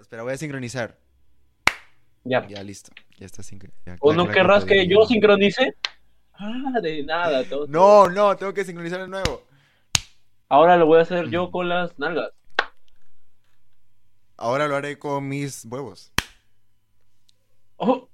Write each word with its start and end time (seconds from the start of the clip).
Espera, 0.00 0.22
voy 0.22 0.32
a 0.32 0.36
sincronizar. 0.36 0.98
Ya. 2.24 2.46
Ya, 2.46 2.62
listo. 2.62 2.92
Ya 3.18 3.26
está 3.26 3.42
sincronizado. 3.42 3.96
¿O 4.00 4.12
no 4.12 4.28
querrás 4.28 4.64
que 4.64 4.86
yo 4.86 5.04
sincronice? 5.06 5.74
Ah, 6.34 6.80
de 6.80 7.02
nada. 7.02 7.44
todo- 7.48 7.66
No, 7.66 8.08
no, 8.08 8.36
tengo 8.36 8.54
que 8.54 8.64
sincronizar 8.64 9.00
de 9.00 9.08
nuevo. 9.08 9.44
Ahora 10.48 10.76
lo 10.76 10.86
voy 10.86 10.98
a 10.98 11.02
hacer 11.02 11.28
yo 11.30 11.50
con 11.50 11.68
las 11.68 11.98
nalgas. 11.98 12.30
Ahora 14.36 14.66
lo 14.68 14.76
haré 14.76 14.98
con 14.98 15.28
mis 15.28 15.64
huevos. 15.64 16.12
Oh. 17.76 18.08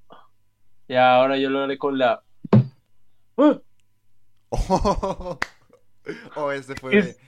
Ya, 0.88 1.16
ahora 1.16 1.36
yo 1.36 1.50
lo 1.50 1.60
haré 1.60 1.76
con 1.78 1.98
la. 1.98 2.22
Oh, 3.34 3.60
oh 6.36 6.52
este 6.52 6.74
¿Qué 6.74 6.80
fue 6.80 6.98
es- 6.98 7.18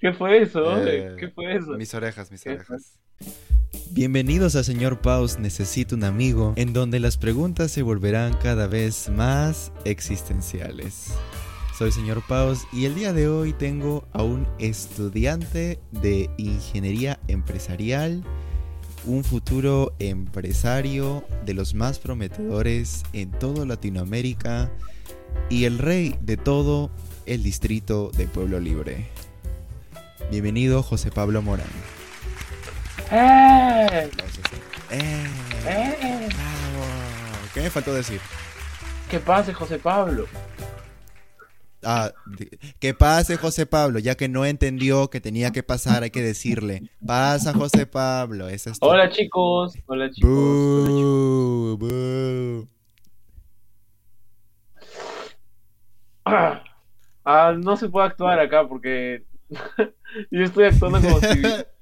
¿Qué 0.00 0.12
fue 0.12 0.42
eso? 0.42 0.78
Eh, 0.86 1.16
¿Qué 1.18 1.28
fue 1.28 1.56
eso? 1.56 1.72
mis 1.72 1.92
orejas, 1.94 2.30
mis 2.30 2.42
¿Qué 2.42 2.50
orejas. 2.50 2.98
Bienvenidos 3.92 4.54
a 4.54 4.62
Señor 4.62 5.00
Paus 5.00 5.40
Necesito 5.40 5.96
un 5.96 6.04
amigo, 6.04 6.52
en 6.54 6.72
donde 6.72 7.00
las 7.00 7.16
preguntas 7.16 7.72
se 7.72 7.82
volverán 7.82 8.34
cada 8.34 8.68
vez 8.68 9.10
más 9.10 9.72
existenciales. 9.84 11.08
Soy 11.76 11.90
Señor 11.90 12.22
Paus 12.28 12.68
y 12.72 12.84
el 12.84 12.94
día 12.94 13.12
de 13.12 13.26
hoy 13.26 13.52
tengo 13.52 14.06
a 14.12 14.22
un 14.22 14.46
estudiante 14.60 15.80
de 15.90 16.30
ingeniería 16.38 17.18
empresarial, 17.26 18.22
un 19.06 19.24
futuro 19.24 19.92
empresario 19.98 21.24
de 21.44 21.54
los 21.54 21.74
más 21.74 21.98
prometedores 21.98 23.02
en 23.12 23.32
toda 23.32 23.66
Latinoamérica 23.66 24.70
y 25.48 25.64
el 25.64 25.78
rey 25.78 26.14
de 26.22 26.36
todo 26.36 26.92
el 27.26 27.42
distrito 27.42 28.12
de 28.16 28.28
Pueblo 28.28 28.60
Libre. 28.60 29.08
Bienvenido 30.30 30.84
José 30.84 31.10
Pablo 31.10 31.42
Morán. 31.42 31.99
¡Eh! 33.12 34.10
¡Eh! 34.90 35.26
¡Eh! 35.66 36.28
¡Bravo! 36.28 36.86
¿Qué 37.52 37.60
me 37.60 37.70
faltó 37.70 37.92
decir? 37.92 38.20
¿Qué 39.10 39.18
pase, 39.18 39.52
José 39.52 39.78
Pablo? 39.78 40.26
Ah, 41.82 42.12
que 42.78 42.94
pase 42.94 43.36
José 43.36 43.66
Pablo, 43.66 43.98
ya 43.98 44.14
que 44.14 44.28
no 44.28 44.44
entendió 44.44 45.08
que 45.08 45.20
tenía 45.20 45.50
que 45.50 45.62
pasar, 45.62 46.02
hay 46.02 46.10
que 46.10 46.22
decirle. 46.22 46.90
Pasa 47.04 47.52
José 47.54 47.86
Pablo, 47.86 48.48
ese 48.48 48.70
es 48.70 48.78
todo. 48.78 48.90
Hola, 48.90 49.10
chicos. 49.10 49.76
Hola, 49.86 50.10
chicos. 50.10 50.30
Bú, 50.30 51.76
bú. 51.78 52.68
Ah, 57.24 57.54
no 57.56 57.76
se 57.76 57.88
puede 57.88 58.06
actuar 58.06 58.38
acá 58.38 58.68
porque 58.68 59.24
yo 60.30 60.42
estoy 60.44 60.64
actuando 60.64 61.00
como 61.00 61.20
si 61.20 61.26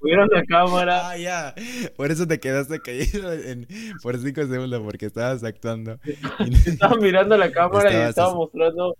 hubiera 0.00 0.24
una 0.30 0.44
cámara. 0.44 1.10
Ah, 1.10 1.16
ya. 1.16 1.54
Por 1.96 2.10
eso 2.10 2.26
te 2.26 2.38
quedaste 2.40 2.80
caído 2.80 3.32
en- 3.32 3.66
por 4.02 4.18
cinco 4.18 4.46
segundos, 4.46 4.80
porque 4.82 5.06
estabas 5.06 5.42
actuando. 5.44 5.98
Estaba 6.66 6.96
mirando 6.96 7.36
la 7.36 7.50
cámara 7.50 7.92
y 7.92 8.08
estaba 8.08 8.34
mostrando, 8.34 8.96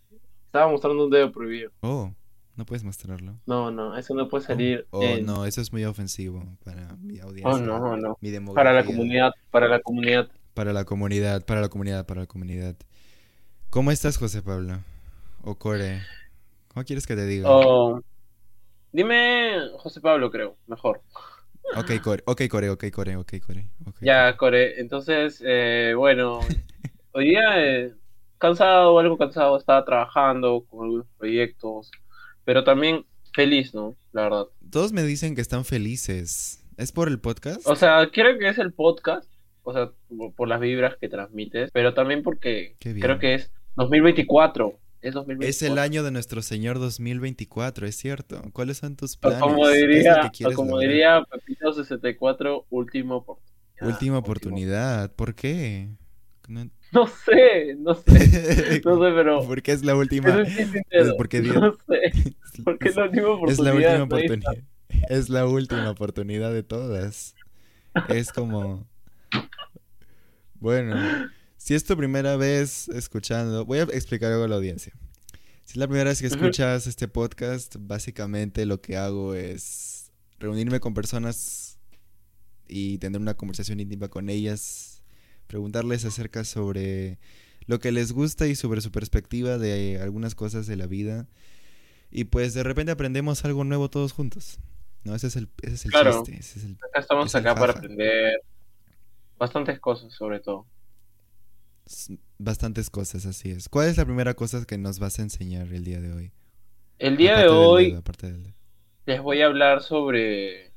estaba 0.46 0.70
mostrando 0.70 1.04
un 1.04 1.10
dedo 1.10 1.30
prohibido. 1.32 1.70
Oh, 1.80 2.12
no 2.56 2.66
puedes 2.66 2.82
mostrarlo. 2.82 3.38
No, 3.46 3.70
no, 3.70 3.96
eso 3.96 4.14
no 4.14 4.28
puede 4.28 4.44
salir. 4.44 4.86
Oh, 4.90 5.02
en- 5.02 5.24
no, 5.26 5.44
eso 5.46 5.60
es 5.60 5.72
muy 5.72 5.84
ofensivo 5.84 6.44
para 6.64 6.96
mi 6.96 7.18
audiencia. 7.20 7.50
Oh, 7.54 7.58
no, 7.58 7.96
no. 7.96 8.16
mi 8.20 8.38
Para 8.52 8.72
la 8.72 8.84
comunidad, 8.84 9.32
para 9.50 9.68
la 9.68 9.80
comunidad. 9.80 10.28
Para 10.54 10.72
la 10.72 10.84
comunidad, 10.84 11.44
para 11.44 11.60
la 11.60 11.68
comunidad, 11.68 12.04
para 12.06 12.22
la 12.22 12.26
comunidad. 12.26 12.74
¿Cómo 13.70 13.92
estás, 13.92 14.16
José 14.16 14.42
Pablo? 14.42 14.78
O 15.42 15.54
Core. 15.56 16.00
¿Cómo 16.68 16.84
quieres 16.84 17.06
que 17.06 17.14
te 17.14 17.26
diga? 17.26 17.48
Oh, 17.48 18.02
dime 18.92 19.68
José 19.78 20.00
Pablo, 20.00 20.30
creo, 20.30 20.56
mejor. 20.66 21.02
Ok, 21.76 22.00
Core, 22.02 22.22
ok, 22.24 22.42
Core, 22.48 22.70
ok, 22.70 22.84
Core, 22.90 23.16
ok, 23.16 23.32
Core. 23.46 23.68
ok. 23.86 23.96
Ya, 24.00 24.36
Core, 24.36 24.80
entonces, 24.80 25.42
eh, 25.44 25.92
bueno, 25.96 26.40
hoy 27.12 27.28
día 27.30 27.42
eh, 27.56 27.94
cansado, 28.38 28.98
algo 28.98 29.18
cansado, 29.18 29.56
estaba 29.56 29.84
trabajando 29.84 30.64
con 30.68 30.84
algunos 30.84 31.06
proyectos, 31.18 31.90
pero 32.44 32.64
también 32.64 33.04
feliz, 33.34 33.74
¿no? 33.74 33.96
La 34.12 34.22
verdad. 34.22 34.46
Todos 34.70 34.92
me 34.92 35.02
dicen 35.02 35.34
que 35.34 35.40
están 35.42 35.64
felices. 35.64 36.64
¿Es 36.76 36.92
por 36.92 37.08
el 37.08 37.20
podcast? 37.20 37.66
O 37.66 37.74
sea, 37.76 38.08
creo 38.12 38.38
que 38.38 38.48
es 38.48 38.58
el 38.58 38.72
podcast, 38.72 39.28
o 39.62 39.72
sea, 39.72 39.90
por, 40.16 40.32
por 40.34 40.48
las 40.48 40.60
vibras 40.60 40.96
que 40.96 41.08
transmites, 41.08 41.70
pero 41.72 41.92
también 41.92 42.22
porque 42.22 42.76
creo 42.78 43.18
que 43.18 43.34
es 43.34 43.50
2024. 43.76 44.78
Es 45.00 45.14
2024. 45.14 45.48
es 45.48 45.62
el 45.62 45.78
año 45.78 46.02
de 46.02 46.10
nuestro 46.10 46.42
Señor 46.42 46.78
2024, 46.78 47.86
es 47.86 47.96
cierto. 47.96 48.42
¿Cuáles 48.52 48.78
son 48.78 48.96
tus 48.96 49.16
O 49.16 49.20
planes? 49.20 49.40
como 49.40 49.64
¿Qué 49.64 49.72
es 49.74 49.80
lo 49.80 49.86
diría, 49.86 50.32
o 50.46 50.52
como 50.52 50.78
diría 50.80 51.22
Pepito 51.30 51.72
64, 51.72 52.66
último 52.70 53.16
oportunidad. 53.16 53.86
Última 53.94 54.18
oportunidad. 54.18 55.12
¿Por 55.14 55.34
qué? 55.34 55.88
No, 56.48 56.68
No 56.92 57.06
sé, 57.06 57.76
no 57.78 57.94
sé, 57.94 58.80
no 58.84 58.96
sé, 58.98 59.12
pero. 59.14 59.46
¿Por 59.46 59.62
qué 59.62 59.72
es 59.72 59.84
la 59.84 59.94
última? 59.94 60.44
sí, 60.46 60.64
sincero, 60.64 61.14
porque 61.16 61.40
Dios- 61.42 61.54
No 61.60 61.72
sé, 61.86 62.12
porque 62.64 62.88
es 62.88 62.96
la 62.96 63.04
última 63.04 63.28
oportunidad. 63.28 63.50
Es 63.50 63.58
la 63.60 63.74
última 63.74 64.04
oportunidad. 64.04 64.54
Es 65.10 65.28
la 65.28 65.46
última 65.46 65.90
oportunidad 65.90 66.52
de 66.52 66.62
todas. 66.62 67.34
Es 68.08 68.32
como. 68.32 68.86
Bueno, 70.60 70.96
si 71.58 71.74
es 71.74 71.84
tu 71.84 71.96
primera 71.96 72.36
vez 72.36 72.88
escuchando, 72.88 73.64
voy 73.66 73.78
a 73.80 73.82
explicar 73.82 74.32
algo 74.32 74.44
a 74.44 74.48
la 74.48 74.56
audiencia. 74.56 74.92
Si 75.64 75.72
es 75.72 75.76
la 75.76 75.86
primera 75.86 76.08
vez 76.08 76.20
que 76.20 76.26
escuchas 76.28 76.86
este 76.86 77.08
podcast, 77.08 77.76
básicamente 77.78 78.64
lo 78.64 78.80
que 78.80 78.96
hago 78.96 79.34
es 79.34 80.10
reunirme 80.38 80.80
con 80.80 80.94
personas 80.94 81.78
y 82.66 82.96
tener 82.98 83.20
una 83.20 83.34
conversación 83.34 83.80
íntima 83.80 84.08
con 84.08 84.30
ellas, 84.30 85.02
preguntarles 85.46 86.04
acerca 86.06 86.44
sobre 86.44 87.18
lo 87.66 87.80
que 87.80 87.92
les 87.92 88.12
gusta 88.12 88.46
y 88.46 88.54
sobre 88.54 88.80
su 88.80 88.90
perspectiva 88.90 89.58
de 89.58 89.98
algunas 90.00 90.34
cosas 90.34 90.66
de 90.66 90.76
la 90.76 90.86
vida. 90.86 91.26
Y 92.10 92.24
pues 92.24 92.54
de 92.54 92.62
repente 92.62 92.92
aprendemos 92.92 93.44
algo 93.44 93.64
nuevo 93.64 93.90
todos 93.90 94.12
juntos. 94.12 94.58
No, 95.04 95.14
ese 95.14 95.26
es 95.26 95.36
el, 95.36 95.48
ese 95.62 95.74
es 95.74 95.84
el 95.84 95.90
Claro. 95.90 96.22
chiste. 96.24 96.40
ese 96.40 96.58
es 96.60 96.64
el- 96.64 96.78
Acá 96.88 97.00
estamos 97.00 97.34
acá 97.34 97.54
para 97.54 97.72
aprender 97.72 98.40
bastantes 99.38 99.78
cosas, 99.80 100.12
sobre 100.14 100.40
todo. 100.40 100.66
Bastantes 102.38 102.90
cosas, 102.90 103.26
así 103.26 103.50
es. 103.50 103.68
¿Cuál 103.68 103.88
es 103.88 103.96
la 103.96 104.04
primera 104.04 104.34
cosa 104.34 104.64
que 104.64 104.78
nos 104.78 104.98
vas 104.98 105.18
a 105.18 105.22
enseñar 105.22 105.72
el 105.72 105.84
día 105.84 106.00
de 106.00 106.12
hoy? 106.12 106.32
El 106.98 107.16
día 107.16 107.36
de 107.36 107.44
Aparte 107.44 107.56
hoy 107.56 107.84
dedo, 107.92 108.02
del 108.22 108.54
les 109.06 109.22
voy 109.22 109.40
a 109.40 109.46
hablar 109.46 109.82
sobre. 109.82 110.72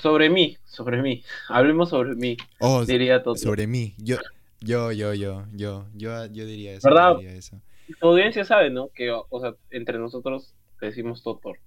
Sobre 0.00 0.30
mí, 0.30 0.56
sobre 0.64 1.02
mí. 1.02 1.22
Hablemos 1.48 1.90
sobre 1.90 2.14
mí, 2.14 2.36
Oh, 2.60 2.84
diría 2.84 3.22
Toto. 3.22 3.36
sobre 3.36 3.66
mí. 3.66 3.94
Yo, 3.98 4.16
yo, 4.60 4.92
yo, 4.92 5.12
yo, 5.14 5.44
yo, 5.52 5.86
yo, 5.94 6.26
yo 6.26 6.46
diría 6.46 6.74
eso. 6.74 6.88
¿Verdad? 6.88 7.16
diría 7.16 7.34
eso. 7.34 7.60
Tu 8.00 8.06
audiencia 8.06 8.44
sabe, 8.44 8.70
¿no? 8.70 8.88
Que, 8.88 9.10
o 9.10 9.40
sea, 9.40 9.54
entre 9.70 9.98
nosotros 9.98 10.54
decimos 10.80 11.22
Totor, 11.22 11.58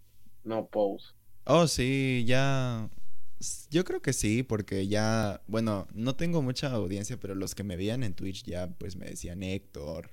no 0.44 0.66
Pose. 0.68 1.08
Oh, 1.46 1.68
sí, 1.68 2.24
ya. 2.26 2.90
Yo 3.70 3.84
creo 3.84 4.02
que 4.02 4.14
sí, 4.14 4.44
porque 4.44 4.88
ya, 4.88 5.42
bueno, 5.48 5.88
no 5.94 6.16
tengo 6.16 6.42
mucha 6.42 6.72
audiencia, 6.72 7.18
pero 7.20 7.36
los 7.36 7.56
que 7.56 7.64
me 7.64 7.76
veían 7.76 8.04
en 8.04 8.14
Twitch 8.14 8.44
ya 8.44 8.68
pues 8.68 8.96
me 8.96 9.06
decían 9.08 9.44
Héctor 9.44 10.12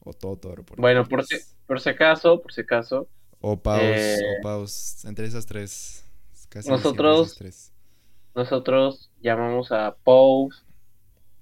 o 0.00 0.12
Totor. 0.12 0.64
porque, 0.64 0.80
Bueno, 0.80 1.04
por 1.06 1.24
si, 1.24 1.36
por 1.66 1.80
si 1.80 1.88
acaso, 1.90 2.40
por 2.40 2.52
si 2.52 2.62
acaso, 2.62 3.08
O 3.40 3.56
Paus, 3.56 3.82
eh, 3.82 4.38
o 4.38 4.42
Paus, 4.42 5.04
entre 5.04 5.26
esas 5.26 5.46
tres. 5.46 6.04
Casi 6.48 6.68
Nosotros- 6.68 7.28
esas 7.28 7.38
tres. 7.38 7.72
nosotros 8.34 9.10
llamamos 9.20 9.72
a 9.72 9.94
Pose 10.04 10.60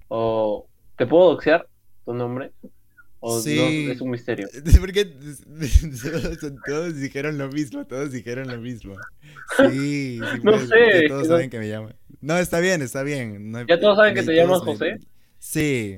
o... 0.07 0.67
¿Te 0.97 1.07
puedo 1.07 1.31
doxear 1.31 1.67
tu 2.05 2.13
nombre? 2.13 2.51
¿O 3.23 3.39
Sí. 3.39 3.55
no? 3.85 3.91
Es 3.93 4.01
un 4.01 4.09
misterio. 4.09 4.47
Porque 4.79 5.05
todos, 5.05 6.39
todos 6.65 6.95
dijeron 6.99 7.37
lo 7.37 7.49
mismo, 7.49 7.85
todos 7.85 8.11
dijeron 8.11 8.47
lo 8.47 8.57
mismo. 8.59 8.95
Sí, 9.57 10.19
sí 10.19 10.39
No 10.43 10.51
puedes, 10.53 10.69
sé, 10.69 11.07
todos 11.07 11.23
no- 11.27 11.35
saben 11.35 11.49
que 11.49 11.59
me 11.59 11.69
llaman. 11.69 11.95
No, 12.19 12.37
está 12.37 12.59
bien, 12.59 12.81
está 12.81 13.03
bien. 13.03 13.51
no 13.51 13.59
hay- 13.59 13.65
¿Ya 13.67 13.79
todos 13.79 13.97
saben 13.97 14.15
que 14.15 14.23
te 14.23 14.33
llamas 14.35 14.63
me- 14.63 14.71
José? 14.73 14.99
Sí, 15.39 15.97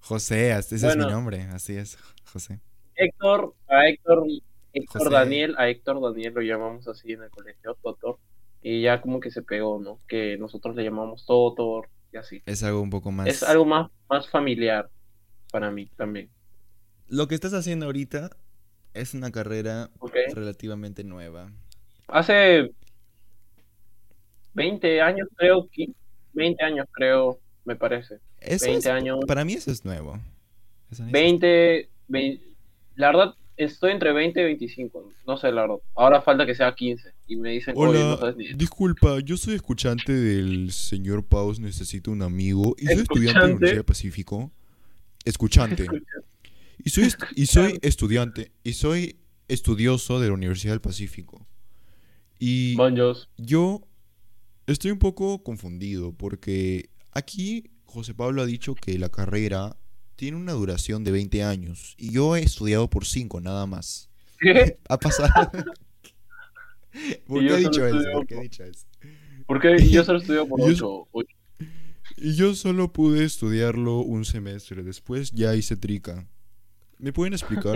José, 0.00 0.52
ese 0.56 0.76
es 0.76 0.96
mi 0.96 1.04
nombre, 1.06 1.42
así 1.52 1.76
es, 1.76 1.98
José. 2.32 2.60
Héctor, 2.94 3.54
a 3.68 3.88
Héctor, 3.88 4.24
Héctor 4.72 5.02
José. 5.02 5.14
Daniel, 5.14 5.54
a 5.58 5.68
Héctor 5.68 6.00
Daniel 6.00 6.34
lo 6.34 6.40
llamamos 6.42 6.86
así 6.88 7.12
en 7.12 7.22
el 7.22 7.30
colegio, 7.30 7.76
Totor. 7.82 8.18
Y 8.62 8.82
ya 8.82 9.00
como 9.00 9.20
que 9.20 9.30
se 9.30 9.42
pegó, 9.42 9.78
¿no? 9.80 9.98
Que 10.08 10.36
nosotros 10.38 10.74
le 10.74 10.82
llamamos 10.84 11.24
Totor 11.26 11.88
y 12.12 12.16
así. 12.16 12.42
Es 12.46 12.62
algo 12.64 12.80
un 12.80 12.90
poco 12.90 13.12
más... 13.12 13.28
Es 13.28 13.42
algo 13.44 13.64
más, 13.64 13.90
más 14.08 14.28
familiar 14.28 14.90
para 15.52 15.70
mí 15.70 15.88
también. 15.96 16.28
Lo 17.08 17.26
que 17.28 17.34
estás 17.34 17.54
haciendo 17.54 17.86
ahorita 17.86 18.30
es 18.94 19.14
una 19.14 19.30
carrera 19.30 19.90
¿Ok? 19.98 20.14
relativamente 20.34 21.04
nueva. 21.04 21.50
Hace 22.08 22.70
20 24.54 25.00
años 25.00 25.28
creo 25.36 25.68
que 25.70 25.86
20 26.34 26.64
años 26.64 26.86
creo, 26.92 27.38
me 27.64 27.76
parece. 27.76 28.18
Eso 28.40 28.66
20 28.66 28.78
es- 28.88 28.94
años. 28.94 29.18
Para 29.26 29.44
mí 29.44 29.54
eso 29.54 29.70
es 29.70 29.84
nuevo. 29.84 30.18
Eso 30.90 31.04
ni- 31.04 31.12
20, 31.12 31.88
20 32.08 32.44
la 32.96 33.08
verdad 33.08 33.34
estoy 33.56 33.92
entre 33.92 34.12
20 34.12 34.40
y 34.40 34.44
25, 34.44 35.12
no 35.26 35.36
sé 35.36 35.50
la 35.52 35.62
verdad. 35.62 35.76
Ahora 35.94 36.20
falta 36.22 36.46
que 36.46 36.54
sea 36.54 36.74
15 36.74 37.12
y 37.26 37.36
me 37.36 37.50
dicen, 37.50 37.74
oye, 37.76 37.98
no 37.98 38.06
Hola, 38.08 38.16
sabes 38.18 38.36
ni... 38.36 38.52
disculpa, 38.54 39.18
yo 39.20 39.36
soy 39.36 39.54
escuchante 39.54 40.12
del 40.12 40.72
señor 40.72 41.24
Paus, 41.24 41.58
necesito 41.60 42.10
un 42.10 42.22
amigo 42.22 42.74
y 42.78 42.86
soy 42.86 42.96
estudiante 43.02 43.06
de 43.08 43.24
la 43.24 43.28
¿Escuchante? 43.28 43.44
Universidad 43.52 43.74
del 43.78 43.84
Pacífico. 43.84 44.52
Escuchante. 45.24 45.86
Y 46.84 46.90
soy, 46.90 47.12
y 47.34 47.46
soy 47.46 47.78
estudiante, 47.82 48.52
y 48.64 48.72
soy 48.74 49.18
estudioso 49.48 50.20
de 50.20 50.28
la 50.28 50.34
Universidad 50.34 50.72
del 50.74 50.80
Pacífico. 50.80 51.46
Y 52.38 52.76
yo 53.36 53.82
estoy 54.66 54.90
un 54.92 54.98
poco 54.98 55.42
confundido 55.42 56.12
porque 56.12 56.90
aquí 57.12 57.64
José 57.84 58.14
Pablo 58.14 58.42
ha 58.42 58.46
dicho 58.46 58.74
que 58.74 58.96
la 58.98 59.08
carrera 59.08 59.76
tiene 60.14 60.36
una 60.36 60.52
duración 60.52 61.02
de 61.04 61.10
20 61.10 61.42
años 61.42 61.94
y 61.98 62.12
yo 62.12 62.36
he 62.36 62.42
estudiado 62.42 62.88
por 62.90 63.04
5 63.06 63.40
nada 63.40 63.66
más. 63.66 64.08
¿Qué? 64.38 64.78
Ha 64.88 64.98
pasado. 64.98 65.50
¿Por 67.26 67.40
qué 67.40 67.48
yo 67.48 67.56
he 67.56 67.60
dicho 67.60 67.86
eso? 67.86 67.98
¿Por 68.12 68.26
qué 68.26 68.34
he 68.36 68.42
dicho 68.42 68.64
eso? 68.64 68.86
Porque 69.46 69.88
yo 69.88 70.04
solo 70.04 70.18
estudio 70.18 70.46
por 70.46 70.72
Yo- 70.74 71.08
8. 71.12 71.28
Y 72.16 72.34
yo 72.34 72.54
solo 72.54 72.92
pude 72.92 73.24
estudiarlo 73.24 73.98
un 74.00 74.24
semestre. 74.24 74.82
Después 74.82 75.30
ya 75.32 75.54
hice 75.54 75.76
trica. 75.76 76.26
¿Me 76.98 77.12
pueden 77.12 77.32
explicar 77.32 77.74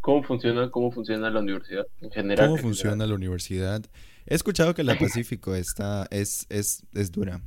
¿Cómo 0.00 0.22
funciona, 0.22 0.70
cómo 0.70 0.90
funciona 0.90 1.28
la 1.30 1.40
universidad 1.40 1.86
en 2.00 2.10
general? 2.10 2.46
cómo 2.46 2.56
en 2.56 2.62
funciona 2.62 3.06
la 3.06 3.14
universidad? 3.14 3.82
He 4.26 4.34
escuchado 4.34 4.74
que 4.74 4.82
la 4.82 4.94
Pacífico 4.98 5.54
está 5.54 6.06
es, 6.10 6.46
es, 6.48 6.84
es 6.94 7.12
dura. 7.12 7.42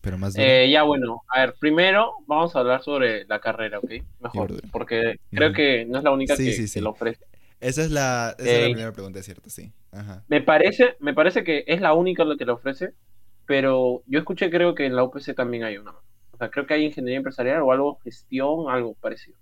Pero 0.00 0.18
más 0.18 0.34
dura. 0.34 0.46
Eh, 0.46 0.70
ya 0.70 0.82
bueno, 0.82 1.22
a 1.28 1.40
ver, 1.40 1.54
primero 1.58 2.12
vamos 2.26 2.54
a 2.56 2.58
hablar 2.60 2.82
sobre 2.82 3.24
la 3.26 3.38
carrera, 3.38 3.78
¿ok? 3.78 3.90
Mejor, 4.20 4.60
porque 4.70 5.20
creo 5.30 5.52
que 5.52 5.84
no 5.86 5.98
es 5.98 6.04
la 6.04 6.10
única 6.10 6.36
Sí, 6.36 6.46
que, 6.46 6.52
sí, 6.52 6.62
que 6.62 6.68
sí. 6.68 6.80
lo 6.80 6.90
ofrece. 6.90 7.24
Esa 7.60 7.82
es 7.82 7.90
la, 7.90 8.34
esa 8.38 8.50
es 8.50 8.58
la 8.58 8.66
eh, 8.66 8.70
primera 8.70 8.92
pregunta, 8.92 9.20
es 9.20 9.24
cierto, 9.24 9.48
sí. 9.48 9.72
Ajá. 9.92 10.24
Me 10.28 10.42
parece, 10.42 10.96
me 10.98 11.14
parece 11.14 11.44
que 11.44 11.64
es 11.66 11.80
la 11.80 11.94
única 11.94 12.24
la 12.24 12.36
que 12.36 12.44
lo 12.44 12.54
ofrece, 12.54 12.90
pero 13.46 14.02
yo 14.06 14.18
escuché 14.18 14.50
creo 14.50 14.74
que 14.74 14.86
en 14.86 14.96
la 14.96 15.04
UPC 15.04 15.34
también 15.34 15.64
hay 15.64 15.78
una. 15.78 15.92
O 15.92 16.36
sea, 16.36 16.50
creo 16.50 16.66
que 16.66 16.74
hay 16.74 16.84
ingeniería 16.84 17.18
empresarial 17.18 17.62
o 17.62 17.72
algo, 17.72 18.00
gestión, 18.02 18.68
algo 18.68 18.94
parecido, 18.94 19.38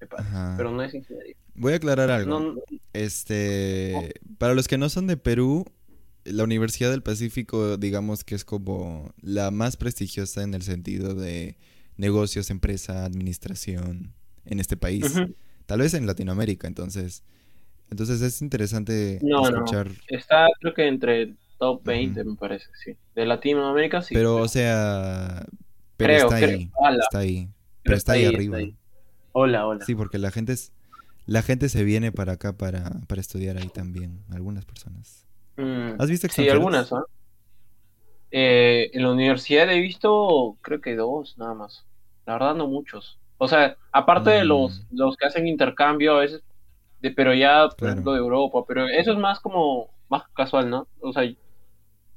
me 0.00 0.06
parece, 0.06 0.28
Ajá. 0.28 0.54
pero 0.56 0.70
no 0.70 0.82
es 0.82 0.94
ingeniería. 0.94 1.34
Voy 1.54 1.72
a 1.72 1.76
aclarar 1.76 2.10
algo. 2.10 2.38
No, 2.40 2.54
Este, 2.92 4.14
para 4.38 4.54
los 4.54 4.68
que 4.68 4.78
no 4.78 4.88
son 4.88 5.06
de 5.06 5.16
Perú, 5.16 5.64
la 6.24 6.44
Universidad 6.44 6.90
del 6.90 7.02
Pacífico, 7.02 7.76
digamos 7.76 8.24
que 8.24 8.34
es 8.34 8.44
como 8.44 9.14
la 9.22 9.50
más 9.50 9.76
prestigiosa 9.76 10.42
en 10.42 10.54
el 10.54 10.62
sentido 10.62 11.14
de 11.14 11.56
negocios, 11.96 12.50
empresa, 12.50 13.04
administración 13.04 14.12
en 14.44 14.60
este 14.60 14.76
país. 14.76 15.04
Tal 15.66 15.80
vez 15.80 15.94
en 15.94 16.06
Latinoamérica, 16.06 16.66
entonces. 16.68 17.22
Entonces 17.90 18.20
es 18.20 18.42
interesante 18.42 19.20
No, 19.22 19.42
no. 19.42 19.48
escuchar. 19.48 19.90
Está 20.08 20.46
creo 20.60 20.74
que 20.74 20.88
entre 20.88 21.22
el 21.22 21.36
top 21.58 21.76
Ujú. 21.76 21.84
20, 21.86 22.24
me 22.24 22.34
parece, 22.36 22.66
sí. 22.84 22.96
De 23.14 23.24
Latinoamérica 23.24 24.02
sí. 24.02 24.14
Pero, 24.14 24.36
o 24.36 24.48
sea, 24.48 25.46
pero 25.96 26.12
Creo, 26.14 26.26
está 26.28 26.36
creo. 26.38 26.50
ahí, 26.58 26.70
está 27.00 27.18
ahí, 27.20 27.44
pero 27.46 27.52
pero 27.84 27.96
está 27.96 28.12
ahí 28.12 28.24
está 28.24 28.36
arriba. 28.36 28.56
ahí. 28.58 28.76
Hola, 29.38 29.66
hola. 29.66 29.84
Sí, 29.84 29.94
porque 29.94 30.16
la 30.16 30.30
gente 30.30 30.52
es, 30.54 30.72
la 31.26 31.42
gente 31.42 31.68
se 31.68 31.84
viene 31.84 32.10
para 32.10 32.32
acá 32.32 32.56
para, 32.56 32.90
para 33.06 33.20
estudiar 33.20 33.58
ahí 33.58 33.68
también, 33.68 34.24
algunas 34.30 34.64
personas. 34.64 35.26
Mm, 35.58 36.00
¿Has 36.00 36.08
visto 36.08 36.26
Sí, 36.26 36.48
extranjeros? 36.48 36.56
algunas, 36.56 36.92
¿ah? 36.94 37.02
Eh, 38.30 38.90
en 38.92 39.02
la 39.02 39.10
universidad 39.12 39.70
he 39.70 39.80
visto, 39.80 40.58
creo 40.62 40.80
que 40.80 40.96
dos, 40.96 41.36
nada 41.38 41.54
más. 41.54 41.86
La 42.26 42.34
verdad, 42.34 42.54
no 42.54 42.66
muchos. 42.66 43.18
O 43.38 43.46
sea, 43.48 43.76
aparte 43.92 44.30
de 44.30 44.44
los, 44.44 44.86
Mm. 44.90 44.96
los 44.96 45.16
que 45.16 45.26
hacen 45.26 45.46
intercambio 45.46 46.14
a 46.16 46.20
veces, 46.20 46.42
de, 47.00 47.10
pero 47.12 47.34
ya, 47.34 47.68
por 47.68 47.76
Claro. 47.78 47.92
ejemplo, 47.92 48.12
de 48.14 48.18
Europa, 48.20 48.64
pero 48.66 48.88
eso 48.88 49.12
es 49.12 49.18
más 49.18 49.40
como, 49.40 49.90
más 50.08 50.24
casual, 50.34 50.70
¿no? 50.70 50.88
O 51.00 51.12
sea, 51.12 51.24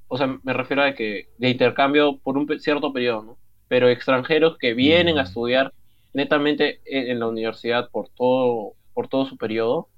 o 0.07 0.17
sea, 0.17 0.27
me 0.43 0.53
refiero 0.53 0.83
a 0.83 0.93
que 0.95 1.29
de 1.37 1.49
intercambio 1.49 2.19
por 2.19 2.37
un 2.37 2.47
cierto 2.59 2.93
periodo, 2.93 3.23
¿no? 3.23 3.39
Pero 3.67 3.89
extranjeros 3.89 4.57
que 4.57 4.73
vienen 4.73 5.19
a 5.19 5.23
Mm. 5.23 5.25
estudiar 5.25 5.73
netamente 6.13 6.81
en, 6.85 7.07
en 7.11 7.19
la 7.19 7.27
universidad 7.27 7.89
por 7.89 8.09
todo, 8.09 8.73
por 8.93 9.07
todo 9.07 9.25
su 9.25 9.37
periodo. 9.37 9.89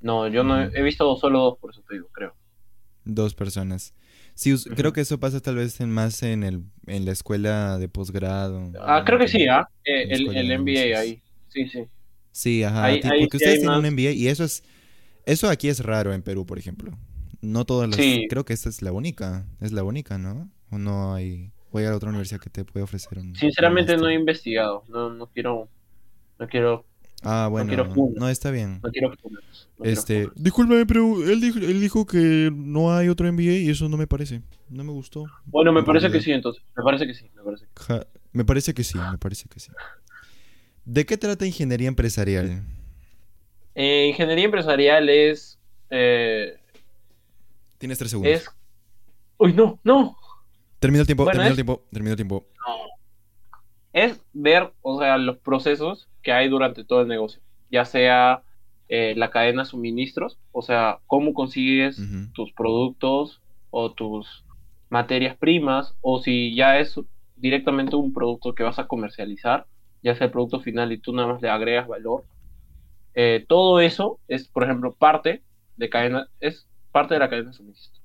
No, 0.00 0.28
yo 0.28 0.44
no 0.44 0.60
he, 0.60 0.70
he 0.74 0.82
visto 0.82 1.14
solo 1.16 1.40
dos, 1.40 1.58
por 1.58 1.70
eso 1.72 1.82
te 1.88 1.94
digo, 1.94 2.08
creo. 2.12 2.34
Dos 3.04 3.34
personas. 3.34 3.94
Sí, 4.34 4.54
creo 4.76 4.92
que 4.92 5.02
eso 5.02 5.18
pasa 5.20 5.40
tal 5.40 5.56
vez 5.56 5.80
en 5.80 5.90
más 5.90 6.22
en 6.22 6.42
el 6.44 6.62
en 6.86 7.04
la 7.04 7.12
escuela 7.12 7.78
de 7.78 7.88
posgrado. 7.88 8.72
Ah, 8.80 9.02
creo 9.04 9.18
que 9.18 9.28
sí. 9.28 9.46
¿ah? 9.48 9.68
Eh, 9.84 10.06
el, 10.10 10.34
el 10.36 10.58
MBA 10.60 10.98
ahí. 10.98 11.20
Sí, 11.48 11.66
sí. 11.68 11.84
Sí, 12.32 12.62
ajá, 12.62 12.84
Ahí- 12.84 13.00
porque 13.00 13.18
sí 13.20 13.36
ustedes 13.36 13.60
tienen 13.60 13.78
un 13.78 13.86
MBA 13.86 14.12
y 14.12 14.28
eso 14.28 14.44
es 14.44 14.62
eso 15.26 15.48
aquí 15.50 15.68
es 15.68 15.80
raro 15.84 16.14
en 16.14 16.22
Perú, 16.22 16.46
por 16.46 16.58
ejemplo. 16.58 16.96
No 17.42 17.64
todas 17.64 17.88
las 17.88 17.96
Sí. 17.96 18.26
creo 18.30 18.44
que 18.44 18.52
esta 18.52 18.68
es 18.68 18.82
la 18.82 18.92
única, 18.92 19.46
es 19.60 19.72
la 19.72 19.82
única, 19.82 20.16
¿no? 20.18 20.50
O 20.70 20.78
no 20.78 21.14
hay 21.14 21.52
voy 21.70 21.84
a 21.84 21.94
otra 21.94 22.08
universidad 22.10 22.40
que 22.40 22.50
te 22.50 22.64
puede 22.64 22.84
ofrecer 22.84 23.18
un 23.18 23.28
un 23.28 23.36
Sinceramente 23.36 23.96
no 23.96 24.08
he 24.08 24.14
investigado. 24.14 24.84
No, 24.88 25.10
no 25.10 25.26
quiero. 25.26 25.68
No 26.38 26.48
quiero. 26.48 26.84
Ah, 27.22 27.48
bueno, 27.50 27.68
quiero 27.68 27.84
fumar. 27.92 28.18
no 28.18 28.28
está 28.28 28.50
bien. 28.50 28.80
No 28.82 28.90
quiero. 28.90 29.10
no 29.10 29.16
quiero 29.16 29.40
Este, 29.80 30.28
discúlpame, 30.36 30.86
pero 30.86 31.22
él 31.22 31.40
dijo, 31.40 31.58
él 31.58 31.80
dijo 31.80 32.06
que 32.06 32.50
no 32.52 32.94
hay 32.96 33.08
otro 33.08 33.30
MBA 33.30 33.42
y 33.58 33.68
eso 33.70 33.88
no 33.88 33.96
me 33.98 34.06
parece. 34.06 34.40
No 34.70 34.84
me 34.84 34.92
gustó. 34.92 35.26
Bueno, 35.46 35.70
me 35.72 35.82
parece 35.82 36.10
que 36.10 36.20
sí, 36.22 36.32
entonces. 36.32 36.62
Me 36.76 36.82
parece 36.82 37.06
que 37.06 37.12
sí. 37.14 37.30
Me 37.36 37.42
parece 37.42 37.66
que... 37.66 37.82
Ja, 37.82 38.06
me 38.32 38.44
parece 38.44 38.72
que 38.74 38.84
sí, 38.84 38.98
me 38.98 39.18
parece 39.18 39.48
que 39.48 39.60
sí. 39.60 39.70
¿De 40.86 41.04
qué 41.04 41.18
trata 41.18 41.44
ingeniería 41.46 41.88
empresarial? 41.88 42.62
Eh, 43.74 44.06
ingeniería 44.08 44.44
empresarial 44.46 45.08
es. 45.10 45.58
eh, 45.90 46.58
Tienes 47.78 47.98
tres 47.98 48.10
segundos. 48.12 48.32
es. 48.32 48.48
Uy, 49.38 49.52
no, 49.52 49.78
no. 49.84 50.16
Termina 50.80 51.00
el 51.02 51.06
tiempo, 51.06 51.24
bueno, 51.24 51.32
termina 51.32 51.48
el 51.48 51.52
es- 51.52 51.56
tiempo, 51.56 51.86
termina 51.92 52.10
el 52.12 52.16
tiempo. 52.16 52.46
Es 53.92 54.24
ver, 54.32 54.72
o 54.82 54.98
sea, 55.00 55.18
los 55.18 55.38
procesos 55.38 56.08
que 56.22 56.32
hay 56.32 56.48
durante 56.48 56.84
todo 56.84 57.02
el 57.02 57.08
negocio. 57.08 57.42
Ya 57.70 57.84
sea 57.84 58.44
eh, 58.88 59.14
la 59.16 59.30
cadena 59.30 59.62
de 59.62 59.68
suministros, 59.68 60.38
o 60.52 60.62
sea, 60.62 61.00
cómo 61.06 61.34
consigues 61.34 62.08
tus 62.32 62.52
productos 62.52 63.42
o 63.70 63.92
tus 63.92 64.46
materias 64.88 65.36
primas, 65.38 65.96
o 66.00 66.20
si 66.20 66.54
ya 66.54 66.78
es 66.78 67.00
directamente 67.36 67.96
un 67.96 68.12
producto 68.12 68.54
que 68.54 68.62
vas 68.64 68.78
a 68.78 68.86
comercializar, 68.88 69.66
ya 70.02 70.14
sea 70.14 70.26
el 70.26 70.32
producto 70.32 70.60
final 70.60 70.92
y 70.92 70.98
tú 71.00 71.12
nada 71.12 71.28
más 71.32 71.42
le 71.42 71.48
agregas 71.50 71.88
valor. 71.88 72.26
Eh, 73.14 73.44
todo 73.48 73.80
eso 73.80 74.20
es, 74.28 74.48
por 74.48 74.64
ejemplo, 74.64 74.94
parte 74.96 75.44
de 75.76 75.90
cadena, 75.90 76.30
es 76.40 76.68
parte 76.92 77.14
de 77.14 77.20
la 77.20 77.30
cadena 77.30 77.50
de 77.50 77.54
suministro. 77.56 78.00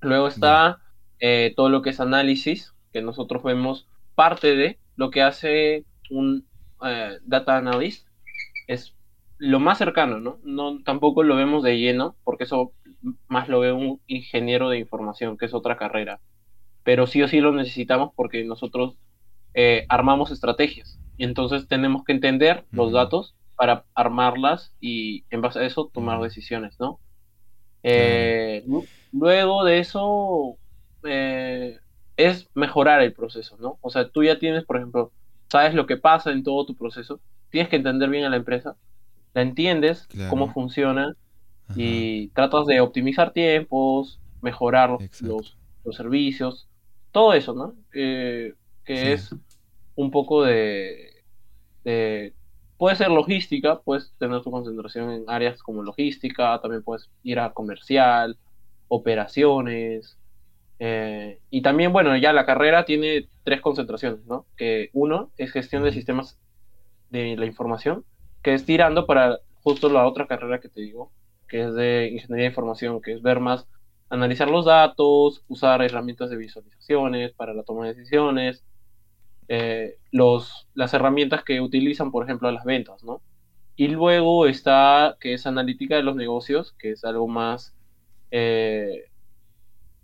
Luego 0.00 0.28
está 0.28 0.80
eh, 1.20 1.52
todo 1.56 1.68
lo 1.70 1.82
que 1.82 1.90
es 1.90 2.00
análisis, 2.00 2.74
que 2.92 3.02
nosotros 3.02 3.42
vemos 3.42 3.88
parte 4.14 4.56
de 4.56 4.80
lo 4.96 5.10
que 5.10 5.22
hace 5.22 5.86
un 6.10 6.48
eh, 6.84 7.18
data 7.24 7.56
analyst, 7.58 8.08
es 8.66 8.96
lo 9.38 9.60
más 9.60 9.78
cercano, 9.78 10.20
¿no? 10.20 10.40
¿no? 10.44 10.82
Tampoco 10.84 11.22
lo 11.22 11.36
vemos 11.36 11.62
de 11.62 11.78
lleno, 11.78 12.18
porque 12.24 12.44
eso 12.44 12.74
más 13.28 13.48
lo 13.48 13.60
ve 13.60 13.72
un 13.72 14.02
ingeniero 14.06 14.70
de 14.70 14.78
información, 14.78 15.36
que 15.38 15.46
es 15.46 15.54
otra 15.54 15.76
carrera. 15.76 16.20
Pero 16.84 17.06
sí 17.06 17.22
o 17.22 17.28
sí 17.28 17.40
lo 17.40 17.52
necesitamos 17.52 18.12
porque 18.16 18.44
nosotros 18.44 18.98
eh, 19.54 19.86
armamos 19.88 20.30
estrategias. 20.30 21.00
Y 21.16 21.24
entonces 21.24 21.68
tenemos 21.68 22.04
que 22.04 22.12
entender 22.12 22.66
los 22.72 22.92
datos 22.92 23.36
para 23.56 23.86
armarlas 23.94 24.74
y 24.80 25.26
en 25.30 25.42
base 25.42 25.60
a 25.60 25.66
eso 25.66 25.90
tomar 25.94 26.20
decisiones, 26.22 26.76
¿no? 26.80 27.00
Eh, 27.82 28.64
lu- 28.66 28.90
Luego 29.12 29.64
de 29.64 29.78
eso 29.78 30.58
eh, 31.08 31.80
es 32.16 32.48
mejorar 32.54 33.02
el 33.02 33.12
proceso, 33.14 33.56
¿no? 33.58 33.78
O 33.82 33.90
sea, 33.90 34.08
tú 34.10 34.24
ya 34.24 34.38
tienes, 34.38 34.64
por 34.64 34.76
ejemplo, 34.76 35.12
sabes 35.50 35.74
lo 35.74 35.86
que 35.86 35.96
pasa 35.96 36.32
en 36.32 36.42
todo 36.42 36.66
tu 36.66 36.76
proceso, 36.76 37.20
tienes 37.50 37.68
que 37.70 37.76
entender 37.76 38.08
bien 38.10 38.24
a 38.24 38.30
la 38.30 38.36
empresa, 38.36 38.76
la 39.34 39.42
entiendes, 39.42 40.06
Claro. 40.08 40.30
cómo 40.30 40.52
funciona 40.52 41.16
Ajá. 41.68 41.74
y 41.80 42.28
tratas 42.30 42.66
de 42.66 42.80
optimizar 42.80 43.32
tiempos, 43.32 44.20
mejorar 44.40 44.90
los, 45.20 45.58
los 45.84 45.96
servicios, 45.96 46.68
todo 47.12 47.32
eso, 47.34 47.54
¿no? 47.54 47.76
Eh, 47.94 48.54
que 48.84 48.96
Sí. 48.96 49.08
es 49.08 49.34
un 49.96 50.10
poco 50.10 50.44
de, 50.44 51.24
de- 51.84 52.34
Puede 52.78 52.96
ser 52.96 53.08
logística, 53.10 53.80
puedes 53.80 54.14
tener 54.18 54.42
tu 54.42 54.50
concentración 54.50 55.10
en 55.10 55.24
áreas 55.28 55.62
como 55.62 55.82
logística, 55.82 56.60
también 56.60 56.82
puedes 56.82 57.10
ir 57.22 57.38
a 57.38 57.52
comercial, 57.54 58.38
operaciones. 58.88 60.18
Eh, 60.78 61.38
y 61.50 61.62
también, 61.62 61.92
bueno, 61.92 62.16
ya 62.16 62.32
la 62.32 62.46
carrera 62.46 62.84
tiene 62.84 63.28
tres 63.44 63.60
concentraciones, 63.60 64.24
¿no? 64.26 64.46
Que 64.56 64.90
uno 64.92 65.30
es 65.36 65.52
gestión 65.52 65.82
de 65.84 65.92
sistemas 65.92 66.38
de 67.10 67.36
la 67.36 67.46
información, 67.46 68.04
que 68.42 68.54
es 68.54 68.64
tirando 68.64 69.06
para 69.06 69.38
justo 69.62 69.88
la 69.88 70.06
otra 70.06 70.26
carrera 70.26 70.60
que 70.60 70.68
te 70.68 70.80
digo, 70.80 71.10
que 71.48 71.64
es 71.64 71.74
de 71.74 72.10
ingeniería 72.12 72.44
de 72.44 72.50
información, 72.50 73.00
que 73.00 73.14
es 73.14 73.22
ver 73.22 73.40
más, 73.40 73.66
analizar 74.10 74.50
los 74.50 74.64
datos, 74.64 75.42
usar 75.48 75.82
herramientas 75.82 76.30
de 76.30 76.36
visualizaciones 76.36 77.32
para 77.32 77.54
la 77.54 77.62
toma 77.62 77.86
de 77.86 77.94
decisiones, 77.94 78.64
eh, 79.48 79.96
los, 80.10 80.68
las 80.74 80.92
herramientas 80.94 81.44
que 81.44 81.60
utilizan, 81.60 82.10
por 82.10 82.24
ejemplo, 82.24 82.50
las 82.50 82.64
ventas, 82.64 83.02
¿no? 83.04 83.22
Y 83.76 83.88
luego 83.88 84.46
está, 84.46 85.16
que 85.20 85.34
es 85.34 85.46
analítica 85.46 85.96
de 85.96 86.02
los 86.02 86.16
negocios, 86.16 86.72
que 86.78 86.92
es 86.92 87.04
algo 87.04 87.28
más, 87.28 87.74
eh, 88.30 89.04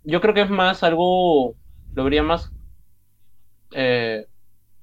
yo 0.03 0.21
creo 0.21 0.33
que 0.33 0.41
es 0.41 0.49
más 0.49 0.83
algo, 0.83 1.55
lo 1.95 2.03
vería 2.03 2.23
más, 2.23 2.51
eh, 3.71 4.27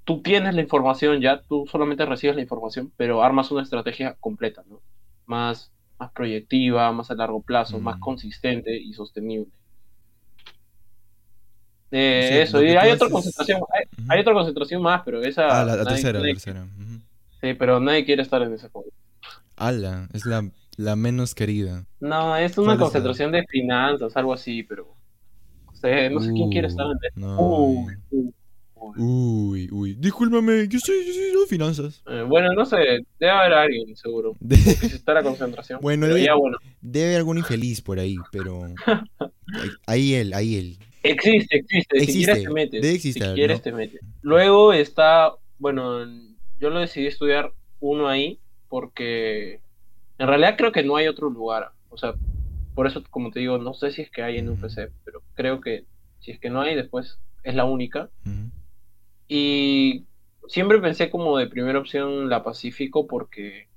tú 0.05 0.23
tienes 0.23 0.55
la 0.55 0.62
información 0.62 1.21
ya, 1.21 1.43
tú 1.43 1.67
solamente 1.71 2.07
recibes 2.07 2.37
la 2.37 2.43
información, 2.43 2.93
pero 2.97 3.23
armas 3.23 3.50
una 3.50 3.62
estrategia 3.62 4.17
completa, 4.21 4.65
¿no? 4.69 4.83
Más, 5.27 5.73
más 5.99 6.12
proyectiva, 6.12 6.93
más 6.93 7.11
a 7.11 7.15
largo 7.15 7.43
plazo, 7.43 7.81
más 7.81 7.99
Mm. 7.99 8.00
consistente 8.00 8.77
y 8.79 8.93
sostenible. 8.95 9.53
Sí, 11.91 11.97
Eh, 11.97 12.43
eso, 12.43 12.62
y 12.62 12.69
hay 12.77 12.93
otra 12.93 13.11
concentración, 13.11 13.61
hay, 13.73 13.85
hay 14.09 14.21
otra 14.21 14.33
concentración 14.33 14.83
más, 14.83 15.03
pero 15.05 15.23
esa... 15.23 15.62
Ah, 15.62 15.65
la, 15.65 15.77
la 15.77 15.85
nadie- 15.85 15.95
tercera, 15.95 16.21
la 16.21 16.27
tercera. 16.27 16.67
Sí, 17.41 17.55
pero 17.55 17.81
nadie 17.81 18.05
quiere 18.05 18.23
estar 18.23 18.43
en 18.43 18.53
esa 18.55 18.69
cosa. 18.69 18.91
Ala, 19.57 20.09
es 20.12 20.25
la, 20.25 20.49
la 20.77 20.97
menos 20.97 21.35
querida. 21.35 21.85
No, 22.00 22.37
es 22.37 22.55
¿Cuál 22.55 22.65
una 22.67 22.75
es 22.75 22.81
concentración 22.81 23.33
de 23.33 23.45
finanzas, 23.47 24.17
algo 24.17 24.33
así, 24.33 24.62
pero... 24.62 24.97
No 25.82 25.88
sé, 25.88 26.10
no 26.10 26.20
sé 26.20 26.32
quién 26.32 26.50
quiere 26.50 26.68
estar 26.68 26.87
en. 26.87 27.22
Uh, 27.25 27.26
no, 27.26 27.38
Uy, 27.40 27.87
uy, 28.10 28.32
uy. 28.76 28.94
Uy, 28.96 29.68
uy. 29.70 29.94
Discúlpame, 29.94 30.66
yo 30.68 30.78
soy, 30.80 31.04
yo 31.06 31.12
soy 31.12 31.22
de 31.40 31.46
finanzas. 31.49 32.02
Eh, 32.08 32.25
bueno, 32.26 32.52
no 32.54 32.64
sé, 32.64 32.76
debe 33.18 33.30
haber 33.30 33.52
alguien, 33.52 33.94
seguro. 33.96 34.34
De- 34.40 34.56
si 34.56 34.87
está 34.96 35.14
la 35.14 35.22
concentración. 35.22 35.80
Bueno, 35.82 36.06
pero 36.06 36.14
de- 36.16 36.25
ya 36.25 36.34
bueno. 36.34 36.56
debe 36.80 37.06
haber 37.06 37.18
algún 37.18 37.38
infeliz 37.38 37.80
por 37.82 37.99
ahí, 37.99 38.16
pero. 38.32 38.62
ahí- 39.87 40.14
él, 40.14 40.32
ahí 40.34 40.56
él. 40.56 40.78
Existe, 41.02 41.56
existe. 41.56 41.99
Si 41.99 42.04
Existe, 42.04 42.25
quieres 42.32 42.44
te 42.44 42.50
metes. 42.52 42.82
debe 42.82 42.94
existir, 42.94 43.22
si 43.25 43.32
quieres 43.34 43.58
¿no? 43.58 43.62
te 43.62 43.72
metes. 43.72 44.00
Luego 44.22 44.72
está, 44.72 45.32
bueno, 45.58 46.04
yo 46.58 46.70
lo 46.70 46.80
decidí 46.80 47.06
estudiar 47.06 47.52
uno 47.80 48.06
ahí 48.08 48.38
porque 48.68 49.60
en 50.18 50.26
realidad 50.26 50.56
creo 50.58 50.72
que 50.72 50.82
no 50.82 50.96
hay 50.96 51.06
otro 51.08 51.30
lugar. 51.30 51.72
O 51.88 51.96
sea, 51.96 52.14
por 52.80 52.87
eso, 52.87 53.04
como 53.10 53.30
te 53.30 53.40
digo, 53.40 53.58
no 53.58 53.75
sé 53.75 53.90
si 53.90 54.00
es 54.00 54.10
que 54.10 54.22
hay 54.22 54.38
en 54.38 54.49
un. 54.49 54.58
PC, 54.58 54.88
pero 55.04 55.22
creo 55.34 55.60
que 55.60 55.84
si 56.18 56.30
es 56.30 56.40
que 56.40 56.49
no 56.49 56.62
hay, 56.62 56.75
después 56.75 57.20
es 57.42 57.54
la 57.54 57.66
única. 57.66 58.08
Y 59.28 60.06
siempre 60.49 60.80
pensé 60.80 61.10
como 61.10 61.37
de 61.37 61.46
primera 61.46 61.78
opción 61.78 62.30
la 62.30 62.42
Pacífico 62.42 63.06
porque 63.06 63.68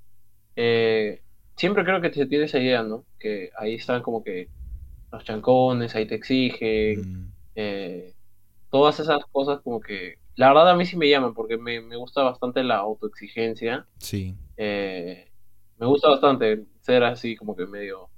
eh, 0.55 1.21
siempre 1.57 1.83
creo 1.83 1.99
que 1.99 2.13
se 2.13 2.27
tiene 2.27 2.45
esa 2.45 2.59
idea, 2.59 2.81
¿no? 2.83 3.03
Que 3.19 3.49
ahí 3.57 3.75
están 3.75 4.01
como 4.03 4.23
que 4.23 4.47
los 5.11 5.25
chancones, 5.25 5.93
ahí 5.95 6.07
te 6.07 6.15
exigen, 6.15 7.33
eh, 7.55 8.13
todas 8.71 9.01
esas 9.01 9.25
cosas 9.33 9.59
como 9.63 9.81
que 9.81 10.15
la 10.37 10.47
verdad 10.47 10.69
a 10.69 10.75
mí 10.77 10.85
sí 10.85 10.95
me 10.95 11.09
llaman 11.09 11.33
porque 11.33 11.57
me, 11.57 11.81
me 11.81 11.97
gusta 11.97 12.23
bastante 12.23 12.63
la 12.63 12.77
autoexigencia, 12.77 13.85
Sí. 13.97 14.33
eh, 14.55 15.27
me 15.77 15.87
gusta 15.87 16.07
bastante 16.09 16.63
ser 16.79 17.03
así 17.03 17.35
como 17.35 17.53
que 17.53 17.65
medio 17.65 18.09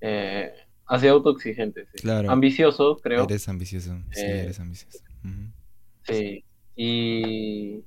eh, 0.00 0.52
así 0.86 1.06
autoexigente, 1.08 1.86
sí. 1.92 1.98
Claro. 1.98 2.30
ambicioso 2.30 2.96
creo, 3.02 3.24
Eres 3.24 3.48
ambicioso. 3.48 3.96
Sí, 4.12 4.20
Eh, 4.26 4.42
eres 4.44 4.60
ambicioso. 4.60 5.04
Ujú. 5.24 5.52
sí, 6.04 6.44
y, 6.76 7.84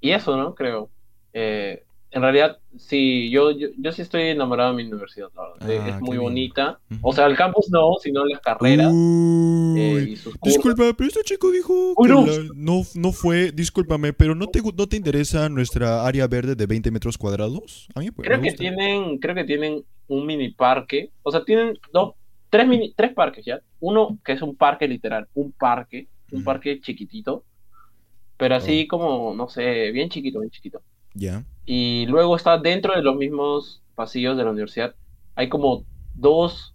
y 0.00 0.10
eso, 0.12 0.36
¿no? 0.36 0.54
Creo. 0.54 0.90
Eh, 1.32 1.84
en 2.10 2.22
realidad, 2.22 2.58
sí, 2.78 3.28
yo, 3.30 3.50
yo, 3.50 3.68
yo 3.76 3.92
sí 3.92 4.00
estoy 4.02 4.22
enamorado 4.22 4.70
de 4.70 4.76
mi 4.82 4.88
universidad, 4.88 5.28
la 5.36 5.42
verdad. 5.66 5.84
Ah, 5.84 5.88
es 5.96 6.00
muy 6.00 6.16
bonita. 6.16 6.80
O 7.02 7.12
sea, 7.12 7.26
el 7.26 7.36
campus 7.36 7.68
no, 7.70 7.92
sino 8.02 8.24
las 8.24 8.40
carreras 8.40 8.92
eh, 8.94 10.06
y 10.10 10.16
sus. 10.16 10.34
Disculpa, 10.42 10.92
pero 10.96 11.08
este 11.08 11.22
chico 11.22 11.50
dijo 11.50 11.94
que 12.02 12.08
no. 12.08 12.26
la- 12.26 12.48
no, 12.54 12.82
no 12.94 13.12
fue, 13.12 13.52
discúlpame, 13.52 14.12
pero 14.12 14.34
¿no 14.34 14.46
te, 14.46 14.60
¿no 14.62 14.86
te 14.88 14.96
interesa 14.96 15.48
nuestra 15.48 16.06
área 16.06 16.26
verde 16.26 16.54
de 16.54 16.66
20 16.66 16.90
metros 16.90 17.18
cuadrados? 17.18 17.88
A 17.94 18.00
mí 18.00 18.10
pues, 18.10 18.26
Creo 18.26 18.40
me 18.40 18.48
que 18.50 18.56
tienen, 18.56 19.18
creo 19.18 19.34
que 19.34 19.44
tienen 19.44 19.84
un 20.08 20.24
mini 20.26 20.50
parque. 20.50 21.10
O 21.22 21.30
sea, 21.30 21.44
tienen 21.44 21.78
dos, 21.92 22.14
tres 22.50 22.66
mini, 22.66 22.94
tres 22.96 23.12
parques 23.12 23.44
ya. 23.44 23.60
Uno 23.80 24.18
que 24.24 24.32
es 24.32 24.42
un 24.42 24.56
parque 24.56 24.88
literal, 24.88 25.28
un 25.34 25.52
parque, 25.52 26.08
un 26.32 26.42
parque 26.42 26.80
chiquitito. 26.80 27.44
Pero 28.38 28.54
así 28.54 28.84
Oh. 28.84 28.88
como, 28.88 29.34
no 29.34 29.48
sé, 29.48 29.90
bien 29.90 30.08
chiquito, 30.08 30.40
bien 30.40 30.50
chiquito. 30.50 30.80
Ya. 31.18 31.44
Y 31.66 32.06
luego 32.06 32.36
está 32.36 32.58
dentro 32.58 32.94
de 32.94 33.02
los 33.02 33.16
mismos 33.16 33.82
pasillos 33.94 34.36
de 34.36 34.44
la 34.44 34.50
universidad. 34.50 34.94
Hay 35.34 35.48
como 35.48 35.84
dos, 36.14 36.74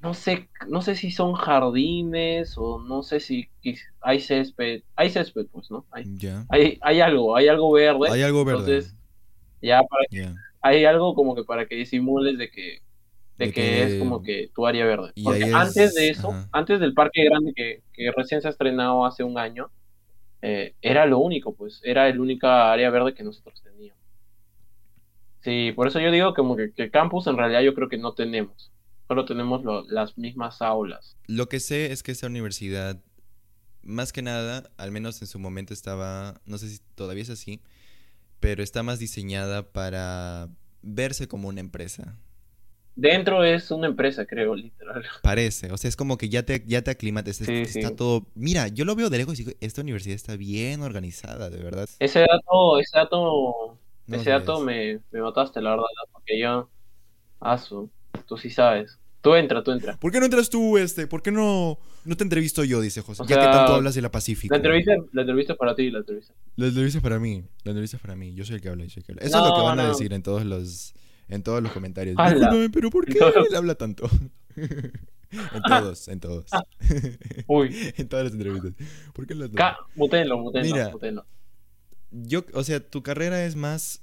no 0.00 0.14
sé, 0.14 0.48
no 0.68 0.82
sé 0.82 0.94
si 0.94 1.10
son 1.10 1.34
jardines 1.34 2.54
o 2.56 2.78
no 2.78 3.02
sé 3.02 3.20
si 3.20 3.48
hay 4.00 4.20
césped. 4.20 4.82
Hay 4.96 5.10
césped, 5.10 5.46
pues, 5.50 5.70
¿no? 5.70 5.84
Hay, 5.90 6.04
Ya. 6.18 6.44
hay, 6.50 6.78
hay 6.82 7.00
algo, 7.00 7.34
hay 7.36 7.48
algo 7.48 7.72
verde. 7.72 8.08
Hay 8.10 8.22
algo 8.22 8.44
verde. 8.44 8.60
Entonces, 8.76 8.94
ya 9.62 9.82
para 9.82 10.04
Ya. 10.10 10.34
hay 10.60 10.84
algo 10.84 11.14
como 11.14 11.34
que 11.34 11.44
para 11.44 11.66
que 11.66 11.74
disimules 11.74 12.38
de 12.38 12.50
que, 12.50 12.82
de 13.38 13.46
De 13.46 13.52
que, 13.52 13.60
que- 13.60 13.82
es 13.84 13.98
como 13.98 14.22
que 14.22 14.50
tu 14.54 14.66
área 14.66 14.84
verde. 14.84 15.12
Porque 15.24 15.44
es- 15.44 15.54
antes 15.54 15.94
de 15.94 16.10
eso, 16.10 16.30
ajá. 16.30 16.48
antes 16.52 16.78
del 16.80 16.92
parque 16.94 17.24
grande 17.24 17.52
que, 17.54 17.82
que 17.92 18.12
recién 18.12 18.40
se 18.42 18.48
ha 18.48 18.50
estrenado 18.50 19.04
hace 19.06 19.24
un 19.24 19.38
año, 19.38 19.70
eh, 20.42 20.74
era 20.82 21.06
lo 21.06 21.18
único, 21.18 21.54
pues, 21.54 21.80
era 21.84 22.08
el 22.08 22.20
única 22.20 22.72
área 22.72 22.90
verde 22.90 23.14
que 23.14 23.24
nosotros 23.24 23.60
teníamos. 23.62 23.98
Sí, 25.40 25.72
por 25.72 25.88
eso 25.88 26.00
yo 26.00 26.10
digo 26.10 26.34
como 26.34 26.56
que, 26.56 26.90
campus 26.90 27.26
en 27.26 27.36
realidad 27.36 27.62
yo 27.62 27.74
creo 27.74 27.88
que 27.88 27.98
no 27.98 28.12
tenemos. 28.12 28.70
Solo 29.06 29.24
tenemos 29.24 29.62
las 29.88 30.18
mismas 30.18 30.60
aulas. 30.60 31.16
Lo 31.26 31.48
que 31.48 31.60
sé 31.60 31.92
es 31.92 32.02
que 32.02 32.12
esta 32.12 32.26
universidad, 32.26 33.00
más 33.82 34.12
que 34.12 34.20
nada, 34.20 34.70
al 34.76 34.92
menos 34.92 35.22
en 35.22 35.28
su 35.28 35.38
momento 35.38 35.72
estaba, 35.72 36.40
no 36.44 36.58
sé 36.58 36.68
si 36.68 36.80
todavía 36.94 37.22
es 37.22 37.30
así, 37.30 37.62
pero 38.38 38.62
está 38.62 38.82
más 38.82 38.98
diseñada 38.98 39.72
para 39.72 40.50
verse 40.82 41.26
como 41.26 41.48
una 41.48 41.60
empresa. 41.60 42.18
Dentro 43.00 43.44
es 43.44 43.70
una 43.70 43.86
empresa, 43.86 44.26
creo, 44.26 44.56
literal. 44.56 45.04
Parece, 45.22 45.70
o 45.70 45.76
sea, 45.76 45.86
es 45.88 45.94
como 45.94 46.18
que 46.18 46.28
ya 46.28 46.42
te, 46.42 46.64
ya 46.66 46.82
te 46.82 46.90
aclimates, 46.90 47.36
Sí, 47.36 47.44
está 47.52 47.90
sí. 47.90 47.94
todo... 47.94 48.26
Mira, 48.34 48.66
yo 48.66 48.84
lo 48.84 48.96
veo 48.96 49.08
de 49.08 49.18
lejos 49.18 49.38
y 49.38 49.44
digo, 49.44 49.56
esta 49.60 49.82
universidad 49.82 50.16
está 50.16 50.34
bien 50.36 50.82
organizada, 50.82 51.48
de 51.48 51.62
verdad. 51.62 51.88
Ese 52.00 52.18
dato, 52.18 52.80
ese 52.80 52.98
dato, 52.98 53.78
No 54.08 54.16
ese 54.16 54.30
dato 54.30 54.58
me, 54.60 54.98
me 55.12 55.20
mataste, 55.20 55.62
la 55.62 55.70
verdad, 55.70 55.84
porque 56.12 56.40
yo, 56.40 56.68
asu, 57.38 57.88
tú 58.26 58.36
sí 58.36 58.50
sabes. 58.50 58.98
Tú 59.20 59.34
entra, 59.36 59.62
tú 59.62 59.70
entra. 59.70 59.96
¿Por 59.96 60.10
qué 60.10 60.18
no 60.18 60.24
entras 60.24 60.50
tú, 60.50 60.76
este? 60.76 61.06
¿Por 61.06 61.22
qué 61.22 61.30
no, 61.30 61.78
no 62.04 62.16
te 62.16 62.24
entrevisto 62.24 62.64
yo, 62.64 62.80
dice 62.80 63.02
José? 63.02 63.22
O 63.22 63.26
ya 63.26 63.36
que 63.36 63.42
tanto 63.46 63.74
hablas 63.74 63.94
de 63.94 64.02
la 64.02 64.10
Pacífico. 64.10 64.52
La 64.52 64.56
entrevista, 64.58 64.92
la 65.12 65.22
entrevista 65.22 65.52
es 65.52 65.58
para 65.58 65.74
ti, 65.76 65.90
la 65.90 65.98
entrevista. 66.00 66.34
La 66.56 66.66
entrevista 66.66 66.98
es 66.98 67.02
para 67.02 67.20
mí, 67.20 67.44
la 67.62 67.70
entrevista 67.70 67.96
es 67.96 68.00
para 68.00 68.16
mí, 68.16 68.34
yo 68.34 68.44
soy 68.44 68.56
el 68.56 68.60
que 68.60 68.68
habla, 68.70 68.84
yo 68.84 68.90
soy 68.90 69.00
el 69.02 69.06
que 69.06 69.12
habla. 69.12 69.22
Eso 69.24 69.38
es 69.38 69.44
lo 69.44 69.54
que 69.54 69.58
No, 69.58 69.64
van 69.64 69.80
a 69.80 69.88
decir 69.88 70.12
en 70.12 70.22
todos 70.22 70.44
los, 70.44 70.94
en 71.28 71.42
todos 71.42 71.62
los 71.62 71.72
comentarios. 71.72 72.16
Pero 72.72 72.90
¿por 72.90 73.06
qué 73.06 73.18
él 73.18 73.54
habla 73.54 73.74
tanto? 73.74 74.08
en 74.56 75.62
todos, 75.66 76.08
en 76.08 76.20
todos. 76.20 76.46
Uy, 77.46 77.92
en 77.96 78.08
todas 78.08 78.26
las 78.26 78.34
entrevistas. 78.34 78.72
¿Por 79.12 79.26
qué 79.26 79.34
tanto? 79.34 79.62
mutenlo, 79.94 80.38
mutenlo, 80.38 80.74
Mira. 80.74 80.90
mutenlo. 80.90 81.26
Yo, 82.10 82.44
o 82.54 82.64
sea, 82.64 82.80
tu 82.80 83.02
carrera 83.02 83.44
es 83.44 83.54
más, 83.54 84.02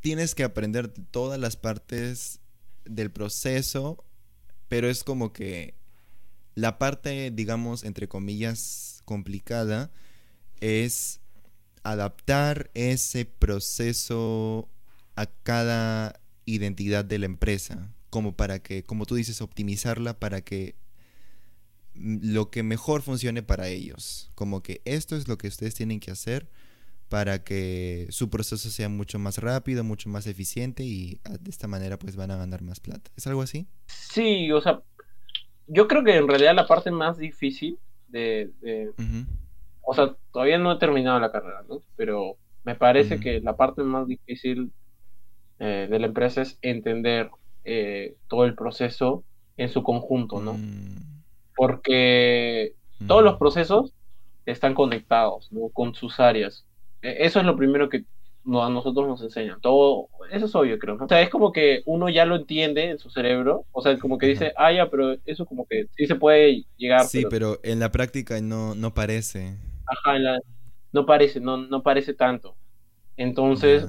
tienes 0.00 0.34
que 0.34 0.44
aprender 0.44 0.88
todas 0.88 1.38
las 1.38 1.56
partes 1.56 2.40
del 2.84 3.10
proceso, 3.10 4.04
pero 4.68 4.88
es 4.88 5.04
como 5.04 5.32
que 5.32 5.74
la 6.54 6.78
parte, 6.78 7.30
digamos, 7.30 7.84
entre 7.84 8.08
comillas, 8.08 9.02
complicada 9.04 9.90
es 10.60 11.20
adaptar 11.82 12.70
ese 12.72 13.26
proceso 13.26 14.70
a 15.16 15.26
cada 15.26 16.18
identidad 16.46 17.04
de 17.04 17.18
la 17.18 17.26
empresa, 17.26 17.90
como 18.10 18.36
para 18.36 18.60
que, 18.60 18.82
como 18.82 19.06
tú 19.06 19.14
dices, 19.14 19.40
optimizarla 19.40 20.18
para 20.18 20.42
que 20.42 20.76
lo 21.94 22.50
que 22.50 22.62
mejor 22.62 23.02
funcione 23.02 23.42
para 23.42 23.68
ellos. 23.68 24.30
Como 24.34 24.62
que 24.62 24.82
esto 24.84 25.16
es 25.16 25.28
lo 25.28 25.38
que 25.38 25.48
ustedes 25.48 25.74
tienen 25.74 26.00
que 26.00 26.10
hacer 26.10 26.48
para 27.08 27.44
que 27.44 28.06
su 28.10 28.30
proceso 28.30 28.70
sea 28.70 28.88
mucho 28.88 29.18
más 29.18 29.38
rápido, 29.38 29.84
mucho 29.84 30.08
más 30.08 30.26
eficiente 30.26 30.82
y 30.82 31.20
ah, 31.24 31.36
de 31.38 31.50
esta 31.50 31.68
manera 31.68 31.98
pues 31.98 32.16
van 32.16 32.30
a 32.30 32.36
ganar 32.36 32.62
más 32.62 32.80
plata. 32.80 33.10
¿Es 33.16 33.26
algo 33.26 33.42
así? 33.42 33.66
Sí, 33.86 34.50
o 34.50 34.60
sea, 34.60 34.82
yo 35.66 35.86
creo 35.86 36.02
que 36.02 36.16
en 36.16 36.26
realidad 36.26 36.54
la 36.54 36.66
parte 36.66 36.90
más 36.90 37.18
difícil 37.18 37.78
de, 38.08 38.50
o 39.82 39.94
sea, 39.94 40.14
todavía 40.32 40.58
no 40.58 40.72
he 40.72 40.78
terminado 40.78 41.18
la 41.20 41.32
carrera, 41.32 41.62
¿no? 41.68 41.80
Pero 41.96 42.36
me 42.64 42.74
parece 42.74 43.20
que 43.20 43.40
la 43.40 43.56
parte 43.56 43.82
más 43.82 44.06
difícil 44.06 44.72
eh, 45.64 45.88
de 45.90 45.98
la 46.00 46.06
empresa 46.08 46.42
es 46.42 46.58
entender 46.62 47.30
eh, 47.64 48.16
todo 48.28 48.44
el 48.46 48.54
proceso 48.56 49.24
en 49.56 49.68
su 49.70 49.82
conjunto, 49.84 50.40
¿no? 50.40 50.54
Mm, 50.58 51.24
Porque 51.56 52.74
todos 53.06 53.22
ujú. 53.22 53.30
los 53.30 53.38
procesos 53.38 53.94
están 54.46 54.74
conectados, 54.74 55.50
¿no? 55.52 55.70
Con 55.70 55.94
sus 55.94 56.20
áreas. 56.20 56.66
E- 57.02 57.26
Eso 57.26 57.40
es 57.40 57.46
lo 57.46 57.56
primero 57.56 57.88
que 57.88 57.98
a 58.46 58.70
nosotros 58.70 59.06
nos 59.08 59.22
enseñan. 59.22 59.60
Todo, 59.60 60.08
eso 60.30 60.46
es 60.46 60.54
obvio, 60.54 60.78
creo. 60.78 60.96
¿no? 60.96 61.04
O 61.06 61.08
sea, 61.08 61.22
es 61.22 61.30
como 61.30 61.52
que 61.52 61.82
uno 61.86 62.08
ya 62.10 62.26
lo 62.26 62.36
entiende 62.36 62.90
en 62.90 62.98
su 62.98 63.10
cerebro. 63.10 63.66
O 63.72 63.82
sea, 63.82 63.98
como 63.98 64.18
que 64.18 64.26
dice, 64.28 64.52
ah, 64.56 64.72
ya, 64.72 64.90
pero 64.90 65.16
eso 65.24 65.46
como 65.46 65.66
que 65.66 65.86
sí 65.96 66.06
se 66.06 66.16
puede 66.16 66.64
llegar. 66.76 67.06
Sí, 67.08 67.24
pero 67.30 67.60
en 67.62 67.80
la 67.80 67.90
práctica 67.90 68.40
no, 68.40 68.74
no 68.74 68.92
parece. 68.94 69.56
ajá, 69.86 70.16
en 70.16 70.24
la- 70.24 70.40
no 70.92 71.06
parece, 71.06 71.40
no, 71.40 71.56
no 71.56 71.82
parece 71.82 72.14
tanto. 72.14 72.56
Entonces. 73.16 73.86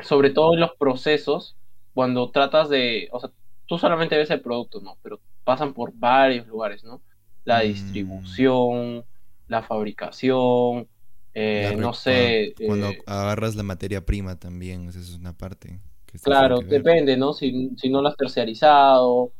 Sobre 0.00 0.30
todo 0.30 0.54
en 0.54 0.60
los 0.60 0.72
procesos, 0.78 1.56
cuando 1.94 2.30
tratas 2.30 2.68
de, 2.68 3.08
o 3.12 3.20
sea, 3.20 3.30
tú 3.66 3.78
solamente 3.78 4.16
ves 4.16 4.30
el 4.30 4.42
producto, 4.42 4.80
¿no? 4.80 4.98
Pero 5.02 5.20
pasan 5.44 5.74
por 5.74 5.92
varios 5.94 6.46
lugares, 6.46 6.84
¿no? 6.84 7.02
La 7.44 7.60
Mm. 7.60 7.60
distribución, 7.60 9.06
la 9.48 9.62
fabricación, 9.62 10.90
eh, 11.34 11.76
La 11.76 11.76
no 11.78 11.92
sé, 11.94 12.54
Cuando 12.62 12.98
eh, 12.98 13.06
agarras 13.06 13.54
la 13.56 13.62
materia 13.62 14.04
prima 14.04 14.38
también, 14.38 14.88
esa 14.88 14.98
es 15.00 15.14
una 15.14 15.36
parte 15.36 15.80
que 16.06 16.18
claro, 16.22 16.66
que 16.66 16.66
depende, 16.66 17.16
¿no? 17.16 17.32
Si, 17.32 17.70
si 17.76 17.88
no 17.90 18.02
lo 18.02 18.08
has 18.08 18.16
terciarizado, 18.16 19.32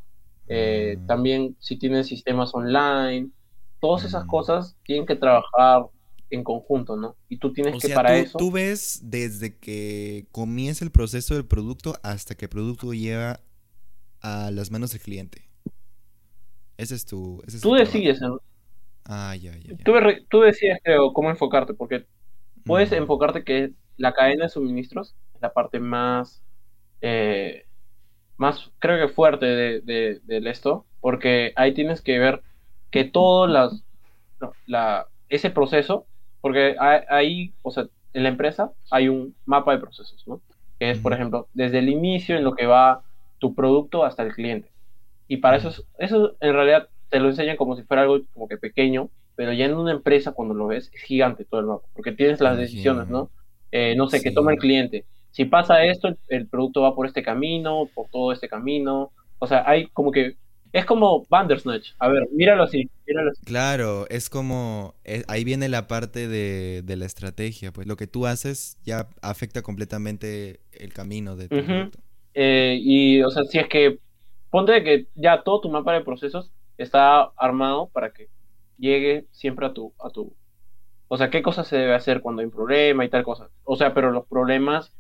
eh, 0.49 0.99
Mm. 0.99 1.07
también 1.07 1.57
si 1.61 1.79
tienes 1.79 2.09
sistemas 2.09 2.55
online, 2.55 3.31
todas 3.81 4.05
esas 4.05 4.25
Mm. 4.25 4.27
cosas 4.27 4.77
tienen 4.85 5.07
que 5.07 5.17
trabajar 5.17 5.87
en 6.31 6.45
conjunto, 6.45 6.97
¿no? 6.97 7.17
Y 7.29 7.39
tú 7.39 7.53
tienes 7.53 7.75
O 7.75 7.79
que 7.79 7.89
sea, 7.89 7.97
para 7.97 8.11
tú, 8.11 8.15
eso, 8.15 8.39
tú 8.39 8.51
ves 8.51 9.01
desde 9.03 9.57
que 9.59 10.27
comienza 10.33 10.85
el 10.85 10.91
proceso 10.91 11.35
del 11.35 11.47
producto 11.47 11.97
hasta 12.03 12.35
que 12.35 12.47
el 12.47 12.51
producto 12.51 12.93
llega 12.93 13.41
a 14.21 14.51
las 14.51 14.71
manos 14.71 14.93
del 14.93 15.01
cliente. 15.01 15.49
Ese 16.77 16.95
es 16.95 17.07
tu, 17.07 17.43
ese 17.47 17.59
es 17.59 17.63
tú 17.63 17.75
decides, 17.75 18.21
¿no? 18.21 18.41
Ah, 19.05 19.37
ya, 19.37 19.57
ya, 19.57 19.75
ya. 19.77 19.85
Tú, 19.85 19.93
tú 20.29 20.41
decides, 20.41 20.79
creo, 20.83 21.13
cómo 21.13 21.31
enfocarte, 21.31 21.75
porque 21.75 22.07
puedes 22.65 22.93
enfocarte 22.93 23.45
que 23.45 23.73
la 23.97 24.13
cadena 24.13 24.45
de 24.45 24.51
suministros 24.51 25.15
es 25.35 25.41
la 25.41 25.53
parte 25.53 25.79
más, 25.79 26.43
eh, 27.01 27.67
más 28.37 28.73
creo 28.79 29.07
que 29.07 29.13
fuerte 29.13 29.47
de, 29.47 29.81
de, 29.81 30.21
del 30.25 30.47
esto, 30.49 30.87
porque 31.01 31.53
ahí 31.57 31.73
tienes 31.73 32.03
que 32.03 32.19
ver 32.19 32.43
que 32.91 33.05
todo 33.05 33.47
las, 33.47 33.85
la, 34.67 35.07
ese 35.29 35.51
proceso, 35.51 36.07
porque 36.47 36.77
ahí, 37.09 37.53
o 37.63 37.73
sea, 37.73 37.87
en 38.13 38.23
la 38.23 38.29
empresa 38.29 38.71
hay 38.93 39.09
un 39.09 39.35
mapa 39.47 39.73
de 39.73 39.79
procesos, 39.81 40.23
¿no? 40.29 40.41
Que 40.79 40.91
es, 40.91 40.99
por 41.01 41.13
ejemplo, 41.13 41.49
desde 41.55 41.81
el 41.81 41.89
inicio 41.89 42.37
en 42.37 42.45
lo 42.45 42.55
que 42.55 42.67
va 42.67 43.03
tu 43.39 43.53
producto 43.53 44.05
hasta 44.05 44.23
el 44.23 44.33
cliente. 44.33 44.69
Y 45.27 45.39
para 45.39 45.57
eso, 45.57 45.71
es- 45.71 45.83
eso 45.99 46.37
en 46.41 46.53
realidad 46.53 46.89
te 47.09 47.19
lo 47.19 47.29
enseñan 47.31 47.57
como 47.57 47.75
si 47.75 47.83
fuera 47.83 48.03
algo 48.03 48.21
como 48.33 48.47
que 48.47 48.59
pequeño, 48.59 49.09
pero 49.35 49.53
ya 49.53 49.65
en 49.65 49.75
una 49.75 49.91
empresa 49.91 50.31
cuando 50.31 50.55
lo 50.55 50.69
ves 50.69 50.89
es 50.95 51.03
gigante 51.03 51.45
todo 51.45 51.61
el 51.61 51.67
mapa, 51.67 51.85
porque 51.95 52.13
tienes 52.13 52.41
las 52.41 52.57
decisiones. 52.59 53.09
¿no? 53.09 53.29
Eh, 53.73 53.95
no 53.97 54.07
sé, 54.09 54.23
que 54.23 54.31
toma 54.31 54.53
el 54.53 54.59
Sí. 54.59 54.61
cliente. 54.61 55.05
Si 55.33 55.47
pasa 55.47 55.85
esto, 55.85 56.07
el, 56.07 56.17
el 56.29 56.47
producto 56.47 56.83
va 56.83 56.95
por 56.95 57.07
este 57.07 57.25
camino, 57.25 57.89
por 57.93 58.07
todo 58.13 58.31
este 58.31 58.49
camino. 58.49 59.11
O 59.41 59.49
sea, 59.49 59.65
hay 59.67 59.89
como 59.89 60.13
que... 60.13 60.37
Es 60.73 60.85
como 60.85 61.25
Bandersnatch. 61.29 61.93
A 61.99 62.09
ver, 62.09 62.29
míralo 62.33 62.63
así, 62.65 62.91
míralo 63.07 63.31
así. 63.31 63.45
Claro, 63.45 64.07
es 64.09 64.29
como, 64.29 64.95
eh, 65.05 65.23
ahí 65.29 65.45
viene 65.45 65.69
la 65.69 65.87
parte 65.87 66.29
de, 66.29 66.83
de 66.83 66.97
la 66.97 67.07
estrategia, 67.07 67.73
pues 67.73 67.87
lo 67.87 67.97
que 67.97 68.07
tú 68.07 68.27
haces 68.27 68.79
ya 68.85 69.09
afecta 69.23 69.63
completamente 69.63 70.61
el 70.73 70.93
camino 70.93 71.37
de 71.37 71.49
tu. 71.49 71.57
Eh, 72.35 72.79
y, 72.81 73.23
o 73.23 73.31
sea, 73.31 73.45
si 73.45 73.59
es 73.59 73.69
que 73.69 73.99
ponte 74.51 74.85
que 74.85 75.07
ya 75.15 75.43
todo 75.43 75.63
tu 75.63 75.71
mapa 75.71 75.95
de 75.95 76.03
procesos 76.03 76.51
está 76.77 77.23
armado 77.37 77.89
para 77.89 78.11
que 78.11 78.29
llegue 78.79 79.25
siempre 79.31 79.67
a 79.67 79.73
tu, 79.73 79.93
a 79.99 80.11
tu, 80.11 80.35
o 81.09 81.17
sea, 81.17 81.31
qué 81.31 81.43
cosas 81.43 81.67
se 81.69 81.77
debe 81.77 81.95
hacer 81.95 82.21
cuando 82.21 82.41
hay 82.41 82.47
un 82.47 82.53
problema 82.53 83.05
y 83.05 83.09
tal 83.09 83.25
cosa. 83.25 83.49
O 83.65 83.77
sea, 83.77 83.95
pero 83.95 84.11
los 84.11 84.27
problemas 84.27 84.93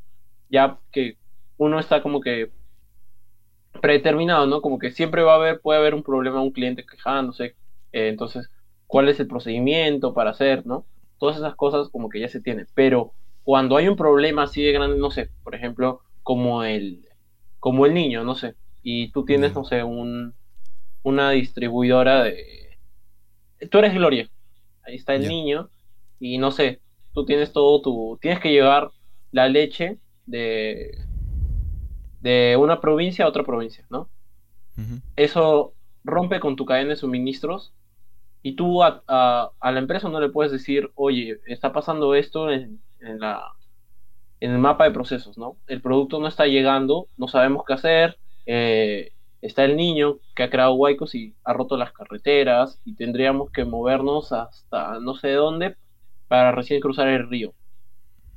ya 0.49 0.79
que 0.93 1.17
uno 1.59 1.79
está 1.79 2.03
como 2.03 2.21
que 2.21 2.51
predeterminado, 3.81 4.47
¿no? 4.47 4.61
Como 4.61 4.79
que 4.79 4.91
siempre 4.91 5.23
va 5.23 5.33
a 5.33 5.37
haber, 5.37 5.61
puede 5.61 5.79
haber 5.79 5.95
un 5.95 6.03
problema, 6.03 6.43
un 6.43 6.53
cliente 6.53 6.85
quejándose, 6.85 7.55
eh, 7.93 8.09
entonces, 8.09 8.51
¿cuál 8.87 9.09
es 9.09 9.21
el 9.21 9.27
procedimiento 9.27 10.15
para 10.15 10.31
hacer, 10.31 10.67
¿no? 10.67 10.85
Todas 11.19 11.37
esas 11.37 11.55
cosas 11.55 11.89
como 11.89 12.09
que 12.09 12.21
ya 12.21 12.29
se 12.29 12.41
tienen, 12.41 12.67
pero 12.75 13.13
cuando 13.43 13.77
hay 13.77 13.89
un 13.89 13.97
problema 13.97 14.45
así 14.45 14.63
de 14.63 14.73
grande, 14.73 14.99
no 14.99 15.11
sé, 15.11 15.31
por 15.43 15.55
ejemplo, 15.55 16.01
como 16.23 16.65
el, 16.65 17.09
como 17.61 17.87
el 17.87 17.95
niño, 17.95 18.25
no 18.25 18.35
sé, 18.35 18.55
y 18.83 19.11
tú 19.13 19.25
tienes, 19.25 19.55
no 19.55 19.65
sé, 19.65 19.83
un, 19.83 20.35
una 21.03 21.31
distribuidora 21.31 22.25
de... 22.25 22.79
Tú 23.71 23.79
eres 23.79 23.95
Gloria, 23.95 24.29
ahí 24.85 24.97
está 24.97 25.15
el 25.15 25.29
niño, 25.29 25.71
y 26.21 26.39
no 26.39 26.51
sé, 26.51 26.81
tú 27.13 27.25
tienes 27.25 27.53
todo 27.53 27.81
tu... 27.81 28.19
Tienes 28.21 28.41
que 28.41 28.53
llevar 28.53 28.91
la 29.33 29.49
leche 29.49 29.99
de, 30.27 30.99
de 32.27 32.57
una 32.59 32.81
provincia 32.81 33.25
a 33.25 33.29
otra 33.29 33.45
provincia, 33.45 33.87
¿no? 33.91 34.11
Eso 35.17 35.75
rompe 36.05 36.41
con 36.41 36.57
tu 36.57 36.65
cadena 36.67 36.91
de 36.91 36.97
suministros 36.97 37.75
y 38.43 38.57
tú 38.57 38.83
a, 38.85 39.05
a- 39.09 39.53
a 39.61 39.73
la 39.73 39.81
empresa 39.81 40.09
no 40.11 40.21
le 40.21 40.31
puedes 40.31 40.53
decir, 40.53 40.93
oye, 40.97 41.41
está 41.47 41.73
pasando 41.73 42.15
esto 42.17 42.51
en, 42.53 42.83
en 43.01 43.21
la, 43.21 43.45
en 44.41 44.53
el 44.53 44.59
mapa 44.59 44.85
de 44.85 44.93
procesos, 44.93 45.39
¿no? 45.39 45.61
El 45.67 45.83
producto 45.83 46.21
no 46.21 46.29
está 46.29 46.47
llegando, 46.47 47.11
no 47.17 47.29
sabemos 47.29 47.65
qué 47.67 47.75
hacer, 47.75 48.19
eh, 48.47 49.13
está 49.41 49.65
el 49.65 49.77
niño 49.77 50.21
que 50.35 50.45
ha 50.45 50.51
creado 50.51 50.75
huecos 50.75 51.15
y 51.15 51.37
ha 51.45 51.53
roto 51.55 51.77
las 51.77 51.93
carreteras 51.93 52.81
y 52.85 52.97
tendríamos 52.97 53.51
que 53.53 53.65
movernos 53.65 54.33
hasta 54.33 55.01
no 55.01 55.15
sé 55.15 55.33
dónde 55.33 55.77
para 56.29 56.53
recién 56.53 56.81
cruzar 56.81 57.09
el 57.09 57.29
río. 57.29 57.55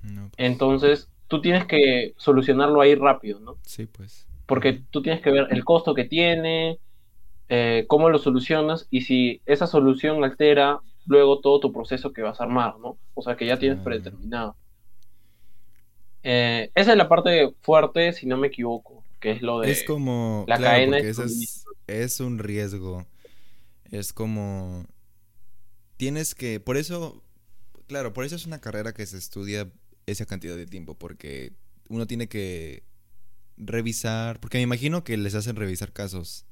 No, 0.02 0.30
pues, 0.30 0.36
Entonces, 0.38 1.12
tú 1.30 1.42
tienes 1.42 1.66
que 1.66 2.16
solucionarlo 2.18 2.82
ahí 2.82 2.96
rápido, 2.96 3.40
¿no? 3.40 3.58
sí, 3.64 3.86
pues. 3.88 4.28
porque 4.48 4.84
tú 4.92 5.02
tienes 5.02 5.22
que 5.22 5.32
ver 5.32 5.48
el 5.52 5.64
costo 5.66 5.94
que 5.96 6.06
tiene, 6.06 6.80
eh, 7.50 7.86
cómo 7.88 8.10
lo 8.10 8.20
solucionas 8.20 8.88
y 8.92 9.02
si 9.02 9.42
esa 9.46 9.68
solución 9.68 10.24
altera 10.24 10.82
luego 11.06 11.40
todo 11.42 11.60
tu 11.62 11.74
proceso 11.74 12.14
que 12.14 12.22
vas 12.24 12.42
a 12.42 12.44
armar, 12.46 12.80
¿no? 12.80 12.98
O 13.16 13.22
sea, 13.24 13.38
que 13.38 13.46
ya 13.48 13.60
tienes 13.60 13.80
Claro. 13.80 13.86
predeterminado. 13.86 14.58
Eh, 16.24 16.72
esa 16.76 16.92
es 16.92 16.98
la 16.98 17.10
parte 17.10 17.56
fuerte, 17.62 18.14
si 18.14 18.26
no 18.28 18.38
me 18.38 18.48
equivoco, 18.48 19.04
que 19.20 19.32
es 19.32 19.42
lo 19.42 19.62
de... 19.62 19.72
Es 19.72 19.84
como, 19.84 20.46
la 20.48 20.58
claro, 20.58 20.74
cadena 20.76 21.00
es 21.88 22.20
un 22.20 22.40
riesgo. 22.40 23.08
Es 23.92 24.14
como, 24.14 24.86
tienes 25.98 26.36
que, 26.36 26.60
por 26.60 26.78
eso, 26.78 27.24
claro, 27.88 28.14
por 28.14 28.26
eso 28.26 28.36
es 28.36 28.46
una 28.46 28.60
carrera 28.60 28.94
que 28.94 29.06
se 29.06 29.18
estudia 29.18 29.70
esa 30.12 30.26
cantidad 30.26 30.56
de 30.56 30.66
tiempo, 30.66 30.96
porque 30.96 31.54
uno 31.90 32.06
tiene 32.08 32.28
que 32.28 32.84
revisar, 33.58 34.40
porque 34.40 34.58
me 34.58 34.64
imagino 34.64 35.04
que 35.04 35.18
les 35.18 35.36
hacen 35.36 35.56
revisar 35.56 35.92
casos 35.92 36.46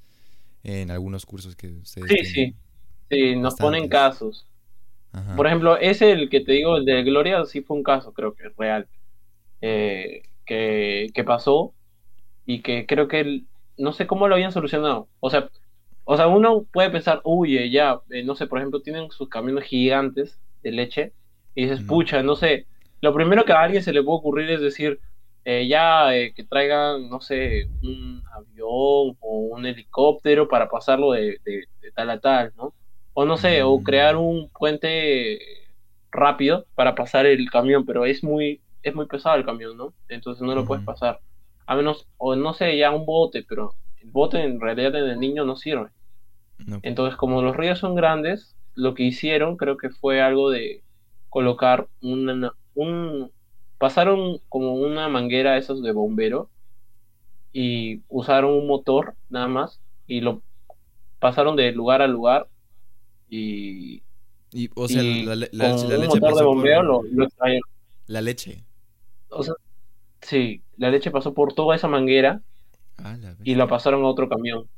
en 0.63 0.91
algunos 0.91 1.25
cursos 1.25 1.55
que 1.55 1.67
ustedes 1.69 2.09
Sí, 2.09 2.25
sí, 2.25 2.55
sí, 3.09 3.35
nos 3.35 3.55
ponen 3.55 3.87
casos. 3.87 4.45
Ajá. 5.13 5.35
Por 5.35 5.47
ejemplo, 5.47 5.77
ese 5.77 6.11
el 6.11 6.29
que 6.29 6.41
te 6.41 6.51
digo, 6.51 6.77
el 6.77 6.85
de 6.85 7.03
Gloria, 7.03 7.45
sí 7.45 7.61
fue 7.61 7.77
un 7.77 7.83
caso, 7.83 8.13
creo 8.13 8.35
que 8.35 8.49
real, 8.57 8.87
eh, 9.61 10.23
que, 10.45 11.07
que 11.13 11.23
pasó 11.23 11.73
y 12.45 12.61
que 12.61 12.85
creo 12.85 13.07
que 13.07 13.43
no 13.77 13.93
sé 13.93 14.07
cómo 14.07 14.27
lo 14.27 14.35
habían 14.35 14.51
solucionado. 14.51 15.07
O 15.19 15.29
sea, 15.29 15.49
o 16.03 16.15
sea, 16.15 16.27
uno 16.27 16.65
puede 16.71 16.89
pensar, 16.89 17.21
uy, 17.23 17.69
ya, 17.69 17.99
eh, 18.09 18.23
no 18.23 18.35
sé, 18.35 18.47
por 18.47 18.59
ejemplo, 18.59 18.81
tienen 18.81 19.11
sus 19.11 19.29
camiones 19.29 19.65
gigantes 19.65 20.39
de 20.63 20.71
leche 20.71 21.13
y 21.53 21.63
dices, 21.63 21.81
pucha, 21.81 22.23
no 22.23 22.35
sé, 22.35 22.65
lo 23.01 23.13
primero 23.13 23.45
que 23.45 23.53
a 23.53 23.61
alguien 23.61 23.83
se 23.83 23.93
le 23.93 24.03
puede 24.03 24.17
ocurrir 24.19 24.49
es 24.51 24.61
decir, 24.61 24.99
eh, 25.45 25.67
ya, 25.67 26.15
eh, 26.15 26.33
que 26.33 26.43
traigan, 26.45 27.09
no 27.09 27.21
sé, 27.21 27.71
un 27.81 28.23
avión 28.33 28.67
o 29.19 29.39
un 29.51 29.65
helicóptero 29.65 30.47
para 30.47 30.69
pasarlo 30.69 31.11
de, 31.13 31.39
de- 31.45 31.65
de 31.81 31.91
tal 31.93 32.09
a 32.09 32.19
tal, 32.19 32.53
¿no? 32.55 32.75
O 33.13 33.25
no 33.25 33.37
sé, 33.37 33.63
o 33.63 33.81
Mm. 33.81 33.83
crear 33.83 34.15
un 34.17 34.49
puente 34.51 35.39
rápido 36.11 36.67
para 36.75 36.95
pasar 36.95 37.25
el 37.25 37.49
camión, 37.49 37.85
pero 37.85 38.05
es 38.05 38.23
muy, 38.23 38.63
es 38.81 38.95
muy 38.95 39.07
pesado 39.07 39.35
el 39.37 39.45
camión, 39.45 39.77
¿no? 39.77 39.95
Entonces 40.07 40.41
no 40.43 40.55
lo 40.55 40.65
puedes 40.65 40.83
pasar. 40.83 41.21
A 41.65 41.75
menos, 41.75 42.07
o 42.17 42.35
no 42.35 42.53
sé, 42.53 42.77
ya 42.77 42.91
un 42.91 43.05
bote, 43.05 43.43
pero 43.47 43.77
el 43.97 44.11
bote 44.11 44.41
en 44.43 44.59
realidad 44.61 44.95
en 44.95 45.09
el 45.09 45.19
niño 45.19 45.45
no 45.45 45.55
sirve. 45.55 45.89
No, 46.59 46.81
Entonces, 46.81 47.17
como 47.17 47.41
los 47.41 47.55
ríos 47.57 47.79
son 47.79 47.95
grandes, 47.95 48.57
lo 48.75 48.93
que 48.93 49.03
hicieron 49.03 49.57
creo 49.57 49.77
que 49.77 49.89
fue 49.89 50.21
algo 50.21 50.49
de 50.51 50.83
colocar 51.29 51.89
una, 52.01 52.53
un... 52.77 53.31
Pasaron 53.79 54.39
como 54.49 54.73
una 54.75 55.09
manguera 55.09 55.57
esos 55.57 55.83
de 55.83 55.91
bombero 55.93 56.51
y 57.51 58.03
usaron 58.07 58.51
un 58.53 58.67
motor 58.67 59.15
nada 59.29 59.47
más 59.47 59.81
y 60.05 60.21
lo 60.21 60.43
pasaron 61.19 61.55
de 61.55 61.71
lugar 61.73 62.01
a 62.03 62.07
lugar 62.07 62.49
y, 63.29 64.03
Y, 64.51 64.69
o 64.75 64.87
sea, 64.89 65.03
y 65.03 65.13
la, 65.19 65.35
le- 65.35 65.49
la- 65.53 65.73
con 65.79 65.87
la 65.87 65.97
un 65.97 65.97
leche 65.97 66.07
motor 66.07 66.35
de 66.35 66.43
pasó 66.43 66.49
por 66.49 66.67
bombeo 66.67 66.83
lo, 66.83 67.03
lo 67.11 67.25
extrayeron. 67.25 67.61
la 68.07 68.21
leche. 68.21 68.63
O 69.29 69.41
sea, 69.43 69.53
sí, 70.21 70.63
la 70.77 70.91
leche 70.91 71.11
pasó 71.11 71.33
por 71.35 71.53
toda 71.53 71.75
esa 71.75 71.87
manguera 71.89 72.43
Ah, 72.97 73.17
y 73.43 73.55
la 73.55 73.67
pasaron 73.67 74.03
a 74.03 74.07
otro 74.09 74.29
camión. 74.29 74.69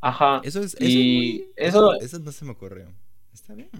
Ajá. 0.00 0.42
Eso 0.42 0.60
es, 0.60 0.74
eso 0.80 1.00
es 1.00 1.06
Y 1.06 1.06
muy, 1.06 1.46
eso, 1.56 1.92
eso, 1.92 2.00
eso 2.00 2.18
no 2.18 2.32
se 2.32 2.44
me 2.44 2.52
ocurrió. 2.52 2.92
Está 3.32 3.54
bien. 3.54 3.70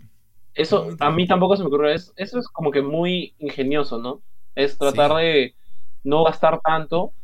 Eso 0.55 0.89
a 1.01 1.11
mí 1.11 1.27
tampoco 1.27 1.57
se 1.57 1.63
me 1.63 1.69
ocurrió. 1.69 1.91
Es, 1.91 2.13
eso 2.17 2.39
es 2.39 2.49
como 2.49 2.71
que 2.71 2.83
muy 2.83 3.35
ingenioso, 3.39 3.99
¿no? 3.99 4.23
Es 4.55 4.79
tratar 4.79 5.13
Sí. 5.13 5.17
de 5.17 5.57
no 6.05 6.25
gastar 6.25 6.61
tanto 6.61 7.15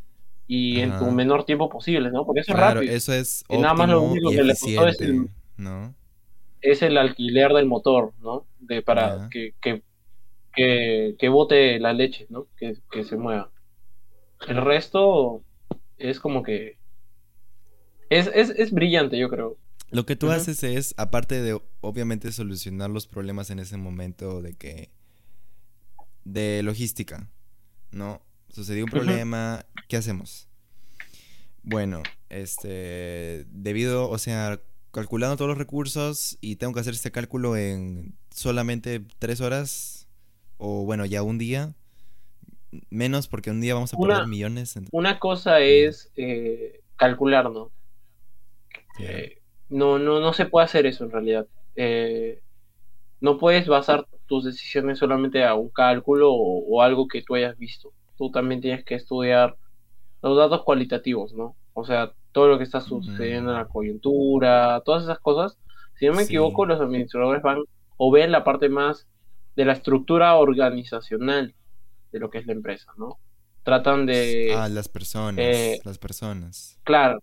y 0.47 0.81
en 0.81 0.95
tu 0.97 1.11
menor 1.11 1.45
tiempo 1.45 1.69
posible, 1.69 2.11
¿no? 2.11 2.25
Porque 2.25 2.41
eso 2.41 2.53
es 2.53 2.59
rápido. 2.59 2.93
eso 2.93 3.13
es 3.13 3.45
Y 3.49 3.57
nada 3.57 3.73
más 3.75 3.89
lo 3.89 4.01
único 4.01 4.33
que 4.33 4.43
le 4.43 4.57
costó 4.57 4.87
es 4.87 4.99
el, 5.01 5.15
eficiente, 5.17 5.33
¿no? 5.57 5.95
es 6.61 6.81
el 6.81 6.97
alquiler 6.97 7.53
del 7.53 7.65
motor, 7.67 8.13
¿no? 8.19 8.47
De, 8.59 8.81
para 8.81 9.21
que, 9.29 9.55
que, 9.61 9.83
que, 10.53 11.15
que 11.19 11.29
bote 11.29 11.79
la 11.79 11.93
leche, 11.93 12.27
¿no? 12.29 12.47
Que, 12.57 12.75
que 12.91 13.03
se 13.03 13.17
mueva. 13.17 13.51
El 14.47 14.57
resto 14.57 15.43
es 15.97 16.19
como 16.19 16.43
que... 16.43 16.79
Es, 18.09 18.27
es, 18.33 18.49
es 18.51 18.71
brillante, 18.71 19.17
yo 19.17 19.29
creo. 19.29 19.57
Lo 19.91 20.05
que 20.05 20.15
tú 20.15 20.29
haces 20.29 20.63
es, 20.63 20.93
aparte 20.97 21.41
de 21.41 21.59
obviamente 21.81 22.31
solucionar 22.31 22.89
los 22.89 23.07
problemas 23.07 23.49
en 23.49 23.59
ese 23.59 23.77
momento 23.77 24.41
de 24.41 24.53
que... 24.53 24.91
de 26.23 26.61
logística, 26.63 27.29
¿no? 27.91 28.21
Sucedió 28.49 28.85
un 28.85 28.91
problema, 28.91 29.65
¿qué 29.87 29.97
hacemos? 29.97 30.47
Bueno, 31.63 32.01
este, 32.29 33.45
debido, 33.49 34.09
o 34.09 34.17
sea, 34.17 34.59
calculando 34.91 35.37
todos 35.37 35.49
los 35.49 35.57
recursos 35.57 36.37
y 36.41 36.55
tengo 36.55 36.73
que 36.73 36.79
hacer 36.79 36.93
este 36.93 37.11
cálculo 37.11 37.57
en 37.57 38.15
solamente 38.31 39.01
tres 39.19 39.41
horas 39.41 40.07
o 40.57 40.83
bueno, 40.85 41.05
ya 41.05 41.23
un 41.23 41.37
día. 41.37 41.75
Menos 42.91 43.27
porque 43.27 43.49
un 43.49 43.61
día 43.61 43.73
vamos 43.73 43.93
a 43.93 43.97
perder 43.97 44.27
millones. 44.27 44.75
Una 44.91 45.17
cosa 45.17 45.59
es 45.59 46.11
eh, 46.15 46.81
calcular, 46.97 47.49
¿no? 47.49 47.71
Eh, 48.99 49.38
no, 49.69 49.99
no, 49.99 50.19
no 50.19 50.33
se 50.33 50.45
puede 50.45 50.65
hacer 50.65 50.85
eso 50.85 51.03
en 51.03 51.11
realidad. 51.11 51.47
Eh, 51.75 52.41
no 53.21 53.37
puedes 53.37 53.67
basar 53.67 54.07
tus 54.25 54.45
decisiones 54.45 54.99
solamente 54.99 55.43
a 55.43 55.55
un 55.55 55.69
cálculo 55.69 56.31
o, 56.33 56.81
algo 56.81 57.07
que 57.07 57.21
tú 57.21 57.35
hayas 57.35 57.57
visto. 57.57 57.91
Tú 58.17 58.31
también 58.31 58.61
tienes 58.61 58.83
que 58.83 58.95
estudiar 58.95 59.55
los 60.21 60.37
datos 60.37 60.63
cualitativos, 60.63 61.33
¿no? 61.33 61.55
O 61.73 61.85
sea, 61.85 62.13
todo 62.31 62.47
lo 62.47 62.57
que 62.57 62.63
está 62.63 62.81
sucediendo 62.81 63.51
en 63.51 63.57
la 63.57 63.65
coyuntura, 63.65 64.81
todas 64.85 65.03
esas 65.03 65.19
cosas. 65.19 65.57
Si 65.95 66.05
no 66.05 66.13
me 66.13 66.23
equivoco, 66.23 66.65
los 66.65 66.79
administradores 66.79 67.41
van 67.41 67.63
o 67.97 68.11
ven 68.11 68.31
la 68.31 68.43
parte 68.43 68.69
más 68.69 69.07
de 69.55 69.65
la 69.65 69.73
estructura 69.73 70.35
organizacional 70.35 71.53
de 72.11 72.19
lo 72.19 72.29
que 72.29 72.37
es 72.37 72.45
la 72.45 72.53
empresa, 72.53 72.93
¿no? 72.97 73.17
Tratan 73.63 74.05
de... 74.05 74.53
Ah, 74.55 74.69
las 74.69 74.87
personas, 74.87 75.37
eh, 75.37 75.81
las 75.83 75.97
personas. 75.97 76.79
Claro. 76.83 77.21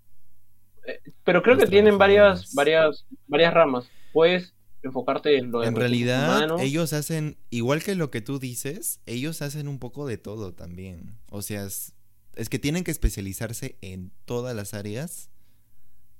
Pero 1.24 1.42
creo 1.42 1.56
que 1.56 1.66
tienen 1.66 1.98
varias, 1.98 2.54
varias, 2.54 3.04
varias 3.26 3.52
ramas. 3.52 3.88
Puedes 4.12 4.54
enfocarte 4.82 5.36
en 5.36 5.50
lo 5.50 5.60
de... 5.60 5.68
En 5.68 5.76
realidad, 5.76 6.60
ellos 6.60 6.92
hacen, 6.92 7.36
igual 7.50 7.82
que 7.82 7.94
lo 7.94 8.10
que 8.10 8.20
tú 8.20 8.38
dices, 8.38 9.00
ellos 9.06 9.42
hacen 9.42 9.68
un 9.68 9.78
poco 9.78 10.06
de 10.06 10.18
todo 10.18 10.52
también. 10.52 11.18
O 11.30 11.42
sea, 11.42 11.64
es, 11.64 11.94
es 12.34 12.48
que 12.48 12.58
tienen 12.58 12.84
que 12.84 12.90
especializarse 12.90 13.76
en 13.80 14.12
todas 14.24 14.54
las 14.54 14.74
áreas 14.74 15.30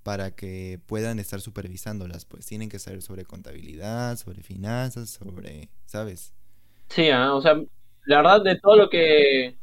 para 0.02 0.30
que 0.36 0.78
puedan 0.86 1.18
estar 1.18 1.40
supervisándolas, 1.40 2.24
pues 2.24 2.46
tienen 2.46 2.68
que 2.68 2.78
saber 2.78 3.02
sobre 3.02 3.24
contabilidad, 3.24 4.16
sobre 4.16 4.42
finanzas, 4.42 5.10
sobre, 5.10 5.68
¿sabes? 5.84 6.32
Sí, 6.88 7.10
ah, 7.10 7.34
o 7.34 7.42
sea, 7.42 7.60
la 8.04 8.16
verdad 8.18 8.42
de 8.42 8.56
todo 8.56 8.76
lo 8.76 8.88
que 8.88 9.56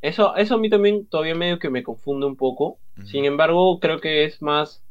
eso 0.00 0.36
eso 0.36 0.54
a 0.54 0.58
mí 0.58 0.70
también 0.70 1.06
todavía 1.06 1.34
medio 1.34 1.58
que 1.58 1.70
me 1.70 1.82
confunde 1.82 2.26
un 2.26 2.36
poco. 2.36 2.78
Sin 3.04 3.24
embargo, 3.24 3.78
creo 3.80 4.00
que 4.00 4.24
es 4.24 4.42
más 4.42 4.82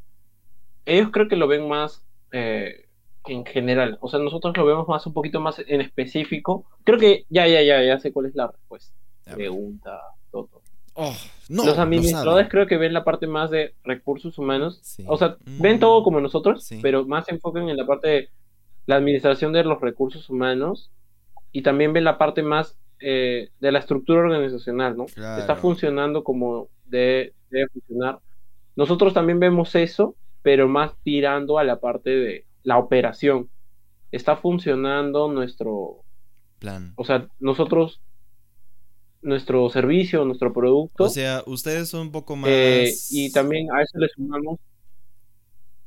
ellos 0.88 1.10
creo 1.12 1.28
que 1.28 1.36
lo 1.36 1.46
ven 1.46 1.68
más 1.68 2.02
eh, 2.32 2.86
en 3.26 3.44
general, 3.44 3.98
o 4.00 4.08
sea, 4.08 4.18
nosotros 4.20 4.56
lo 4.56 4.64
vemos 4.64 4.88
más 4.88 5.06
un 5.06 5.12
poquito 5.12 5.38
más 5.40 5.62
en 5.66 5.80
específico. 5.82 6.64
Creo 6.84 6.98
que 6.98 7.26
ya 7.28 7.46
ya 7.46 7.62
ya 7.62 7.82
ya 7.82 7.98
sé 7.98 8.12
cuál 8.12 8.26
es 8.26 8.34
la 8.34 8.46
respuesta. 8.46 8.94
Pregunta, 9.34 10.00
Toto. 10.30 10.62
Oh, 10.94 11.14
los 11.50 11.78
administradores 11.78 12.48
creo 12.48 12.66
que 12.66 12.78
ven 12.78 12.92
la 12.94 13.04
parte 13.04 13.26
más 13.26 13.50
de 13.50 13.74
recursos 13.84 14.38
humanos. 14.38 14.96
O 15.06 15.18
sea, 15.18 15.36
ven 15.44 15.76
mm, 15.76 15.80
todo 15.80 16.02
como 16.02 16.20
nosotros, 16.20 16.68
pero 16.82 17.04
más 17.04 17.26
se 17.26 17.34
enfocan 17.34 17.68
en 17.68 17.76
la 17.76 17.86
parte 17.86 18.08
de 18.08 18.28
la 18.86 18.96
administración 18.96 19.52
de 19.52 19.64
los 19.64 19.80
recursos 19.80 20.30
humanos 20.30 20.90
y 21.52 21.62
también 21.62 21.92
ven 21.92 22.04
la 22.04 22.16
parte 22.16 22.42
más 22.42 22.78
eh, 23.00 23.50
de 23.60 23.72
la 23.72 23.78
estructura 23.78 24.20
organizacional, 24.20 24.96
¿no? 24.96 25.04
Está 25.04 25.54
funcionando 25.54 26.24
como 26.24 26.68
debe, 27.50 27.68
funcionar. 27.68 28.20
Nosotros 28.76 29.14
también 29.14 29.40
vemos 29.40 29.74
eso, 29.74 30.14
pero 30.42 30.68
más 30.68 30.92
tirando 31.02 31.58
a 31.58 31.64
la 31.64 31.80
parte 31.80 32.10
de 32.10 32.44
la 32.62 32.78
operación. 32.78 33.48
Está 34.12 34.36
funcionando 34.36 35.30
nuestro 35.30 36.04
plan. 36.58 36.92
O 36.96 37.04
sea, 37.04 37.28
nosotros 37.40 38.00
nuestro 39.22 39.68
servicio, 39.70 40.24
nuestro 40.24 40.52
producto. 40.52 41.04
O 41.04 41.08
sea, 41.08 41.42
ustedes 41.46 41.88
son 41.88 42.02
un 42.02 42.12
poco 42.12 42.34
eh, 42.46 42.84
más... 42.86 43.08
y 43.12 43.32
también 43.32 43.70
a 43.72 43.82
eso 43.82 43.98
le 43.98 44.08
sumamos... 44.08 44.60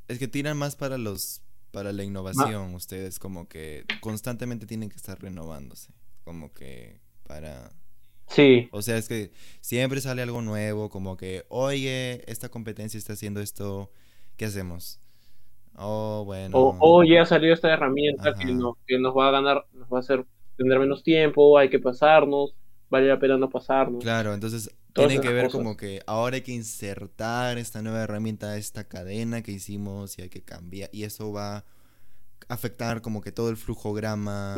Es 0.08 0.20
que 0.20 0.28
tiran 0.28 0.58
más 0.58 0.76
para 0.76 0.98
los 0.98 1.42
para 1.72 1.94
la 1.94 2.04
innovación, 2.04 2.76
ustedes 2.76 3.18
como 3.18 3.48
que 3.48 3.86
constantemente 4.02 4.66
tienen 4.66 4.90
que 4.90 4.98
estar 4.98 5.20
renovándose, 5.20 5.94
como 6.24 6.54
que 6.54 7.00
para... 7.26 7.72
Sí. 8.32 8.70
O 8.72 8.82
sea, 8.82 8.98
es 8.98 9.08
que 9.08 9.32
siempre 9.60 10.02
sale 10.02 10.22
algo 10.22 10.42
nuevo, 10.42 10.90
como 10.90 11.18
que, 11.18 11.46
oye, 11.50 12.24
esta 12.32 12.50
competencia 12.50 12.98
está 12.98 13.14
haciendo 13.14 13.42
esto, 13.42 13.92
¿qué 14.38 14.46
hacemos? 14.46 15.00
Oh, 15.76 16.24
bueno. 16.26 16.58
O, 16.58 16.78
oye, 16.80 17.20
ha 17.20 17.26
salido 17.26 17.54
esta 17.54 17.72
herramienta 17.72 18.34
que, 18.34 18.46
que 18.88 19.00
nos 19.00 19.18
va 19.18 19.28
a 19.28 19.32
ganar, 19.32 19.66
nos 19.74 19.88
va 19.90 19.98
a 19.98 20.00
hacer 20.00 20.26
tener 20.58 20.80
menos 20.80 21.04
tiempo, 21.04 21.58
hay 21.58 21.70
que 21.70 21.80
pasarnos 21.80 22.56
vale 22.92 23.08
la 23.08 23.18
pena 23.18 23.38
no 23.38 23.50
pasarnos. 23.50 24.04
Claro, 24.04 24.34
entonces 24.34 24.70
tienen 24.94 25.22
que 25.22 25.30
ver 25.30 25.50
como 25.50 25.78
que 25.78 26.02
ahora 26.06 26.36
hay 26.36 26.42
que 26.42 26.52
insertar 26.52 27.58
esta 27.58 27.82
nueva 27.82 28.04
herramienta 28.04 28.58
esta 28.58 28.84
cadena 28.84 29.42
que 29.42 29.54
hicimos 29.54 30.20
y 30.20 30.24
hay 30.24 30.30
que 30.30 30.44
cambiar. 30.44 30.90
Y 30.92 31.04
eso 31.04 31.32
va 31.32 31.64
afectar 32.52 33.02
como 33.02 33.22
que 33.22 33.32
todo 33.32 33.50
el 33.50 33.58
flujograma. 33.58 34.56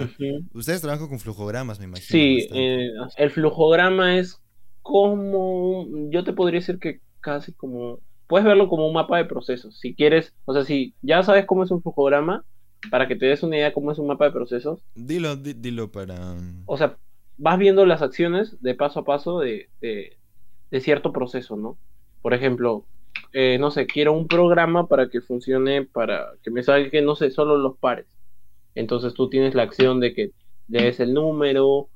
Ustedes 0.53 0.81
trabajan 0.81 1.07
con 1.07 1.19
flujogramas, 1.19 1.79
me 1.79 1.85
imagino. 1.85 2.07
Sí, 2.07 2.47
eh, 2.51 2.89
el 3.17 3.31
flujograma 3.31 4.17
es 4.17 4.41
como, 4.81 5.87
yo 6.09 6.23
te 6.23 6.33
podría 6.33 6.59
decir 6.59 6.79
que 6.79 7.01
casi 7.21 7.53
como, 7.53 7.99
puedes 8.27 8.45
verlo 8.45 8.67
como 8.67 8.87
un 8.87 8.93
mapa 8.93 9.17
de 9.17 9.25
procesos. 9.25 9.79
Si 9.79 9.93
quieres, 9.93 10.33
o 10.45 10.53
sea, 10.53 10.63
si 10.63 10.93
ya 11.01 11.23
sabes 11.23 11.45
cómo 11.45 11.63
es 11.63 11.71
un 11.71 11.81
flujograma, 11.81 12.43
para 12.89 13.07
que 13.07 13.15
te 13.15 13.27
des 13.27 13.43
una 13.43 13.55
idea 13.55 13.67
de 13.67 13.73
cómo 13.73 13.91
es 13.91 13.99
un 13.99 14.07
mapa 14.07 14.25
de 14.25 14.31
procesos. 14.31 14.81
Dilo, 14.95 15.35
dilo 15.35 15.91
para... 15.91 16.35
O 16.65 16.77
sea, 16.77 16.97
vas 17.37 17.57
viendo 17.57 17.85
las 17.85 18.01
acciones 18.01 18.61
de 18.61 18.75
paso 18.75 18.99
a 18.99 19.05
paso 19.05 19.39
de, 19.39 19.69
de, 19.81 20.81
cierto 20.81 21.13
proceso, 21.13 21.55
¿no? 21.55 21.77
Por 22.21 22.33
ejemplo, 22.33 22.85
eh, 23.31 23.57
no 23.59 23.71
sé, 23.71 23.87
quiero 23.87 24.13
un 24.13 24.27
programa 24.27 24.87
para 24.87 25.09
que 25.09 25.21
funcione, 25.21 25.85
para 25.85 26.33
que 26.43 26.51
me 26.51 26.63
salga, 26.63 27.01
no 27.01 27.15
sé, 27.15 27.31
solo 27.31 27.57
los 27.57 27.77
pares. 27.77 28.07
Entonces 28.75 29.13
tú 29.13 29.29
tienes 29.29 29.55
la 29.55 29.63
acción 29.63 29.99
de 29.99 30.13
que 30.13 30.31
lees 30.67 30.99
el 30.99 31.13
número, 31.13 31.89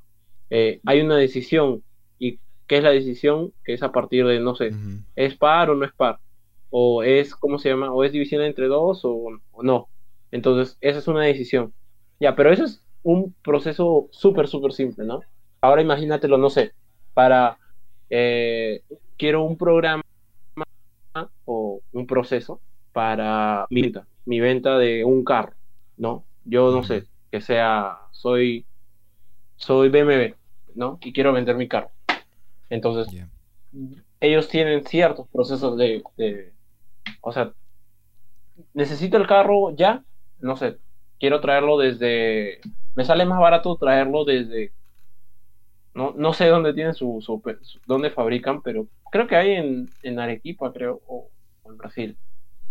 eh, 0.50 0.80
hay 0.86 1.02
una 1.02 1.18
decisión. 1.18 1.84
¿Y 2.20 2.40
qué 2.68 2.78
es 2.78 2.84
la 2.84 2.92
decisión? 2.92 3.54
Que 3.64 3.74
es 3.74 3.84
a 3.84 3.92
partir 3.92 4.26
de, 4.26 4.40
no 4.40 4.56
sé, 4.56 4.72
¿es 5.16 5.36
par 5.36 5.70
o 5.70 5.76
no 5.76 5.86
es 5.86 5.94
par? 5.94 6.20
O 6.70 7.04
es, 7.04 7.36
¿cómo 7.36 7.60
se 7.60 7.70
llama? 7.70 7.94
O 7.94 8.04
es 8.04 8.12
división 8.12 8.42
entre 8.42 8.68
dos 8.68 9.06
o, 9.06 9.30
o 9.52 9.64
no. 9.64 9.90
Entonces, 10.32 10.78
esa 10.82 11.00
es 11.00 11.08
una 11.08 11.24
decisión. 11.24 11.74
Ya, 12.20 12.36
pero 12.36 12.52
eso 12.52 12.66
es 12.66 12.84
un 13.04 13.34
proceso 13.44 14.10
súper, 14.12 14.48
súper 14.48 14.74
simple, 14.74 15.06
¿no? 15.06 15.22
Ahora 15.62 15.82
imagínatelo, 15.82 16.38
no 16.38 16.50
sé, 16.50 16.74
para, 17.14 17.58
eh, 18.10 18.82
quiero 19.18 19.44
un 19.44 19.58
programa 19.58 20.04
o 21.46 21.82
un 21.92 22.08
proceso 22.08 22.62
para 22.92 23.66
mi 23.70 23.82
venta, 23.82 24.08
mi 24.26 24.40
venta 24.40 24.78
de 24.78 25.04
un 25.04 25.24
carro, 25.24 25.54
¿no? 25.98 26.26
Yo 26.46 26.72
no 26.72 26.84
sé, 26.84 27.06
que 27.32 27.42
sea, 27.42 28.00
soy, 28.12 28.66
soy 29.56 29.90
BMW, 29.90 30.34
¿no? 30.76 31.00
Y 31.02 31.14
quiero 31.14 31.34
vender 31.34 31.56
mi 31.56 31.68
carro. 31.68 31.92
Entonces, 32.70 33.14
ellos 34.20 34.48
tienen 34.48 34.86
ciertos 34.86 35.28
procesos 35.30 35.78
de, 35.78 36.04
de, 36.18 36.54
o 37.22 37.32
sea, 37.32 37.54
necesito 38.74 39.18
el 39.18 39.28
carro 39.28 39.76
ya, 39.76 40.04
no 40.40 40.56
sé, 40.56 40.78
quiero 41.20 41.40
traerlo 41.42 41.78
desde 41.78 42.60
me 42.96 43.06
sale 43.06 43.26
más 43.26 43.40
barato 43.40 43.78
traerlo 43.78 44.26
desde 44.26 44.72
no, 45.94 46.14
no 46.16 46.34
sé 46.34 46.48
dónde 46.48 46.74
tienen 46.74 46.94
su, 46.94 47.42
dónde 47.88 48.12
fabrican, 48.12 48.62
pero 48.62 48.88
creo 49.12 49.28
que 49.28 49.36
hay 49.36 49.52
en, 49.52 49.90
en 50.04 50.20
Arequipa, 50.20 50.72
creo, 50.74 51.02
o, 51.08 51.30
en 51.66 51.78
Brasil. 51.78 52.18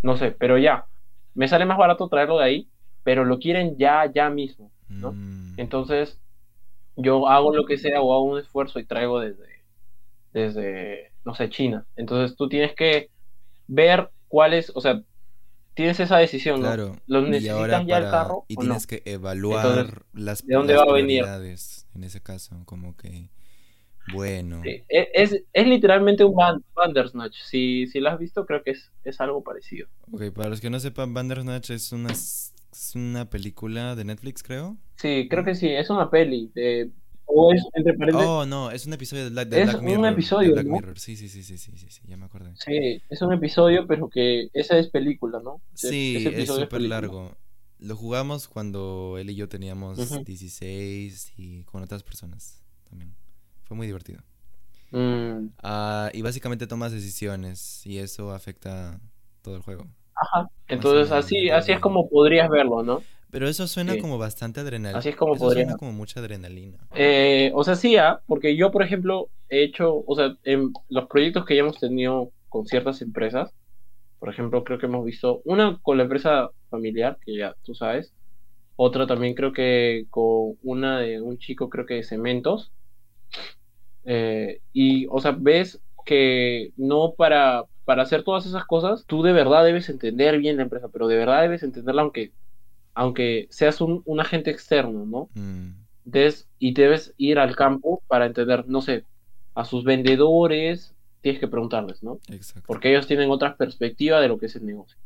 No 0.03 0.16
sé, 0.16 0.31
pero 0.31 0.59
ya. 0.59 0.87
Me 1.35 1.49
sale 1.49 1.64
más 1.66 1.79
barato 1.79 2.09
traerlo 2.09 2.38
de 2.38 2.44
ahí, 2.44 2.68
pero 3.03 3.25
lo 3.25 3.38
quieren 3.38 3.77
ya, 3.77 4.11
ya 4.12 4.31
mismo, 4.31 4.70
¿no? 4.88 5.12
Mm. 5.12 5.55
Entonces, 5.59 6.18
yo 6.96 7.29
hago 7.29 7.55
lo 7.55 7.66
que 7.66 7.77
sea 7.77 8.01
o 8.01 8.14
hago 8.14 8.25
un 8.25 8.38
esfuerzo 8.38 8.79
y 8.79 8.85
traigo 8.85 9.20
desde, 9.20 9.62
desde, 10.33 11.12
no 11.25 11.35
sé, 11.35 11.51
China. 11.51 11.87
Entonces 11.96 12.37
tú 12.37 12.49
tienes 12.49 12.75
que 12.75 13.11
ver 13.66 14.11
cuáles, 14.29 14.72
o 14.75 14.81
sea, 14.81 15.03
tienes 15.75 16.01
esa 16.01 16.16
decisión, 16.16 16.62
¿no? 16.62 16.68
Claro. 16.68 16.96
¿Los 17.07 17.29
necesitas 17.29 17.87
ya 17.87 17.99
el 17.99 18.11
carro? 18.11 18.44
Y 18.49 18.57
tienes 18.57 18.87
que 18.87 19.03
evaluar 19.05 20.05
las, 20.14 20.46
¿de 20.46 20.55
dónde 20.55 20.75
va 20.75 20.85
a 20.85 20.92
venir? 20.92 21.25
en 21.25 22.05
ese 22.05 22.20
caso, 22.22 22.57
como 22.64 22.96
que 22.96 23.29
bueno. 24.07 24.62
E, 24.64 24.85
es, 24.88 25.42
es, 25.53 25.66
literalmente 25.66 26.25
un 26.25 26.37
Bandersnatch. 26.75 27.37
Si, 27.42 27.87
si 27.87 28.01
lo 28.01 28.11
has 28.11 28.19
visto, 28.19 28.47
creo 28.47 28.62
que 28.62 28.73
es, 28.73 28.90
es 29.05 29.21
algo 29.21 29.42
parecido. 29.42 29.88
Ok, 30.12 30.31
para 30.33 30.49
los 30.49 30.61
que 30.61 30.71
no 30.71 30.79
sepan, 30.81 31.14
Bandersnatch 31.14 31.71
es 31.71 31.92
una, 31.92 32.11
es 32.11 32.53
una 32.95 33.29
película 33.29 33.97
de 33.97 34.05
Netflix, 34.05 34.42
creo. 34.42 34.77
Sí, 34.97 35.27
creo 35.29 35.45
que 35.45 35.55
sí, 35.55 35.69
es 35.69 35.90
una 35.90 36.11
peli. 36.11 36.51
De, 36.55 36.90
O 37.27 37.53
es 37.53 37.62
entre 37.75 37.95
paréntesis. 37.95 38.29
Oh, 38.29 38.47
no, 38.47 38.71
es 38.71 38.87
un 38.87 38.92
episodio 38.92 39.25
de 39.25 39.31
Black, 39.31 39.49
de 39.49 39.62
Es 39.62 39.66
Black 39.66 39.79
un 39.81 39.85
Mirror. 39.87 40.05
de 40.05 40.11
episodio, 40.11 40.53
Black 40.53 40.66
¿no? 40.66 40.73
Mirror. 40.75 40.99
Sí, 40.99 41.16
sí, 41.16 41.29
sí, 41.29 41.42
sí, 41.42 41.59
sí, 41.59 41.73
sí, 41.77 41.87
sí, 41.90 42.03
ya 42.07 42.16
me 42.16 42.27
acordé. 42.27 42.53
Sí, 42.57 43.03
es 43.11 43.23
un 43.23 43.33
episodio, 43.33 43.87
pero 43.87 44.09
que 44.09 44.49
esa 44.53 44.79
es 44.79 44.88
película, 44.88 45.40
¿no? 45.42 45.61
Sí, 45.75 46.16
ese 46.16 46.29
es 46.29 46.35
episodio 46.35 46.64
súper 46.64 46.83
largo. 46.83 47.37
Lo 47.79 47.95
jugamos 47.95 48.49
cuando 48.49 49.16
él 49.19 49.29
y 49.29 49.35
yo 49.35 49.49
teníamos 49.49 49.99
Ujú. 49.99 50.25
16 50.25 51.35
y 51.37 51.64
con 51.64 51.83
otras 51.83 52.03
personas 52.03 52.62
también. 52.88 53.14
Fue 53.66 53.76
muy 53.76 53.87
divertido. 53.87 54.20
Mm, 54.92 55.48
Ah, 55.62 56.11
y 56.12 56.22
básicamente 56.22 56.66
tomas 56.66 56.92
decisiones 56.92 57.85
y 57.85 57.98
eso 57.98 58.31
afecta 58.31 59.00
todo 59.42 59.57
el 59.57 59.62
juego. 59.62 59.87
Ajá. 60.14 60.48
Entonces 60.68 61.11
así, 61.12 61.50
así 61.50 61.72
es 61.72 61.81
como 61.81 62.09
podrías 62.09 62.48
verlo, 62.48 62.83
¿no? 62.83 63.02
Pero 63.31 63.48
eso 63.48 63.66
suena 63.66 63.94
Sí. 63.94 64.00
como 64.00 64.18
bastante 64.18 64.61
adrenalina. 64.61 64.98
Así 64.98 65.09
es 65.11 65.16
como 65.16 65.35
eso 65.35 65.44
podría- 65.44 65.64
suena 65.64 65.76
como 65.79 65.92
mucha 65.92 66.20
adrenalina. 66.20 66.79
Eh, 66.94 67.50
o 67.55 67.64
sea, 67.64 67.74
sí, 67.74 67.96
ah, 67.96 68.20
porque 68.26 68.57
yo, 68.57 68.70
por 68.70 68.83
ejemplo, 68.83 69.29
he 69.48 69.62
hecho, 69.64 70.05
o 70.07 70.14
sea, 70.14 70.37
en 70.44 70.72
los 70.88 71.07
proyectos 71.09 71.44
que 71.44 71.57
ya 71.57 71.61
hemos 71.62 71.79
tenido 71.79 72.31
con 72.48 72.66
ciertas 72.66 73.02
empresas, 73.02 73.50
por 74.20 74.31
ejemplo, 74.31 74.64
creo 74.64 74.79
que 74.79 74.87
hemos 74.87 75.05
visto 75.05 75.42
una 75.44 75.79
con 75.83 75.96
la 75.98 76.05
empresa 76.05 76.50
familiar, 76.70 77.18
que 77.24 77.37
ya 77.37 77.55
tú 77.64 77.74
sabes, 77.74 78.12
otra 78.76 79.07
también 79.07 79.35
creo 79.35 79.52
que 79.52 80.07
con 80.11 80.55
una 80.62 81.00
de 81.00 81.20
un 81.20 81.38
chico, 81.38 81.68
creo 81.68 81.85
que 81.85 81.94
de 81.94 82.05
cementos, 82.05 82.72
Eh, 84.05 84.61
y, 84.72 85.07
o 85.11 85.18
sea, 85.20 85.33
ves 85.37 85.81
que 86.05 86.72
no 86.77 87.14
para, 87.16 87.64
para 87.85 88.03
hacer 88.03 88.22
todas 88.22 88.46
esas 88.46 88.64
cosas, 88.64 89.05
tú 89.07 89.22
de 89.22 89.33
verdad 89.33 89.64
debes 89.64 89.88
entender 89.88 90.38
bien 90.38 90.57
la 90.57 90.62
empresa, 90.62 90.88
pero 90.92 91.09
de 91.09 91.16
verdad 91.16 91.42
debes 91.42 91.62
entenderla 91.62 92.03
aunque, 92.03 92.33
aunque 92.94 93.46
seas 93.51 93.81
un, 93.81 94.03
un 94.05 94.20
agente 94.20 94.51
externo, 94.51 95.05
¿no? 95.07 95.29
Mm, 95.35 95.70
Des- 96.05 96.49
y 96.61 96.72
debes 96.72 97.12
ir 97.16 97.38
al 97.40 97.57
campo 97.57 98.03
para 98.07 98.27
entender, 98.27 98.68
no 98.68 98.81
sé, 98.81 99.05
a 99.57 99.64
sus 99.64 99.83
vendedores, 99.83 100.94
tienes 101.20 101.40
que 101.40 101.49
preguntarles, 101.49 102.03
¿no? 102.03 102.20
exacto. 102.29 102.62
Porque 102.68 102.90
ellos 102.90 103.09
tienen 103.09 103.31
otra 103.31 103.57
perspectiva 103.57 104.20
de 104.20 104.29
lo 104.29 104.38
que 104.38 104.46
es 104.46 104.55
el 104.55 104.64
negocio. 104.66 104.96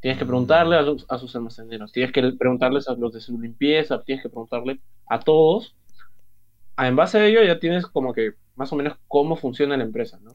Tienes 0.00 0.18
que 0.18 0.24
Mm. 0.24 0.28
preguntarle 0.28 0.76
a, 0.76 0.82
los- 0.82 1.06
a 1.08 1.18
sus 1.18 1.36
almaceneros, 1.36 1.92
tienes 1.92 2.10
que 2.12 2.32
preguntarles 2.36 2.88
a 2.88 2.94
los 2.94 3.12
de 3.12 3.20
su 3.20 3.38
limpieza, 3.40 4.02
tienes 4.02 4.22
que 4.24 4.28
preguntarle 4.30 4.80
a 5.06 5.20
todos. 5.20 5.76
En 6.78 6.96
base 6.96 7.18
a 7.18 7.26
ello 7.26 7.42
ya 7.42 7.58
tienes 7.58 7.86
como 7.86 8.12
que 8.12 8.32
más 8.56 8.72
o 8.72 8.76
menos 8.76 8.96
cómo 9.08 9.36
funciona 9.36 9.76
la 9.76 9.84
empresa, 9.84 10.18
¿no? 10.22 10.32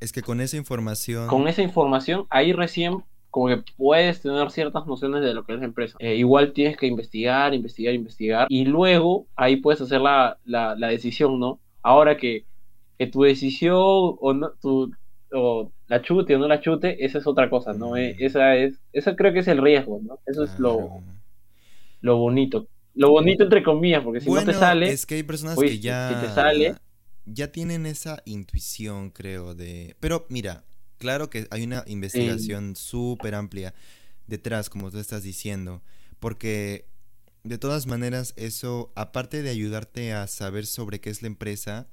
Es 0.00 0.12
que 0.12 0.22
con 0.22 0.40
esa 0.40 0.56
información... 0.56 1.26
Con 1.26 1.48
esa 1.48 1.62
información, 1.62 2.26
ahí 2.30 2.52
recién 2.52 3.04
como 3.30 3.48
que 3.48 3.62
puedes 3.76 4.22
tener 4.22 4.50
ciertas 4.50 4.86
nociones 4.86 5.22
de 5.22 5.34
lo 5.34 5.44
que 5.44 5.54
es 5.54 5.60
la 5.60 5.64
empresa. 5.64 5.96
Eh, 6.00 6.16
igual 6.16 6.52
tienes 6.52 6.76
que 6.76 6.86
investigar, 6.86 7.54
investigar, 7.54 7.94
investigar, 7.94 8.46
y 8.48 8.64
luego 8.64 9.26
ahí 9.36 9.56
puedes 9.56 9.80
hacer 9.80 10.00
la, 10.00 10.38
la, 10.44 10.74
la 10.74 10.88
decisión, 10.88 11.38
¿no? 11.38 11.60
Ahora 11.82 12.16
que, 12.16 12.44
que 12.98 13.06
tu 13.06 13.22
decisión 13.22 13.76
o, 13.76 14.34
no, 14.34 14.50
tu, 14.60 14.92
o 15.32 15.70
la 15.86 16.02
chute 16.02 16.34
o 16.34 16.38
no 16.38 16.48
la 16.48 16.60
chute, 16.60 17.04
esa 17.04 17.18
es 17.18 17.26
otra 17.26 17.48
cosa, 17.48 17.72
¿no? 17.72 17.90
Mm. 17.90 17.96
Eh, 17.96 18.16
esa 18.18 18.56
es, 18.56 18.80
eso 18.92 19.14
creo 19.14 19.32
que 19.32 19.40
es 19.40 19.48
el 19.48 19.62
riesgo, 19.62 20.00
¿no? 20.02 20.18
Eso 20.26 20.44
es 20.44 20.58
lo, 20.58 21.00
lo 22.00 22.16
bonito. 22.16 22.66
Lo 23.00 23.10
bonito 23.10 23.44
entre 23.44 23.62
comillas, 23.62 24.02
porque 24.04 24.20
si 24.20 24.30
no 24.30 24.44
te 24.44 24.52
sale, 24.52 24.92
es 24.92 25.06
que 25.06 25.14
hay 25.16 25.22
personas 25.22 25.58
oye, 25.58 25.70
que 25.70 25.78
ya... 25.80 26.08
si 26.20 26.26
te 26.28 26.34
sale- 26.34 26.74
Ya 27.26 27.52
tienen 27.52 27.86
esa 27.86 28.22
intuición, 28.24 29.10
creo, 29.10 29.54
de... 29.54 29.96
Pero 30.00 30.26
mira, 30.28 30.64
claro 30.98 31.30
que 31.30 31.46
hay 31.50 31.62
una 31.64 31.84
investigación 31.86 32.76
súper 32.76 33.34
amplia 33.34 33.72
detrás, 34.26 34.68
como 34.70 34.90
tú 34.90 34.98
estás 34.98 35.22
diciendo, 35.22 35.82
porque 36.18 36.86
de 37.44 37.58
todas 37.58 37.86
maneras 37.86 38.34
eso, 38.36 38.92
aparte 38.96 39.42
de 39.42 39.50
ayudarte 39.50 40.12
a 40.12 40.26
saber 40.26 40.66
sobre 40.66 41.00
qué 41.00 41.10
es 41.10 41.22
la 41.22 41.28
empresa, 41.28 41.88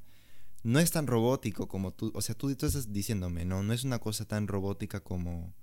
no 0.64 0.80
es 0.80 0.92
tan 0.92 1.08
robótico 1.08 1.68
como 1.68 1.94
tú, 1.94 2.12
o 2.16 2.22
sea, 2.22 2.36
tú, 2.36 2.54
tú 2.56 2.66
estás 2.66 2.94
diciéndome, 2.94 3.46
¿no? 3.46 3.64
No 3.64 3.74
es 3.74 3.84
una 3.86 4.00
cosa 4.00 4.26
tan 4.26 4.48
robótica 4.48 5.00
como 5.02 5.54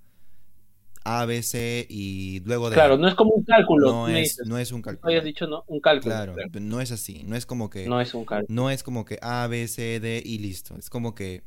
A, 1.04 1.24
B, 1.26 1.42
C 1.42 1.86
y 1.88 2.40
luego 2.40 2.70
de... 2.70 2.74
claro, 2.74 2.96
no 2.96 3.06
es 3.06 3.14
como 3.14 3.32
un 3.34 3.44
cálculo. 3.44 3.92
no 3.92 4.08
es, 4.08 4.14
dices. 4.14 4.46
no 4.46 4.58
es 4.58 4.72
un 4.72 4.82
cálculo. 4.82 5.08
habías 5.08 5.24
dicho, 5.24 5.46
¿no? 5.46 5.64
Un 5.66 5.80
cálculo. 5.80 6.14
Claro, 6.14 6.34
claro. 6.34 6.50
no 6.60 6.80
es 6.80 6.90
así, 6.90 7.22
no 7.26 7.36
es 7.36 7.46
como 7.46 7.70
que... 7.70 7.86
No 7.86 8.00
es 8.00 8.14
un 8.14 8.24
cálculo. 8.24 8.54
No 8.54 8.70
es 8.70 8.82
como 8.82 9.04
que 9.04 9.18
A, 9.20 9.46
B, 9.46 9.68
C, 9.68 10.00
D 10.00 10.22
y 10.24 10.38
listo. 10.38 10.76
Es 10.76 10.90
como 10.90 11.14
que 11.14 11.44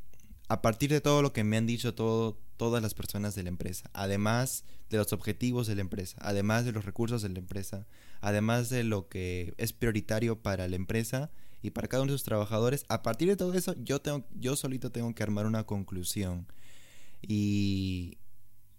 a 0.49 0.61
partir 0.61 0.89
de 0.89 1.01
todo 1.01 1.21
lo 1.21 1.33
que 1.33 1.43
me 1.43 1.57
han 1.57 1.65
dicho 1.65 1.93
todo, 1.93 2.37
todas 2.55 2.81
las 2.81 2.93
personas 2.93 3.35
de 3.35 3.43
la 3.43 3.49
empresa, 3.49 3.89
además 3.93 4.63
de 4.89 4.97
los 4.97 5.11
objetivos 5.11 5.67
de 5.67 5.75
la 5.75 5.81
empresa, 5.81 6.17
además 6.21 6.65
de 6.65 6.71
los 6.71 6.85
recursos 6.85 7.21
de 7.21 7.29
la 7.29 7.39
empresa, 7.39 7.85
además 8.21 8.69
de 8.69 8.83
lo 8.83 9.09
que 9.09 9.53
es 9.57 9.73
prioritario 9.73 10.41
para 10.41 10.67
la 10.67 10.75
empresa 10.75 11.31
y 11.61 11.71
para 11.71 11.87
cada 11.87 12.03
uno 12.03 12.13
de 12.13 12.17
sus 12.17 12.25
trabajadores, 12.25 12.85
a 12.87 13.03
partir 13.03 13.27
de 13.27 13.35
todo 13.35 13.53
eso 13.53 13.75
yo 13.83 13.99
tengo 13.99 14.25
yo 14.35 14.55
solito 14.55 14.91
tengo 14.91 15.13
que 15.13 15.23
armar 15.23 15.45
una 15.45 15.65
conclusión. 15.65 16.47
Y 17.21 18.19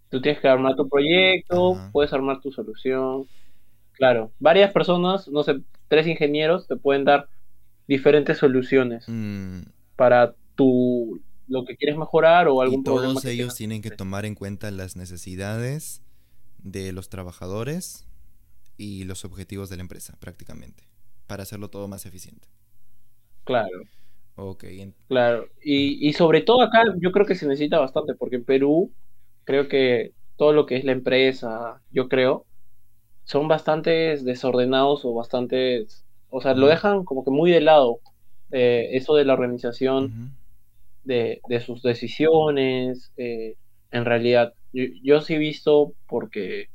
Tú 0.09 0.21
tienes 0.21 0.41
que 0.41 0.47
armar 0.47 0.75
tu 0.75 0.89
proyecto, 0.89 1.75
Ajá. 1.75 1.89
puedes 1.91 2.11
armar 2.13 2.41
tu 2.41 2.51
solución. 2.51 3.27
Claro, 3.93 4.31
varias 4.39 4.71
personas, 4.71 5.27
no 5.27 5.43
sé, 5.43 5.61
tres 5.87 6.07
ingenieros 6.07 6.67
te 6.67 6.75
pueden 6.75 7.05
dar 7.05 7.29
diferentes 7.87 8.37
soluciones 8.37 9.05
mm, 9.07 9.61
para 9.95 10.35
tu 10.55 11.21
lo 11.47 11.65
que 11.65 11.75
quieres 11.75 11.97
mejorar 11.97 12.47
o 12.47 12.61
algún 12.61 12.81
y 12.81 12.83
problema 12.83 13.09
todos 13.09 13.23
que 13.23 13.31
ellos 13.31 13.55
tienen 13.55 13.81
que 13.81 13.89
tomar 13.89 14.25
en 14.25 14.35
cuenta 14.35 14.69
las 14.69 14.95
necesidades 14.95 16.03
de 16.59 16.91
los 16.91 17.09
trabajadores 17.09 18.05
y 18.77 19.03
los 19.03 19.25
objetivos 19.25 19.69
de 19.69 19.77
la 19.77 19.81
empresa, 19.81 20.15
prácticamente, 20.19 20.83
para 21.27 21.43
hacerlo 21.43 21.69
todo 21.69 21.87
más 21.87 22.05
eficiente. 22.05 22.47
Claro, 23.43 23.81
Ok, 24.35 24.63
claro. 25.09 25.47
Y, 25.61 26.07
y 26.07 26.13
sobre 26.13 26.41
todo 26.41 26.61
acá 26.61 26.83
yo 27.01 27.11
creo 27.11 27.25
que 27.25 27.35
se 27.35 27.45
necesita 27.45 27.77
bastante, 27.79 28.13
porque 28.15 28.37
en 28.37 28.45
Perú 28.45 28.93
creo 29.43 29.67
que 29.67 30.13
todo 30.37 30.53
lo 30.53 30.65
que 30.65 30.77
es 30.77 30.85
la 30.85 30.91
empresa, 30.93 31.81
yo 31.91 32.07
creo, 32.09 32.47
son 33.23 33.47
bastantes 33.47 34.23
desordenados 34.25 35.05
o 35.05 35.13
bastantes, 35.13 36.05
o 36.29 36.41
sea, 36.41 36.53
lo 36.55 36.67
dejan 36.67 37.05
como 37.05 37.23
que 37.25 37.31
muy 37.31 37.51
de 37.51 37.61
lado. 37.61 38.01
eh, 38.51 38.89
eso 38.93 39.15
de 39.15 39.25
la 39.25 39.33
organización 39.33 40.15
de, 41.03 41.41
de 41.47 41.59
sus 41.61 41.81
decisiones, 41.81 43.11
eh, 43.17 43.55
en 43.91 44.05
realidad, 44.05 44.53
yo, 44.73 44.85
yo 45.03 45.21
sí 45.21 45.35
he 45.35 45.37
visto 45.37 45.93
porque, 46.07 46.67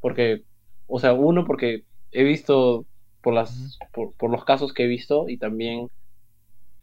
porque, 0.00 0.44
o 0.86 0.98
sea, 1.00 1.12
uno 1.14 1.44
porque 1.46 1.84
he 2.10 2.24
visto 2.24 2.86
por 3.22 3.34
las, 3.34 3.78
por, 3.92 4.14
por 4.14 4.30
los 4.30 4.44
casos 4.44 4.72
que 4.72 4.84
he 4.84 4.86
visto 4.88 5.28
y 5.28 5.38
también 5.38 5.88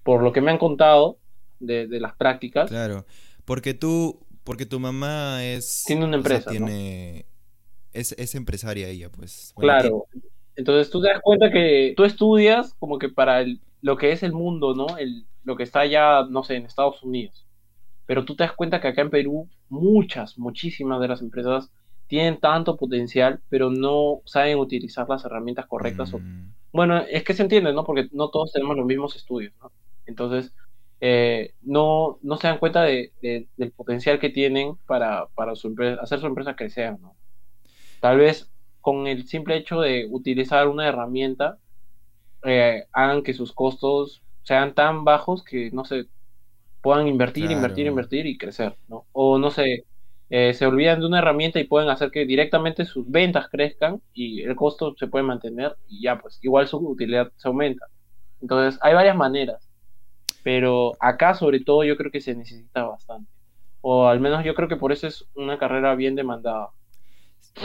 por 0.03 0.23
lo 0.23 0.31
que 0.31 0.41
me 0.41 0.51
han 0.51 0.57
contado 0.57 1.19
de, 1.59 1.87
de 1.87 1.99
las 1.99 2.15
prácticas, 2.15 2.69
Claro, 2.69 3.05
porque 3.45 3.73
tú, 3.73 4.19
porque 4.49 4.65
tu 4.65 4.79
mamá 4.79 5.45
es... 5.45 5.83
Tiene 5.85 6.05
una 6.05 6.17
o 6.17 6.23
sea, 6.23 6.37
empresa, 6.37 6.59
¿no? 6.59 6.65
tiene, 6.65 7.27
es, 7.93 8.13
es 8.13 8.33
empresaria 8.33 8.87
ella, 8.87 9.11
pues. 9.11 9.53
Bueno, 9.55 9.71
claro. 9.79 10.05
Entonces 10.55 10.89
tú 10.89 10.99
te 11.03 11.09
das 11.09 11.21
cuenta 11.21 11.51
que 11.51 11.93
tú 11.95 12.03
estudias 12.03 12.73
como 12.79 12.97
que 12.97 13.09
para 13.09 13.41
el- 13.41 13.61
lo 13.83 13.95
que 13.95 14.11
es 14.11 14.23
el 14.23 14.33
mundo, 14.33 14.73
¿no? 14.73 14.97
El, 14.97 15.27
lo 15.43 15.55
que 15.55 15.61
está 15.61 15.85
ya, 15.85 16.25
no 16.27 16.43
sé, 16.43 16.55
en 16.55 16.65
Estados 16.65 17.03
Unidos. 17.03 17.45
Pero 18.07 18.25
tú 18.25 18.35
te 18.35 18.43
das 18.43 18.53
cuenta 18.53 18.81
que 18.81 18.87
acá 18.87 19.01
en 19.03 19.11
Perú 19.11 19.47
muchas, 19.69 20.35
muchísimas 20.39 20.99
de 20.99 21.09
las 21.09 21.21
empresas 21.21 21.69
tienen 22.07 22.39
tanto 22.39 22.75
potencial, 22.75 23.41
pero 23.49 23.69
no 23.69 24.21
saben 24.25 24.57
utilizar 24.57 25.07
las 25.07 25.23
herramientas 25.25 25.67
correctas. 25.67 26.11
o- 26.15 26.17
mm, 26.17 26.53
Bueno, 26.73 26.97
es 27.07 27.23
que 27.23 27.35
se 27.35 27.43
entiende, 27.43 27.71
¿no? 27.71 27.83
Porque 27.83 28.09
no 28.13 28.31
todos 28.31 28.51
tenemos 28.51 28.75
los 28.75 28.87
mismos 28.87 29.15
estudios, 29.15 29.53
¿no? 29.61 29.71
Entonces, 30.07 30.55
eh, 31.01 31.53
no, 31.61 32.19
no 32.21 32.37
se 32.37 32.47
dan 32.47 32.59
cuenta 32.59 32.83
de, 32.83 33.13
de- 33.21 33.49
del 33.57 33.71
potencial 33.73 34.19
que 34.19 34.29
tienen 34.29 34.77
para, 34.85 35.27
para 35.35 35.55
su 35.55 35.67
empresa, 35.67 36.01
hacer 36.01 36.19
su 36.19 36.27
empresa 36.27 36.55
crecer, 36.55 36.99
¿no? 36.99 37.17
Tal 37.99 38.17
vez 38.17 38.51
con 38.81 39.07
el 39.07 39.27
simple 39.27 39.57
hecho 39.57 39.81
de 39.81 40.07
utilizar 40.11 40.67
una 40.67 40.87
herramienta, 40.87 41.59
eh, 42.45 42.85
hagan 42.93 43.23
que 43.23 43.33
sus 43.33 43.53
costos 43.53 44.23
sean 44.43 44.73
tan 44.75 45.03
bajos 45.05 45.43
que, 45.43 45.71
no 45.71 45.85
sé, 45.85 46.07
puedan 46.81 47.07
invertir, 47.07 47.51
Claro. 47.51 47.51
invertir, 47.51 47.87
invertir 47.87 48.25
y 48.27 48.37
crecer, 48.37 48.77
¿no? 48.87 49.07
O 49.11 49.39
no 49.39 49.51
sé, 49.51 49.87
eh, 50.29 50.53
se 50.53 50.65
olvidan 50.67 50.99
de 51.01 51.07
una 51.07 51.19
herramienta 51.19 51.59
y 51.59 51.65
pueden 51.65 51.89
hacer 51.89 52.11
que 52.11 52.25
directamente 52.25 52.85
sus 52.85 53.09
ventas 53.09 53.49
crezcan 53.49 54.01
y 54.13 54.43
el 54.43 54.55
costo 54.55 54.95
se 54.97 55.07
puede 55.07 55.25
mantener 55.25 55.77
y 55.87 56.03
ya, 56.03 56.19
pues 56.21 56.39
igual 56.43 56.67
su 56.67 56.77
utilidad 56.79 57.31
se 57.37 57.47
aumenta. 57.49 57.87
Entonces, 58.41 58.79
hay 58.83 58.93
varias 58.95 59.15
maneras, 59.17 59.68
pero 60.43 60.97
acá 60.99 61.33
sobre 61.35 61.59
todo 61.61 61.83
yo 61.83 61.97
creo 61.97 62.11
que 62.11 62.21
se 62.21 62.35
necesita 62.35 62.83
bastante. 62.83 63.31
O 63.81 64.07
al 64.07 64.19
menos 64.19 64.43
yo 64.45 64.55
creo 64.55 64.67
que 64.69 64.77
por 64.77 64.91
eso 64.91 65.07
es 65.07 65.25
una 65.35 65.57
carrera 65.57 65.95
bien 65.95 66.15
demandada. 66.15 66.69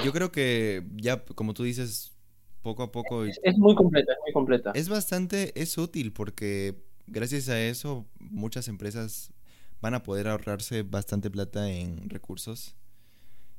Yo 0.02 0.12
creo 0.12 0.32
que 0.32 0.84
ya, 0.96 1.24
como 1.24 1.54
tú 1.54 1.62
dices, 1.64 2.16
poco 2.62 2.82
a 2.82 2.92
poco 2.92 3.24
Es, 3.24 3.38
es 3.42 3.58
muy 3.58 3.74
completa, 3.74 4.12
es 4.12 4.18
muy 4.24 4.32
completa. 4.32 4.70
Es 4.74 4.88
bastante, 4.88 5.52
es 5.60 5.78
útil 5.78 6.12
porque 6.12 6.82
gracias 7.06 7.48
a 7.48 7.60
eso 7.60 8.06
muchas 8.18 8.68
empresas 8.68 9.32
van 9.80 9.94
a 9.94 10.02
poder 10.02 10.28
ahorrarse 10.28 10.82
bastante 10.82 11.30
plata 11.30 11.70
en 11.70 12.08
recursos 12.08 12.76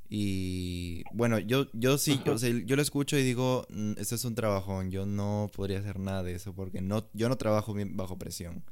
Y 0.09 1.03
bueno, 1.11 1.39
yo, 1.39 1.67
yo 1.73 1.97
sí, 1.97 2.21
yo, 2.25 2.35
yo 2.37 2.75
lo 2.75 2.81
escucho 2.81 3.17
y 3.17 3.23
digo, 3.23 3.65
mm, 3.69 3.93
esto 3.97 4.15
es 4.15 4.25
un 4.25 4.35
trabajón, 4.35 4.91
yo 4.91 5.05
no 5.05 5.49
podría 5.55 5.79
hacer 5.79 5.99
nada 5.99 6.23
de 6.23 6.33
eso 6.35 6.53
porque 6.53 6.81
no, 6.81 7.09
yo 7.13 7.29
no 7.29 7.37
trabajo 7.37 7.73
bien 7.73 7.97
bajo 7.97 8.17
presión, 8.19 8.63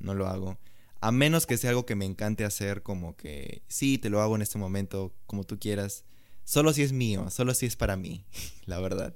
no 0.00 0.14
lo 0.14 0.26
hago. 0.26 0.58
A 1.00 1.12
menos 1.12 1.46
que 1.46 1.56
sea 1.56 1.70
algo 1.70 1.86
que 1.86 1.94
me 1.94 2.04
encante 2.04 2.44
hacer, 2.44 2.82
como 2.82 3.16
que 3.16 3.62
sí, 3.68 3.98
te 3.98 4.10
lo 4.10 4.20
hago 4.20 4.36
en 4.36 4.42
este 4.42 4.58
momento, 4.58 5.14
como 5.26 5.44
tú 5.44 5.58
quieras. 5.58 6.04
Solo 6.44 6.72
si 6.72 6.82
es 6.82 6.92
mío, 6.92 7.30
solo 7.30 7.54
si 7.54 7.66
es 7.66 7.76
para 7.76 7.96
mí, 7.96 8.24
la 8.66 8.80
verdad. 8.80 9.14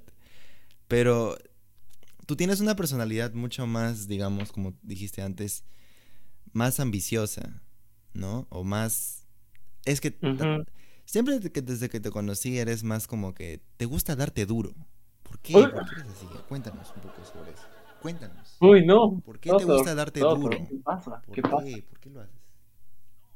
Pero 0.87 1.37
tú 2.25 2.35
tienes 2.35 2.59
una 2.59 2.75
personalidad 2.75 3.33
mucho 3.33 3.67
más, 3.67 4.07
digamos, 4.07 4.51
como 4.51 4.73
dijiste 4.81 5.21
antes, 5.21 5.63
más 6.53 6.79
ambiciosa, 6.79 7.61
¿no? 8.13 8.47
O 8.49 8.63
más... 8.63 9.27
Es 9.83 10.01
que 10.01 10.17
siempre 11.05 11.39
que 11.51 11.61
desde 11.61 11.89
que 11.89 11.99
te 11.99 12.09
conocí 12.09 12.57
eres 12.57 12.83
más 12.83 13.07
como 13.07 13.35
que 13.35 13.61
te 13.77 13.85
gusta 13.85 14.15
darte 14.15 14.47
duro. 14.47 14.73
¿Por 15.21 15.39
qué? 15.39 15.53
¿Por 15.53 15.71
qué 15.71 15.95
eres 15.99 16.11
así? 16.11 16.25
Cuéntanos 16.47 16.91
un 16.95 17.01
poco 17.01 17.23
sobre 17.23 17.51
eso. 17.51 17.74
Cuéntanos. 18.05 18.55
Uy, 18.59 18.85
no. 18.85 19.19
¿Por 19.25 19.39
qué 19.39 19.49
te 19.49 19.65
gusta 19.65 19.95
darte 19.95 20.19
duro? 20.19 20.51
¿Qué 20.51 20.75
pasa? 20.83 21.23
¿Por 21.25 21.33
qué, 21.33 21.41
qué? 21.41 21.49
pasa? 21.49 21.65
¿Por 21.89 21.99
qué 21.99 22.09
lo 22.11 22.21
haces? 22.21 22.35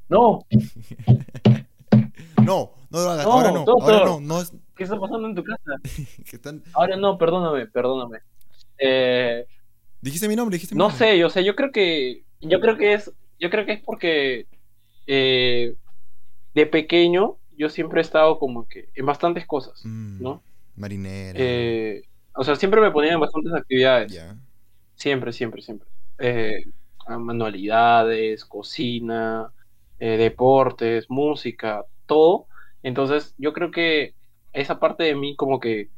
No. 0.07 0.45
no, 2.45 2.71
no 2.91 2.99
lo 3.03 3.09
hagas. 3.09 3.25
ahora 3.25 3.51
no. 3.51 3.65
Ahora 3.67 4.05
no. 4.05 4.19
no 4.19 4.41
es... 4.41 4.53
¿Qué 4.75 4.83
está 4.83 4.99
pasando 4.99 5.27
en 5.27 5.33
tu 5.33 5.43
casa? 5.43 5.71
están... 6.31 6.61
Ahora 6.73 6.97
no, 6.97 7.17
perdóname, 7.17 7.65
perdóname. 7.65 8.19
Eh, 8.77 9.47
dijiste 10.01 10.27
mi 10.27 10.35
nombre, 10.35 10.53
dijiste 10.53 10.75
mi 10.75 10.77
no 10.77 10.89
nombre. 10.89 11.07
sé, 11.13 11.17
yo 11.17 11.31
sé, 11.31 11.43
yo 11.43 11.55
creo 11.55 11.71
que 11.71 12.23
yo 12.39 12.61
creo 12.61 12.77
que 12.77 12.93
es 12.93 13.11
yo 13.39 13.49
creo 13.49 13.65
que 13.65 13.73
es 13.73 13.81
porque 13.83 14.45
eh, 15.07 15.73
de 16.53 16.65
pequeño 16.67 17.37
yo 17.57 17.69
siempre 17.69 18.01
he 18.01 18.03
estado 18.03 18.37
como 18.37 18.67
que 18.67 18.89
en 18.93 19.07
bastantes 19.07 19.47
cosas, 19.47 19.81
Mm, 19.83 20.21
¿no? 20.21 20.43
Marinera. 20.75 21.39
Eh, 21.41 22.03
o 22.35 22.43
sea, 22.43 22.55
siempre 22.55 22.81
me 22.81 22.91
ponía 22.91 23.13
en 23.13 23.19
bastantes 23.19 23.51
actividades. 23.51 24.13
ya. 24.13 24.37
Siempre, 24.99 25.31
siempre, 25.31 25.61
siempre. 25.61 25.87
Eh, 26.17 26.65
manualidades, 27.07 28.43
cocina, 28.43 29.51
eh, 29.97 30.17
deportes, 30.17 31.09
música, 31.09 31.85
todo. 32.05 32.47
Entonces, 32.83 33.33
yo 33.37 33.53
creo 33.53 33.71
que 33.71 34.13
esa 34.51 34.79
parte 34.79 35.05
de 35.05 35.15
mí 35.15 35.37
como 35.37 35.61
que 35.61 35.89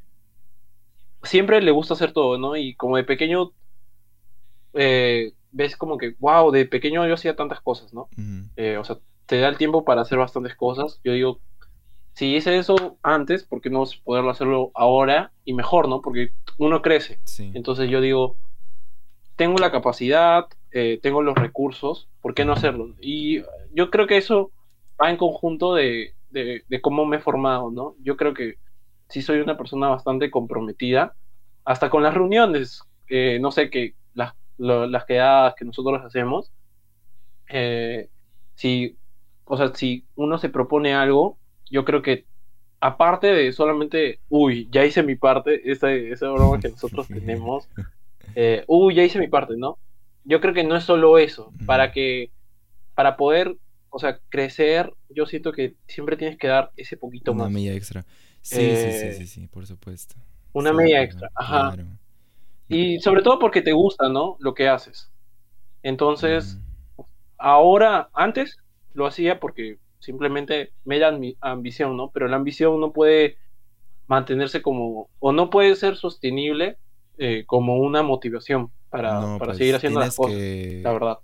siempre 1.24 1.62
le 1.62 1.72
gusta 1.72 1.96
hacer 1.96 2.14
todo, 2.14 2.38
¿no? 2.38 2.56
Y 2.56 2.76
como 2.76 2.96
de 2.96 3.04
pequeño, 3.04 3.52
eh, 4.74 5.34
ves 5.52 5.76
como 5.76 5.98
que, 5.98 6.16
wow, 6.20 6.52
de 6.52 6.66
pequeño 6.66 7.08
yo 7.08 7.16
hacía 7.16 7.36
tantas 7.36 7.60
cosas, 7.60 7.94
¿no? 7.96 8.08
Eh, 8.56 8.78
o 8.78 8.84
sea, 8.84 9.00
te 9.26 9.40
da 9.40 9.48
el 9.48 9.58
tiempo 9.58 9.84
para 9.84 10.02
hacer 10.02 10.20
bastantes 10.20 10.56
cosas. 10.56 11.00
Yo 11.04 11.14
digo, 11.14 11.40
si 12.14 12.36
hice 12.36 12.56
eso 12.56 12.98
antes, 13.02 13.46
¿por 13.46 13.62
qué 13.62 13.72
no 13.72 13.84
poderlo 14.04 14.30
hacerlo 14.30 14.72
ahora 14.76 15.32
y 15.44 15.54
mejor, 15.54 15.90
¿no? 15.90 16.02
Porque 16.02 16.34
uno 16.60 16.84
crece. 16.84 17.20
Sí. 17.24 17.52
Entonces 17.56 17.90
yo 17.90 18.00
digo, 18.00 18.38
tengo 19.42 19.60
la 19.60 19.72
capacidad, 19.72 20.48
eh, 20.72 21.00
tengo 21.04 21.24
los 21.24 21.36
recursos, 21.38 22.10
¿por 22.22 22.36
qué 22.36 22.46
no 22.46 22.54
hacerlo? 22.54 22.96
Y 23.02 23.44
yo 23.72 23.92
creo 23.92 24.08
que 24.08 24.18
eso 24.18 24.54
va 25.02 25.12
en 25.12 25.18
conjunto 25.18 25.76
de, 25.76 26.16
de, 26.30 26.64
de 26.68 26.82
cómo 26.82 27.06
me 27.08 27.18
he 27.18 27.22
formado, 27.22 27.72
¿no? 27.72 27.96
Yo 28.02 28.18
creo 28.18 28.34
que 28.36 28.56
sí 29.10 29.22
soy 29.24 29.40
una 29.42 29.58
persona 29.58 29.90
bastante 29.90 30.32
comprometida, 30.32 31.16
hasta 31.66 31.90
con 31.92 32.04
las 32.04 32.16
reuniones, 32.16 32.82
eh, 33.10 33.40
no 33.42 33.52
sé, 33.52 33.70
que 33.72 33.96
las, 34.14 34.34
lo- 34.58 34.88
las 34.88 35.06
quedadas 35.06 35.56
que 35.58 35.66
nosotros 35.66 36.02
hacemos, 36.06 36.54
eh, 37.50 38.10
si, 38.56 39.00
o 39.46 39.58
sea, 39.58 39.74
si 39.76 40.08
uno 40.16 40.38
se 40.40 40.50
propone 40.50 40.94
algo, 40.94 41.40
yo 41.70 41.86
creo 41.86 42.02
que 42.02 42.28
aparte 42.82 43.28
de 43.30 43.54
solamente, 43.54 44.22
uy, 44.30 44.70
ya 44.72 44.86
hice 44.86 45.04
mi 45.04 45.18
parte, 45.18 45.72
esa, 45.72 45.92
esa 45.94 46.30
broma 46.32 46.60
que 46.60 46.70
nosotros 46.70 47.10
tenemos, 47.14 47.70
eh, 48.36 48.64
uy, 48.68 48.96
ya 48.96 49.04
hice 49.04 49.20
mi 49.20 49.28
parte, 49.28 49.56
¿no? 49.58 49.80
Yo 50.24 50.42
creo 50.42 50.54
que 50.54 50.64
no 50.64 50.76
es 50.78 50.84
solo 50.86 51.18
eso, 51.18 51.56
para 51.66 51.92
que, 51.92 52.32
para 52.96 53.18
poder, 53.18 53.58
o 53.90 54.00
sea, 54.00 54.20
crecer, 54.30 54.94
yo 55.10 55.26
siento 55.28 55.52
que 55.54 55.78
siempre 55.88 56.18
tienes 56.18 56.38
que 56.38 56.48
dar 56.50 56.72
ese 56.78 56.98
poquito 56.98 57.34
Una 57.34 57.36
más, 57.36 57.50
milla 57.50 57.74
extra. 57.74 58.06
Sí, 58.42 58.76
Eh, 58.76 58.76
sí, 58.76 58.94
sí, 58.94 59.14
sí, 59.14 59.28
sí, 59.28 59.48
por 59.48 59.66
supuesto. 59.68 60.16
una 60.54 60.74
Sí, 60.74 60.74
media 60.74 61.02
extra, 61.04 61.30
ajá. 61.36 61.74
claro. 61.74 61.86
Y 62.70 63.00
sobre 63.02 63.22
todo 63.24 63.40
porque 63.40 63.62
te 63.62 63.74
gusta, 63.74 64.10
¿no? 64.10 64.38
Lo 64.40 64.54
que 64.54 64.70
haces. 64.70 65.12
Entonces, 65.84 66.64
ahora, 67.38 68.10
antes 68.14 68.58
lo 68.94 69.08
hacía 69.08 69.40
porque 69.40 69.80
simplemente 70.00 70.74
me 70.86 71.00
da 71.00 71.12
ambi- 71.12 71.38
ambición, 71.42 71.98
¿no? 71.98 72.12
Pero 72.12 72.28
la 72.28 72.38
ambición 72.38 72.80
no 72.82 72.94
puede 72.94 73.38
mantenerse 74.08 74.62
como, 74.62 75.10
o 75.20 75.32
no 75.34 75.50
puede 75.50 75.76
ser 75.76 75.98
sostenible 75.98 76.80
eh, 77.18 77.44
como 77.46 77.78
una 77.78 78.04
motivación 78.04 78.72
para, 78.90 79.14
no, 79.22 79.38
para 79.38 79.52
pues, 79.52 79.58
seguir 79.60 79.76
haciendo 79.76 80.00
las 80.00 80.16
cosas, 80.16 80.36
que... 80.36 80.82
la 80.84 80.92
verdad. 80.94 81.18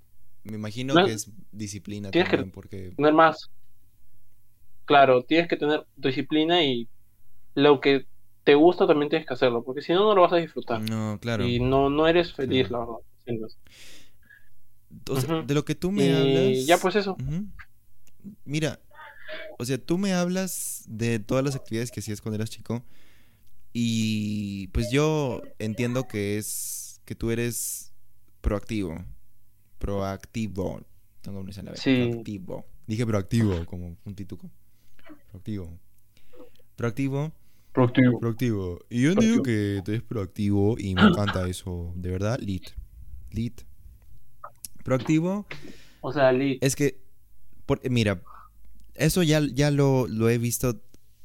Me 0.44 0.56
imagino 0.56 0.94
No, 0.94 1.06
que 1.06 1.14
es 1.14 1.32
disciplina 1.52 2.12
tienes 2.12 2.30
que- 2.30 2.38
también, 2.38 2.52
porque... 2.54 2.92
Tener 2.96 3.14
más, 3.14 3.50
claro, 4.86 5.24
tienes 5.24 5.48
que 5.48 5.58
tener 5.58 5.86
disciplina 5.96 6.64
y 6.64 6.88
lo 7.56 7.82
que 7.82 8.06
te 8.44 8.56
gusta 8.56 8.88
también 8.88 9.10
tienes 9.10 9.28
que 9.28 9.34
hacerlo, 9.34 9.64
porque 9.64 9.82
si 9.82 9.92
no, 9.92 10.06
no 10.06 10.16
lo 10.16 10.22
vas 10.22 10.32
a 10.34 10.38
disfrutar. 10.38 10.80
No, 10.90 11.18
claro. 11.22 11.46
Y 11.46 11.60
no, 11.60 11.90
no 11.90 12.08
eres 12.08 12.34
feliz, 12.34 12.68
Claro. 12.70 13.02
la 13.26 13.34
verdad. 13.34 13.50
O 15.10 15.20
sea, 15.20 15.42
de 15.42 15.54
lo 15.54 15.66
que 15.66 15.76
tú 15.76 15.92
me 15.92 16.06
Y 16.06 16.12
hablas... 16.12 16.66
ya, 16.66 16.78
pues 16.78 16.96
eso. 16.96 17.18
Mira, 18.46 18.80
o 19.60 19.66
sea, 19.66 19.78
tú 19.78 19.98
me 19.98 20.14
hablas 20.14 20.86
de 20.88 21.20
todas 21.20 21.44
las 21.44 21.56
actividades 21.56 21.92
que 21.92 22.00
hacías 22.00 22.22
cuando 22.22 22.36
eras 22.38 22.50
chico 22.50 22.84
y 23.80 24.68
pues 24.70 24.90
yo 24.92 25.42
entiendo 25.60 26.08
que 26.08 26.40
es 26.40 27.00
que 27.06 27.14
tú 27.14 27.30
eres 27.30 27.94
proactivo, 28.42 29.06
proactivo. 29.78 30.82
Tengo 31.22 31.42
una 31.42 31.52
a 31.56 31.62
la 31.64 31.72
vez. 31.72 31.80
Sí. 31.82 32.08
Proactivo. 32.10 32.66
Dije 32.88 33.06
proactivo 33.06 33.66
como 33.68 33.96
un 34.04 34.16
pituco. 34.16 34.50
Proactivo. 35.30 35.78
Proactivo, 36.76 37.32
Productivo. 37.72 38.20
proactivo. 38.20 38.80
Y 38.90 39.04
yo 39.04 39.14
digo 39.14 39.44
que 39.44 39.82
tú 39.86 39.92
eres 39.92 40.04
proactivo 40.04 40.76
y 40.80 40.96
me 40.96 41.02
encanta 41.04 41.48
eso, 41.48 41.92
de 41.96 42.10
verdad, 42.10 42.40
lit. 42.40 42.70
Lit. 43.32 43.62
Proactivo 44.84 45.46
O 46.02 46.14
sea, 46.14 46.32
Lee, 46.32 46.58
es 46.62 46.76
que, 46.76 47.00
por- 47.66 47.88
mira, 47.90 48.22
eso 48.96 49.22
ya, 49.22 49.40
ya 49.54 49.70
lo, 49.70 50.08
lo 50.08 50.30
he 50.30 50.38
visto, 50.40 50.82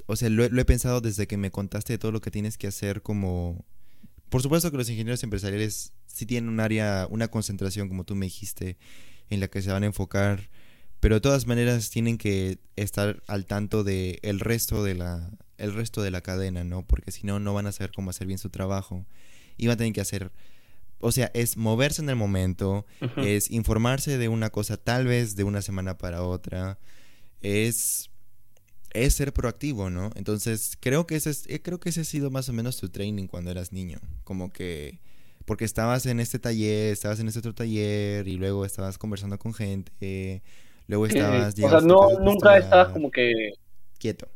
o 0.07 0.17
sea, 0.17 0.29
lo, 0.31 0.45
he- 0.45 0.51
lo 0.51 0.61
he 0.61 0.65
pensado 0.65 1.01
desde 1.01 1.27
que 1.27 1.37
me 1.37 1.51
contaste 1.51 1.93
de 1.95 1.99
todo 1.99 2.12
lo 2.12 2.21
que 2.21 2.31
tienes 2.31 2.59
que 2.59 2.67
hacer 2.67 3.03
como... 3.03 3.65
Por 4.29 4.41
supuesto 4.43 4.71
que 4.71 4.77
los 4.79 4.88
ingenieros 4.88 5.23
empresariales 5.25 5.93
sí 6.07 6.25
tienen 6.25 6.49
un 6.49 6.61
área, 6.61 7.07
una 7.11 7.29
concentración, 7.29 7.88
como 7.88 8.05
tú 8.05 8.15
me 8.15 8.27
dijiste, 8.27 8.79
en 9.29 9.41
la 9.41 9.49
que 9.49 9.61
se 9.61 9.71
van 9.71 9.83
a 9.83 9.87
enfocar, 9.87 10.49
pero 11.01 11.17
de 11.17 11.21
todas 11.21 11.47
maneras 11.47 11.91
tienen 11.91 12.17
que 12.17 12.59
estar 12.77 13.23
al 13.27 13.45
tanto 13.45 13.85
de 13.85 14.19
el 14.23 14.41
resto 14.41 14.83
de 14.85 14.95
la, 14.95 15.31
el 15.59 15.75
resto 15.75 16.01
de 16.01 16.11
la 16.11 16.23
cadena, 16.23 16.65
¿no? 16.65 16.83
Porque 16.87 17.11
si 17.12 17.27
no, 17.27 17.41
no 17.41 17.53
van 17.53 17.67
a 17.67 17.73
saber 17.73 17.93
cómo 17.95 18.09
hacer 18.11 18.27
bien 18.27 18.38
su 18.38 18.49
trabajo. 18.49 19.05
Y 19.59 19.67
van 19.67 19.75
a 19.75 19.77
tener 19.79 19.93
que 19.93 20.01
hacer, 20.01 20.33
o 20.99 21.12
sea, 21.12 21.31
es 21.35 21.59
moverse 21.59 22.01
en 22.01 22.09
el 22.09 22.17
momento, 22.17 22.87
es 23.17 23.51
informarse 23.51 24.17
de 24.17 24.29
una 24.29 24.49
cosa 24.49 24.79
tal 24.79 25.07
vez 25.07 25.37
de 25.37 25.45
una 25.45 25.61
semana 25.61 25.99
para 25.99 26.23
otra, 26.23 26.79
es, 27.43 28.09
es 28.95 29.15
ser 29.15 29.33
proactivo, 29.33 29.91
¿no? 29.91 30.11
Entonces, 30.17 30.77
creo 30.81 31.07
que, 31.07 31.17
ese 31.17 31.31
es, 31.31 31.47
eh, 31.49 31.63
creo 31.63 31.81
que 31.81 31.91
ese 31.91 32.03
ha 32.03 32.05
sido 32.05 32.31
más 32.31 32.49
o 32.49 32.53
menos 32.53 32.77
tu 32.79 32.89
training 32.91 33.27
cuando 33.27 33.51
eras 33.51 33.73
niño, 33.73 33.99
como 34.25 34.53
que, 34.53 35.01
porque 35.47 35.65
estabas 35.65 36.07
en 36.07 36.21
este 36.21 36.39
taller, 36.39 36.93
estabas 36.93 37.21
en 37.21 37.29
este 37.29 37.41
otro 37.41 37.55
taller 37.55 38.29
y 38.29 38.37
luego 38.37 38.65
estabas 38.65 38.99
conversando 38.99 39.39
con 39.39 39.55
gente, 39.55 40.43
luego 40.89 41.07
estabas... 41.07 41.55
o 41.61 41.69
sea, 41.69 41.81
no, 41.81 42.09
nunca 42.21 42.57
estabas 42.59 42.89
como 42.91 43.11
que, 43.11 43.53
Quieto, 43.99 44.29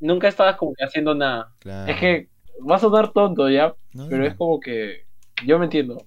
nunca 0.00 0.28
estabas 0.28 0.56
como 0.56 0.74
que 0.74 0.84
haciendo 0.84 1.14
nada. 1.14 1.54
claro. 1.58 1.92
Es 1.92 1.98
que 2.00 2.28
va 2.68 2.76
a 2.76 2.78
sonar 2.78 3.12
tonto 3.12 3.48
ya, 3.50 3.74
No, 3.94 4.06
pero 4.08 4.24
no. 4.24 4.26
es 4.26 4.34
como 4.36 4.60
que, 4.60 5.06
yo 5.46 5.58
me 5.58 5.64
entiendo. 5.66 5.98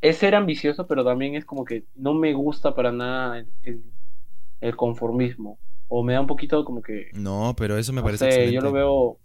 Es 0.00 0.18
ser 0.18 0.34
ambicioso, 0.34 0.86
pero 0.86 1.04
también 1.04 1.34
es 1.34 1.44
como 1.44 1.64
que 1.64 1.84
no 1.94 2.14
me 2.14 2.32
gusta 2.32 2.74
para 2.74 2.92
nada 2.92 3.38
el, 3.38 3.48
el- 3.62 3.84
el 4.60 4.76
conformismo. 4.76 5.58
O 5.88 6.02
me 6.04 6.12
da 6.12 6.20
un 6.20 6.26
poquito 6.26 6.64
como 6.64 6.82
que, 6.82 7.10
No, 7.14 7.54
pero 7.56 7.76
eso 7.76 7.92
me 7.92 8.00
no 8.00 8.04
parece 8.06 8.24
sé, 8.24 8.28
excelente. 8.28 8.54
yo 8.54 8.60
lo 8.62 8.72
veo 8.72 9.18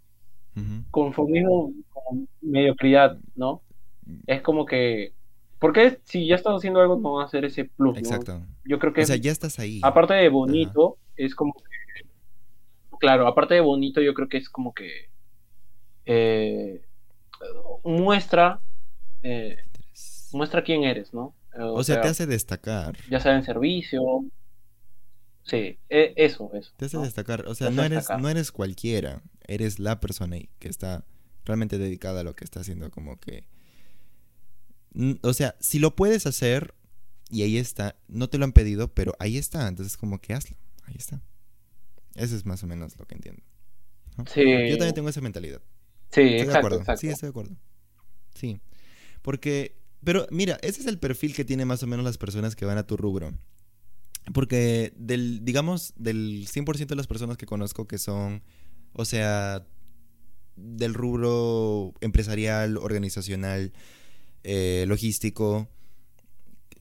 conformismo 0.90 1.72
como 1.90 2.26
mediocridad, 2.40 3.18
¿no? 3.34 3.62
Es 4.26 4.40
como 4.42 4.64
que, 4.66 5.12
¿por 5.58 5.72
qué 5.72 6.00
si 6.04 6.26
ya 6.26 6.34
estás 6.34 6.54
haciendo 6.56 6.80
algo 6.80 6.96
no 6.98 7.14
vas 7.14 7.24
a 7.24 7.26
hacer 7.28 7.44
ese 7.44 7.66
plus, 7.66 7.94
¿no? 7.94 7.98
Exacto. 7.98 8.40
Yo 8.64 8.78
creo 8.78 8.92
que 8.92 9.02
O 9.02 9.06
sea, 9.06 9.16
ya 9.16 9.30
estás 9.32 9.58
ahí. 9.58 9.80
aparte 9.82 10.14
de 10.14 10.28
bonito, 10.28 10.96
es 11.16 11.34
como 11.34 11.52
que, 11.54 12.08
claro, 12.98 13.26
aparte 13.26 13.54
de 13.54 13.60
bonito, 13.60 14.00
yo 14.00 14.14
creo 14.14 14.28
que 14.28 14.38
es 14.38 14.48
como 14.48 14.72
que 14.74 14.90
eh, 16.06 16.82
muestra, 17.84 18.60
eh, 19.22 19.56
muestra 20.32 20.62
quién 20.64 20.84
eres, 20.84 21.12
¿no? 21.12 21.34
Eh, 21.54 21.62
O 21.62 21.82
sea, 21.84 22.00
te 22.00 22.08
hace 22.08 22.26
destacar. 22.26 22.96
ya 23.10 23.20
sea 23.20 23.34
en 23.36 23.44
servicio, 23.44 24.02
Sí, 25.46 25.78
e, 25.88 26.12
eso, 26.16 26.50
eso. 26.54 26.72
Te 26.76 26.86
hace 26.86 26.96
¿no? 26.96 27.04
destacar. 27.04 27.46
O 27.46 27.54
sea, 27.54 27.70
no 27.70 27.82
eres, 27.82 27.98
destacar. 27.98 28.20
no 28.20 28.28
eres 28.28 28.50
cualquiera. 28.50 29.22
Eres 29.46 29.78
la 29.78 30.00
persona 30.00 30.36
que 30.58 30.68
está 30.68 31.04
realmente 31.44 31.78
dedicada 31.78 32.20
a 32.20 32.24
lo 32.24 32.34
que 32.34 32.44
está 32.44 32.60
haciendo. 32.60 32.90
Como 32.90 33.18
que. 33.20 33.46
O 35.22 35.32
sea, 35.34 35.56
si 35.60 35.78
lo 35.78 35.94
puedes 35.94 36.26
hacer, 36.26 36.74
y 37.30 37.42
ahí 37.42 37.58
está. 37.58 37.96
No 38.08 38.28
te 38.28 38.38
lo 38.38 38.44
han 38.44 38.52
pedido, 38.52 38.92
pero 38.92 39.14
ahí 39.20 39.38
está. 39.38 39.68
Entonces, 39.68 39.96
como 39.96 40.20
que 40.20 40.34
hazlo. 40.34 40.56
Ahí 40.84 40.96
está. 40.98 41.20
Eso 42.14 42.34
es 42.34 42.44
más 42.44 42.62
o 42.62 42.66
menos 42.66 42.96
lo 42.98 43.06
que 43.06 43.14
entiendo. 43.14 43.42
¿no? 44.16 44.24
Sí, 44.26 44.42
Yo 44.42 44.78
también 44.78 44.94
tengo 44.94 45.08
esa 45.08 45.20
mentalidad. 45.20 45.60
sí, 46.10 46.22
Estoy 46.22 46.24
de 46.30 46.38
exacto, 46.38 46.58
acuerdo. 46.58 46.78
exacto. 46.78 47.00
Sí, 47.00 47.08
estoy 47.08 47.26
de 47.26 47.30
acuerdo. 47.30 47.56
Sí. 48.34 48.60
Porque, 49.22 49.76
pero 50.02 50.26
mira, 50.30 50.58
ese 50.62 50.80
es 50.80 50.86
el 50.86 50.98
perfil 50.98 51.34
que 51.34 51.44
tienen 51.44 51.68
más 51.68 51.82
o 51.82 51.86
menos 51.86 52.04
las 52.04 52.16
personas 52.18 52.56
que 52.56 52.64
van 52.64 52.78
a 52.78 52.86
tu 52.86 52.96
rubro. 52.96 53.32
Porque 54.32 54.92
del, 54.96 55.44
digamos, 55.44 55.94
del 55.96 56.48
100% 56.48 56.86
de 56.86 56.96
las 56.96 57.06
personas 57.06 57.36
que 57.36 57.46
conozco 57.46 57.86
que 57.86 57.98
son, 57.98 58.42
o 58.92 59.04
sea, 59.04 59.64
del 60.56 60.94
rubro 60.94 61.94
empresarial, 62.00 62.76
organizacional, 62.76 63.72
eh, 64.42 64.84
logístico, 64.88 65.68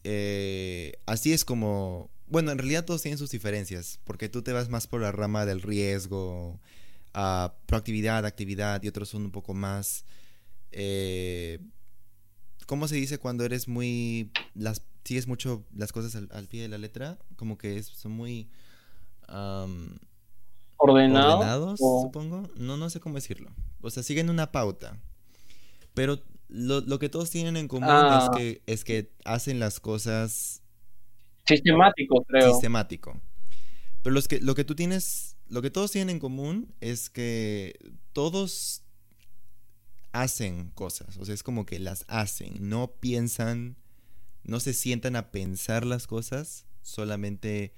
eh, 0.03 0.93
así 1.07 1.33
es 1.33 1.43
como, 1.45 2.11
bueno, 2.27 2.51
en 2.51 2.59
realidad 2.59 2.85
todos 2.85 3.01
tienen 3.01 3.17
sus 3.17 3.31
diferencias, 3.31 3.99
porque 4.03 4.29
tú 4.29 4.43
te 4.43 4.53
vas 4.53 4.69
más 4.69 4.85
por 4.85 5.01
la 5.01 5.11
rama 5.11 5.45
del 5.45 5.63
riesgo, 5.63 6.59
a 7.13 7.55
proactividad, 7.65 8.25
actividad, 8.25 8.83
y 8.83 8.87
otros 8.87 9.09
son 9.09 9.23
un 9.23 9.31
poco 9.31 9.53
más, 9.53 10.05
eh, 10.71 11.59
¿cómo 12.67 12.87
se 12.87 12.95
dice 12.95 13.17
cuando 13.17 13.45
eres 13.45 13.67
muy, 13.67 14.31
las, 14.53 14.83
sigues 15.05 15.27
mucho 15.27 15.63
las 15.73 15.91
cosas 15.93 16.15
al, 16.15 16.27
al 16.33 16.47
pie 16.47 16.63
de 16.63 16.67
la 16.67 16.77
letra? 16.77 17.17
Como 17.37 17.57
que 17.57 17.77
es- 17.77 17.87
son 17.87 18.11
muy 18.11 18.49
Ordenado. 20.77 21.37
ordenados, 21.37 21.79
o- 21.81 22.01
supongo. 22.03 22.49
No, 22.57 22.75
no 22.77 22.89
sé 22.89 22.99
cómo 22.99 23.15
decirlo. 23.15 23.49
O 23.81 23.89
sea, 23.89 24.03
siguen 24.03 24.29
una 24.29 24.51
pauta. 24.51 24.99
Pero 25.93 26.19
lo, 26.49 26.81
lo 26.81 26.99
que 26.99 27.09
todos 27.09 27.29
tienen 27.29 27.55
en 27.57 27.67
común 27.67 27.87
Ah. 27.89 28.29
es 28.33 28.37
que, 28.37 28.61
es 28.65 28.83
que 28.83 29.11
hacen 29.23 29.59
las 29.59 29.79
cosas 29.79 30.61
Sistemático, 31.47 32.23
creo. 32.27 32.51
sistemático. 32.51 33.19
Pero 34.03 34.13
los 34.13 34.27
que, 34.27 34.39
lo 34.41 34.53
que 34.55 34.63
tú 34.65 34.75
tienes, 34.75 35.37
lo 35.47 35.61
que 35.61 35.69
todos 35.71 35.91
tienen 35.91 36.09
en 36.15 36.19
común 36.19 36.73
es 36.81 37.09
que 37.09 37.77
todos 38.13 38.83
hacen 40.11 40.71
cosas. 40.71 41.17
O 41.17 41.25
sea, 41.25 41.33
es 41.33 41.43
como 41.43 41.65
que 41.65 41.79
las 41.79 42.05
hacen. 42.07 42.55
No 42.69 42.91
piensan, 42.99 43.77
no 44.45 44.59
se 44.59 44.73
sientan 44.73 45.15
a 45.15 45.31
pensar 45.31 45.85
las 45.85 46.07
cosas, 46.07 46.65
solamente 46.81 47.73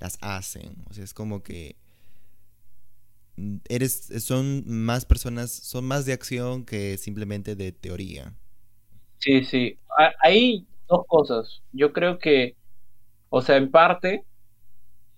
las 0.00 0.18
hacen. 0.22 0.84
O 0.90 0.94
sea, 0.94 1.04
es 1.04 1.14
como 1.14 1.42
que 1.42 1.76
eres, 3.68 4.08
son 4.24 4.64
más 4.66 5.04
personas, 5.04 5.50
son 5.52 5.84
más 5.84 6.06
de 6.06 6.12
acción 6.12 6.64
que 6.64 6.96
simplemente 6.98 7.54
de 7.56 7.72
teoría. 7.72 8.34
Sí, 9.18 9.44
sí. 9.44 9.80
Ha- 9.98 10.14
Hay 10.22 10.66
dos 10.88 11.06
cosas. 11.06 11.62
Yo 11.72 11.92
creo 11.92 12.18
que, 12.18 12.56
o 13.30 13.42
sea, 13.42 13.56
en 13.56 13.70
parte, 13.70 14.26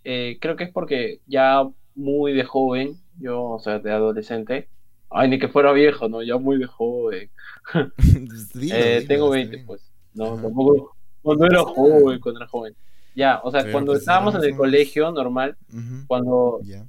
eh, 0.05 0.39
creo 0.41 0.57
que 0.57 0.65
es 0.67 0.73
porque 0.73 1.21
ya 1.27 1.65
muy 1.95 2.33
de 2.35 2.45
joven, 2.45 3.03
yo, 3.19 3.43
o 3.45 3.61
sea, 3.61 3.79
de 3.81 3.93
adolescente, 3.93 4.71
ay, 5.11 5.29
ni 5.31 5.39
que 5.39 5.49
fuera 5.49 5.73
viejo, 5.73 6.09
¿no? 6.09 6.23
Ya 6.23 6.39
muy 6.39 6.59
de 6.59 6.67
joven. 6.67 7.33
Pues 7.97 8.53
dilo, 8.53 8.91
Eh, 8.91 9.05
dilo, 9.09 9.09
tengo 9.09 9.31
está 9.31 9.31
20, 9.31 9.59
bien. 9.59 9.67
pues. 9.67 9.88
No, 10.19 10.41
tampoco. 10.41 10.97
Cuando 11.23 11.47
era 11.47 11.63
joven, 11.65 12.21
cuando 12.21 12.41
era 12.41 12.49
joven. 12.49 12.77
Ya, 13.15 13.41
o 13.43 13.51
sea, 13.51 13.63
Pero, 13.63 13.73
cuando 13.73 13.93
pues, 13.93 14.01
estábamos 14.01 14.35
en 14.35 14.45
el 14.45 14.57
colegio 14.57 15.11
normal, 15.13 15.57
Ujú, 15.73 16.07
cuando. 16.07 16.61
Ya. 16.65 16.87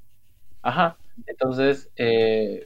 Ajá. 0.62 0.98
Entonces, 1.28 1.90
eh, 1.96 2.66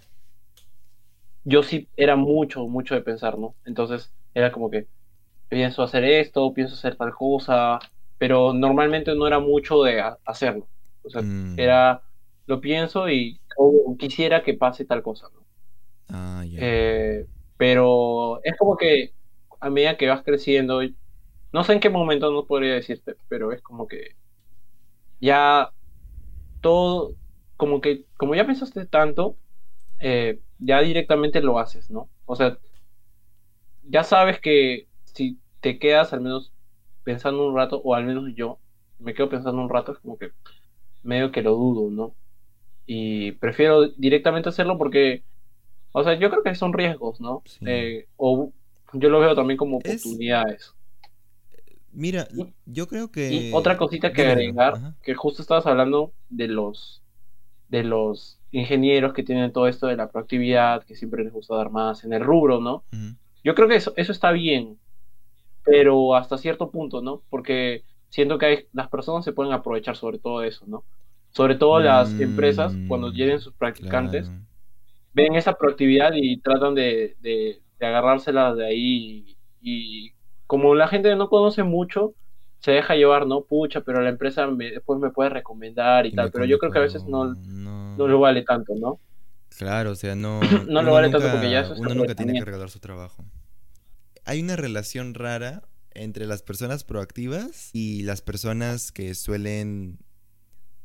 yo 1.44 1.64
sí 1.64 1.90
era 1.96 2.16
mucho, 2.16 2.68
mucho 2.68 2.96
de 2.96 3.02
pensar, 3.02 3.38
¿no? 3.38 3.56
Entonces, 3.66 4.14
era 4.34 4.52
como 4.52 4.70
que 4.70 4.88
pienso 5.50 5.84
hacer 5.84 6.04
esto, 6.06 6.54
pienso 6.54 6.76
hacer 6.76 6.96
tal 6.98 7.14
cosa, 7.14 7.80
pero 8.18 8.54
normalmente 8.54 9.16
no 9.16 9.28
era 9.28 9.40
mucho 9.40 9.84
de 9.84 10.02
ha- 10.02 10.20
hacerlo. 10.26 10.70
O 11.04 11.10
sea, 11.10 11.22
Mm. 11.22 11.60
era, 11.60 12.04
lo 12.48 12.62
pienso 12.62 13.10
y 13.10 13.42
o 13.58 13.96
quisiera 14.00 14.44
que 14.44 14.56
pase 14.56 14.86
tal 14.86 15.04
cosa, 15.04 15.30
¿no? 15.34 15.46
Ah, 16.10 16.44
ya. 16.46 16.60
Eh, 16.62 17.28
pero 17.58 18.42
es 18.44 18.56
como 18.58 18.76
que 18.78 19.14
a 19.64 19.70
medida 19.70 19.98
que 19.98 20.08
vas 20.10 20.24
creciendo, 20.24 20.82
no 21.54 21.64
sé 21.64 21.74
en 21.74 21.80
qué 21.80 21.90
momento 21.90 22.32
no 22.32 22.46
podría 22.48 22.74
decirte, 22.76 23.16
pero 23.30 23.52
es 23.54 23.62
como 23.62 23.88
que 23.88 24.18
ya 25.20 25.72
todo, 26.62 27.16
como 27.58 27.82
que, 27.82 28.06
como 28.18 28.36
ya 28.36 28.46
pensaste 28.46 28.86
tanto, 28.86 29.38
eh, 30.00 30.42
ya 30.60 30.82
directamente 30.82 31.42
lo 31.42 31.60
haces, 31.60 31.90
¿no? 31.92 32.10
O 32.26 32.36
sea, 32.36 32.60
ya 33.84 34.04
sabes 34.04 34.40
que 34.40 34.88
si 35.06 35.40
te 35.62 35.80
quedas 35.80 36.14
al 36.14 36.22
menos 36.22 36.54
pensando 37.04 37.48
un 37.48 37.56
rato, 37.56 37.82
o 37.84 37.96
al 37.96 38.06
menos 38.06 38.34
yo 38.36 38.60
me 39.00 39.14
quedo 39.14 39.30
pensando 39.30 39.62
un 39.62 39.70
rato, 39.70 39.94
es 39.94 40.00
como 40.00 40.18
que 40.18 40.32
medio 41.04 41.32
que 41.32 41.42
lo 41.42 41.54
dudo, 41.56 41.92
¿no? 41.92 42.16
Y 42.86 43.34
prefiero 43.34 43.90
directamente 43.90 44.50
hacerlo 44.50 44.78
porque, 44.78 45.24
o 45.94 46.04
sea, 46.04 46.16
yo 46.16 46.30
creo 46.30 46.44
que 46.44 46.56
son 46.56 46.74
riesgos, 46.74 47.22
¿no? 47.22 47.44
Sí. 47.46 47.60
Eh, 47.68 48.08
o 48.18 48.54
yo 48.94 49.10
lo 49.10 49.20
veo 49.20 49.36
también 49.36 49.58
como 49.58 49.80
Es- 49.80 50.06
oportunidades. 50.06 50.74
Mira, 51.92 52.28
y- 52.36 52.54
yo 52.66 52.88
creo 52.88 53.12
que... 53.12 53.32
Y 53.34 53.54
otra 53.54 53.78
cosita 53.78 54.12
que 54.14 54.26
agregar, 54.26 54.74
Ajá. 54.76 54.96
que 55.04 55.14
justo 55.14 55.42
estabas 55.42 55.66
hablando 55.68 56.14
de 56.30 56.48
los 56.48 57.00
de 57.70 57.84
los 57.84 58.40
ingenieros 58.52 59.14
que 59.14 59.24
tienen 59.24 59.52
todo 59.52 59.68
esto 59.68 59.88
de 59.88 59.96
la 59.96 60.12
proactividad, 60.12 60.84
que 60.84 60.96
siempre 60.96 61.24
les 61.24 61.34
gusta 61.34 61.56
dar 61.56 61.72
más 61.72 62.04
en 62.04 62.14
el 62.14 62.24
rubro, 62.24 62.60
¿no? 62.60 62.84
Yo 63.44 63.56
creo 63.56 63.68
que 63.68 63.76
eso, 63.78 63.94
eso 63.96 64.12
está 64.12 64.32
bien, 64.32 64.80
pero 65.64 66.16
hasta 66.16 66.38
cierto 66.38 66.70
punto, 66.70 67.02
¿no? 67.02 67.24
Porque 67.32 67.84
siento 68.10 68.38
que 68.38 68.46
hay- 68.46 68.68
las 68.74 68.90
personas 68.90 69.26
se 69.26 69.34
pueden 69.34 69.54
aprovechar 69.54 69.96
sobre 69.96 70.20
todo 70.20 70.44
eso, 70.44 70.68
¿no? 70.68 70.84
Sobre 71.32 71.56
todo 71.56 71.80
las 71.80 72.14
Mm, 72.14 72.22
empresas, 72.22 72.78
cuando 72.88 73.10
lleguen 73.12 73.40
sus 73.40 73.54
practicantes, 73.56 74.28
Claro. 74.28 74.44
ven 75.14 75.36
esa 75.36 75.54
proactividad 75.54 76.12
y 76.16 76.38
tratan 76.42 76.76
de, 76.76 77.16
de, 77.22 77.63
de 77.84 77.90
agarrársela 77.90 78.56
de 78.56 78.66
ahí. 78.66 79.38
Y, 79.62 80.14
como 80.48 80.76
la 80.76 80.88
gente 80.88 81.16
no 81.16 81.30
conoce 81.30 81.64
mucho, 81.64 82.14
se 82.60 82.72
deja 82.72 82.96
llevar, 82.96 83.28
¿no? 83.28 83.42
Pucha, 83.42 83.82
pero 83.82 84.02
la 84.02 84.10
empresa 84.10 84.48
me- 84.48 84.72
después 84.72 85.00
me 85.00 85.10
puede 85.10 85.30
recomendar 85.30 86.06
y, 86.06 86.10
Y 86.10 86.12
tal. 86.14 86.32
Pero 86.32 86.46
yo 86.46 86.58
creo 86.60 86.72
que 86.72 86.80
a 86.80 86.82
veces 86.82 87.06
no, 87.06 87.34
no. 87.34 87.98
no 87.98 88.08
lo 88.08 88.20
vale 88.20 88.44
tanto, 88.44 88.74
¿no? 88.76 89.00
Claro, 89.58 89.92
o 89.92 89.96
sea, 89.96 90.16
no. 90.16 90.40
No 90.68 90.82
lo 90.82 90.94
vale 90.94 91.10
tanto 91.10 91.30
porque 91.30 91.50
ya 91.50 91.62
eso 91.62 91.74
es 91.74 91.80
Uno 91.80 91.94
nunca 91.94 92.16
tiene 92.16 92.34
que 92.34 92.46
regalar 92.46 92.70
su 92.70 92.80
trabajo. 92.80 93.26
Hay 94.26 94.42
una 94.42 94.56
relación 94.56 95.14
rara 95.14 95.64
entre 95.92 96.26
las 96.26 96.42
personas 96.42 96.84
proactivas 96.84 97.70
y 97.74 98.04
las 98.04 98.22
personas 98.22 98.92
que 98.92 99.14
suelen 99.16 100.00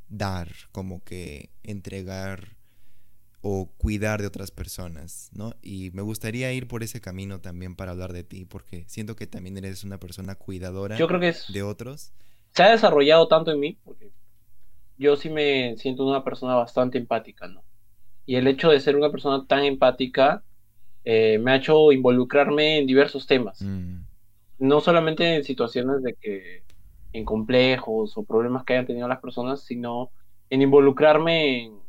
dar, 0.09 0.49
como 0.73 1.03
que 1.05 1.51
entregar 1.63 2.58
o 3.51 3.71
cuidar 3.79 4.21
de 4.21 4.27
otras 4.27 4.51
personas, 4.51 5.31
¿no? 5.33 5.55
Y 5.63 5.91
me 5.93 6.03
gustaría 6.03 6.53
ir 6.53 6.69
por 6.69 6.83
ese 6.83 7.01
camino 7.01 7.41
también 7.41 7.77
para 7.77 7.93
hablar 7.93 8.13
de 8.13 8.23
ti, 8.23 8.45
porque 8.45 8.85
siento 8.89 9.17
que 9.17 9.27
también 9.27 9.57
eres 9.57 9.85
una 9.85 9.99
persona 9.99 10.35
cuidadora 10.35 10.97
Yo 10.99 11.09
creo 11.09 11.19
que 11.19 11.29
es, 11.29 11.51
de 11.51 11.63
otros. 11.63 12.13
se 12.53 12.63
ha 12.63 12.71
desarrollado 12.71 13.27
tanto 13.27 13.51
en 13.51 13.61
mí, 13.61 13.79
porque 13.85 14.11
yo 14.99 15.17
sí 15.17 15.31
me 15.31 15.77
siento 15.79 16.07
una 16.07 16.25
persona 16.25 16.57
bastante 16.57 16.99
empática, 16.99 17.49
¿no? 17.49 17.63
Y 18.27 18.37
el 18.37 18.47
hecho 18.47 18.69
de 18.69 18.81
ser 18.81 18.97
una 18.97 19.11
persona 19.11 19.47
tan 19.47 19.65
empática 19.65 20.43
eh, 21.05 21.39
me 21.39 21.53
ha 21.53 21.57
hecho 21.57 21.91
involucrarme 21.91 22.79
en 22.79 22.87
diversos 22.87 23.27
temas. 23.27 23.63
Mm, 23.63 24.01
no 24.59 24.81
solamente 24.83 25.37
en 25.37 25.45
situaciones 25.45 26.03
de 26.03 26.15
que 26.21 26.65
en 27.15 27.25
complejos 27.25 28.19
o 28.19 28.25
problemas 28.25 28.65
que 28.65 28.75
hayan 28.75 28.87
tenido 28.87 29.09
las 29.09 29.21
personas, 29.21 29.63
sino 29.63 30.11
en 30.51 30.61
involucrarme 30.61 31.65
en, 31.65 31.88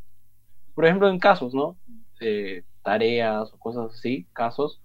por 0.80 0.88
ejemplo, 0.88 1.10
en 1.10 1.20
casos, 1.20 1.54
¿no? 1.54 1.80
Eh, 2.22 2.64
tareas 2.84 3.54
o 3.54 3.60
cosas 3.60 3.94
así, 3.96 4.30
casos, 4.34 4.82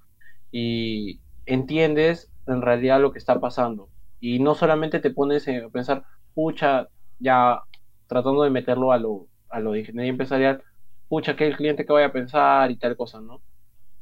y 0.52 1.22
entiendes 1.46 2.32
en 2.46 2.62
realidad 2.62 3.00
lo 3.00 3.12
que 3.12 3.18
está 3.20 3.40
pasando. 3.40 3.90
Y 4.20 4.40
no 4.40 4.54
solamente 4.56 5.00
te 5.00 5.10
pones 5.12 5.48
a 5.48 5.70
pensar, 5.70 6.04
pucha, 6.34 6.88
ya 7.18 7.62
tratando 8.08 8.44
de 8.44 8.50
meterlo 8.50 8.92
a 8.92 8.98
lo, 8.98 9.28
a 9.50 9.60
lo 9.60 9.72
de 9.72 9.80
ingeniería 9.80 10.10
empresarial, 10.12 10.64
pucha, 11.08 11.36
que 11.36 11.46
el 11.46 11.56
cliente 11.56 11.86
que 11.86 11.92
vaya 11.94 12.08
a 12.08 12.12
pensar 12.12 12.70
y 12.72 12.78
tal 12.78 12.96
cosa, 12.96 13.20
¿no? 13.22 13.44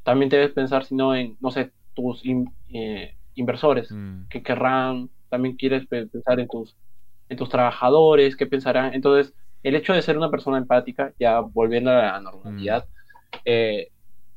También 0.03 0.29
debes 0.29 0.51
pensar, 0.53 0.85
sino 0.85 1.15
en, 1.15 1.37
no 1.41 1.51
sé, 1.51 1.73
tus 1.93 2.25
in- 2.25 2.55
eh, 2.73 3.17
inversores 3.35 3.91
mm, 3.93 4.23
que 4.29 4.43
querrán, 4.43 5.11
también 5.29 5.55
quieres 5.57 5.87
pe- 5.87 6.07
pensar 6.07 6.39
en 6.39 6.47
tus, 6.49 6.77
en 7.29 7.37
tus 7.37 7.49
trabajadores, 7.49 8.37
qué 8.37 8.47
pensarán. 8.47 8.93
Entonces, 8.93 9.35
el 9.63 9.75
hecho 9.75 9.93
de 9.93 10.01
ser 10.01 10.17
una 10.17 10.29
persona 10.29 10.57
empática, 10.57 11.13
ya 11.19 11.39
volviendo 11.39 11.91
a 11.91 11.95
la 11.95 12.21
normalidad, 12.21 12.85
eh, 13.45 13.89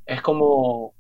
es 0.07 0.23
como 0.23 0.95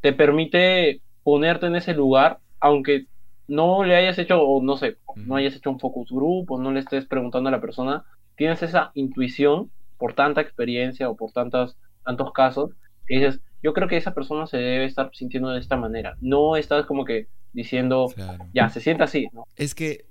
te 0.00 0.12
permite 0.12 1.00
ponerte 1.22 1.66
en 1.66 1.76
ese 1.76 1.94
lugar, 1.94 2.38
aunque 2.60 3.06
no 3.48 3.84
le 3.84 3.96
hayas 3.96 4.18
hecho, 4.18 4.40
o 4.42 4.62
no 4.62 4.76
sé, 4.76 4.98
no 5.16 5.36
hayas 5.36 5.56
hecho 5.56 5.70
un 5.70 5.80
focus 5.80 6.10
group, 6.10 6.50
o 6.50 6.58
no 6.58 6.72
le 6.72 6.80
estés 6.80 7.06
preguntando 7.06 7.48
a 7.48 7.52
la 7.52 7.60
persona, 7.60 8.04
tienes 8.36 8.62
esa 8.62 8.92
intuición 8.94 9.70
por 9.98 10.14
tanta 10.14 10.40
experiencia 10.40 11.08
o 11.08 11.16
por 11.16 11.32
tantas, 11.32 11.76
tantos 12.04 12.32
casos, 12.32 12.70
que 13.06 13.16
dices, 13.16 13.40
yo 13.62 13.72
creo 13.72 13.88
que 13.88 13.96
esa 13.96 14.14
persona 14.14 14.46
se 14.46 14.58
debe 14.58 14.84
estar 14.84 15.10
sintiendo 15.12 15.50
de 15.50 15.60
esta 15.60 15.76
manera. 15.76 16.16
No 16.20 16.56
estás 16.56 16.86
como 16.86 17.04
que 17.04 17.28
diciendo, 17.52 18.12
ya, 18.52 18.68
se 18.68 18.80
sienta 18.80 19.04
así, 19.04 19.28
¿no? 19.32 19.46
Es 19.56 19.74
que 19.74 20.04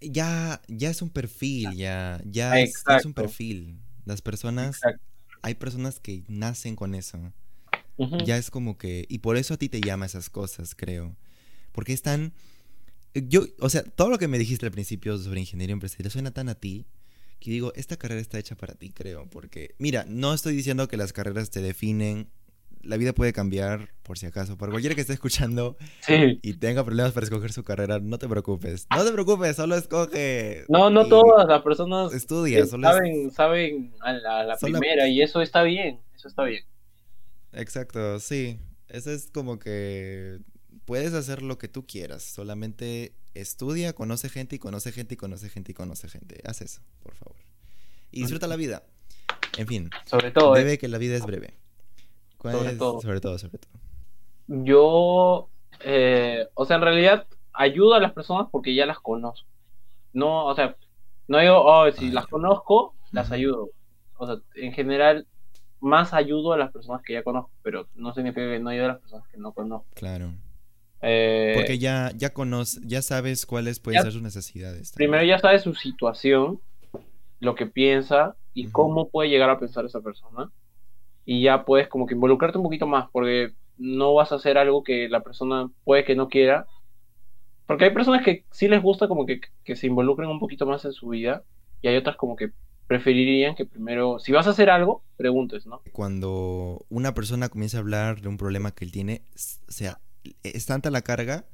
ya, 0.00 0.62
ya 0.68 0.90
es 0.90 1.02
un 1.02 1.10
perfil, 1.10 1.74
ya, 1.74 2.20
ya 2.24 2.58
es, 2.60 2.84
un 3.04 3.14
perfil. 3.14 3.78
Las 4.04 4.22
personas, 4.22 4.80
hay 5.42 5.54
personas 5.54 6.00
que 6.00 6.24
nacen 6.28 6.76
con 6.76 6.94
eso. 6.94 7.32
Ya 8.24 8.36
es 8.36 8.50
como 8.50 8.78
que, 8.78 9.06
y 9.08 9.18
por 9.18 9.36
eso 9.36 9.54
a 9.54 9.56
ti 9.56 9.68
te 9.68 9.80
llama 9.80 10.06
esas 10.06 10.30
cosas, 10.30 10.74
creo. 10.74 11.16
Porque 11.72 11.92
están, 11.92 12.32
yo, 13.14 13.44
o 13.58 13.68
sea, 13.68 13.82
todo 13.82 14.08
lo 14.08 14.18
que 14.18 14.28
me 14.28 14.38
dijiste 14.38 14.66
al 14.66 14.72
principio 14.72 15.18
sobre 15.18 15.40
ingeniería 15.40 15.72
empresarial 15.72 16.10
suena 16.10 16.30
tan 16.30 16.48
a 16.48 16.54
ti 16.54 16.86
que 17.40 17.50
digo, 17.50 17.72
esta 17.74 17.96
carrera 17.96 18.20
está 18.20 18.38
hecha 18.38 18.56
para 18.56 18.74
ti, 18.74 18.90
creo. 18.90 19.28
Porque, 19.30 19.74
mira, 19.78 20.04
no 20.08 20.34
estoy 20.34 20.56
diciendo 20.56 20.88
que 20.88 20.96
las 20.96 21.12
carreras 21.12 21.50
te 21.50 21.60
definen 21.60 22.28
la 22.82 22.96
vida 22.96 23.12
puede 23.12 23.32
cambiar, 23.32 23.90
por 24.02 24.18
si 24.18 24.26
acaso. 24.26 24.56
Para 24.56 24.70
cualquiera 24.70 24.94
que 24.94 25.00
esté 25.00 25.12
escuchando 25.12 25.76
y 26.08 26.54
tenga 26.54 26.84
problemas 26.84 27.12
para 27.12 27.24
escoger 27.24 27.52
su 27.52 27.64
carrera, 27.64 27.98
no 28.00 28.18
te 28.18 28.28
preocupes. 28.28 28.86
No 28.94 29.04
te 29.04 29.12
preocupes, 29.12 29.56
solo 29.56 29.76
escoge. 29.76 30.64
No, 30.68 30.90
no 30.90 31.06
todas 31.06 31.46
las 31.46 31.62
personas 31.62 32.12
estudia, 32.12 32.64
saben, 32.66 33.30
saben 33.30 33.92
a 34.00 34.12
la, 34.12 34.56
primera 34.60 35.08
y 35.08 35.22
eso 35.22 35.42
está 35.42 35.62
bien. 35.62 36.00
Eso 36.14 36.28
está 36.28 36.44
bien. 36.44 36.64
Exacto, 37.52 38.18
sí. 38.20 38.58
Eso 38.88 39.10
es 39.10 39.30
como 39.32 39.58
que 39.58 40.38
puedes 40.84 41.12
hacer 41.12 41.42
lo 41.42 41.58
que 41.58 41.68
tú 41.68 41.86
quieras. 41.86 42.22
Solamente 42.22 43.12
estudia, 43.34 43.92
conoce 43.92 44.28
gente 44.28 44.56
y 44.56 44.58
conoce 44.58 44.92
gente 44.92 45.14
y 45.14 45.16
conoce 45.16 45.48
gente 45.48 45.72
y 45.72 45.74
conoce 45.74 46.08
gente. 46.08 46.40
Haz 46.44 46.62
eso, 46.62 46.80
por 47.02 47.14
favor. 47.14 47.36
Y 48.10 48.22
disfruta 48.22 48.46
la 48.46 48.56
vida. 48.56 48.84
En 49.58 49.66
fin. 49.66 49.90
Sobre 50.06 50.30
todo. 50.30 50.54
Debe 50.54 50.74
eh. 50.74 50.78
que 50.78 50.88
la 50.88 50.98
vida 50.98 51.16
es 51.16 51.26
breve 51.26 51.54
sobre 52.40 52.72
todo. 52.76 53.00
Sobre 53.00 53.20
todo, 53.20 53.38
sobre 53.38 53.58
todo. 53.58 53.72
Yo, 54.46 55.48
eh, 55.84 56.48
o 56.54 56.64
sea, 56.64 56.76
en 56.76 56.82
realidad 56.82 57.26
ayudo 57.52 57.94
a 57.94 58.00
las 58.00 58.12
personas 58.12 58.48
porque 58.50 58.74
ya 58.74 58.86
las 58.86 59.00
conozco. 59.00 59.48
No, 60.12 60.46
o 60.46 60.54
sea, 60.54 60.76
no 61.26 61.38
digo, 61.38 61.62
oh, 61.64 61.90
si 61.92 62.10
las 62.10 62.26
conozco, 62.26 62.94
las 63.12 63.30
ayudo. 63.30 63.70
O 64.16 64.26
sea, 64.26 64.36
en 64.54 64.72
general, 64.72 65.26
más 65.80 66.14
ayudo 66.14 66.52
a 66.52 66.56
las 66.56 66.72
personas 66.72 67.02
que 67.02 67.12
ya 67.12 67.22
conozco, 67.22 67.50
pero 67.62 67.88
no 67.94 68.14
significa 68.14 68.48
que 68.48 68.58
no 68.58 68.70
ayude 68.70 68.86
a 68.86 68.88
las 68.88 69.00
personas 69.00 69.28
que 69.28 69.36
no 69.36 69.52
conozco. 69.52 69.86
Claro. 69.94 70.32
Eh, 71.00 71.52
porque 71.54 71.78
ya, 71.78 72.10
ya 72.16 72.30
conoces, 72.30 72.82
ya 72.84 73.02
sabes 73.02 73.46
cuáles 73.46 73.78
pueden 73.78 74.02
ser 74.02 74.12
sus 74.12 74.22
necesidades. 74.22 74.92
Primero 74.92 75.24
ya 75.24 75.38
sabes 75.38 75.62
su 75.62 75.74
situación, 75.74 76.60
lo 77.38 77.54
que 77.54 77.66
piensa 77.66 78.36
y 78.54 78.68
cómo 78.70 79.08
puede 79.08 79.28
llegar 79.28 79.50
a 79.50 79.60
pensar 79.60 79.84
esa 79.84 80.00
persona 80.00 80.50
y 81.30 81.42
ya 81.42 81.66
puedes 81.66 81.88
como 81.88 82.06
que 82.06 82.14
involucrarte 82.14 82.56
un 82.56 82.64
poquito 82.64 82.86
más, 82.86 83.10
porque 83.12 83.52
no 83.76 84.14
vas 84.14 84.32
a 84.32 84.36
hacer 84.36 84.56
algo 84.56 84.82
que 84.82 85.10
la 85.10 85.20
persona 85.20 85.70
puede 85.84 86.02
que 86.02 86.16
no 86.16 86.30
quiera. 86.30 86.66
Porque 87.66 87.84
hay 87.84 87.90
personas 87.90 88.24
que 88.24 88.46
sí 88.50 88.66
les 88.66 88.82
gusta 88.82 89.08
como 89.08 89.26
que, 89.26 89.42
se 89.76 89.86
involucren 89.86 90.30
un 90.30 90.40
poquito 90.40 90.64
más 90.64 90.86
en 90.86 90.92
su 90.94 91.10
vida 91.10 91.42
y 91.82 91.88
hay 91.88 91.98
otras 91.98 92.16
como 92.16 92.34
que 92.34 92.52
preferirían 92.86 93.54
que 93.54 93.66
primero, 93.66 94.18
si 94.18 94.32
vas 94.32 94.46
a 94.46 94.50
hacer 94.50 94.70
algo, 94.70 95.02
preguntes, 95.18 95.66
¿no? 95.66 95.82
Cuando 95.92 96.86
una 96.88 97.12
persona 97.12 97.50
comienza 97.50 97.76
a 97.76 97.80
hablar 97.80 98.22
de 98.22 98.28
un 98.28 98.38
problema 98.38 98.70
que 98.70 98.86
él 98.86 98.92
tiene, 98.92 99.20
o 99.34 99.70
sea, 99.70 100.00
es 100.42 100.64
tanta 100.64 100.90
la 100.90 101.02
carga 101.02 101.44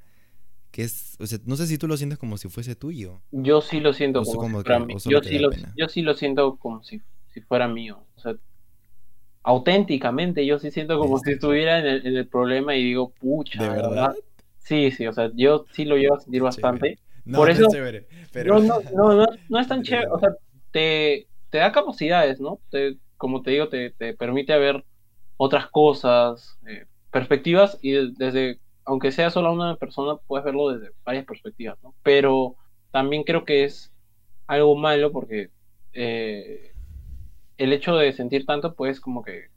que 0.71 0.83
es, 0.83 1.17
o 1.19 1.27
sea, 1.27 1.41
no 1.47 1.57
sé 1.57 1.67
si 1.67 1.79
tú 1.79 1.89
lo 1.89 1.97
sientes 1.97 2.21
como 2.21 2.37
si 2.37 2.49
fuese 2.49 2.77
tuyo. 2.77 3.23
Yo 3.33 3.61
sí 3.61 3.81
lo 3.81 3.93
siento 3.93 4.23
como, 4.23 4.61
si 4.61 4.65
fuera 4.65 4.79
mío. 4.79 4.99
Yo 5.05 5.21
sí, 5.21 5.41
lo, 5.41 5.51
yo 5.77 5.89
sí 5.89 6.03
lo 6.03 6.15
siento 6.15 6.55
como 6.59 6.85
si, 6.85 7.03
si 7.33 7.41
fuera 7.41 7.67
mío. 7.67 8.05
O 8.15 8.21
sea, 8.21 8.37
auténticamente, 9.45 10.45
yo 10.47 10.59
sí 10.59 10.71
siento 10.71 10.99
como 10.99 11.19
si 11.19 11.33
estuviera 11.33 11.79
en 11.79 12.17
el, 12.17 12.27
problema 12.27 12.75
y 12.75 12.83
digo, 12.83 13.11
pucha, 13.11 13.63
¿De 13.63 13.69
verdad? 13.69 14.15
Sí, 14.59 14.91
sí, 14.91 15.07
o 15.07 15.13
sea, 15.13 15.31
yo 15.35 15.67
sí 15.73 15.85
lo 15.85 15.97
llevo 15.97 16.17
a 16.17 16.21
sentir 16.21 16.43
bastante. 16.43 16.99
No, 17.27 17.39
Por 17.39 17.51
eso, 17.51 17.61
no 17.61 17.67
es 17.69 17.73
chévere, 17.75 18.07
pero... 18.33 18.59
no, 18.59 18.81
no, 18.95 19.27
no, 19.49 19.61
es 19.61 19.69
tan 19.69 19.83
chévere, 19.85 20.09
o 20.09 20.19
sea, 20.19 20.31
te, 20.71 21.29
te 21.51 21.59
da 21.59 21.73
capacidades, 21.73 22.41
¿no? 22.41 22.61
Te, 22.71 22.97
como 23.19 23.43
te 23.43 23.51
digo, 23.51 23.69
te, 23.69 23.91
te 23.91 24.15
permite 24.15 24.59
ver 24.59 24.83
otras 25.37 25.69
cosas, 25.69 26.59
eh, 26.67 26.87
perspectivas, 27.11 27.79
y 27.83 28.13
desde, 28.15 28.61
aunque 28.87 29.13
sea 29.13 29.29
solo 29.29 29.53
una 29.53 29.77
persona, 29.77 30.17
puedes 30.27 30.45
verlo 30.47 30.71
desde 30.71 30.95
varias 31.05 31.27
perspectivas, 31.27 31.77
¿no? 31.83 31.95
Pero 32.03 32.57
también 32.91 33.25
creo 33.25 33.45
que 33.45 33.65
es 33.65 33.93
algo 34.47 34.75
malo 34.75 35.13
porque 35.13 35.51
eh, 35.93 36.74
el 37.59 37.73
hecho 37.73 37.97
de 37.97 38.13
sentir 38.13 38.47
tanto, 38.47 38.75
pues 38.75 39.01
como 39.01 39.23
que 39.23 39.49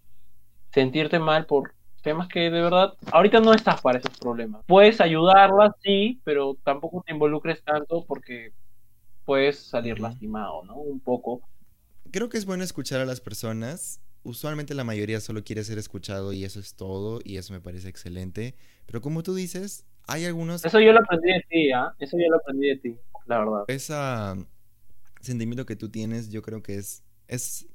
sentirte 0.71 1.19
mal 1.19 1.45
por 1.45 1.73
temas 2.03 2.27
que 2.27 2.39
de 2.39 2.61
verdad 2.61 2.93
ahorita 3.11 3.39
no 3.39 3.53
estás 3.53 3.81
para 3.81 3.99
esos 3.99 4.17
problemas. 4.17 4.63
Puedes 4.65 5.01
ayudarlas, 5.01 5.73
sí, 5.83 6.21
pero 6.23 6.55
tampoco 6.63 7.03
te 7.05 7.13
involucres 7.13 7.61
tanto 7.63 8.05
porque 8.05 8.53
puedes 9.25 9.59
salir 9.59 9.99
lastimado, 9.99 10.63
¿no? 10.63 10.75
Un 10.75 10.99
poco. 10.99 11.41
Creo 12.11 12.29
que 12.29 12.37
es 12.37 12.45
bueno 12.45 12.63
escuchar 12.63 13.01
a 13.01 13.05
las 13.05 13.19
personas. 13.19 13.99
Usualmente 14.23 14.73
la 14.73 14.83
mayoría 14.83 15.19
solo 15.19 15.43
quiere 15.43 15.63
ser 15.63 15.77
escuchado 15.77 16.33
y 16.33 16.43
eso 16.45 16.59
es 16.59 16.75
todo 16.75 17.19
y 17.23 17.37
eso 17.37 17.53
me 17.53 17.59
parece 17.59 17.89
excelente. 17.89 18.55
Pero 18.85 19.01
como 19.01 19.23
tú 19.23 19.35
dices, 19.35 19.85
hay 20.05 20.25
algunos... 20.25 20.63
Eso 20.63 20.79
yo 20.79 20.93
lo 20.93 20.99
aprendí 20.99 21.31
de 21.31 21.45
ti, 21.49 21.71
¿ah? 21.71 21.93
Eso 21.99 22.17
yo 22.17 22.29
lo 22.29 22.37
aprendí 22.37 22.67
de 22.67 22.77
ti, 22.77 22.97
la 23.25 23.39
verdad. 23.39 23.63
Ese 23.67 23.93
sentimiento 25.19 25.65
que 25.65 25.75
tú 25.75 25.89
tienes 25.89 26.29
yo 26.29 26.41
creo 26.41 26.61
que 26.61 26.75
es, 26.75 27.03
es 27.27 27.67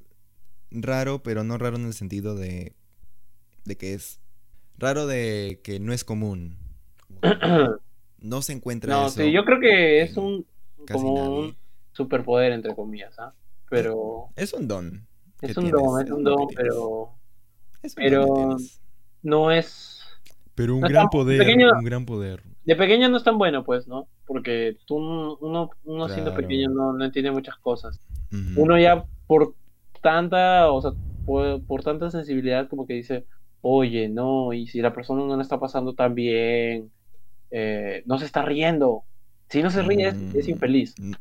raro, 0.72 1.22
pero 1.22 1.44
no 1.44 1.58
raro 1.58 1.76
en 1.76 1.86
el 1.86 1.94
sentido 1.94 2.34
de, 2.34 2.74
de 3.64 3.76
que 3.76 3.94
es 3.94 4.20
raro 4.78 5.06
de 5.06 5.60
que 5.62 5.80
no 5.80 5.92
es 5.92 6.04
común. 6.04 6.56
no 8.18 8.42
se 8.42 8.52
encuentra 8.52 8.94
no, 8.94 9.08
sí, 9.08 9.32
yo 9.32 9.44
creo 9.44 9.60
que 9.60 10.02
es 10.02 10.16
un 10.16 10.46
como 10.90 11.38
un 11.38 11.56
superpoder 11.92 12.52
entre 12.52 12.74
comillas, 12.74 13.18
¿ah? 13.18 13.32
Pero 13.68 14.30
es 14.36 14.52
un 14.52 14.68
don. 14.68 15.06
Es 15.40 15.56
un 15.56 15.70
don, 15.70 16.04
es 16.04 16.10
un 16.10 16.24
don, 16.24 16.46
pero 16.54 17.14
pero 17.96 18.56
no 19.22 19.50
es 19.50 20.02
pero 20.54 20.76
un 20.76 20.82
gran 20.82 21.08
poder, 21.08 21.58
un 21.76 21.84
gran 21.84 22.04
poder. 22.04 22.42
De 22.64 22.76
pequeño 22.76 23.08
no 23.08 23.16
es 23.16 23.24
tan 23.24 23.38
bueno, 23.38 23.64
pues, 23.64 23.88
¿no? 23.88 24.06
Porque 24.26 24.76
tú, 24.86 24.96
uno, 24.96 25.70
uno 25.84 26.08
siendo 26.08 26.34
pequeño 26.34 26.68
no, 26.68 26.92
no 26.92 27.04
entiende 27.04 27.30
muchas 27.30 27.56
cosas. 27.56 28.00
Uno 28.56 28.78
ya 28.78 29.04
por 29.26 29.54
tanta, 30.02 30.70
o 30.70 30.82
sea, 30.82 30.92
por, 31.24 31.82
tanta 31.82 32.10
sensibilidad 32.10 32.68
como 32.68 32.86
que 32.86 32.94
dice, 32.94 33.24
oye, 33.62 34.08
no, 34.08 34.52
y 34.52 34.66
si 34.66 34.82
la 34.82 34.92
persona 34.92 35.24
no 35.24 35.40
está 35.40 35.58
pasando 35.58 35.94
tan 35.94 36.14
bien, 36.14 36.90
eh, 37.50 38.02
no 38.04 38.18
se 38.18 38.26
está 38.26 38.42
riendo. 38.42 39.04
Si 39.48 39.62
no 39.62 39.70
se 39.70 39.82
ríe, 39.82 40.08
es, 40.08 40.14
mm, 40.14 40.50
infeliz. 40.50 40.94
Mm. 40.98 41.12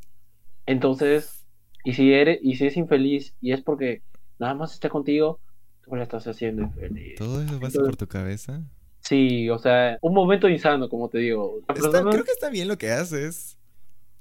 Entonces, 0.65 1.45
y 1.83 1.93
si, 1.93 2.13
eres, 2.13 2.39
y 2.41 2.55
si 2.55 2.65
es 2.65 2.77
infeliz 2.77 3.33
y 3.41 3.51
es 3.51 3.61
porque 3.61 4.01
nada 4.39 4.53
más 4.53 4.73
está 4.73 4.89
contigo, 4.89 5.39
tú 5.83 5.95
le 5.95 6.03
estás 6.03 6.27
haciendo 6.27 6.63
infeliz. 6.63 7.15
¿Todo 7.15 7.41
eso 7.41 7.59
pasa 7.59 7.79
por 7.79 7.95
tu 7.95 8.07
cabeza? 8.07 8.61
Sí, 9.01 9.49
o 9.49 9.59
sea, 9.59 9.97
un 10.01 10.13
momento 10.13 10.47
insano, 10.47 10.89
como 10.89 11.09
te 11.09 11.19
digo. 11.19 11.59
Creo 11.67 12.23
que 12.23 12.31
está 12.31 12.49
bien 12.49 12.67
lo 12.67 12.77
que 12.77 12.91
haces. 12.91 13.57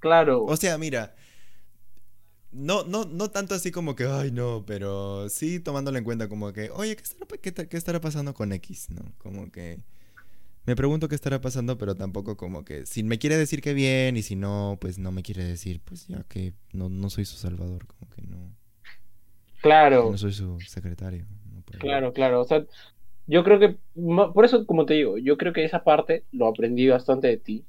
Claro. 0.00 0.44
O 0.44 0.56
sea, 0.56 0.78
mira, 0.78 1.14
no, 2.52 2.84
no, 2.84 3.04
no 3.04 3.30
tanto 3.30 3.54
así 3.54 3.70
como 3.70 3.94
que, 3.94 4.04
ay, 4.04 4.32
no, 4.32 4.64
pero 4.66 5.28
sí 5.28 5.60
tomándolo 5.60 5.98
en 5.98 6.04
cuenta 6.04 6.28
como 6.28 6.52
que, 6.52 6.70
oye, 6.70 6.96
¿qué 6.96 7.02
estará, 7.02 7.66
qué, 7.68 7.76
estará 7.76 8.00
pasando 8.00 8.34
con 8.34 8.52
X? 8.52 8.88
¿No? 8.90 9.02
Como 9.18 9.50
que 9.50 9.78
me 10.66 10.74
pregunto 10.76 11.08
qué 11.08 11.14
estará 11.14 11.40
pasando, 11.40 11.78
pero 11.78 11.94
tampoco 11.94 12.36
como 12.36 12.64
que, 12.64 12.86
si 12.86 13.02
me 13.02 13.18
quiere 13.18 13.36
decir 13.36 13.60
que 13.60 13.72
bien 13.72 14.16
y 14.16 14.22
si 14.22 14.36
no, 14.36 14.78
pues 14.80 14.98
no 14.98 15.12
me 15.12 15.22
quiere 15.22 15.44
decir, 15.44 15.80
pues 15.84 16.08
ya 16.08 16.24
que 16.28 16.52
no, 16.72 16.88
no 16.88 17.08
soy 17.08 17.24
su 17.24 17.36
salvador, 17.36 17.86
como 17.86 18.10
que 18.10 18.22
no. 18.22 18.52
Claro. 19.62 20.10
No 20.10 20.18
soy 20.18 20.32
su 20.32 20.58
secretario. 20.60 21.26
claro, 21.78 22.12
claro, 22.12 22.40
o 22.40 22.44
sea, 22.44 22.64
yo 23.26 23.44
creo 23.44 23.60
que, 23.60 23.76
por 23.94 24.44
eso, 24.44 24.66
como 24.66 24.86
te 24.86 24.94
digo, 24.94 25.18
yo 25.18 25.36
creo 25.36 25.52
que 25.52 25.64
esa 25.64 25.84
parte 25.84 26.24
lo 26.32 26.48
aprendí 26.48 26.88
bastante 26.88 27.28
de 27.28 27.36
ti, 27.36 27.64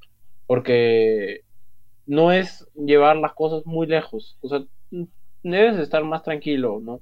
porque 0.47 1.43
no 2.11 2.33
es 2.33 2.67
llevar 2.75 3.15
las 3.15 3.33
cosas 3.33 3.65
muy 3.65 3.87
lejos. 3.87 4.37
O 4.41 4.49
sea, 4.49 4.65
debes 5.43 5.79
estar 5.79 6.03
más 6.03 6.23
tranquilo, 6.23 6.81
¿no? 6.83 6.99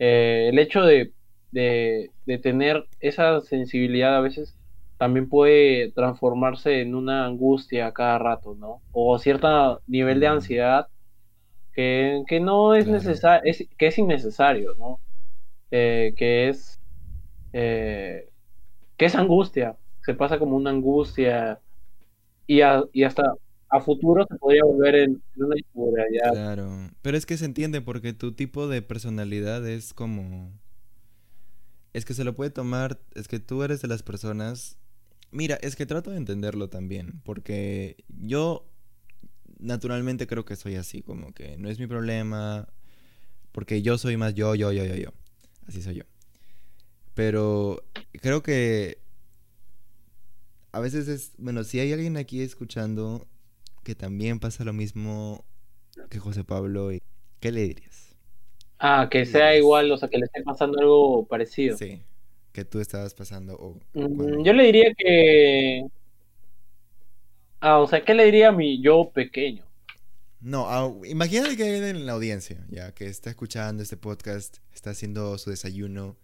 Eh, 0.00 0.48
el 0.50 0.58
hecho 0.58 0.82
de, 0.82 1.12
de, 1.52 2.10
tener 2.42 2.84
esa 2.98 3.40
sensibilidad 3.42 4.16
a 4.16 4.20
veces 4.20 4.56
también 4.98 5.28
puede 5.28 5.92
transformarse 5.92 6.80
en 6.80 6.96
una 6.96 7.26
angustia 7.26 7.92
cada 7.92 8.18
rato, 8.18 8.56
¿no? 8.56 8.82
O 8.90 9.16
cierto 9.20 9.82
nivel 9.86 10.18
de 10.18 10.26
ansiedad 10.26 10.88
que, 11.72 12.40
no 12.42 12.74
es 12.74 12.88
necesario, 12.88 13.54
que 13.78 13.86
es 13.86 13.98
innecesario, 13.98 14.74
¿no? 14.74 14.98
Eh, 15.70 16.12
que 16.16 16.48
es 16.48 16.80
eh, 17.52 18.28
que 18.96 19.04
es 19.04 19.14
angustia, 19.14 19.76
se 20.02 20.14
pasa 20.14 20.40
como 20.40 20.56
una 20.56 20.70
angustia 20.70 21.60
y, 22.48 22.62
y 22.92 23.04
hasta 23.04 23.34
a 23.70 23.80
futuro 23.80 24.26
se 24.28 24.36
podría 24.36 24.64
volver 24.64 24.96
en, 24.96 25.22
una 25.36 25.56
historia 25.56 26.04
ya. 26.12 26.30
Claro, 26.32 26.90
pero 27.02 27.16
es 27.16 27.24
que 27.24 27.36
se 27.36 27.44
entiende 27.44 27.80
porque 27.80 28.12
tu 28.12 28.32
tipo 28.32 28.68
de 28.68 28.82
personalidad 28.82 29.66
es 29.66 29.94
como... 29.94 30.52
Es 31.92 32.04
que 32.04 32.14
se 32.14 32.24
lo 32.24 32.34
puede 32.34 32.50
tomar, 32.50 33.00
es 33.14 33.28
que 33.28 33.38
tú 33.38 33.62
eres 33.62 33.80
de 33.80 33.88
las 33.88 34.02
personas... 34.02 34.76
Mira, 35.30 35.56
es 35.62 35.76
que 35.76 35.86
trato 35.86 36.10
de 36.10 36.16
entenderlo 36.16 36.68
también, 36.68 37.20
porque 37.24 37.96
yo 38.08 38.66
naturalmente 39.60 40.26
creo 40.26 40.44
que 40.44 40.56
soy 40.56 40.74
así, 40.74 41.02
como 41.02 41.32
que 41.32 41.56
no 41.56 41.68
es 41.68 41.78
mi 41.78 41.86
problema, 41.86 42.68
porque 43.52 43.82
yo 43.82 43.98
soy 43.98 44.16
más 44.16 44.34
yo, 44.34 44.56
yo, 44.56 44.72
yo, 44.72 44.84
yo, 44.84 44.96
yo. 44.96 45.10
Así 45.68 45.82
soy 45.82 45.96
yo. 45.96 46.04
Pero 47.14 47.84
creo 48.20 48.42
que 48.42 48.98
a 50.72 50.80
veces 50.80 51.06
es, 51.06 51.32
bueno, 51.38 51.62
si 51.62 51.78
hay 51.78 51.92
alguien 51.92 52.16
aquí 52.16 52.40
escuchando 52.40 53.28
que 53.90 53.96
también 53.96 54.38
pasa 54.38 54.62
lo 54.62 54.72
mismo 54.72 55.44
que 56.10 56.20
José 56.20 56.44
Pablo, 56.44 56.90
¿qué 57.40 57.50
le 57.50 57.62
dirías? 57.62 58.14
Ah, 58.78 59.08
que 59.10 59.26
sea 59.26 59.56
igual, 59.56 59.90
o 59.90 59.96
sea, 59.96 60.08
que 60.08 60.16
le 60.16 60.26
esté 60.26 60.44
pasando 60.44 60.78
algo 60.78 61.26
parecido. 61.26 61.76
Sí, 61.76 62.00
que 62.52 62.64
tú 62.64 62.78
estabas 62.78 63.14
pasando. 63.14 63.80
Mm, 63.94 64.44
yo 64.44 64.52
le 64.52 64.62
diría 64.62 64.94
que... 64.96 65.86
Ah, 67.58 67.78
o 67.78 67.88
sea, 67.88 68.04
¿qué 68.04 68.14
le 68.14 68.26
diría 68.26 68.50
a 68.50 68.52
mi 68.52 68.80
yo 68.80 69.10
pequeño? 69.12 69.64
No, 70.40 70.66
ah, 70.68 70.94
imagínate 71.04 71.56
que 71.56 71.64
hay 71.64 71.90
en 71.90 72.06
la 72.06 72.12
audiencia, 72.12 72.64
ya 72.68 72.94
que 72.94 73.06
está 73.06 73.30
escuchando 73.30 73.82
este 73.82 73.96
podcast, 73.96 74.58
está 74.72 74.90
haciendo 74.90 75.36
su 75.36 75.50
desayuno 75.50 76.16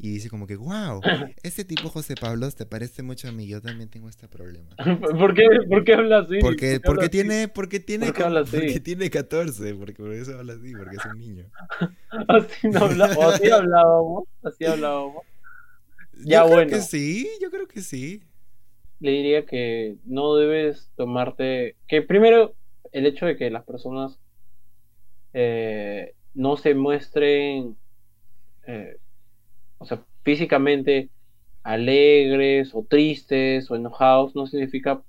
y 0.00 0.10
dice 0.10 0.30
como 0.30 0.46
que, 0.46 0.54
wow, 0.54 1.00
este 1.42 1.64
tipo 1.64 1.88
José 1.88 2.14
Pablo 2.14 2.48
te 2.52 2.64
parece 2.66 3.02
mucho 3.02 3.28
a 3.28 3.32
mí, 3.32 3.48
yo 3.48 3.60
también 3.60 3.90
tengo 3.90 4.08
este 4.08 4.28
problema. 4.28 4.68
¿Por 5.18 5.34
qué, 5.34 5.44
por 5.68 5.84
qué 5.84 5.94
habla 5.94 6.18
así? 6.20 6.38
Porque, 6.40 6.80
porque 6.80 7.08
tiene, 7.08 7.48
porque 7.48 7.80
tiene, 7.80 8.12
porque 8.12 8.80
tiene 8.80 9.10
14, 9.10 9.74
porque 9.74 9.94
por 9.94 10.12
eso 10.12 10.38
habla 10.38 10.52
así, 10.52 10.72
porque 10.72 10.96
es 10.96 11.04
un 11.04 11.18
niño. 11.18 11.44
así 12.28 12.68
no 12.68 12.84
hablábamos, 12.84 13.34
así 13.34 13.50
hablábamos, 13.50 14.24
así 14.44 14.64
hablábamos. 14.64 15.22
Ya 16.24 16.44
yo 16.44 16.54
creo 16.54 16.66
que 16.68 16.80
sí, 16.80 17.28
yo 17.42 17.50
creo 17.50 17.66
que 17.66 17.80
sí. 17.80 18.22
Le 19.00 19.10
diría 19.10 19.46
que 19.46 19.96
no 20.04 20.36
debes 20.36 20.90
tomarte, 20.96 21.74
que 21.88 22.02
primero 22.02 22.54
el 22.92 23.06
hecho 23.06 23.26
de 23.26 23.36
que 23.36 23.50
las 23.50 23.64
personas 23.64 24.18
eh, 25.32 26.14
no 26.34 26.56
se 26.56 26.74
muestren 26.74 27.76
eh, 28.66 28.96
o 29.78 29.84
sea, 29.86 30.02
físicamente 30.24 31.10
alegres 31.62 32.74
o 32.74 32.84
tristes 32.84 33.70
o 33.70 33.76
enojados 33.76 34.34
no 34.34 34.46
significa 34.46 35.02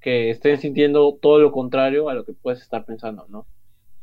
que 0.00 0.30
estén 0.30 0.58
sintiendo 0.58 1.18
todo 1.20 1.38
lo 1.38 1.52
contrario 1.52 2.08
a 2.08 2.14
lo 2.14 2.24
que 2.24 2.32
puedes 2.32 2.60
estar 2.60 2.84
pensando, 2.84 3.26
¿no? 3.28 3.46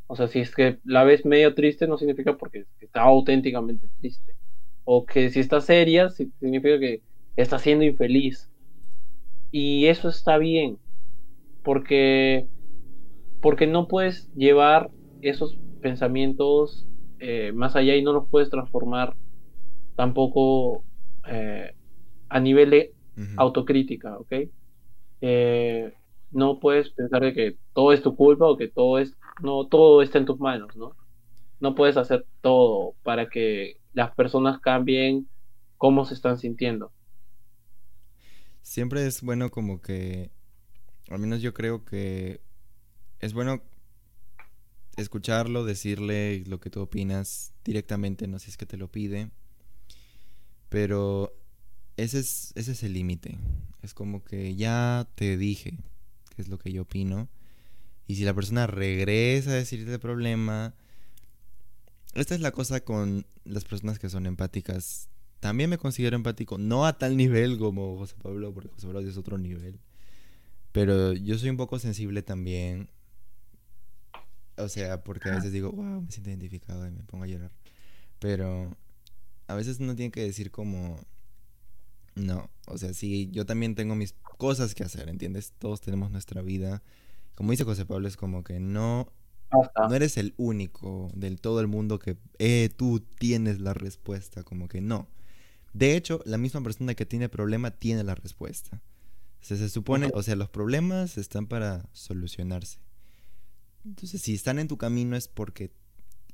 O 0.08 0.16
sea, 0.16 0.28
si 0.28 0.39
es 0.39 0.56
que 0.56 0.80
la 0.86 1.04
ves 1.04 1.26
medio 1.26 1.54
triste 1.54 1.88
no 1.88 1.97
significa 1.97 2.36
porque 2.38 2.66
está 2.80 3.02
auténticamente 3.02 3.88
triste. 4.00 4.36
O 4.84 5.06
que 5.06 5.30
si 5.30 5.39
está 5.39 5.62
seria 5.62 6.10
significa 6.10 6.80
que 6.80 7.04
está 7.36 7.60
siendo 7.60 7.86
infeliz. 7.86 8.50
Y 9.52 9.86
eso 9.86 10.10
está 10.10 10.38
bien. 10.39 10.80
Porque, 11.64 12.47
porque 13.41 13.68
no 13.68 13.88
puedes 13.88 14.34
llevar 14.34 14.89
esos 15.22 15.60
pensamientos 15.82 16.88
eh, 17.20 17.52
más 17.54 17.76
allá 17.76 17.95
y 17.95 18.02
no 18.02 18.14
los 18.14 18.28
puedes 18.30 18.50
transformar 18.50 19.16
tampoco 20.00 20.86
eh, 21.28 21.76
a 22.30 22.39
nivel 22.39 22.70
de 22.70 22.93
autocrítica, 23.36 24.18
¿ok? 24.18 24.32
Eh, 25.20 25.93
no 26.32 26.62
puedes 26.62 26.89
pensar 26.91 27.22
de 27.22 27.34
que 27.34 27.58
todo 27.74 27.91
es 27.91 28.02
tu 28.02 28.16
culpa 28.16 28.45
o 28.45 28.56
que 28.56 28.70
todo 28.70 28.97
es, 29.00 29.18
no, 29.43 29.68
todo 29.68 30.02
está 30.02 30.18
en 30.18 30.26
tus 30.26 30.39
manos, 30.39 30.74
¿no? 30.78 30.95
No 31.60 31.76
puedes 31.76 31.97
hacer 31.97 32.26
todo 32.39 32.93
para 33.04 33.28
que 33.28 33.82
las 33.91 34.16
personas 34.16 34.62
cambien 34.62 35.28
cómo 35.76 36.06
se 36.06 36.14
están 36.14 36.38
sintiendo. 36.38 36.93
Siempre 38.62 39.06
es 39.06 39.22
bueno 39.22 39.50
como 39.50 39.82
que, 39.82 40.32
al 41.10 41.20
menos 41.20 41.41
yo 41.41 41.54
creo 41.54 41.84
que 41.84 42.39
es 43.20 43.34
bueno 43.34 43.62
escucharlo, 44.95 45.66
decirle 45.66 46.45
lo 46.47 46.62
que 46.62 46.70
tú 46.70 46.80
opinas 46.80 47.54
directamente, 47.66 48.28
no 48.28 48.39
si 48.39 48.50
es 48.50 48.56
que 48.56 48.66
te 48.66 48.78
lo 48.78 48.88
pide 48.88 49.30
pero 50.70 51.36
ese 51.98 52.20
es, 52.20 52.54
ese 52.56 52.72
es 52.72 52.84
el 52.84 52.94
límite. 52.94 53.38
Es 53.82 53.94
como 53.94 54.24
que 54.24 54.56
ya 54.56 55.08
te 55.16 55.38
dije 55.38 55.78
qué 56.36 56.42
es 56.42 56.48
lo 56.48 56.58
que 56.58 56.72
yo 56.72 56.84
opino. 56.84 57.28
Y 58.08 58.16
si 58.16 58.24
la 58.24 58.34
persona 58.34 58.68
regresa 58.68 59.52
a 59.52 59.56
decirte 59.56 59.94
el 59.94 60.00
problema... 60.00 60.74
Esta 62.16 62.34
es 62.34 62.42
la 62.42 62.52
cosa 62.52 62.80
con 62.80 63.26
las 63.44 63.66
personas 63.66 64.00
que 64.00 64.10
son 64.10 64.26
empáticas. 64.26 65.10
También 65.40 65.70
me 65.70 65.78
considero 65.78 66.16
empático, 66.16 66.58
no 66.58 66.86
a 66.86 66.98
tal 66.98 67.16
nivel 67.16 67.60
como 67.60 67.98
José 67.98 68.16
Pablo, 68.22 68.52
porque 68.54 68.70
José 68.70 68.88
Pablo 68.88 69.02
es 69.02 69.16
otro 69.16 69.38
nivel. 69.38 69.80
Pero 70.72 71.14
yo 71.14 71.38
soy 71.38 71.50
un 71.50 71.58
poco 71.58 71.78
sensible 71.80 72.24
también. 72.24 72.90
O 74.58 74.68
sea, 74.70 75.04
porque 75.04 75.30
a 75.30 75.36
veces 75.36 75.52
digo, 75.52 75.72
wow, 75.72 76.02
me 76.02 76.12
siento 76.12 76.30
identificado 76.30 76.88
y 76.88 76.92
me 76.92 77.04
pongo 77.04 77.24
a 77.24 77.28
llorar. 77.28 77.52
Pero 78.20 78.76
a 79.50 79.56
veces 79.56 79.80
uno 79.80 79.95
tiene 79.95 80.12
que 80.12 80.22
decir 80.22 80.52
como, 80.52 81.00
no, 82.14 82.52
o 82.68 82.78
sea, 82.78 82.93
sí, 82.93 83.30
yo 83.32 83.47
también 83.47 83.74
tengo 83.74 83.95
mis 83.95 84.14
cosas 84.38 84.76
que 84.76 84.84
hacer, 84.84 85.10
¿entiendes? 85.10 85.54
Todos 85.58 85.82
tenemos 85.82 86.12
nuestra 86.12 86.43
vida. 86.43 86.84
Como 87.34 87.50
dice 87.50 87.64
José 87.64 87.84
Pablo, 87.84 88.08
es 88.08 88.16
como 88.16 88.43
que 88.43 88.60
no, 88.60 89.12
no 89.52 89.95
eres 89.95 90.18
el 90.18 90.36
único 90.38 91.10
del 91.16 91.41
todo 91.41 91.62
el 91.62 91.68
mundo 91.68 91.97
que, 91.97 92.16
eh, 92.38 92.70
tú 92.78 93.00
tienes 93.00 93.60
la 93.60 93.74
respuesta, 93.74 94.43
como 94.43 94.68
que 94.68 94.82
no. 94.82 95.08
De 95.74 95.95
hecho, 95.95 96.22
la 96.26 96.38
misma 96.38 96.62
persona 96.62 96.93
que 96.93 97.08
tiene 97.08 97.28
problema 97.28 97.72
tiene 97.72 98.04
la 98.04 98.14
respuesta. 98.14 98.84
se 99.41 99.68
supone, 99.68 100.12
o 100.14 100.22
sea, 100.22 100.36
los 100.36 100.50
problemas 100.50 101.18
están 101.18 101.47
para 101.47 101.89
solucionarse. 101.91 102.78
Entonces, 103.84 104.22
si 104.22 104.36
están 104.36 104.60
en 104.60 104.68
tu 104.68 104.78
camino 104.78 105.16
es 105.16 105.28
porque 105.28 105.72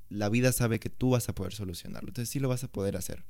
la 0.10 0.30
vida 0.30 0.52
sabe 0.52 0.80
que 0.80 0.90
tú 0.90 1.12
vas 1.12 1.30
a 1.30 1.36
poder 1.36 1.54
solucionarlo. 1.54 2.10
Entonces 2.10 2.30
sí 2.30 2.40
lo 2.40 2.50
vas 2.50 2.64
a 2.64 2.68
poder 2.68 2.96
hacer. 2.96 3.24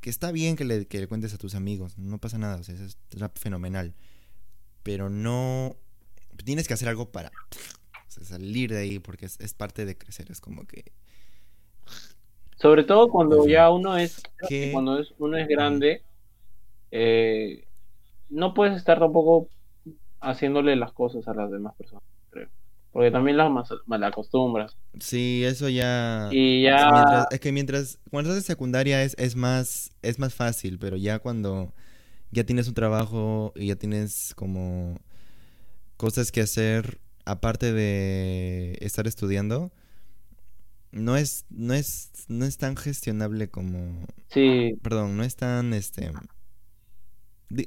Que 0.00 0.10
está 0.10 0.32
bien 0.32 0.56
que 0.56 0.64
le, 0.64 0.86
cuentes 1.08 1.32
a 1.34 1.38
tus 1.38 1.54
amigos, 1.54 1.96
no 1.98 2.18
pasa 2.18 2.38
nada, 2.38 2.56
o 2.56 2.62
sea, 2.64 2.74
es 2.74 2.96
fenomenal. 3.36 3.94
Pero 4.82 5.10
no... 5.10 5.76
Tienes 6.44 6.66
que 6.66 6.74
hacer 6.74 6.88
algo 6.88 7.10
para 7.12 7.30
salir 8.08 8.72
de 8.72 8.78
ahí 8.78 8.98
porque 8.98 9.26
es, 9.26 9.54
parte 9.54 9.84
de 9.84 9.96
crecer, 9.96 10.30
es 10.30 10.40
como 10.40 10.66
que... 10.66 10.92
Sobre 12.56 12.84
todo 12.84 13.08
cuando 13.08 13.46
ya 13.46 13.70
uno 13.70 13.96
es... 13.96 14.22
Cuando 14.72 14.98
es, 14.98 15.12
uno 15.18 15.36
es 15.36 15.46
grande, 15.48 16.02
eh, 16.90 17.64
no 18.28 18.54
puedes 18.54 18.76
estar 18.76 18.98
tampoco 18.98 19.48
haciéndole 20.20 20.74
las 20.76 20.92
cosas 20.92 21.26
a 21.28 21.34
las 21.34 21.50
demás 21.50 21.74
personas. 21.74 22.04
Porque 22.92 23.10
también 23.10 23.38
las 23.38 23.50
malacostumbras. 23.86 24.76
Sí, 25.00 25.42
eso 25.44 25.68
ya. 25.68 26.28
Y 26.30 26.62
ya. 26.62 27.26
es 27.30 27.40
que 27.40 27.50
mientras. 27.50 27.98
Cuando 28.10 28.30
estás 28.30 28.44
en 28.44 28.46
secundaria 28.46 29.02
es, 29.02 29.14
es, 29.18 29.34
más, 29.34 29.90
es 30.02 30.18
más 30.18 30.34
fácil, 30.34 30.78
pero 30.78 30.96
ya 30.96 31.18
cuando 31.18 31.72
ya 32.30 32.44
tienes 32.44 32.68
un 32.68 32.74
trabajo 32.74 33.52
y 33.56 33.68
ya 33.68 33.76
tienes 33.76 34.34
como 34.34 34.98
cosas 35.96 36.32
que 36.32 36.42
hacer 36.42 37.00
aparte 37.24 37.72
de 37.72 38.76
estar 38.80 39.06
estudiando, 39.06 39.72
no 40.90 41.16
es, 41.16 41.46
no 41.48 41.72
es, 41.72 42.10
no 42.28 42.44
es 42.44 42.58
tan 42.58 42.76
gestionable 42.76 43.48
como. 43.48 44.06
Sí. 44.28 44.78
Perdón, 44.82 45.16
no 45.16 45.24
es 45.24 45.36
tan 45.36 45.72
este 45.72 46.12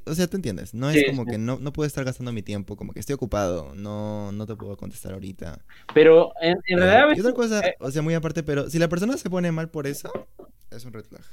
o 0.04 0.14
sea, 0.14 0.26
tú 0.26 0.36
entiendes, 0.36 0.74
no 0.74 0.90
es 0.90 1.04
como 1.06 1.24
que 1.24 1.38
no, 1.38 1.58
no 1.58 1.72
puedo 1.72 1.86
estar 1.86 2.04
gastando 2.04 2.32
mi 2.32 2.42
tiempo, 2.42 2.76
como 2.76 2.92
que 2.92 3.00
estoy 3.00 3.14
ocupado, 3.14 3.74
no, 3.74 4.32
no 4.32 4.46
te 4.46 4.56
puedo 4.56 4.76
contestar 4.76 5.12
ahorita. 5.12 5.60
Pero 5.94 6.32
en, 6.40 6.58
realidad... 6.68 7.16
Y 7.16 7.20
otra 7.20 7.32
cosa, 7.32 7.60
eh, 7.66 7.76
o 7.80 7.90
sea, 7.90 8.02
muy 8.02 8.14
aparte, 8.14 8.42
pero 8.42 8.68
si 8.68 8.78
la 8.78 8.88
persona 8.88 9.16
se 9.16 9.30
pone 9.30 9.52
mal 9.52 9.70
por 9.70 9.86
eso, 9.86 10.10
es 10.70 10.84
un 10.84 10.92
red 10.92 11.04
flag. 11.04 11.22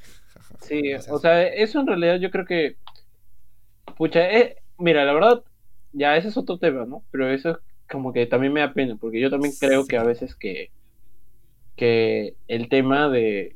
Sí, 0.62 0.94
o 0.94 1.20
sea, 1.20 1.44
eso 1.48 1.80
en 1.80 1.88
realidad 1.88 2.18
yo 2.18 2.30
creo 2.32 2.46
que... 2.46 2.78
Pucha, 3.98 4.32
eh, 4.32 4.58
mira, 4.78 5.04
la 5.04 5.14
verdad, 5.14 5.44
ya 5.92 6.16
ese 6.16 6.30
es 6.30 6.38
otro 6.38 6.58
tema, 6.58 6.86
¿no? 6.86 7.04
Pero 7.12 7.30
eso 7.30 7.52
es 7.52 7.58
como 7.90 8.14
que 8.14 8.26
también 8.26 8.54
me 8.54 8.62
da 8.62 8.74
pena, 8.74 8.96
porque 9.00 9.20
yo 9.20 9.30
también 9.30 9.54
creo 9.60 9.86
que 9.86 9.98
a 9.98 10.04
veces 10.04 10.36
que, 10.36 10.72
que 11.76 12.36
el 12.48 12.70
tema 12.70 13.10
de, 13.10 13.56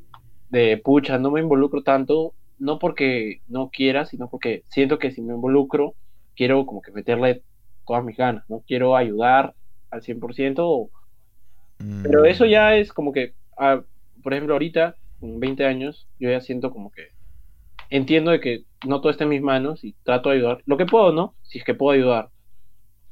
de, 0.50 0.78
pucha, 0.78 1.18
no 1.18 1.32
me 1.32 1.42
involucro 1.42 1.82
tanto, 1.82 2.34
no 2.60 2.80
porque 2.80 3.42
no 3.48 3.70
quiera, 3.70 4.06
sino 4.06 4.30
porque 4.30 4.64
siento 4.70 5.00
que 5.00 5.12
si 5.12 5.22
me 5.22 5.34
involucro, 5.34 5.96
quiero 6.36 6.66
como 6.66 6.82
que 6.82 6.92
meterle 6.92 7.44
todas 7.86 8.04
mis 8.04 8.18
ganas, 8.18 8.44
¿no? 8.50 8.64
Quiero 8.68 8.96
ayudar 8.96 9.56
al 9.92 10.02
100%, 10.02 10.90
pero 12.04 12.26
eso 12.26 12.46
mm. 12.46 12.50
ya 12.50 12.76
es 12.76 12.92
como 12.94 13.12
que, 13.14 13.36
ah, 13.58 13.82
por 14.24 14.34
ejemplo, 14.34 14.56
ahorita, 14.56 14.96
con 15.20 15.40
20 15.40 15.66
años, 15.66 16.08
yo 16.20 16.30
ya 16.30 16.42
siento 16.42 16.72
como 16.72 16.92
que 16.92 17.10
entiendo 17.90 18.32
de 18.32 18.40
que 18.40 18.66
no 18.86 19.02
todo 19.02 19.12
está 19.12 19.24
en 19.24 19.30
mis 19.32 19.42
manos 19.42 19.84
y 19.84 19.94
trato 20.04 20.30
de 20.30 20.38
ayudar 20.38 20.62
lo 20.66 20.78
que 20.78 20.86
puedo, 20.86 21.12
¿no? 21.14 21.36
Si 21.44 21.60
es 21.60 21.64
que 21.66 21.74
puedo 21.76 21.92
ayudar. 21.96 22.30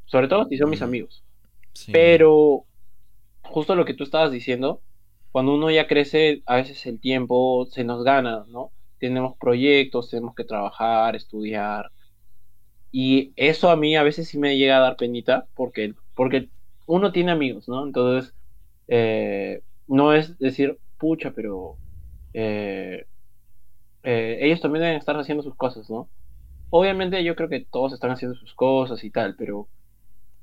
Sobre 0.06 0.28
todo 0.28 0.46
si 0.48 0.58
son 0.58 0.70
mis 0.70 0.82
Mm. 0.82 0.84
amigos. 0.84 1.24
Sí. 1.74 1.92
Pero 1.92 2.66
justo 3.44 3.76
lo 3.76 3.86
que 3.86 3.94
tú 3.94 4.04
estabas 4.04 4.32
diciendo, 4.32 4.82
cuando 5.32 5.54
uno 5.56 5.72
ya 5.72 5.88
crece, 5.88 6.44
a 6.46 6.58
veces 6.58 6.86
el 6.86 7.00
tiempo 7.00 7.66
se 7.68 7.84
nos 7.84 8.04
gana, 8.04 8.46
¿no? 8.50 8.72
Tenemos 9.08 9.38
proyectos, 9.40 10.10
tenemos 10.10 10.36
que 10.36 10.44
trabajar, 10.46 11.16
estudiar. 11.16 11.92
Y 12.92 13.34
eso 13.36 13.70
a 13.70 13.76
mí 13.76 13.96
a 13.96 14.04
veces 14.04 14.28
sí 14.30 14.38
me 14.38 14.58
llega 14.58 14.78
a 14.78 14.80
dar 14.82 14.96
penita 14.98 15.50
porque, 15.54 15.94
porque 16.14 16.50
uno 16.86 17.12
tiene 17.12 17.32
amigos, 17.32 17.68
¿no? 17.68 17.86
Entonces, 17.86 18.34
eh, 18.88 19.64
no 19.88 20.14
es 20.14 20.38
decir, 20.40 20.80
pucha, 20.98 21.34
pero 21.34 21.80
eh, 22.34 23.06
eh, 24.04 24.40
ellos 24.42 24.62
también 24.62 24.84
deben 24.84 24.98
estar 25.00 25.18
haciendo 25.20 25.44
sus 25.44 25.56
cosas, 25.56 25.90
¿no? 25.90 26.12
Obviamente 26.70 27.24
yo 27.24 27.36
creo 27.36 27.50
que 27.50 27.66
todos 27.72 27.94
están 27.94 28.12
haciendo 28.12 28.38
sus 28.38 28.56
cosas 28.56 29.04
y 29.04 29.12
tal, 29.12 29.36
pero 29.38 29.70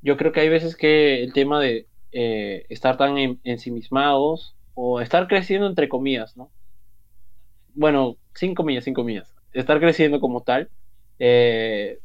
yo 0.02 0.16
creo 0.18 0.32
que 0.32 0.40
hay 0.40 0.50
veces 0.50 0.76
que 0.76 1.22
el 1.24 1.32
tema 1.34 1.60
de 1.60 1.88
eh, 2.12 2.66
estar 2.70 2.96
tan 2.98 3.18
en- 3.18 3.40
ensimismados 3.44 4.56
o 4.74 5.00
estar 5.00 5.28
creciendo 5.28 5.66
entre 5.68 5.88
comillas, 5.90 6.36
¿no? 6.36 6.52
Bueno, 7.74 8.18
sin 8.34 8.54
comillas, 8.54 8.84
sin 8.84 8.94
comillas. 8.94 9.32
Estar 9.52 9.78
creciendo 9.80 10.20
como 10.20 10.42
tal 10.42 10.68
eh, 11.18 11.98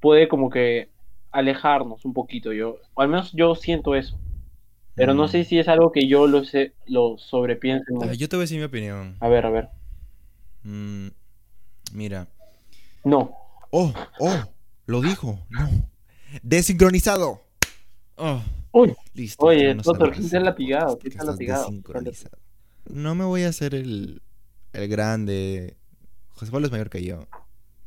puede 0.00 0.28
como 0.28 0.50
que 0.50 0.90
alejarnos 1.30 2.04
un 2.04 2.14
poquito, 2.14 2.52
yo, 2.52 2.78
o 2.94 3.02
al 3.02 3.08
menos 3.08 3.32
yo 3.32 3.54
siento 3.54 3.94
eso, 3.94 4.18
pero 4.94 5.14
no 5.14 5.24
Mm. 5.24 5.28
sé 5.28 5.44
si 5.44 5.58
es 5.58 5.68
algo 5.68 5.92
que 5.92 6.08
yo 6.08 6.26
lo 6.26 6.44
sé, 6.44 6.72
lo 6.86 7.18
sobrepiense. 7.18 7.84
Ah, 8.00 8.12
yo 8.14 8.28
te 8.28 8.36
voy 8.36 8.42
a 8.42 8.44
decir 8.44 8.58
mi 8.58 8.64
opinión. 8.64 9.16
A 9.20 9.28
ver, 9.28 9.44
a 9.46 9.50
ver. 9.50 9.68
Mm, 10.62 11.08
mira. 11.92 12.26
No, 13.04 13.34
Oh, 13.70 13.92
oh, 14.18 14.54
lo 14.86 15.02
dijo. 15.02 15.38
No. 15.50 15.68
Desincronizado. 16.42 17.42
Oh, 18.16 18.42
Uy, 18.72 18.94
listo. 19.14 19.44
oye, 19.46 19.74
doctor, 19.74 20.10
¿quién 20.12 20.24
ese 20.24 20.40
latigado? 20.40 20.98
¿Quién 20.98 21.12
estás 21.12 21.26
latigado? 21.26 21.70
No 22.86 23.14
me 23.14 23.24
voy 23.24 23.42
a 23.42 23.48
hacer 23.48 23.74
el, 23.74 24.22
el 24.72 24.88
grande. 24.88 25.76
José 26.30 26.50
Pablo 26.52 26.66
es 26.66 26.72
mayor 26.72 26.90
que 26.90 27.02
yo. 27.04 27.26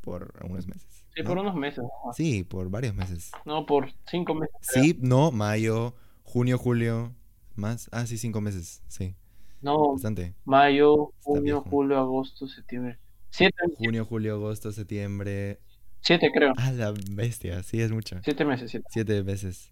Por 0.02 0.34
algunos 0.42 0.68
meses. 0.68 1.06
sí, 1.16 1.22
¿no? 1.24 1.30
por 1.30 1.38
unos 1.38 1.56
meses, 1.56 1.84
¿no? 1.84 2.14
Sí, 2.14 2.44
por 2.44 2.70
varios 2.70 2.96
meses. 2.96 3.32
No, 3.46 3.66
por 3.66 3.90
cinco 4.10 4.34
meses. 4.36 4.56
creo. 4.72 4.84
Sí, 4.84 4.98
no, 5.02 5.32
mayo, 5.32 5.96
junio, 6.24 6.58
julio. 6.58 7.14
Más. 7.56 7.90
Ah, 7.92 8.06
sí, 8.08 8.18
cinco 8.18 8.42
meses. 8.42 8.82
Sí, 8.88 9.16
No, 9.62 9.92
bastante. 9.94 10.34
mayo, 10.46 11.14
junio, 11.22 11.62
julio, 11.62 11.98
agosto, 12.00 12.48
septiembre. 12.48 12.98
Siete, 13.30 13.56
Junio, 13.78 14.04
julio, 14.06 14.34
agosto, 14.36 14.72
septiembre. 14.72 15.60
siete 16.02 16.32
creo. 16.34 16.54
Ah, 16.58 16.72
la 16.72 16.94
bestia. 17.12 17.62
Sí, 17.64 17.80
es 17.82 17.92
mucho. 17.92 18.18
Siete 18.24 18.44
meses, 18.44 18.72
siete. 18.72 18.88
Siete 18.90 19.22
veces. 19.22 19.72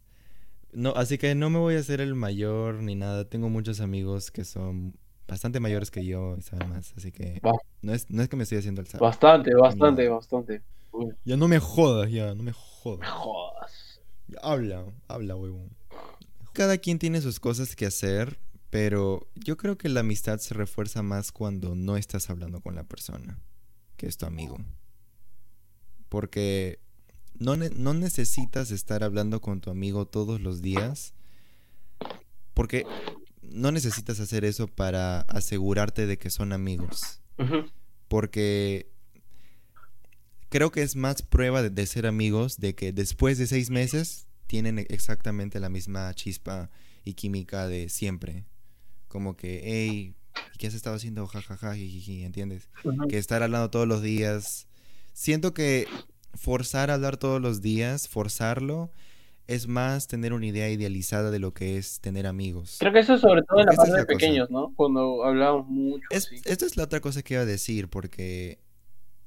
No, 0.71 0.91
así 0.95 1.17
que 1.17 1.33
no 1.35 1.49
me 1.49 1.57
voy 1.57 1.75
a 1.75 1.79
hacer 1.79 1.99
el 2.01 2.13
mayor 2.15 2.75
ni 2.83 2.95
nada. 2.95 3.27
Tengo 3.27 3.49
muchos 3.49 3.81
amigos 3.81 4.29
que 4.31 4.45
son 4.45 4.95
bastante 5.29 5.59
mayores 5.59 5.91
que 5.91 6.05
yo 6.05 6.35
y 6.37 6.41
saben 6.41 6.69
más. 6.69 6.93
Así 6.97 7.11
que 7.11 7.41
no 7.81 7.93
es, 7.93 8.09
no 8.09 8.21
es 8.21 8.29
que 8.29 8.35
me 8.35 8.43
estoy 8.43 8.57
haciendo 8.57 8.81
el 8.81 8.87
sabio. 8.87 9.05
Bastante, 9.05 9.53
bastante, 9.55 10.05
No. 10.07 10.15
bastante. 10.15 10.61
Uy, 10.91 11.13
Ya 11.23 11.37
no 11.37 11.47
me 11.47 11.59
jodas, 11.59 12.11
ya, 12.11 12.29
no 12.29 12.43
me 12.43 12.43
me 12.45 12.51
jodas. 12.53 13.09
jodas. 13.11 14.01
Ya, 14.27 14.39
Habla, 14.41 14.85
habla, 15.07 15.35
huevón. 15.35 15.69
Cada 16.53 16.77
quien 16.77 16.99
tiene 16.99 17.21
sus 17.21 17.39
cosas 17.39 17.75
que 17.75 17.85
hacer, 17.85 18.39
pero 18.69 19.27
yo 19.35 19.55
creo 19.57 19.77
que 19.77 19.87
la 19.89 20.01
amistad 20.01 20.39
se 20.39 20.53
refuerza 20.55 21.03
más 21.03 21.31
cuando 21.31 21.75
no 21.75 21.95
estás 21.95 22.29
hablando 22.29 22.59
con 22.61 22.75
la 22.75 22.83
persona, 22.83 23.39
que 23.97 24.07
es 24.07 24.17
tu 24.17 24.25
amigo. 24.25 24.57
Porque 26.09 26.79
no, 27.37 27.55
ne- 27.55 27.69
no 27.69 27.93
necesitas 27.93 28.71
estar 28.71 29.03
hablando 29.03 29.41
con 29.41 29.61
tu 29.61 29.69
amigo 29.69 30.05
todos 30.07 30.41
los 30.41 30.61
días, 30.61 31.13
porque 32.53 32.85
no 33.51 33.71
necesitas 33.71 34.19
hacer 34.19 34.45
eso 34.45 34.67
para 34.67 35.21
asegurarte 35.21 36.07
de 36.07 36.17
que 36.17 36.29
son 36.29 36.53
amigos 36.53 37.21
porque 38.09 38.89
creo 40.49 40.71
que 40.71 40.81
es 40.81 40.95
más 40.95 41.21
prueba 41.21 41.61
de, 41.61 41.69
de 41.69 41.85
ser 41.85 42.05
amigos 42.05 42.57
de 42.57 42.75
que 42.75 42.91
después 42.91 43.37
de 43.37 43.47
seis 43.47 43.69
meses 43.69 44.27
tienen 44.47 44.79
e- 44.79 44.87
exactamente 44.89 45.59
la 45.59 45.69
misma 45.69 46.13
chispa 46.13 46.69
y 47.05 47.13
química 47.13 47.67
de 47.67 47.87
siempre. 47.89 48.45
Como 49.07 49.37
que, 49.37 49.61
hey, 49.63 50.15
¿qué 50.57 50.67
has 50.67 50.73
estado 50.73 50.95
haciendo? 50.95 51.25
Jajaja, 51.27 51.75
jijiji", 51.75 52.23
¿entiendes? 52.23 52.69
Que 53.07 53.17
estar 53.17 53.41
hablando 53.41 53.69
todos 53.69 53.87
los 53.87 54.01
días. 54.01 54.67
Siento 55.13 55.53
que 55.53 55.87
forzar 56.33 56.91
a 56.91 56.95
hablar 56.95 57.17
todos 57.17 57.41
los 57.41 57.61
días, 57.61 58.07
forzarlo, 58.07 58.91
es 59.49 59.67
más 59.67 60.07
tener 60.07 60.33
una 60.33 60.45
idea 60.45 60.69
idealizada 60.69 61.31
de 61.31 61.39
lo 61.39 61.53
que 61.53 61.77
es 61.77 61.99
tener 61.99 62.27
amigos. 62.27 62.77
Creo 62.79 62.93
que 62.93 62.99
eso 62.99 63.15
es 63.15 63.21
sobre 63.21 63.41
todo 63.41 63.59
en 63.59 63.65
la 63.65 63.71
es 63.71 63.77
parte 63.77 63.91
de 63.91 63.97
la 63.97 64.05
cosa. 64.05 64.17
pequeños, 64.17 64.49
¿no? 64.51 64.73
Cuando 64.75 65.23
hablábamos 65.23 65.67
mucho. 65.67 66.05
Es, 66.11 66.29
esta 66.45 66.65
es 66.65 66.77
la 66.77 66.83
otra 66.83 66.99
cosa 66.99 67.23
que 67.23 67.33
iba 67.33 67.43
a 67.43 67.45
decir, 67.47 67.89
porque 67.89 68.59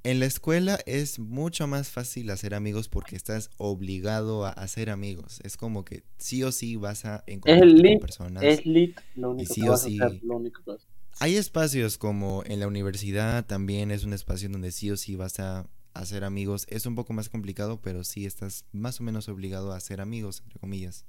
en 0.04 0.20
la 0.20 0.26
escuela 0.26 0.78
es 0.86 1.18
mucho 1.18 1.66
más 1.66 1.90
fácil 1.90 2.30
hacer 2.30 2.54
amigos 2.54 2.88
porque 2.88 3.16
estás 3.16 3.50
obligado 3.58 4.46
a 4.46 4.50
hacer 4.50 4.90
amigos. 4.90 5.40
Es 5.42 5.56
como 5.56 5.84
que 5.84 6.04
sí 6.18 6.42
o 6.44 6.52
sí 6.52 6.76
vas 6.76 7.04
a 7.04 7.24
encontrarte 7.26 7.82
con 7.82 7.82
lit, 7.82 8.00
personas. 8.00 8.42
Es 8.44 8.64
lit 8.64 8.98
lo 9.16 9.30
único 9.30 9.54
sí 9.54 9.60
que 9.60 9.68
o 9.68 9.72
vas 9.72 9.82
a 9.82 9.86
sí- 9.88 10.00
hacer, 10.00 10.20
lo 10.22 10.36
único 10.36 10.62
que 10.62 10.70
vas 10.70 10.80
a 10.82 10.84
hacer. 10.84 10.92
Hay 11.20 11.36
espacios 11.36 11.98
como 11.98 12.42
en 12.46 12.58
la 12.60 12.66
universidad 12.68 13.44
también 13.44 13.90
es 13.90 14.04
un 14.04 14.12
espacio 14.12 14.48
donde 14.48 14.72
sí 14.72 14.90
o 14.90 14.96
sí 14.96 15.14
vas 15.16 15.38
a 15.40 15.66
hacer 15.94 16.24
amigos. 16.24 16.66
Es 16.68 16.86
un 16.86 16.94
poco 16.94 17.12
más 17.12 17.28
complicado, 17.28 17.80
pero 17.80 18.04
sí 18.04 18.26
estás 18.26 18.64
más 18.72 19.00
o 19.00 19.04
menos 19.04 19.28
obligado 19.28 19.72
a 19.72 19.76
hacer 19.76 20.00
amigos, 20.00 20.40
entre 20.44 20.58
comillas. 20.58 21.04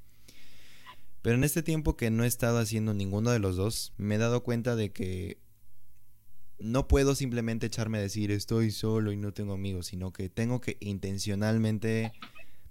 Pero 1.21 1.35
en 1.35 1.43
este 1.43 1.63
tiempo 1.63 1.95
que 1.95 2.11
no 2.11 2.25
he 2.25 2.27
estado 2.27 2.59
haciendo 2.59 2.93
ninguno 2.93 3.31
de 3.31 3.39
los 3.39 3.55
dos, 3.55 3.93
me 3.97 4.15
he 4.15 4.17
dado 4.17 4.43
cuenta 4.43 4.75
de 4.75 4.91
que 4.91 5.37
no 6.59 6.87
puedo 6.87 7.15
simplemente 7.15 7.67
echarme 7.67 7.97
a 7.97 8.01
decir 8.01 8.31
estoy 8.31 8.71
solo 8.71 9.11
y 9.11 9.17
no 9.17 9.33
tengo 9.33 9.53
amigos, 9.53 9.87
sino 9.87 10.11
que 10.11 10.29
tengo 10.29 10.61
que 10.61 10.77
intencionalmente 10.79 12.11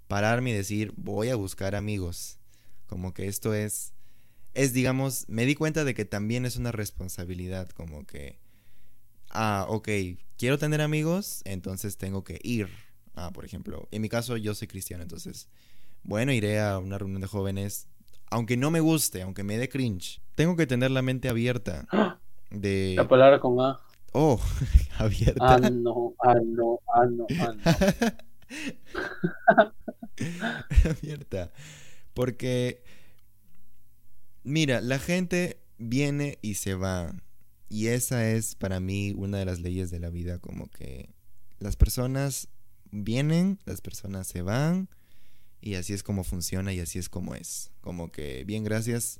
pararme 0.07 0.51
y 0.51 0.53
decir 0.53 0.93
voy 0.97 1.29
a 1.29 1.35
buscar 1.35 1.75
amigos. 1.75 2.39
Como 2.87 3.13
que 3.13 3.27
esto 3.27 3.53
es, 3.53 3.93
es 4.53 4.73
digamos, 4.73 5.25
me 5.27 5.45
di 5.45 5.55
cuenta 5.55 5.83
de 5.83 5.93
que 5.93 6.05
también 6.05 6.45
es 6.45 6.55
una 6.55 6.71
responsabilidad, 6.71 7.69
como 7.69 8.05
que, 8.05 8.37
ah, 9.33 9.65
ok, 9.67 9.89
quiero 10.37 10.57
tener 10.57 10.81
amigos, 10.81 11.41
entonces 11.45 11.97
tengo 11.97 12.23
que 12.23 12.39
ir. 12.43 12.69
Ah, 13.15 13.31
por 13.31 13.45
ejemplo, 13.45 13.87
en 13.91 14.01
mi 14.01 14.09
caso 14.09 14.37
yo 14.37 14.55
soy 14.55 14.67
cristiano, 14.67 15.03
entonces, 15.03 15.49
bueno, 16.03 16.31
iré 16.31 16.59
a 16.61 16.79
una 16.79 16.97
reunión 16.97 17.21
de 17.21 17.27
jóvenes, 17.27 17.87
aunque 18.29 18.57
no 18.57 18.71
me 18.71 18.79
guste, 18.79 19.21
aunque 19.21 19.43
me 19.43 19.57
dé 19.57 19.69
cringe. 19.69 20.21
Tengo 20.35 20.55
que 20.55 20.65
tener 20.65 20.91
la 20.91 21.01
mente 21.01 21.29
abierta 21.29 21.87
de... 22.49 22.93
La 22.95 23.07
palabra 23.07 23.39
con 23.39 23.59
A. 23.59 23.79
Oh, 24.13 24.39
abierta. 24.97 25.55
Ah, 25.55 25.59
no, 25.59 26.13
ah, 26.23 26.35
no, 26.43 26.79
ah, 26.93 27.05
no, 27.05 27.25
ah, 27.39 27.53
no. 27.55 27.71
abierta. 30.91 31.51
Porque, 32.13 32.83
mira, 34.43 34.81
la 34.81 34.99
gente 34.99 35.59
viene 35.79 36.37
y 36.41 36.55
se 36.55 36.75
va. 36.75 37.15
Y 37.73 37.87
esa 37.87 38.29
es 38.29 38.53
para 38.53 38.79
mí 38.79 39.15
una 39.17 39.39
de 39.39 39.45
las 39.45 39.59
leyes 39.59 39.89
de 39.89 39.99
la 39.99 40.11
vida, 40.11 40.37
como 40.37 40.69
que 40.69 41.09
las 41.57 41.75
personas 41.75 42.47
vienen, 42.91 43.57
las 43.65 43.81
personas 43.81 44.27
se 44.27 44.43
van, 44.43 44.89
y 45.59 45.73
así 45.73 45.91
es 45.93 46.03
como 46.03 46.23
funciona 46.23 46.71
y 46.71 46.79
así 46.79 46.99
es 46.99 47.09
como 47.09 47.33
es. 47.33 47.71
Como 47.81 48.11
que, 48.11 48.43
bien, 48.43 48.63
gracias, 48.63 49.19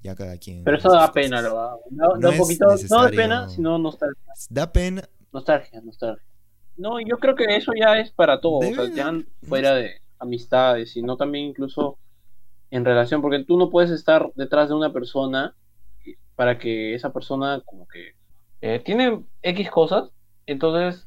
ya 0.00 0.16
cada 0.16 0.36
quien. 0.38 0.64
Pero 0.64 0.78
eso 0.78 0.90
da 0.90 1.12
pena, 1.12 1.40
lo 1.42 1.54
da. 1.54 1.76
Da, 1.90 2.08
No 2.08 2.18
da 2.18 2.30
un 2.30 2.38
poquito, 2.38 2.64
no 2.64 2.72
necesario. 2.72 3.16
pena, 3.16 3.48
sino 3.48 3.78
nostalgia. 3.78 4.32
Da 4.50 4.72
pena, 4.72 5.08
Nostalgia, 5.32 5.80
nostalgia. 5.80 6.24
No, 6.76 6.98
yo 7.00 7.18
creo 7.18 7.36
que 7.36 7.44
eso 7.56 7.70
ya 7.80 8.00
es 8.00 8.10
para 8.10 8.40
todo, 8.40 8.68
o 8.68 8.74
sea, 8.74 8.88
ya 8.92 9.12
fuera 9.46 9.76
de 9.76 10.00
amistades, 10.18 10.90
sino 10.90 11.16
también 11.16 11.44
incluso 11.50 11.98
en 12.72 12.84
relación, 12.84 13.22
porque 13.22 13.44
tú 13.44 13.56
no 13.58 13.70
puedes 13.70 13.92
estar 13.92 14.32
detrás 14.34 14.70
de 14.70 14.74
una 14.74 14.92
persona 14.92 15.54
para 16.36 16.58
que 16.58 16.94
esa 16.94 17.12
persona 17.12 17.60
como 17.64 17.86
que 17.86 18.14
eh, 18.60 18.80
tiene 18.84 19.20
X 19.42 19.70
cosas, 19.70 20.10
entonces 20.46 21.06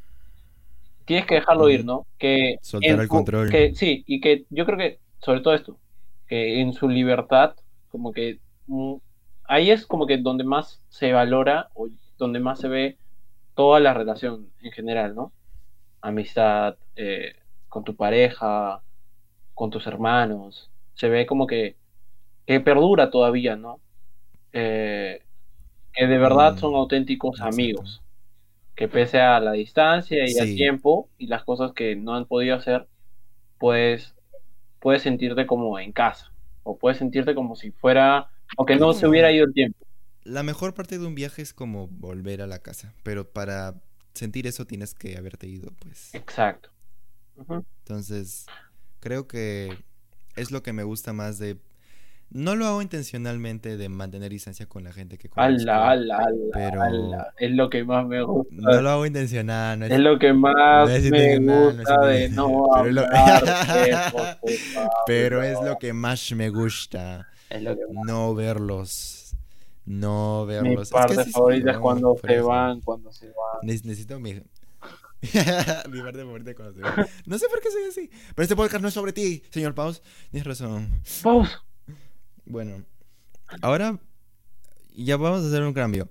tienes 1.05 1.25
que 1.25 1.35
dejarlo 1.35 1.69
ir. 1.69 1.85
¿no? 1.85 2.05
Que 2.17 2.57
Soltar 2.61 2.91
en 2.91 2.99
el 3.01 3.07
control. 3.07 3.49
Que, 3.49 3.73
sí, 3.75 4.03
y 4.07 4.19
que 4.19 4.45
yo 4.49 4.65
creo 4.65 4.77
que, 4.77 4.99
sobre 5.19 5.41
todo 5.41 5.53
esto, 5.53 5.77
que 6.27 6.61
en 6.61 6.73
su 6.73 6.89
libertad, 6.89 7.55
como 7.89 8.11
que 8.11 8.39
mm, 8.67 8.95
ahí 9.45 9.71
es 9.71 9.85
como 9.85 10.05
que 10.07 10.17
donde 10.17 10.43
más 10.43 10.81
se 10.89 11.13
valora 11.13 11.69
o 11.73 11.87
donde 12.17 12.39
más 12.39 12.59
se 12.59 12.67
ve 12.67 12.97
toda 13.55 13.79
la 13.79 13.93
relación 13.93 14.49
en 14.61 14.71
general, 14.71 15.15
¿no? 15.15 15.31
Amistad, 16.01 16.75
eh, 16.95 17.35
con 17.69 17.83
tu 17.83 17.95
pareja, 17.95 18.81
con 19.53 19.69
tus 19.69 19.87
hermanos, 19.87 20.69
se 20.95 21.09
ve 21.09 21.25
como 21.25 21.47
que, 21.47 21.75
que 22.45 22.59
perdura 22.59 23.09
todavía, 23.09 23.55
¿no? 23.55 23.79
Eh, 24.57 25.21
que 25.93 26.07
de 26.07 26.17
verdad 26.17 26.55
Mm, 26.55 26.57
son 26.59 26.75
auténticos 26.75 27.35
exacto. 27.35 27.53
amigos, 27.53 28.01
que 28.75 28.87
pese 28.87 29.19
a 29.19 29.39
la 29.41 29.51
distancia 29.51 30.29
y 30.29 30.37
al 30.37 30.55
tiempo 30.55 31.09
y 31.17 31.27
las 31.27 31.43
cosas 31.43 31.73
que 31.73 31.95
no 31.97 32.15
han 32.15 32.25
podido 32.25 32.55
hacer, 32.55 32.87
pues 33.57 34.15
puedes 34.79 35.03
sentirte 35.03 35.45
como 35.45 35.79
en 35.79 35.91
casa. 35.91 36.31
O 36.63 36.77
puedes 36.77 36.97
sentirte 36.99 37.35
como 37.35 37.55
si 37.55 37.71
fuera. 37.71 38.29
O 38.57 38.65
que 38.65 38.77
no 38.77 38.93
se 38.93 39.07
hubiera 39.07 39.31
ido 39.31 39.45
el 39.45 39.53
tiempo. 39.53 39.85
La 40.23 40.43
mejor 40.43 40.73
parte 40.73 40.97
de 40.97 41.05
un 41.05 41.15
viaje 41.15 41.41
es 41.41 41.53
como 41.53 41.87
volver 41.87 42.41
a 42.41 42.47
la 42.47 42.59
casa, 42.59 42.93
pero 43.03 43.29
para 43.31 43.75
sentir 44.13 44.47
eso 44.47 44.65
tienes 44.65 44.93
que 44.95 45.17
haberte 45.17 45.47
ido, 45.47 45.71
pues. 45.79 46.15
Exacto. 46.15 46.69
Entonces, 47.83 48.47
creo 48.99 49.27
que 49.27 49.77
es 50.35 50.51
lo 50.51 50.63
que 50.63 50.73
me 50.73 50.83
gusta 50.83 51.13
más 51.13 51.37
de... 51.39 51.57
No 52.31 52.55
lo 52.55 52.65
hago 52.65 52.81
intencionalmente 52.81 53.77
de 53.77 53.87
mantener 53.87 54.31
distancia 54.31 54.65
con 54.65 54.83
la 54.83 54.91
gente 54.91 55.17
que 55.17 55.29
conozco. 55.29 55.61
Ala, 55.61 55.91
ala, 55.91 56.17
ala, 56.17 56.35
Pero- 56.53 56.81
ala. 56.81 57.33
Es 57.37 57.51
lo 57.51 57.69
que 57.69 57.83
más 57.85 58.05
me 58.05 58.21
gusta. 58.23 58.53
No 58.55 58.81
lo 58.81 58.89
hago 58.89 59.05
intencional, 59.05 59.79
no 59.79 59.85
es... 59.85 59.91
Es 59.91 59.99
lo 59.99 60.19
que 60.19 60.33
más 60.33 60.89
no 60.89 60.95
es 60.95 61.01
me 61.03 61.07
intencional, 61.07 61.45
no 61.45 61.69
es 61.69 61.77
gusta 61.77 62.05
de 62.07 62.29
no 62.29 62.63
Pero 65.05 65.37
lo- 65.37 65.43
es 65.47 65.61
lo 65.61 65.77
que 65.77 65.93
más 65.93 66.31
me 66.33 66.49
gusta. 66.49 67.27
Es 67.49 67.61
lo 67.61 67.75
que 67.75 67.83
más. 67.93 68.05
No 68.05 68.35
verlos. 68.35 69.35
No 69.85 70.45
Mi 70.45 70.53
verlos. 70.55 70.81
Es 70.83 70.89
que 70.89 70.93
parte 70.95 71.13
así 71.21 71.31
soy 71.31 71.31
favorita 71.31 71.71
es 71.71 71.77
cuando 71.77 72.17
se 72.17 72.41
van, 72.41 72.81
cuando 72.81 73.11
se 73.13 73.27
van. 73.27 73.59
Ne- 73.63 73.73
necesito 73.73 74.19
mi... 74.19 74.33
mi 75.21 76.01
parte 76.01 76.19
favorita 76.19 76.53
cuando 76.53 76.73
se 76.73 76.81
va. 76.81 77.07
No 77.25 77.37
sé 77.37 77.47
por 77.49 77.61
qué 77.61 77.71
soy 77.71 77.83
así. 77.89 78.09
Pero 78.35 78.43
este 78.43 78.55
podcast 78.55 78.81
no 78.81 78.89
es 78.89 78.93
sobre 78.93 79.13
ti, 79.13 79.41
señor 79.51 79.73
Paus. 79.73 80.01
Tienes 80.31 80.45
razón. 80.45 81.01
Pausa. 81.23 81.61
Bueno, 82.45 82.83
ahora 83.61 83.99
ya 84.95 85.17
vamos 85.17 85.43
a 85.43 85.47
hacer 85.47 85.63
un 85.63 85.73
cambio. 85.73 86.09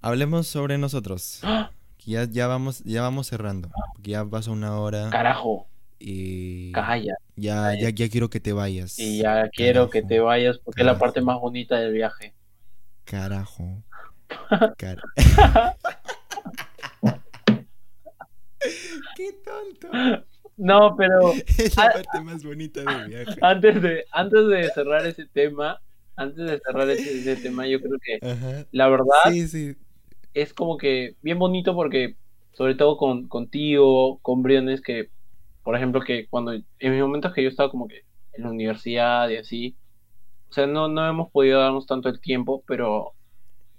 Hablemos 0.00 0.46
sobre 0.46 0.78
nosotros. 0.78 1.40
¡Ah! 1.42 1.70
Ya, 2.06 2.22
ya, 2.22 2.46
vamos, 2.46 2.84
ya 2.84 3.02
vamos 3.02 3.26
cerrando. 3.26 3.68
Ya 4.00 4.24
pasó 4.24 4.52
una 4.52 4.78
hora 4.78 5.10
Carajo, 5.10 5.66
y 5.98 6.70
calla. 6.70 7.16
ya, 7.34 7.74
ya, 7.74 7.90
ya 7.90 8.08
quiero 8.08 8.30
que 8.30 8.38
te 8.38 8.52
vayas. 8.52 8.96
Y 9.00 9.18
ya 9.18 9.48
quiero 9.48 9.90
que 9.90 10.02
te 10.02 10.20
vayas 10.20 10.56
porque 10.58 10.82
es 10.82 10.86
la 10.86 11.00
parte 11.00 11.20
más 11.20 11.40
bonita 11.40 11.74
del 11.80 11.92
viaje. 11.92 12.32
Carajo. 13.04 13.82
Car- 14.78 15.02
Qué 19.16 19.32
tonto. 19.44 19.88
No, 20.56 20.96
pero 20.96 21.32
Es 21.58 21.76
la 21.76 21.92
parte 21.92 22.20
más 22.20 22.42
bonita 22.44 22.84
del 22.84 23.04
viaje. 23.04 23.40
antes 23.42 23.82
de, 23.82 24.04
antes 24.12 24.46
de 24.48 24.70
cerrar 24.70 25.06
ese 25.06 25.26
tema, 25.26 25.80
antes 26.16 26.36
de 26.46 26.60
cerrar 26.60 26.88
ese, 26.90 27.18
ese 27.18 27.36
tema, 27.36 27.66
yo 27.66 27.80
creo 27.80 27.98
que 28.02 28.22
Ajá. 28.26 28.66
la 28.70 28.88
verdad 28.88 29.06
Sí, 29.24 29.48
sí. 29.48 29.76
es 30.34 30.54
como 30.54 30.76
que 30.78 31.16
bien 31.22 31.38
bonito 31.38 31.74
porque, 31.74 32.16
sobre 32.52 32.74
todo 32.74 32.96
con, 32.96 33.28
contigo, 33.28 34.18
con 34.22 34.42
Briones, 34.42 34.80
que, 34.82 35.10
por 35.62 35.76
ejemplo, 35.76 36.00
que 36.02 36.28
cuando, 36.28 36.52
en 36.54 36.64
mis 36.92 37.00
momentos 37.02 37.32
que 37.34 37.42
yo 37.42 37.48
estaba 37.48 37.70
como 37.70 37.88
que 37.88 38.02
en 38.32 38.44
la 38.44 38.50
universidad 38.50 39.28
y 39.30 39.36
así, 39.36 39.76
o 40.50 40.52
sea, 40.54 40.66
no, 40.66 40.88
no 40.88 41.08
hemos 41.08 41.30
podido 41.32 41.60
darnos 41.60 41.86
tanto 41.86 42.08
el 42.08 42.20
tiempo, 42.20 42.64
pero, 42.66 43.14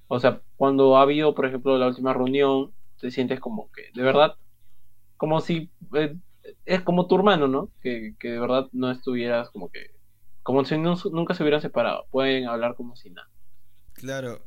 o 0.07 0.19
sea, 0.19 0.41
cuando 0.57 0.97
ha 0.97 1.03
habido, 1.03 1.35
por 1.35 1.45
ejemplo, 1.47 1.77
la 1.77 1.87
última 1.87 2.13
reunión, 2.13 2.73
te 2.99 3.11
sientes 3.11 3.39
como 3.39 3.71
que, 3.71 3.83
de 3.93 4.03
verdad, 4.03 4.35
como 5.17 5.41
si, 5.41 5.71
eh, 5.95 6.15
es 6.65 6.81
como 6.81 7.07
tu 7.07 7.15
hermano, 7.15 7.47
¿no? 7.47 7.69
Que, 7.81 8.15
que 8.19 8.31
de 8.31 8.39
verdad 8.39 8.67
no 8.73 8.91
estuvieras 8.91 9.49
como 9.49 9.69
que, 9.69 9.91
como 10.43 10.63
si 10.65 10.77
no- 10.77 10.95
nunca 11.11 11.33
se 11.33 11.43
hubieran 11.43 11.61
separado, 11.61 12.05
pueden 12.11 12.47
hablar 12.47 12.75
como 12.75 12.95
si 12.95 13.09
nada. 13.09 13.29
Claro. 13.93 14.41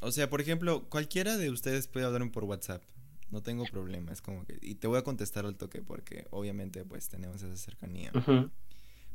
O 0.00 0.10
sea, 0.10 0.28
por 0.28 0.40
ejemplo, 0.40 0.88
cualquiera 0.88 1.36
de 1.36 1.50
ustedes 1.50 1.88
puede 1.88 2.06
hablarme 2.06 2.30
por 2.30 2.44
WhatsApp. 2.44 2.82
No 3.30 3.42
tengo 3.42 3.64
problema. 3.64 4.12
Es 4.12 4.22
como 4.22 4.44
que. 4.44 4.58
Y 4.62 4.76
te 4.76 4.86
voy 4.86 4.98
a 4.98 5.02
contestar 5.02 5.46
al 5.46 5.56
toque 5.56 5.82
porque 5.82 6.26
obviamente 6.30 6.84
pues 6.84 7.08
tenemos 7.08 7.42
esa 7.42 7.56
cercanía. 7.56 8.12
Ujú. 8.14 8.50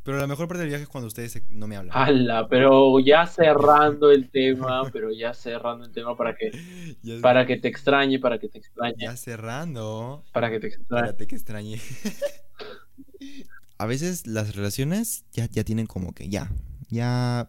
Pero 0.03 0.17
la 0.17 0.25
mejor 0.27 0.47
parte 0.47 0.61
del 0.61 0.69
viaje 0.69 0.83
es 0.83 0.89
cuando 0.89 1.07
ustedes 1.07 1.31
se- 1.31 1.43
no 1.49 1.67
me 1.67 1.75
hablan. 1.75 1.95
Ala, 1.95 2.47
pero 2.47 2.99
ya 2.99 3.27
cerrando 3.27 4.11
el 4.11 4.29
tema, 4.31 4.83
pero 4.91 5.11
ya 5.11 5.33
cerrando 5.33 5.85
el 5.85 5.91
tema 5.91 6.17
para 6.17 6.35
que 6.35 6.51
Ya, 7.03 7.19
para 7.21 7.45
que 7.45 7.57
te 7.57 7.67
extrañe, 7.67 8.19
para 8.19 8.39
que 8.39 8.47
te 8.49 8.57
extrañe, 8.57 8.95
ya 8.99 9.15
cerrando. 9.15 10.23
para 10.33 10.49
que 10.49 10.59
te 10.59 10.67
extrañe. 10.67 11.01
Espérate 11.05 11.27
que 11.27 11.35
extrañe. 11.35 11.79
A 13.77 13.85
veces 13.87 14.27
las 14.27 14.55
relaciones 14.55 15.25
ya, 15.31 15.47
ya 15.47 15.63
tienen 15.63 15.87
como 15.87 16.13
que 16.13 16.29
ya. 16.29 16.51
Ya. 16.89 17.47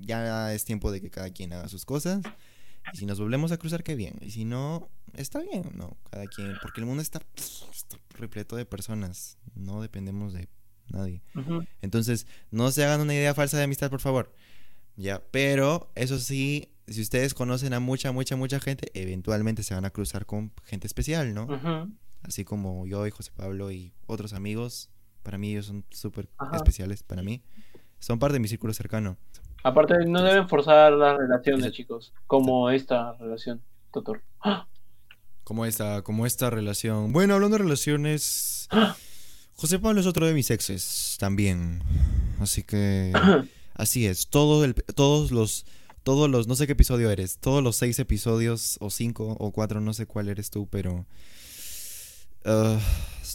Ya 0.00 0.52
es 0.52 0.64
tiempo 0.64 0.92
de 0.92 1.00
que 1.00 1.10
cada 1.10 1.30
quien 1.30 1.52
haga 1.52 1.68
sus 1.68 1.84
cosas. 1.84 2.22
Y 2.92 2.98
si 2.98 3.06
nos 3.06 3.18
volvemos 3.18 3.50
a 3.50 3.56
cruzar, 3.56 3.82
qué 3.82 3.94
bien. 3.96 4.16
Y 4.20 4.30
si 4.30 4.44
no, 4.44 4.88
está 5.14 5.40
bien, 5.40 5.70
¿no? 5.74 5.96
Cada 6.10 6.26
quien. 6.26 6.54
Porque 6.62 6.80
el 6.80 6.86
mundo 6.86 7.02
está, 7.02 7.20
está 7.34 7.96
repleto 8.10 8.56
de 8.56 8.66
personas. 8.66 9.38
No 9.54 9.80
dependemos 9.82 10.32
de 10.34 10.48
nadie. 10.88 11.22
Entonces, 11.82 12.26
no 12.50 12.70
se 12.70 12.84
hagan 12.84 13.00
una 13.00 13.14
idea 13.14 13.34
falsa 13.34 13.56
de 13.56 13.64
amistad, 13.64 13.90
por 13.90 14.00
favor. 14.00 14.32
Ya, 14.96 15.22
pero 15.30 15.90
eso 15.94 16.18
sí, 16.18 16.72
si 16.86 17.02
ustedes 17.02 17.34
conocen 17.34 17.74
a 17.74 17.80
mucha, 17.80 18.12
mucha, 18.12 18.36
mucha 18.36 18.60
gente, 18.60 18.90
eventualmente 18.94 19.62
se 19.62 19.74
van 19.74 19.84
a 19.84 19.90
cruzar 19.90 20.24
con 20.26 20.52
gente 20.64 20.86
especial, 20.86 21.34
¿no? 21.34 21.48
Así 22.22 22.44
como 22.44 22.86
yo 22.86 23.06
y 23.06 23.10
José 23.10 23.30
Pablo 23.36 23.70
y 23.70 23.92
otros 24.06 24.32
amigos. 24.32 24.90
Para 25.22 25.38
mí 25.38 25.50
ellos 25.50 25.66
son 25.66 25.84
súper 25.90 26.28
especiales, 26.54 27.02
para 27.02 27.22
mí. 27.22 27.42
Son 27.98 28.18
parte 28.18 28.34
de 28.34 28.40
mi 28.40 28.48
círculo 28.48 28.72
cercano. 28.72 29.16
Aparte, 29.62 29.94
no 30.06 30.22
deben 30.22 30.48
forzar 30.48 30.92
las 30.92 31.18
relaciones, 31.18 31.72
chicos, 31.72 32.12
como 32.26 32.70
esta 32.70 33.14
relación, 33.14 33.60
Totor. 33.92 34.22
¡Ah! 34.40 34.68
Como 35.42 35.64
esta, 35.66 36.02
como 36.02 36.26
esta 36.26 36.50
relación. 36.50 37.12
Bueno, 37.12 37.34
hablando 37.34 37.56
de 37.56 37.64
relaciones, 37.64 38.68
José 39.56 39.78
Pablo 39.78 40.00
es 40.00 40.06
otro 40.06 40.26
de 40.26 40.34
mis 40.34 40.50
exes 40.50 41.16
también. 41.18 41.82
Así 42.40 42.62
que 42.62 43.12
así 43.74 44.06
es. 44.06 44.28
Todo 44.28 44.64
el, 44.64 44.74
todos 44.74 45.30
los, 45.30 45.64
todos 46.02 46.28
los, 46.28 46.46
no 46.46 46.54
sé 46.54 46.66
qué 46.66 46.72
episodio 46.74 47.10
eres. 47.10 47.38
Todos 47.38 47.62
los 47.62 47.76
seis 47.76 47.98
episodios 47.98 48.76
o 48.80 48.90
cinco 48.90 49.36
o 49.38 49.50
cuatro, 49.52 49.80
no 49.80 49.92
sé 49.94 50.06
cuál 50.06 50.28
eres 50.28 50.50
tú, 50.50 50.66
pero 50.70 51.06
ah, 52.44 52.78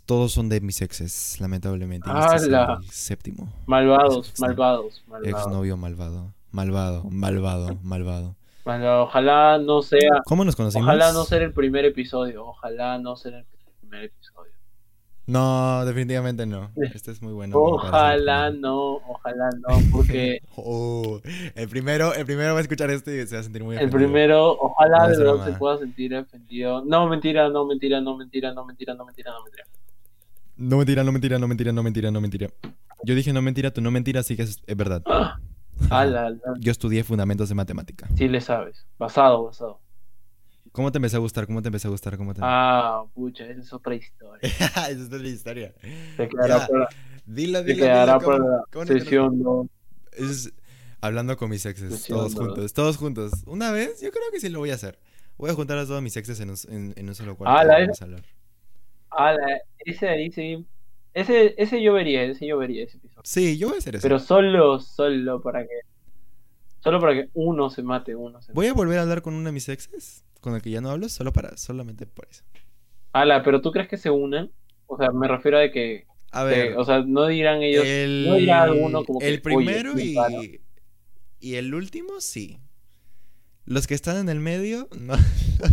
todos 0.05 0.31
son 0.31 0.47
de 0.49 0.61
mis 0.61 0.81
exes, 0.81 1.37
lamentablemente. 1.39 2.09
Este 2.09 2.35
es 2.35 2.43
¡Hala! 2.43 2.79
el 2.83 2.89
séptimo. 2.91 3.51
Malvados, 3.65 4.29
Ex- 4.29 4.39
malvados, 4.39 5.03
malvados. 5.07 5.27
Exnovio 5.45 5.75
malvado, 5.77 6.33
malvado, 6.51 7.03
malvado, 7.09 7.79
malvado. 7.81 8.35
Malvado. 8.63 9.03
Ojalá 9.05 9.57
no 9.57 9.81
sea, 9.81 10.21
¿Cómo 10.25 10.45
nos 10.45 10.55
conocimos? 10.55 10.85
ojalá 10.85 11.11
no 11.13 11.25
sea 11.25 11.39
el 11.39 11.51
primer 11.51 11.83
episodio, 11.85 12.45
ojalá 12.45 12.99
no 12.99 13.15
sea 13.15 13.39
el 13.39 13.45
primer 13.79 14.03
episodio. 14.03 14.51
No, 15.31 15.85
definitivamente 15.85 16.45
no. 16.45 16.71
Este 16.75 17.11
es 17.11 17.21
muy 17.21 17.31
bueno. 17.31 17.55
el 17.55 17.73
Ojalá 17.73 18.51
no, 18.51 18.95
ojalá 19.07 19.49
no, 19.65 19.79
porque 19.91 20.41
Oh, 20.57 21.21
el 21.55 21.69
primero, 21.69 22.13
el 22.13 22.25
primero 22.25 22.53
va 22.53 22.59
a 22.59 22.61
escuchar 22.61 22.89
esto 22.91 23.11
y 23.11 23.25
se 23.25 23.35
va 23.35 23.39
a 23.39 23.43
sentir 23.43 23.63
muy 23.63 23.75
El 23.77 23.85
ofendido. 23.85 23.97
primero, 23.97 24.51
ojalá 24.59 25.07
de 25.07 25.17
verdad 25.17 25.45
se 25.45 25.53
pueda 25.53 25.77
sentir 25.77 26.15
ofendido. 26.15 26.83
No, 26.83 27.07
mentira, 27.07 27.49
no, 27.49 27.65
mentira, 27.65 28.01
no, 28.01 28.17
mentira, 28.17 28.53
no, 28.53 28.65
mentira, 28.65 28.93
no, 28.93 29.05
mentira, 29.05 29.33
no, 29.33 29.43
mentira. 29.43 29.63
No 30.57 30.77
mentira, 30.77 31.03
no 31.03 31.11
mentira, 31.11 31.39
no 31.39 31.47
mentira, 31.47 31.71
no 31.71 31.83
mentira, 31.83 32.11
no 32.11 32.21
mentira. 32.21 32.49
Yo 33.03 33.15
dije 33.15 33.33
no 33.33 33.41
mentira, 33.41 33.71
tú 33.71 33.81
no 33.81 33.89
mentira, 33.89 34.19
así 34.19 34.35
que 34.35 34.43
es, 34.43 34.61
es 34.67 34.77
verdad. 34.77 35.01
¡Ah! 35.05 35.39
Yo 36.59 36.71
estudié 36.71 37.03
fundamentos 37.03 37.49
de 37.49 37.55
matemática. 37.55 38.07
Sí 38.15 38.27
le 38.27 38.41
sabes. 38.41 38.85
Basado, 38.99 39.45
basado. 39.45 39.80
¿Cómo 40.71 40.91
te 40.91 40.97
empecé 40.99 41.17
a 41.17 41.19
gustar? 41.19 41.45
¿Cómo 41.47 41.61
te 41.61 41.67
empecé 41.67 41.87
a 41.87 41.91
gustar? 41.91 42.17
¿Cómo 42.17 42.33
te... 42.33 42.39
Ah, 42.43 43.03
pucha, 43.13 43.45
esa 43.45 43.59
es 43.61 43.73
otra 43.73 43.93
historia. 43.95 44.39
Esa 44.41 44.89
es 44.89 45.01
otra 45.07 45.27
historia. 45.27 45.73
Se 46.15 46.27
quedará 46.29 46.59
Ya, 46.59 46.67
para, 46.67 46.87
Dilo, 47.25 47.59
se 47.59 47.65
dilo, 47.65 47.85
quedará 47.85 48.13
dilo, 48.17 48.25
¿cómo- 48.25 48.37
para 48.37 48.49
la 48.57 48.63
cómo 48.71 48.85
te 48.85 48.99
sesión 48.99 49.43
2. 49.43 49.67
Es 50.13 50.53
hablando 51.01 51.35
con 51.37 51.49
mis 51.49 51.65
exes, 51.65 51.91
Sesión 51.91 52.19
todos 52.19 52.33
dos. 52.35 52.45
juntos, 52.47 52.73
todos 52.73 52.97
juntos. 52.97 53.31
Una 53.45 53.71
vez, 53.71 54.01
yo 54.01 54.11
creo 54.11 54.23
que 54.31 54.39
sí 54.39 54.49
lo 54.49 54.59
voy 54.59 54.71
a 54.71 54.75
hacer. 54.75 54.97
Voy 55.37 55.49
a 55.49 55.53
juntar 55.53 55.77
a 55.77 55.85
todos 55.85 56.01
mis 56.01 56.15
exes 56.17 56.39
en 56.39 56.51
un, 56.51 56.57
en, 56.69 56.93
en 56.95 57.07
un 57.09 57.15
solo 57.15 57.35
cuarto. 57.35 57.57
Ah, 57.57 57.63
la- 57.63 57.79
vamos 57.79 58.01
a 58.01 58.05
hablar. 58.05 58.23
Ala, 59.09 59.59
ese 59.79 60.07
ahí 60.07 60.31
sí. 60.31 60.65
Ese, 61.13 61.53
ese 61.57 61.81
yo 61.81 61.91
vería, 61.93 62.23
ese 62.23 62.47
yo 62.47 62.57
vería 62.57 62.85
ese 62.85 62.95
episodio. 62.97 63.21
Sí, 63.25 63.57
yo 63.57 63.67
voy 63.67 63.75
a 63.75 63.79
hacer 63.79 63.95
eso. 63.97 64.03
Pero 64.03 64.19
solo, 64.19 64.79
solo 64.79 65.41
para 65.41 65.63
que. 65.63 65.81
Solo 66.79 66.99
para 67.01 67.13
que 67.13 67.29
uno 67.33 67.69
se 67.69 67.83
mate, 67.83 68.15
uno 68.15 68.41
se 68.41 68.53
Voy 68.53 68.67
a 68.67 68.73
volver 68.73 68.97
a 68.99 69.01
hablar 69.03 69.21
con 69.21 69.33
uno 69.33 69.45
de 69.45 69.51
mis 69.51 69.67
exes, 69.69 70.23
con 70.41 70.55
el 70.55 70.61
que 70.61 70.69
ya 70.71 70.81
no 70.81 70.89
hablo, 70.89 71.07
solo 71.09 71.31
para, 71.31 71.55
solamente 71.57 72.05
por 72.05 72.27
eso. 72.29 72.43
Ala, 73.13 73.43
pero 73.43 73.61
¿tú 73.61 73.71
crees 73.71 73.87
que 73.87 73.97
se 73.97 74.09
unan? 74.09 74.51
O 74.87 74.97
sea, 74.97 75.11
me 75.11 75.27
refiero 75.27 75.57
a 75.59 75.69
que. 75.71 76.05
A 76.31 76.43
que- 76.43 76.49
ver, 76.49 76.77
o 76.77 76.83
sea, 76.85 77.01
no 77.05 77.27
dirán 77.27 77.61
ellos. 77.61 77.85
el, 77.85 78.25
no 78.27 78.35
dirá 78.35 78.63
alguno 78.63 79.03
como 79.05 79.19
que, 79.19 79.27
el 79.27 79.33
"Oye, 79.35 79.41
primero 79.41 79.97
y, 79.99 80.15
raro". 80.15 80.41
y 81.39 81.55
el 81.55 81.73
último, 81.73 82.19
sí. 82.21 82.59
Los 83.65 83.85
que 83.87 83.93
están 83.93 84.17
en 84.17 84.29
el 84.29 84.39
medio, 84.39 84.87
no, 84.99 85.15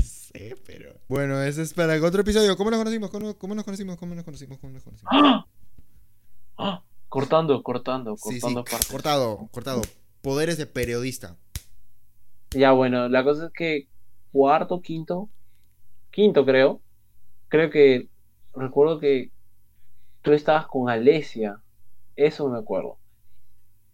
sé, 0.02 0.54
pero... 0.66 0.94
Bueno, 1.08 1.42
ese 1.42 1.62
es 1.62 1.72
para 1.74 1.94
otro 2.04 2.20
episodio. 2.20 2.56
¿Cómo 2.56 2.70
nos 2.70 2.78
conocimos? 2.78 3.08
¿Cómo, 3.10 3.36
cómo 3.38 3.54
nos 3.54 3.64
conocimos? 3.64 3.96
¿Cómo 3.96 4.14
nos 4.14 4.24
conocimos? 4.24 4.58
¿Cómo 4.58 4.72
nos 4.74 4.82
conocimos? 4.84 5.10
¡Ah! 5.14 5.46
¡Ah! 6.58 6.82
Cortando, 7.08 7.62
cortando, 7.62 8.16
Sí, 8.18 8.34
sí, 8.34 8.40
cortando 8.40 8.64
partes. 8.64 8.86
cortado, 8.88 9.48
cortado. 9.50 9.80
Poderes 10.20 10.58
de 10.58 10.66
periodista. 10.66 11.36
Ya, 12.50 12.72
bueno, 12.72 13.08
la 13.08 13.24
cosa 13.24 13.46
es 13.46 13.52
que 13.52 13.88
cuarto, 14.32 14.80
quinto, 14.80 15.28
quinto 16.10 16.44
creo, 16.44 16.80
creo 17.48 17.70
que 17.70 18.08
recuerdo 18.54 18.98
que 18.98 19.30
tú 20.22 20.32
estabas 20.32 20.66
con 20.66 20.90
Alesia 20.90 21.60
Eso 22.16 22.48
me 22.48 22.58
acuerdo. 22.58 22.98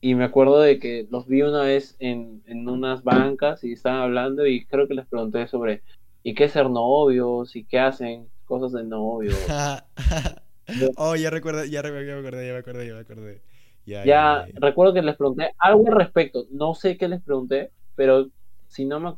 Y 0.01 0.15
me 0.15 0.25
acuerdo 0.25 0.61
de 0.61 0.79
que 0.79 1.07
los 1.11 1.27
vi 1.27 1.43
una 1.43 1.63
vez 1.63 1.97
en, 1.99 2.43
en 2.47 2.69
unas 2.69 3.03
bancas 3.05 3.65
y 3.65 3.73
estaban 3.73 4.03
hablando 4.03 4.47
y 4.47 4.67
creo 4.67 4.87
que 4.87 4.95
les 4.95 5.07
pregunté 5.07 5.47
sobre 5.47 5.83
¿y 6.23 6.35
qué 6.35 6.45
es 6.45 6.53
ser 6.53 6.69
novios? 6.69 7.55
¿y 7.57 7.65
qué 7.65 7.79
hacen? 7.79 8.29
Cosas 8.45 8.73
de 8.73 8.85
novios. 8.85 9.39
oh, 10.97 11.17
ya 11.17 11.31
recuerdo, 11.31 11.65
ya, 11.65 11.83
recuerdo, 11.83 12.07
ya 12.07 12.15
me 12.15 12.21
acordé, 12.21 12.47
ya 12.47 12.53
me 12.53 12.59
acordé, 12.59 12.87
ya 12.87 12.95
me 12.95 13.01
acordé. 13.01 13.43
Ya, 13.87 14.05
ya, 14.05 14.47
recuerdo 14.55 14.95
que 14.95 15.03
les 15.03 15.17
pregunté 15.17 15.55
algo 15.59 15.87
al 15.87 15.95
respecto. 15.95 16.47
No 16.51 16.75
sé 16.75 16.97
qué 16.97 17.07
les 17.09 17.23
pregunté, 17.23 17.71
pero 17.95 18.29
si 18.69 18.87
no 18.87 19.01
me... 19.01 19.15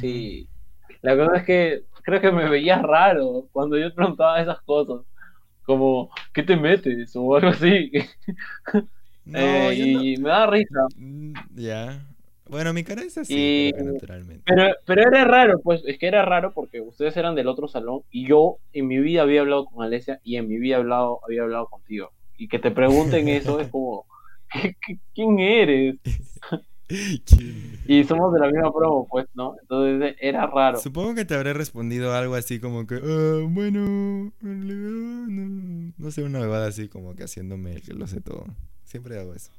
Si... 0.00 0.48
La 1.02 1.14
verdad 1.14 1.36
es 1.36 1.44
que 1.44 1.82
creo 2.02 2.20
que 2.20 2.32
me 2.32 2.48
veía 2.48 2.80
raro 2.80 3.48
cuando 3.52 3.78
yo 3.78 3.94
preguntaba 3.94 4.40
esas 4.40 4.60
cosas. 4.62 5.04
Como, 5.64 6.10
¿qué 6.32 6.42
te 6.42 6.56
metes? 6.56 7.14
O 7.14 7.36
algo 7.36 7.48
así. 7.48 7.92
eh, 9.34 9.74
y 9.74 10.16
me 10.16 10.30
da 10.30 10.46
risa. 10.46 10.86
Mm, 10.96 11.34
ya. 11.54 12.02
Bueno, 12.48 12.72
mi 12.72 12.82
cara 12.82 13.02
es 13.02 13.18
así, 13.18 13.74
naturalmente. 13.76 14.42
Pero, 14.46 14.74
pero 14.86 15.02
era 15.02 15.24
raro, 15.24 15.60
pues, 15.60 15.82
es 15.86 15.98
que 15.98 16.06
era 16.06 16.24
raro 16.24 16.52
porque 16.54 16.80
ustedes 16.80 17.14
eran 17.18 17.34
del 17.34 17.46
otro 17.46 17.68
salón 17.68 18.00
y 18.10 18.26
yo 18.26 18.56
en 18.72 18.86
mi 18.86 18.98
vida 18.98 19.22
había 19.22 19.42
hablado 19.42 19.66
con 19.66 19.84
Alesia 19.84 20.18
y 20.24 20.36
en 20.36 20.48
mi 20.48 20.56
vida 20.56 20.76
hablado, 20.76 21.20
había 21.26 21.42
hablado 21.42 21.66
contigo. 21.66 22.10
Y 22.38 22.48
que 22.48 22.58
te 22.58 22.70
pregunten 22.70 23.28
eso 23.28 23.60
es 23.60 23.68
como, 23.70 24.06
quién 25.14 25.38
eres? 25.38 25.96
y 26.88 28.04
somos 28.04 28.32
de 28.32 28.40
la 28.40 28.46
misma 28.46 28.72
promo, 28.72 29.06
pues, 29.08 29.26
¿no? 29.34 29.56
Entonces 29.60 30.16
era 30.20 30.46
raro. 30.46 30.78
Supongo 30.78 31.14
que 31.14 31.24
te 31.24 31.34
habré 31.34 31.52
respondido 31.52 32.14
algo 32.14 32.34
así 32.34 32.60
como 32.60 32.86
que, 32.86 32.96
ah, 32.96 33.46
bueno, 33.48 34.32
no, 34.40 36.10
sé, 36.10 36.22
una 36.22 36.40
bebada 36.40 36.68
así 36.68 36.88
como 36.88 37.14
que 37.14 37.24
haciéndome 37.24 37.72
el 37.72 37.82
que 37.82 37.92
lo 37.92 38.06
sé 38.06 38.20
todo. 38.20 38.46
Siempre 38.84 39.18
hago 39.18 39.34
eso. 39.34 39.52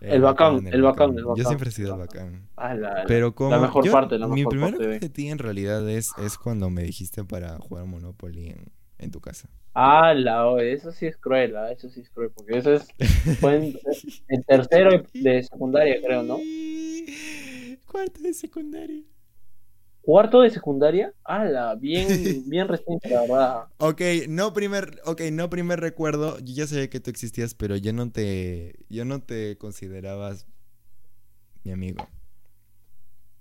El, 0.00 0.22
bacán, 0.22 0.68
el 0.68 0.82
bacán, 0.82 1.18
el 1.18 1.24
bacán, 1.24 1.36
Yo 1.36 1.44
siempre 1.44 1.70
he 1.70 1.72
sido 1.72 1.94
el 1.94 1.98
bacán. 1.98 2.48
Ah, 2.56 2.74
la, 2.74 3.02
Pero 3.08 3.34
como. 3.34 3.50
La 3.50 3.58
mejor 3.58 3.90
parte, 3.90 4.16
la 4.16 4.28
Mi 4.28 4.42
mejor 4.42 4.50
primer 4.50 4.70
parte 4.76 5.00
de 5.00 5.08
ti 5.08 5.28
en 5.28 5.38
realidad 5.38 5.88
es, 5.88 6.12
es 6.18 6.38
cuando 6.38 6.70
me 6.70 6.84
dijiste 6.84 7.24
para 7.24 7.58
jugar 7.58 7.86
Monopoly 7.86 8.50
en, 8.50 8.70
en 8.98 9.10
tu 9.10 9.20
casa. 9.20 9.48
Ah, 9.74 10.12
la, 10.12 10.60
eso 10.62 10.90
sí 10.90 11.06
es 11.06 11.16
cruel, 11.16 11.56
¿ah? 11.56 11.70
eso 11.70 11.88
sí 11.88 12.00
es 12.00 12.10
cruel, 12.10 12.30
porque 12.34 12.58
eso 12.58 12.74
es. 12.74 12.88
En 14.28 14.42
tercero 14.42 15.04
de 15.14 15.42
secundaria, 15.42 16.00
creo, 16.04 16.22
¿no? 16.22 16.38
Cuarto 17.86 18.20
de 18.20 18.34
secundaria. 18.34 19.02
¿Cuarto 20.08 20.40
de 20.40 20.50
secundaria? 20.50 21.12
¡Hala! 21.22 21.74
Bien, 21.74 22.08
bien 22.48 22.66
reciente, 22.66 23.10
la 23.10 23.20
verdad. 23.20 23.64
Ok, 23.76 24.00
no 24.28 24.52
primer, 24.54 25.00
okay, 25.04 25.30
no 25.30 25.50
primer 25.50 25.80
recuerdo. 25.80 26.38
Yo 26.38 26.54
ya 26.54 26.66
sabía 26.66 26.88
que 26.88 26.98
tú 26.98 27.10
existías, 27.10 27.54
pero 27.54 27.76
yo 27.76 27.92
no 27.92 28.10
te, 28.10 28.74
yo 28.88 29.04
no 29.04 29.20
te 29.20 29.58
considerabas 29.58 30.46
mi 31.62 31.72
amigo. 31.72 32.08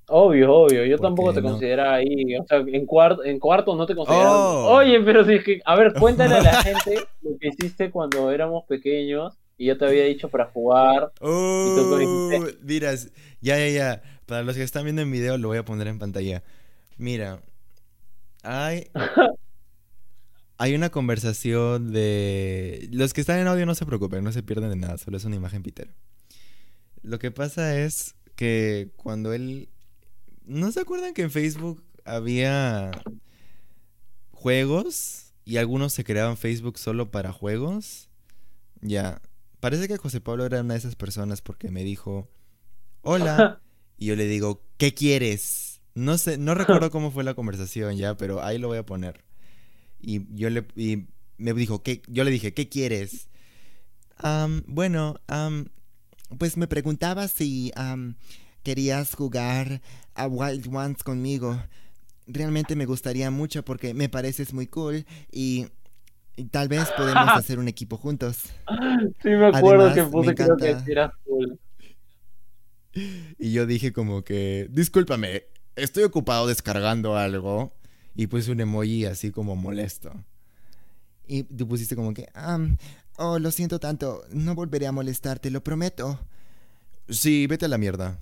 Obvio, 0.09 0.53
obvio. 0.53 0.85
Yo 0.85 0.97
tampoco 0.97 1.33
te 1.33 1.41
consideraba 1.41 1.95
ahí. 1.95 2.37
O 2.37 2.45
sea, 2.47 2.59
en 2.59 2.85
cuarto, 2.85 3.23
en 3.25 3.39
cuarto 3.39 3.75
no 3.75 3.85
te 3.85 3.95
consideraba. 3.95 4.65
Oh. 4.65 4.75
Oye, 4.77 5.01
pero 5.01 5.25
si 5.25 5.33
es 5.33 5.43
que, 5.43 5.61
a 5.65 5.75
ver, 5.75 5.93
cuéntale 5.99 6.35
a 6.35 6.41
la 6.41 6.63
gente 6.63 6.99
lo 7.21 7.37
que 7.37 7.49
hiciste 7.49 7.91
cuando 7.91 8.31
éramos 8.31 8.63
pequeños 8.65 9.37
y 9.57 9.65
yo 9.65 9.77
te 9.77 9.85
había 9.85 10.05
dicho 10.05 10.29
para 10.29 10.45
jugar. 10.45 11.11
Oh, 11.19 12.39
miras, 12.61 13.11
ya, 13.41 13.57
ya, 13.57 13.69
ya. 13.69 14.01
Para 14.25 14.43
los 14.43 14.55
que 14.55 14.63
están 14.63 14.83
viendo 14.83 15.01
en 15.01 15.11
video, 15.11 15.37
lo 15.37 15.49
voy 15.49 15.57
a 15.57 15.65
poner 15.65 15.87
en 15.87 15.99
pantalla. 15.99 16.43
Mira, 16.97 17.41
hay, 18.43 18.87
hay 20.57 20.75
una 20.75 20.89
conversación 20.89 21.91
de... 21.91 22.87
Los 22.91 23.13
que 23.13 23.21
están 23.21 23.39
en 23.39 23.47
audio 23.47 23.65
no 23.65 23.75
se 23.75 23.85
preocupen, 23.85 24.23
no 24.23 24.31
se 24.31 24.43
pierden 24.43 24.69
de 24.69 24.75
nada, 24.75 24.97
solo 24.97 25.17
es 25.17 25.25
una 25.25 25.35
imagen 25.35 25.63
Peter. 25.63 25.89
Lo 27.01 27.19
que 27.19 27.31
pasa 27.31 27.79
es 27.79 28.15
que 28.35 28.91
cuando 28.95 29.33
él... 29.33 29.69
¿No 30.47 30.71
se 30.71 30.79
acuerdan 30.79 31.13
que 31.13 31.23
en 31.23 31.31
Facebook 31.31 31.83
había 32.05 32.91
juegos 34.31 35.33
y 35.43 35.57
algunos 35.57 35.91
se 35.91 36.05
creaban 36.05 36.37
Facebook 36.37 36.77
solo 36.79 37.11
para 37.11 37.33
juegos? 37.33 38.09
Ya, 38.79 39.21
parece 39.59 39.89
que 39.89 39.97
José 39.97 40.21
Pablo 40.21 40.45
era 40.45 40.61
una 40.61 40.75
de 40.75 40.79
esas 40.79 40.95
personas 40.95 41.41
porque 41.41 41.69
me 41.69 41.83
dijo, 41.83 42.29
hola, 43.01 43.61
y 43.97 44.05
yo 44.05 44.15
le 44.15 44.25
digo, 44.25 44.63
¿qué 44.77 44.93
quieres? 44.93 45.81
No 45.95 46.17
sé, 46.17 46.37
no 46.37 46.55
recuerdo 46.55 46.91
cómo 46.91 47.11
fue 47.11 47.25
la 47.25 47.33
conversación 47.33 47.97
ya, 47.97 48.15
pero 48.15 48.41
ahí 48.41 48.57
lo 48.57 48.69
voy 48.69 48.77
a 48.77 48.85
poner. 48.85 49.25
Y 49.99 50.33
yo 50.33 50.49
le 50.49 50.65
y 50.77 51.07
me 51.37 51.53
dijo, 51.53 51.83
¿qué? 51.83 52.01
yo 52.07 52.23
le 52.23 52.31
dije, 52.31 52.53
¿qué 52.53 52.69
quieres? 52.69 53.27
bueno, 54.65 55.19
pues 56.37 56.55
me 56.55 56.67
preguntaba 56.67 57.27
si 57.27 57.73
querías 58.67 59.15
jugar 59.15 59.79
a 60.13 60.27
Wild 60.27 60.67
Ones 60.75 61.01
conmigo. 61.01 61.57
Realmente 62.25 62.75
me 62.75 62.85
gustaría 62.85 63.31
mucho 63.31 63.63
porque 63.63 63.93
me 63.93 64.09
pareces 64.09 64.53
muy 64.53 64.67
cool 64.67 65.05
y, 65.31 65.67
tal 66.51 66.67
vez 66.67 66.89
podemos 66.97 67.29
hacer 67.33 67.59
un 67.59 67.69
equipo 67.69 67.95
juntos. 67.95 68.43
Sí, 69.23 69.29
me 69.29 69.47
acuerdo 69.47 69.93
que 69.93 70.03
puse 70.03 70.35
creo 70.35 70.57
que 70.57 70.75
eras 70.85 71.13
cool. 71.23 71.57
Y 73.39 73.53
yo 73.53 73.65
dije 73.65 73.93
como 73.93 74.23
que, 74.23 74.67
discúlpame, 74.69 75.43
estoy 75.77 76.03
ocupado 76.03 76.47
descargando 76.47 77.15
algo 77.15 77.71
y 78.15 78.27
puse 78.27 78.51
un 78.51 78.59
emoji 78.59 79.05
así 79.05 79.31
como 79.31 79.55
molesto. 79.55 80.11
Y 81.25 81.43
tú 81.43 81.69
pusiste 81.69 81.95
como 81.95 82.13
que, 82.13 82.27
oh, 83.15 83.39
lo 83.39 83.51
siento 83.51 83.79
tanto, 83.79 84.25
no 84.31 84.55
volveré 84.55 84.87
a 84.87 84.91
molestarte, 84.91 85.51
lo 85.51 85.63
prometo. 85.63 86.19
Sí, 87.07 87.47
vete 87.47 87.63
a 87.63 87.69
la 87.69 87.77
mierda. 87.77 88.19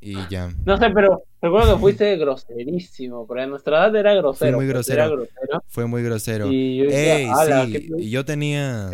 Y 0.00 0.16
ya. 0.28 0.50
No 0.64 0.76
sé, 0.76 0.90
pero 0.90 1.24
recuerdo 1.42 1.74
que 1.74 1.80
fuiste 1.80 2.16
groserísimo, 2.16 3.26
porque 3.26 3.42
a 3.42 3.46
nuestra 3.46 3.78
edad 3.78 3.96
era 3.96 4.14
grosero. 4.14 4.52
Fue 4.52 4.56
muy 4.56 4.66
grosero. 4.66 5.28
Fue 5.66 5.86
muy 5.86 6.02
grosero. 6.02 6.46
Y 6.50 6.76
yo, 6.76 6.84
Ey, 6.90 7.28
sí, 7.46 8.10
yo 8.10 8.24
tenía... 8.24 8.90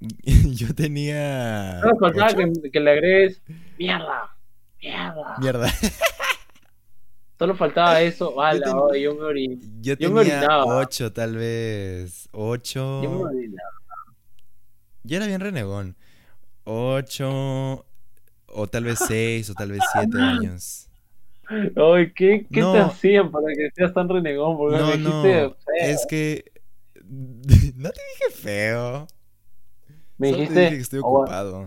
yo 0.22 0.74
tenía... 0.74 1.80
No, 1.80 1.98
faltaba 1.98 2.32
que, 2.34 2.70
que, 2.70 2.80
le 2.80 2.90
agregues 2.90 3.42
mierda, 3.78 4.34
mierda. 4.80 5.36
Mierda. 5.38 5.72
Solo 7.38 7.54
faltaba 7.56 8.00
eso. 8.02 8.40
Ala, 8.40 8.66
yo, 8.66 8.94
yo 8.94 9.14
me 9.14 9.22
orinaba. 9.22 9.62
Yo 9.80 9.96
tenía 9.96 10.64
ocho, 10.64 11.10
tal 11.10 11.36
vez. 11.36 12.28
Ocho. 12.32 13.02
Yo 13.02 13.10
me 13.10 13.22
orinaba. 13.24 13.70
Yo 15.04 15.16
era 15.16 15.26
bien 15.26 15.40
renegón. 15.40 15.96
Ocho. 16.64 17.86
O 18.52 18.66
tal 18.66 18.84
vez 18.84 18.98
seis, 19.06 19.48
o 19.50 19.54
tal 19.54 19.72
vez 19.72 19.80
siete 19.92 20.18
años. 20.18 20.88
Ay, 21.48 22.12
¿qué, 22.12 22.46
qué 22.52 22.60
te 22.60 22.78
hacían 22.78 23.30
para 23.30 23.48
que 23.54 23.70
seas 23.74 23.92
tan 23.92 24.08
renegón? 24.08 24.56
Porque 24.56 24.78
no, 24.78 24.86
me 24.86 24.92
dijiste 24.92 25.10
no. 25.10 25.22
Feo. 25.22 25.56
Es 25.80 26.06
que. 26.06 26.52
no 27.04 27.90
te 27.90 28.00
dije 28.00 28.34
feo. 28.34 29.06
Me 30.16 30.28
dijiste. 30.28 30.54
Te 30.54 30.60
dije 30.60 30.76
que 30.76 30.82
estoy 30.82 30.98
ocupado. 31.00 31.66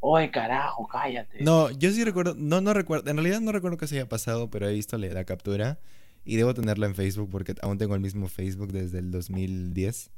Oye, 0.00 0.30
carajo, 0.32 0.86
cállate. 0.88 1.44
No, 1.44 1.70
yo 1.70 1.92
sí 1.92 2.02
recuerdo, 2.02 2.34
no, 2.36 2.60
no 2.60 2.74
recuerdo, 2.74 3.08
en 3.08 3.16
realidad 3.16 3.40
no 3.40 3.52
recuerdo 3.52 3.76
que 3.76 3.86
se 3.86 3.94
haya 3.94 4.08
pasado, 4.08 4.50
pero 4.50 4.68
he 4.68 4.72
visto 4.72 4.98
la 4.98 5.24
captura 5.24 5.78
y 6.24 6.36
debo 6.36 6.54
tenerla 6.54 6.86
en 6.86 6.96
Facebook 6.96 7.30
porque 7.30 7.54
aún 7.62 7.78
tengo 7.78 7.94
el 7.94 8.00
mismo 8.00 8.26
Facebook 8.26 8.72
desde 8.72 8.98
el 8.98 9.12
2010. 9.12 10.10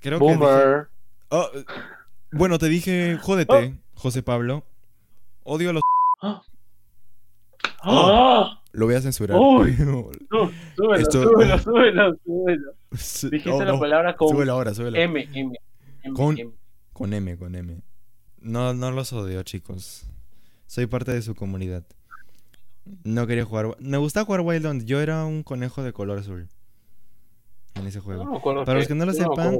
Creo 0.00 0.18
Boomer. 0.18 0.88
que... 0.88 0.90
Oh, 1.30 1.48
bueno, 2.32 2.58
te 2.58 2.68
dije, 2.68 3.16
jódete, 3.16 3.74
oh. 3.74 3.98
José 3.98 4.22
Pablo. 4.22 4.64
Odio 5.44 5.70
a 5.70 5.72
los... 5.74 5.82
¡Oh! 7.82 8.56
Lo 8.72 8.86
voy 8.86 8.94
a 8.94 9.00
censurar. 9.00 9.38
Uy. 9.38 9.76
No, 9.78 10.10
súbelo, 10.76 10.94
Esto... 10.94 11.22
súbelo, 11.24 11.58
súbelo, 11.58 12.16
súbelo. 12.24 12.72
Dijiste 13.30 13.50
oh, 13.50 13.64
la 13.64 13.72
no. 13.72 13.80
palabra 13.80 14.16
con 14.16 14.28
súbelo 14.28 14.52
ahora, 14.52 14.74
súbelo. 14.74 14.96
M, 14.96 15.28
M, 15.32 15.58
M, 16.02 16.14
con, 16.14 16.38
M. 16.38 16.52
Con 16.92 17.12
M, 17.12 17.36
con 17.36 17.54
M. 17.54 17.82
No, 18.38 18.72
no 18.74 18.90
los 18.92 19.12
odio, 19.12 19.42
chicos. 19.42 20.06
Soy 20.66 20.86
parte 20.86 21.12
de 21.12 21.22
su 21.22 21.34
comunidad. 21.34 21.84
No 23.04 23.26
quería 23.26 23.44
jugar. 23.44 23.76
Me 23.80 23.98
gusta 23.98 24.24
jugar 24.24 24.40
Wildlands. 24.42 24.84
Yo 24.84 25.00
era 25.00 25.24
un 25.24 25.42
conejo 25.42 25.82
de 25.82 25.92
color 25.92 26.18
azul 26.18 26.48
en 27.74 27.86
ese 27.86 28.00
juego. 28.00 28.40
Para 28.64 28.78
los 28.78 28.88
que 28.88 28.94
no 28.94 29.04
lo 29.04 29.12
sepan, 29.12 29.58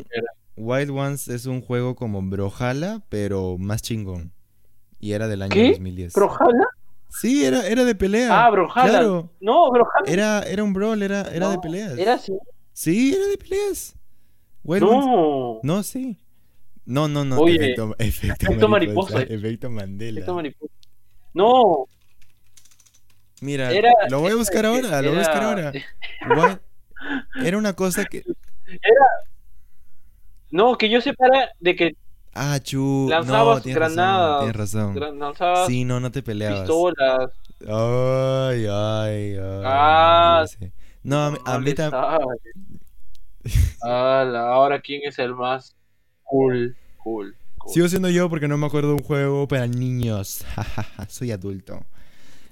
Wild 0.56 0.90
Ones 0.90 1.28
es 1.28 1.46
un 1.46 1.60
juego 1.60 1.94
como 1.94 2.22
Brojala, 2.22 3.02
pero 3.08 3.56
más 3.58 3.82
chingón. 3.82 4.32
Y 5.00 5.12
era 5.12 5.26
del 5.28 5.42
año 5.42 5.50
¿Qué? 5.52 5.70
2010. 5.70 6.12
¿Brojala? 6.12 6.66
Sí, 7.08 7.44
era, 7.44 7.66
era 7.66 7.84
de 7.84 7.94
pelea. 7.94 8.44
Ah, 8.46 8.50
Brojala. 8.50 8.88
Claro. 8.88 9.32
No, 9.40 9.70
Brojala. 9.70 10.06
Era, 10.10 10.42
era 10.42 10.62
un 10.62 10.72
brawl, 10.72 11.02
era, 11.02 11.22
era 11.22 11.46
no, 11.46 11.50
de 11.52 11.58
peleas. 11.58 11.98
¿Era 11.98 12.14
así? 12.14 12.32
Sí, 12.72 13.14
era 13.14 13.26
de 13.26 13.38
peleas. 13.38 13.96
Wild 14.62 14.82
no. 14.84 15.60
No, 15.62 15.82
sí. 15.82 16.18
No, 16.84 17.08
no, 17.08 17.24
no. 17.24 17.38
Oye, 17.40 17.56
efecto, 17.56 17.94
efecto, 17.98 18.46
efecto 18.46 18.68
mariposa, 18.68 19.14
mariposa. 19.14 19.34
Efecto 19.34 19.70
Mandela. 19.70 20.18
Efecto 20.20 20.34
mariposa. 20.34 20.74
No. 21.34 21.86
Mira, 23.40 23.72
Era- 23.72 23.90
lo 24.10 24.20
voy 24.20 24.32
a 24.32 24.36
buscar 24.36 24.66
ahora, 24.66 25.00
lo 25.02 25.08
voy 25.10 25.16
a 25.16 25.20
buscar 25.20 25.36
era- 25.36 25.46
ahora. 25.48 25.72
What? 26.36 26.58
Era 27.44 27.56
una 27.58 27.72
cosa 27.72 28.04
que. 28.04 28.18
Era. 28.66 29.06
No, 30.50 30.76
que 30.76 30.90
yo 30.90 31.00
separa 31.00 31.50
de 31.60 31.76
que 31.76 31.96
Ah, 32.32 32.58
chu. 32.62 33.06
Lanzabas 33.10 33.56
no, 33.56 33.62
tienes 33.62 33.76
granadas, 33.76 34.30
Razón, 34.30 34.40
tienes 34.40 34.56
razón. 34.56 34.94
Gran- 34.94 35.18
Lanzabas 35.18 35.66
Sí, 35.66 35.84
no, 35.84 35.98
no 36.00 36.10
te 36.10 36.22
peleabas. 36.22 36.60
pistolas. 36.60 37.30
Ay, 37.66 38.66
ay, 38.66 39.36
ay. 39.36 39.62
Ah, 39.64 40.44
sí. 40.48 40.70
No, 41.02 41.24
a 41.24 41.30
mí, 41.32 41.38
a 41.44 41.52
no 41.54 41.58
mí 41.60 41.64
le 41.66 41.74
tam- 41.76 41.90
sabe. 41.90 42.24
Ala, 43.82 44.48
ahora 44.52 44.80
quién 44.80 45.00
es 45.04 45.18
el 45.18 45.34
más 45.34 45.74
cool, 46.24 46.76
cool, 46.98 47.34
cool. 47.58 47.72
Sigo 47.72 47.88
siendo 47.88 48.08
yo 48.10 48.28
porque 48.28 48.48
no 48.48 48.56
me 48.58 48.66
acuerdo 48.66 48.88
de 48.90 48.94
un 48.94 49.02
juego 49.02 49.48
para 49.48 49.66
niños. 49.66 50.44
Soy 51.08 51.32
adulto. 51.32 51.84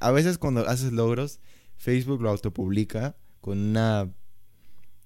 A 0.01 0.11
veces 0.11 0.39
cuando 0.39 0.67
haces 0.69 0.93
logros, 0.93 1.41
Facebook 1.77 2.23
lo 2.23 2.31
autopublica 2.31 3.15
con 3.41 3.59
una 3.59 4.09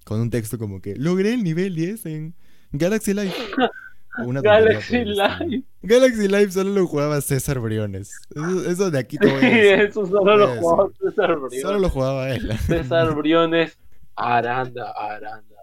con 0.05 0.19
un 0.19 0.29
texto 0.29 0.57
como 0.57 0.81
que 0.81 0.95
logré 0.95 1.33
el 1.33 1.43
nivel 1.43 1.75
10 1.75 2.05
en 2.07 2.35
Galaxy 2.71 3.13
Live. 3.13 3.33
Una 4.19 4.41
tontería 4.41 4.79
Galaxy. 4.79 5.05
Live. 5.05 5.63
Galaxy 5.81 6.27
Live 6.27 6.51
solo 6.51 6.71
lo 6.71 6.87
jugaba 6.87 7.19
César 7.21 7.59
Briones. 7.59 8.13
Eso, 8.35 8.69
eso 8.69 8.91
de 8.91 8.99
aquí 8.99 9.17
te 9.17 9.27
voy 9.27 9.43
a 9.43 9.49
decir. 9.49 9.65
Eso 9.81 10.05
solo 10.05 10.37
lo 10.37 10.47
jugaba 10.55 10.89
César 10.99 11.35
Briones. 11.35 11.61
Solo 11.61 11.79
lo 11.79 11.89
jugaba 11.89 12.29
él. 12.29 12.57
César 12.59 13.15
Briones, 13.15 13.77
Aranda, 14.15 14.91
Aranda. 14.91 15.57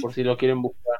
Por 0.00 0.12
si 0.12 0.22
lo 0.22 0.36
quieren 0.36 0.62
buscar. 0.62 0.96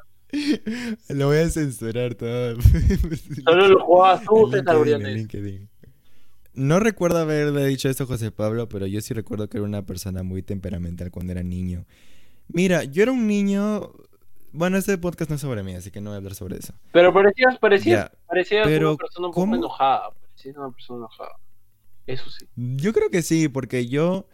Lo 1.09 1.27
voy 1.27 1.37
a 1.37 1.49
censurar 1.49 2.15
todo. 2.15 2.55
Solo 3.45 3.67
lo 3.67 3.79
jugaba 3.85 4.21
tú, 4.21 4.49
César 4.51 4.77
Briones. 4.79 5.15
LinkedIn. 5.15 5.69
No 6.55 6.79
recuerdo 6.79 7.17
haberle 7.17 7.65
dicho 7.65 7.89
esto 7.89 8.03
a 8.03 8.07
José 8.07 8.31
Pablo, 8.31 8.69
pero 8.69 8.85
yo 8.85 9.01
sí 9.01 9.13
recuerdo 9.13 9.49
que 9.49 9.57
era 9.57 9.65
una 9.65 9.85
persona 9.85 10.21
muy 10.21 10.43
temperamental 10.43 11.09
cuando 11.09 11.31
era 11.31 11.41
niño. 11.41 11.85
Mira, 12.47 12.83
yo 12.83 13.03
era 13.03 13.11
un 13.11 13.27
niño. 13.27 13.91
Bueno, 14.53 14.77
este 14.77 14.97
podcast 14.99 15.29
no 15.29 15.35
es 15.35 15.41
sobre 15.41 15.63
mí, 15.63 15.73
así 15.73 15.89
que 15.91 15.99
no 15.99 16.11
voy 16.11 16.15
a 16.15 16.17
hablar 16.17 16.35
sobre 16.35 16.57
eso. 16.57 16.73
Pero 16.91 17.11
parecías, 17.11 17.57
parecías, 17.57 18.11
pero 18.65 18.89
una 18.91 18.97
persona 18.97 19.27
un 19.27 19.33
poco 19.33 19.55
enojada. 19.55 20.11
Parecías 20.11 20.55
una 20.57 20.69
persona 20.71 20.97
enojada. 20.99 21.31
Eso 22.05 22.29
sí. 22.29 22.45
Yo 22.55 22.93
creo 22.93 23.09
que 23.09 23.21
sí, 23.23 23.49
porque 23.49 23.87
yo. 23.87 24.27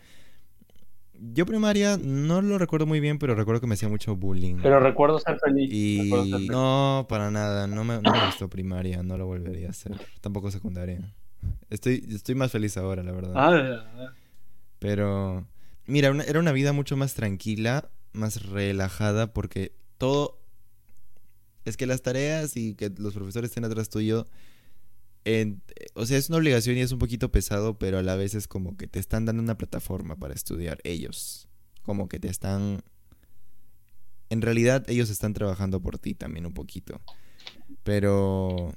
Yo 1.21 1.45
primaria 1.45 1.97
no 2.01 2.41
lo 2.41 2.57
recuerdo 2.57 2.85
muy 2.85 3.01
bien, 3.01 3.19
pero 3.19 3.35
recuerdo 3.35 3.59
que 3.59 3.67
me 3.67 3.73
hacía 3.73 3.89
mucho 3.89 4.15
bullying. 4.15 4.55
Pero 4.63 4.79
recuerdo 4.79 5.19
ser 5.19 5.37
feliz. 5.39 5.69
ser 5.69 6.41
no, 6.49 7.05
para 7.09 7.29
nada, 7.29 7.67
no 7.67 7.83
me, 7.83 8.01
no 8.01 8.11
me 8.13 8.25
gustó 8.27 8.49
primaria, 8.49 9.03
no 9.03 9.17
lo 9.17 9.25
volvería 9.25 9.67
a 9.67 9.71
hacer. 9.71 9.99
Tampoco 10.21 10.49
secundaria. 10.49 11.13
Estoy, 11.69 12.05
estoy 12.09 12.35
más 12.35 12.51
feliz 12.53 12.77
ahora, 12.77 13.03
la 13.03 13.11
verdad. 13.11 13.33
Ah, 13.35 14.13
Pero, 14.79 15.45
mira, 15.85 16.09
una- 16.11 16.23
era 16.23 16.39
una 16.39 16.53
vida 16.53 16.71
mucho 16.71 16.95
más 16.95 17.13
tranquila, 17.15 17.89
más 18.13 18.45
relajada, 18.45 19.33
porque 19.33 19.73
todo... 19.99 20.39
Es 21.65 21.77
que 21.77 21.85
las 21.85 22.01
tareas 22.01 22.57
y 22.57 22.73
que 22.73 22.89
los 22.97 23.13
profesores 23.13 23.51
estén 23.51 23.65
atrás 23.65 23.89
tuyo, 23.89 24.25
en- 25.25 25.61
o 25.93 26.05
sea, 26.07 26.17
es 26.17 26.29
una 26.29 26.39
obligación 26.39 26.77
y 26.77 26.81
es 26.81 26.91
un 26.91 26.97
poquito 26.99 27.29
pesado, 27.31 27.77
pero 27.77 27.99
a 27.99 28.01
la 28.03 28.15
vez 28.15 28.33
es 28.33 28.47
como 28.47 28.75
que 28.77 28.87
te 28.87 28.97
están 28.99 29.25
dando 29.25 29.43
una 29.43 29.57
plataforma 29.57 30.15
para 30.15 30.33
estudiar 30.33 30.79
ellos. 30.83 31.47
Como 31.83 32.09
que 32.09 32.19
te 32.19 32.29
están... 32.29 32.81
En 34.31 34.41
realidad 34.41 34.89
ellos 34.89 35.09
están 35.09 35.33
trabajando 35.33 35.81
por 35.81 35.99
ti 35.99 36.15
también 36.15 36.45
un 36.47 36.53
poquito. 36.53 37.01
Pero... 37.83 38.73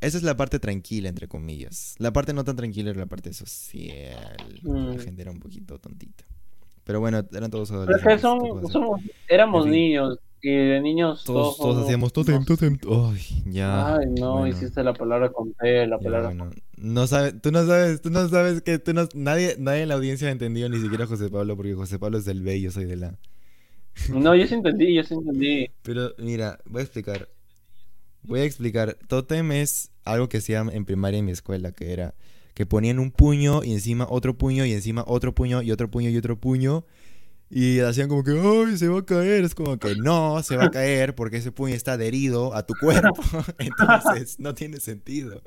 Esa 0.00 0.18
es 0.18 0.22
la 0.22 0.36
parte 0.36 0.58
tranquila, 0.58 1.08
entre 1.08 1.26
comillas. 1.26 1.94
La 1.98 2.12
parte 2.12 2.34
no 2.34 2.44
tan 2.44 2.54
tranquila 2.56 2.90
era 2.90 3.00
la 3.00 3.06
parte 3.06 3.32
social. 3.32 4.36
La 4.62 4.70
Mm. 4.72 4.98
gente 4.98 5.22
era 5.22 5.30
un 5.30 5.40
poquito 5.40 5.78
tontita. 5.78 6.24
Pero 6.84 7.00
bueno, 7.00 7.26
eran 7.32 7.50
todos 7.50 7.70
es 7.70 7.74
adolescentes. 7.74 8.14
que 8.16 8.20
son, 8.20 8.70
somos, 8.70 9.00
éramos 9.28 9.64
En 9.66 9.72
fin. 9.72 9.80
niños. 9.82 10.18
De 10.50 10.80
niños 10.80 11.24
Todos, 11.24 11.42
todos, 11.42 11.56
todos 11.56 11.74
somos- 11.74 11.84
hacíamos 11.84 12.12
totem, 12.12 12.44
totem. 12.44 12.78
Ay, 12.90 13.20
ya. 13.46 13.96
Ay, 13.96 14.06
no, 14.18 14.38
bueno, 14.38 14.46
hiciste 14.48 14.82
la 14.82 14.92
palabra 14.94 15.30
con 15.30 15.52
T, 15.54 15.86
la 15.86 15.96
ya, 15.98 16.02
palabra 16.04 16.26
bueno. 16.28 16.50
No 16.76 17.06
sabes, 17.06 17.40
tú 17.40 17.50
no 17.52 17.66
sabes, 17.66 18.02
tú 18.02 18.10
no 18.10 18.28
sabes 18.28 18.60
que 18.62 18.78
tú 18.78 18.92
no, 18.94 19.08
nadie, 19.14 19.56
nadie 19.58 19.82
en 19.82 19.88
la 19.88 19.94
audiencia 19.94 20.28
ha 20.28 20.30
entendido 20.32 20.68
ni 20.68 20.78
siquiera 20.80 21.06
José 21.06 21.28
Pablo, 21.30 21.56
porque 21.56 21.74
José 21.74 21.98
Pablo 21.98 22.18
es 22.18 22.24
del 22.24 22.42
B 22.42 22.56
y 22.56 22.62
yo 22.62 22.70
soy 22.70 22.84
de 22.84 22.96
la. 22.96 23.18
No, 24.12 24.34
yo 24.34 24.46
sí 24.46 24.54
entendí, 24.54 24.94
yo 24.94 25.02
sí 25.04 25.14
entendí. 25.14 25.70
Pero 25.82 26.12
mira, 26.18 26.58
voy 26.66 26.80
a 26.80 26.84
explicar. 26.84 27.28
Voy 28.22 28.40
a 28.40 28.44
explicar. 28.44 28.96
Totem 29.08 29.52
es 29.52 29.90
algo 30.04 30.28
que 30.28 30.38
hacían 30.38 30.68
en 30.70 30.84
primaria 30.84 31.18
en 31.18 31.24
mi 31.24 31.32
escuela, 31.32 31.72
que 31.72 31.92
era 31.92 32.14
que 32.54 32.66
ponían 32.66 32.98
un 32.98 33.10
puño 33.10 33.62
y 33.64 33.72
encima 33.72 34.06
otro 34.08 34.36
puño 34.36 34.64
y 34.64 34.72
encima 34.72 35.04
otro 35.06 35.34
puño 35.34 35.62
y 35.62 35.70
otro 35.72 35.90
puño 35.90 36.10
y 36.10 36.16
otro 36.16 36.36
puño. 36.36 36.84
Y 37.48 37.80
hacían 37.80 38.08
como 38.08 38.24
que, 38.24 38.32
¡ay, 38.32 38.76
se 38.76 38.88
va 38.88 38.98
a 38.98 39.04
caer! 39.04 39.44
Es 39.44 39.54
como 39.54 39.78
que 39.78 39.94
no, 39.94 40.42
se 40.42 40.56
va 40.56 40.64
a 40.64 40.70
caer 40.70 41.14
porque 41.14 41.36
ese 41.36 41.52
puño 41.52 41.74
está 41.74 41.92
adherido 41.92 42.54
a 42.54 42.66
tu 42.66 42.74
cuerpo. 42.74 43.22
Entonces, 43.58 44.40
no 44.40 44.54
tiene 44.54 44.80
sentido. 44.80 45.42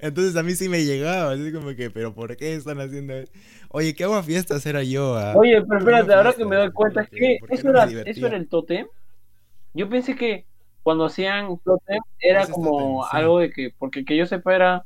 Entonces 0.00 0.36
a 0.36 0.42
mí 0.42 0.52
sí 0.52 0.68
me 0.68 0.84
llegaba, 0.84 1.32
así 1.32 1.50
como 1.52 1.74
que, 1.74 1.90
¿pero 1.90 2.14
por 2.14 2.36
qué 2.36 2.54
están 2.54 2.78
haciendo 2.80 3.14
eso? 3.14 3.32
Oye, 3.70 3.94
¿qué 3.94 4.04
hago 4.04 4.14
a 4.14 4.22
fiestas 4.22 4.66
era 4.66 4.82
yo? 4.82 5.16
ah? 5.16 5.32
Oye, 5.34 5.62
pero 5.62 5.78
espérate, 5.78 6.12
ahora 6.12 6.34
que 6.34 6.44
me 6.44 6.56
doy 6.56 6.70
cuenta, 6.70 7.00
es 7.00 7.08
¿por 7.08 7.18
que 7.18 7.38
eso 7.48 7.72
no 7.72 7.82
era, 7.82 8.02
eso 8.02 8.26
era 8.26 8.36
el 8.36 8.48
totem. 8.48 8.86
Yo 9.72 9.88
pensé 9.88 10.16
que 10.16 10.44
cuando 10.82 11.06
hacían 11.06 11.58
totem 11.64 12.00
era 12.20 12.46
como 12.46 13.04
sí. 13.04 13.10
algo 13.12 13.38
de 13.38 13.50
que, 13.50 13.72
porque 13.78 14.04
que 14.04 14.16
yo 14.16 14.26
sepa 14.26 14.54
era 14.54 14.85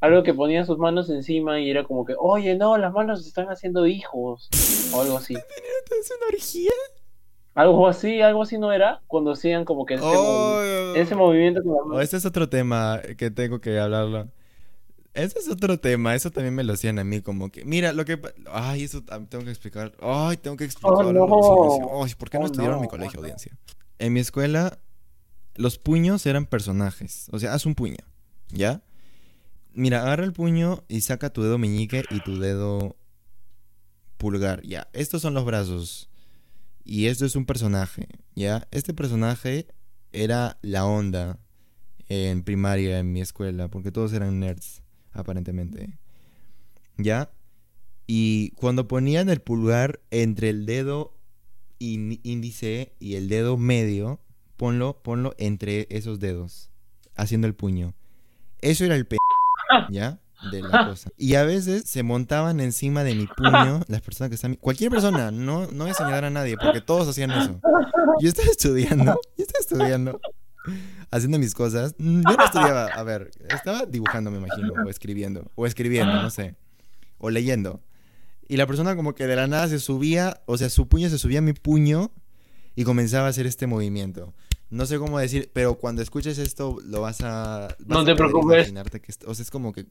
algo 0.00 0.22
que 0.22 0.32
ponían 0.34 0.64
sus 0.66 0.78
manos 0.78 1.10
encima 1.10 1.60
y 1.60 1.70
era 1.70 1.84
como 1.84 2.04
que, 2.04 2.14
oye, 2.18 2.54
no, 2.56 2.76
las 2.78 2.92
manos 2.92 3.26
están 3.26 3.46
haciendo 3.48 3.86
hijos, 3.86 4.48
o 4.92 5.00
algo 5.00 5.18
así. 5.18 5.34
¿Es 5.34 6.10
una 6.16 6.26
orgía? 6.32 6.70
Algo 7.54 7.88
así, 7.88 8.20
algo 8.20 8.42
así 8.42 8.56
no 8.58 8.72
era, 8.72 9.00
cuando 9.08 9.32
hacían 9.32 9.64
como 9.64 9.84
que 9.84 9.94
ese, 9.94 10.04
movi- 10.04 10.14
Oh, 10.16 10.94
ese 10.94 11.14
movimiento 11.16 11.62
con 11.62 11.72
las 11.72 11.80
oh, 11.82 11.86
manos. 11.86 12.04
ese 12.04 12.16
es 12.18 12.24
otro 12.24 12.48
tema 12.48 13.00
que 13.16 13.30
tengo 13.32 13.60
que 13.60 13.78
hablarlo. 13.78 14.28
Ese 15.14 15.40
es 15.40 15.48
otro 15.48 15.80
tema, 15.80 16.14
eso 16.14 16.30
también 16.30 16.54
me 16.54 16.62
lo 16.62 16.74
hacían 16.74 17.00
a 17.00 17.04
mí, 17.04 17.20
como 17.20 17.50
que, 17.50 17.64
mira, 17.64 17.92
lo 17.92 18.04
que... 18.04 18.20
Ay, 18.52 18.84
eso 18.84 19.02
tengo 19.28 19.44
que 19.44 19.50
explicar. 19.50 19.92
Ay, 20.00 20.36
tengo 20.36 20.56
que 20.56 20.68
no. 20.82 21.24
audiencia. 21.24 21.86
Ay, 22.04 22.14
¿por 22.16 22.30
qué 22.30 22.38
no 22.38 22.44
Oh, 22.44 22.46
estudiaron 22.46 22.76
en 22.76 22.82
mi 22.82 22.88
colegio, 22.88 23.18
audiencia? 23.18 23.50
En 23.98 24.12
mi 24.12 24.20
escuela, 24.20 24.78
los 25.56 25.78
puños 25.78 26.24
eran 26.26 26.46
personajes. 26.46 27.26
O 27.32 27.40
sea, 27.40 27.52
haz 27.54 27.66
un 27.66 27.74
puño, 27.74 27.96
¿ya? 28.50 28.80
Mira, 29.78 30.02
agarra 30.02 30.24
el 30.24 30.32
puño 30.32 30.82
y 30.88 31.02
saca 31.02 31.32
tu 31.32 31.40
dedo 31.40 31.56
meñique 31.56 32.02
y 32.10 32.18
tu 32.18 32.40
dedo 32.40 32.96
pulgar, 34.16 34.60
ya. 34.62 34.88
Estos 34.92 35.22
son 35.22 35.34
los 35.34 35.44
brazos. 35.44 36.10
Y 36.82 37.06
esto 37.06 37.24
es 37.24 37.36
un 37.36 37.46
personaje, 37.46 38.08
¿ya? 38.34 38.66
Este 38.72 38.92
personaje 38.92 39.68
era 40.10 40.58
la 40.62 40.84
onda 40.84 41.38
en 42.08 42.42
primaria 42.42 42.98
en 42.98 43.12
mi 43.12 43.20
escuela, 43.20 43.68
porque 43.68 43.92
todos 43.92 44.12
eran 44.12 44.40
nerds, 44.40 44.82
aparentemente. 45.12 45.96
¿Ya? 46.96 47.30
Y 48.08 48.50
cuando 48.56 48.88
ponían 48.88 49.28
el 49.28 49.40
pulgar 49.40 50.00
entre 50.10 50.48
el 50.48 50.66
dedo 50.66 51.14
índice 51.78 52.96
y 52.98 53.14
el 53.14 53.28
dedo 53.28 53.56
medio, 53.56 54.20
ponlo, 54.56 55.00
ponlo 55.04 55.36
entre 55.38 55.86
esos 55.88 56.18
dedos, 56.18 56.68
haciendo 57.14 57.46
el 57.46 57.54
puño. 57.54 57.94
Eso 58.60 58.84
era 58.84 58.96
el 58.96 59.06
p... 59.06 59.18
¿Ya? 59.90 60.18
De 60.52 60.62
la 60.62 60.86
cosa. 60.86 61.10
Y 61.16 61.34
a 61.34 61.42
veces 61.42 61.84
se 61.88 62.02
montaban 62.02 62.60
encima 62.60 63.02
de 63.02 63.14
mi 63.14 63.26
puño 63.26 63.80
las 63.88 64.00
personas 64.02 64.28
que 64.28 64.36
están... 64.36 64.54
Cualquier 64.54 64.90
persona, 64.90 65.30
no, 65.30 65.66
no 65.66 65.84
voy 65.84 65.90
a 65.90 65.94
señalar 65.94 66.24
a 66.26 66.30
nadie, 66.30 66.56
porque 66.56 66.80
todos 66.80 67.08
hacían 67.08 67.32
eso. 67.32 67.60
Yo 68.20 68.28
estaba 68.28 68.48
estudiando, 68.48 69.20
yo 69.36 69.44
estaba 69.44 69.60
estudiando, 69.60 70.20
haciendo 71.10 71.38
mis 71.38 71.54
cosas. 71.54 71.94
Mm, 71.98 72.22
Yo 72.28 72.36
no 72.36 72.44
estudiaba, 72.44 72.86
a 72.86 73.02
ver, 73.02 73.30
estaba 73.48 73.84
dibujando, 73.86 74.30
me 74.30 74.38
imagino, 74.38 74.72
o 74.84 74.88
escribiendo, 74.88 75.50
o 75.54 75.66
escribiendo, 75.66 76.14
no 76.14 76.30
sé, 76.30 76.54
o 77.18 77.30
leyendo. 77.30 77.80
Y 78.48 78.56
la 78.56 78.66
persona 78.66 78.96
como 78.96 79.14
que 79.14 79.26
de 79.26 79.36
la 79.36 79.46
nada 79.46 79.68
se 79.68 79.78
subía, 79.78 80.40
o 80.46 80.56
sea, 80.56 80.70
su 80.70 80.88
puño 80.88 81.08
se 81.10 81.18
subía 81.18 81.40
a 81.40 81.42
mi 81.42 81.52
puño 81.52 82.12
y 82.74 82.84
comenzaba 82.84 83.26
a 83.26 83.30
hacer 83.30 83.46
este 83.46 83.66
movimiento. 83.66 84.34
No 84.70 84.84
sé 84.84 84.98
cómo 84.98 85.18
decir, 85.18 85.50
pero 85.52 85.76
cuando 85.76 86.02
escuches 86.02 86.38
esto 86.38 86.76
lo 86.84 87.00
vas 87.00 87.22
a... 87.22 87.68
vas 87.80 87.98
No 87.98 88.04
te 88.04 88.14
preocupes. 88.14 88.70
que, 88.72 89.12
o 89.26 89.34
sea, 89.34 89.42
es 89.42 89.50
como 89.50 89.72
que 89.72 89.86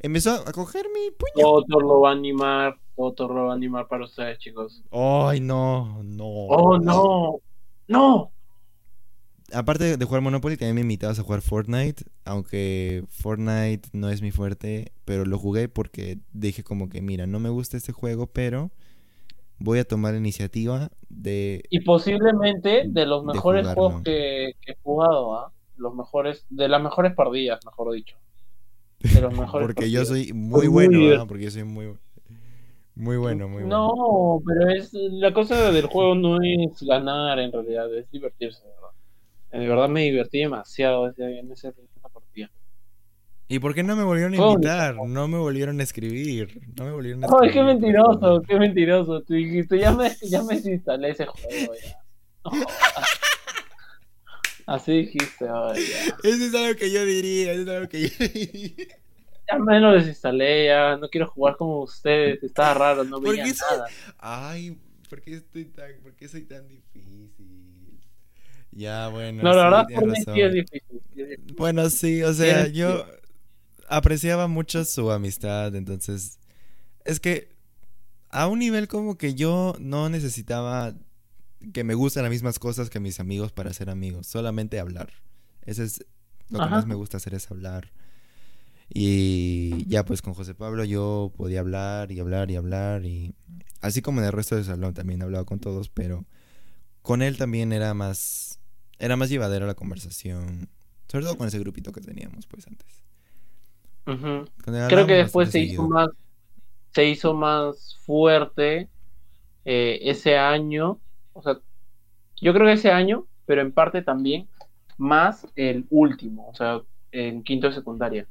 empezó 0.00 0.32
a 0.32 0.52
coger 0.52 0.86
mi 0.92 1.10
puño. 1.10 1.46
Doctor 1.46 1.82
lo 1.82 2.00
va 2.00 2.10
a 2.10 2.12
animar, 2.12 2.78
Doctor 2.96 3.30
lo 3.30 3.46
va 3.46 3.52
a 3.52 3.56
animar 3.56 3.88
para 3.88 4.04
ustedes, 4.04 4.38
chicos. 4.38 4.82
Ay, 4.90 5.40
no, 5.40 6.02
no. 6.02 6.26
Oh, 6.26 6.78
no, 6.78 7.40
no. 7.86 8.30
aparte 9.52 9.96
de 9.96 10.04
jugar 10.04 10.20
Monopoly, 10.20 10.58
también 10.58 10.74
me 10.74 10.82
invitabas 10.82 11.18
a 11.18 11.22
jugar 11.22 11.40
Fortnite, 11.40 12.04
aunque 12.24 13.04
Fortnite 13.08 13.88
no 13.92 14.10
es 14.10 14.20
mi 14.20 14.30
fuerte, 14.30 14.92
pero 15.06 15.24
lo 15.24 15.38
jugué 15.38 15.68
porque 15.70 16.18
dije 16.32 16.62
como 16.62 16.90
que, 16.90 17.00
mira, 17.00 17.26
no 17.26 17.40
me 17.40 17.48
gusta 17.48 17.78
este 17.78 17.92
juego, 17.92 18.26
pero 18.26 18.70
voy 19.58 19.78
a 19.78 19.84
tomar 19.84 20.12
la 20.12 20.18
iniciativa 20.18 20.90
de... 21.08 21.64
Y 21.70 21.80
posiblemente 21.80 22.84
de 22.86 23.06
los 23.06 23.26
De 23.26 23.32
mejores 23.32 23.66
juegos 23.68 24.02
que, 24.02 24.52
que 24.60 24.72
he 24.72 24.76
jugado, 24.82 25.36
¿ah? 25.36 25.52
Los 25.76 25.94
mejores, 25.94 26.44
de 26.48 26.68
las 26.68 26.82
mejores 26.82 27.14
partidas, 27.14 27.64
mejor 27.64 27.92
dicho. 27.92 28.16
De 29.14 29.20
los 29.20 29.32
mejores 29.32 29.66
Porque 29.66 29.90
yo 29.90 30.04
soy 30.04 30.32
muy 30.32 30.62
Muy 30.62 30.68
bueno, 30.68 30.98
bien. 30.98 31.20
¿ah? 31.20 31.26
Porque 31.26 31.44
yo 31.44 31.50
soy 31.50 31.64
muy... 31.64 31.94
Muy 32.94 33.16
bueno, 33.16 33.48
muy 33.48 33.62
bueno. 33.62 33.94
No, 33.94 34.42
pero 34.44 34.70
es 34.70 34.92
la 34.92 35.32
cosa 35.32 35.70
del 35.70 35.86
juego 35.86 36.16
no 36.16 36.38
es 36.42 36.82
ganar 36.82 37.38
en 37.38 37.52
realidad, 37.52 37.94
es 37.96 38.10
divertirse, 38.10 38.64
¿verdad? 38.64 38.88
De 39.52 39.68
verdad 39.68 39.88
me 39.88 40.02
divertí 40.02 40.40
demasiado 40.40 41.06
en 41.06 41.14
partida. 41.14 41.97
¿Y 43.50 43.60
por 43.60 43.74
qué 43.74 43.82
no 43.82 43.96
me 43.96 44.04
volvieron 44.04 44.34
a 44.34 44.36
invitar? 44.36 44.94
No 44.94 45.26
me 45.26 45.38
volvieron 45.38 45.80
a 45.80 45.82
escribir. 45.82 46.60
No 46.76 46.84
me 46.84 46.92
volvieron 46.92 47.24
a 47.24 47.26
escribir. 47.26 47.52
qué 47.54 47.62
mentiroso, 47.62 48.42
qué 48.46 48.58
mentiroso. 48.58 49.22
Tú 49.22 49.32
dijiste, 49.34 49.78
ya 49.78 49.90
me, 49.90 50.14
ya 50.20 50.42
me 50.42 50.56
desinstalé 50.56 51.10
ese 51.10 51.24
juego 51.24 51.72
ya. 51.74 51.98
Así 54.66 54.92
dijiste, 54.92 55.50
oye. 55.50 55.80
Eso 56.22 56.44
es 56.44 56.54
algo 56.54 56.78
que 56.78 56.92
yo 56.92 57.06
diría, 57.06 57.52
eso 57.52 57.62
es 57.62 57.68
algo 57.68 57.88
que 57.88 58.02
yo 58.02 58.08
diría. 58.18 58.86
Ya 59.50 59.58
me 59.58 59.80
lo 59.80 59.92
desinstalé, 59.92 60.66
ya 60.66 60.98
no 60.98 61.08
quiero 61.08 61.26
jugar 61.28 61.56
como 61.56 61.80
ustedes, 61.80 62.42
está 62.42 62.74
raro, 62.74 63.02
no 63.02 63.18
veía 63.18 63.46
nada. 63.46 63.86
Ay, 64.18 64.78
¿por 65.08 65.22
qué 65.22 65.36
estoy 65.36 65.64
tan, 65.64 65.92
por 66.02 66.14
qué 66.14 66.28
soy 66.28 66.42
tan 66.42 66.68
difícil? 66.68 67.98
Ya, 68.72 69.08
bueno. 69.08 69.42
No, 69.42 69.54
la 69.54 69.64
verdad, 69.64 69.86
por 69.94 70.06
mí 70.06 70.16
sí 70.22 70.38
es 70.38 70.52
difícil. 70.52 71.00
Bueno, 71.56 71.88
sí, 71.88 72.22
o 72.22 72.34
sea, 72.34 72.66
yo 72.66 73.06
apreciaba 73.88 74.48
mucho 74.48 74.84
su 74.84 75.10
amistad, 75.10 75.74
entonces 75.74 76.38
es 77.04 77.20
que 77.20 77.56
a 78.30 78.46
un 78.46 78.58
nivel 78.58 78.88
como 78.88 79.16
que 79.16 79.34
yo 79.34 79.74
no 79.80 80.08
necesitaba 80.08 80.94
que 81.72 81.84
me 81.84 81.94
gustan 81.94 82.22
las 82.22 82.30
mismas 82.30 82.58
cosas 82.58 82.90
que 82.90 83.00
mis 83.00 83.20
amigos 83.20 83.52
para 83.52 83.72
ser 83.72 83.90
amigos, 83.90 84.26
solamente 84.26 84.78
hablar. 84.78 85.10
Ese 85.62 85.84
es 85.84 86.04
lo 86.50 86.60
que 86.60 86.66
más 86.66 86.86
me 86.86 86.94
gusta 86.94 87.16
hacer 87.16 87.34
es 87.34 87.50
hablar. 87.50 87.92
Y 88.88 89.86
ya 89.86 90.04
pues 90.04 90.22
con 90.22 90.34
José 90.34 90.54
Pablo 90.54 90.84
yo 90.84 91.32
podía 91.36 91.60
hablar 91.60 92.10
y 92.10 92.20
hablar 92.20 92.50
y 92.50 92.56
hablar 92.56 93.04
y 93.04 93.34
así 93.80 94.00
como 94.00 94.20
en 94.20 94.26
el 94.26 94.32
resto 94.32 94.56
del 94.56 94.64
salón 94.64 94.94
también 94.94 95.22
hablaba 95.22 95.44
con 95.44 95.58
todos, 95.58 95.90
pero 95.90 96.24
con 97.02 97.20
él 97.20 97.36
también 97.36 97.72
era 97.72 97.92
más 97.92 98.60
era 98.98 99.16
más 99.16 99.28
llevadera 99.28 99.66
la 99.66 99.74
conversación, 99.74 100.68
sobre 101.06 101.24
todo 101.24 101.36
con 101.36 101.48
ese 101.48 101.58
grupito 101.58 101.92
que 101.92 102.00
teníamos 102.00 102.46
pues 102.46 102.66
antes. 102.66 103.04
Creo 104.64 105.06
que 105.06 105.14
después 105.14 105.50
se 105.50 105.60
hizo 105.60 105.88
más 105.88 106.08
se 106.94 107.04
hizo 107.04 107.34
más 107.34 107.96
fuerte 108.04 108.88
eh, 109.64 109.98
ese 110.02 110.38
año 110.38 110.98
o 111.38 111.42
sea, 111.42 111.60
yo 112.40 112.52
creo 112.52 112.66
que 112.66 112.72
ese 112.72 112.90
año, 112.90 113.26
pero 113.46 113.62
en 113.62 113.70
parte 113.70 114.02
también, 114.02 114.48
más 114.96 115.46
el 115.54 115.86
último, 115.88 116.48
o 116.48 116.54
sea, 116.54 116.80
en 117.12 117.44
quinto 117.44 117.68
de 117.68 117.74
secundaria. 117.74 118.26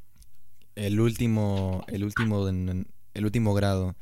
El 0.75 0.99
último, 0.99 1.85
el 1.87 2.03
último, 2.03 2.47
el 2.47 3.25
último 3.25 3.53
grado. 3.53 3.95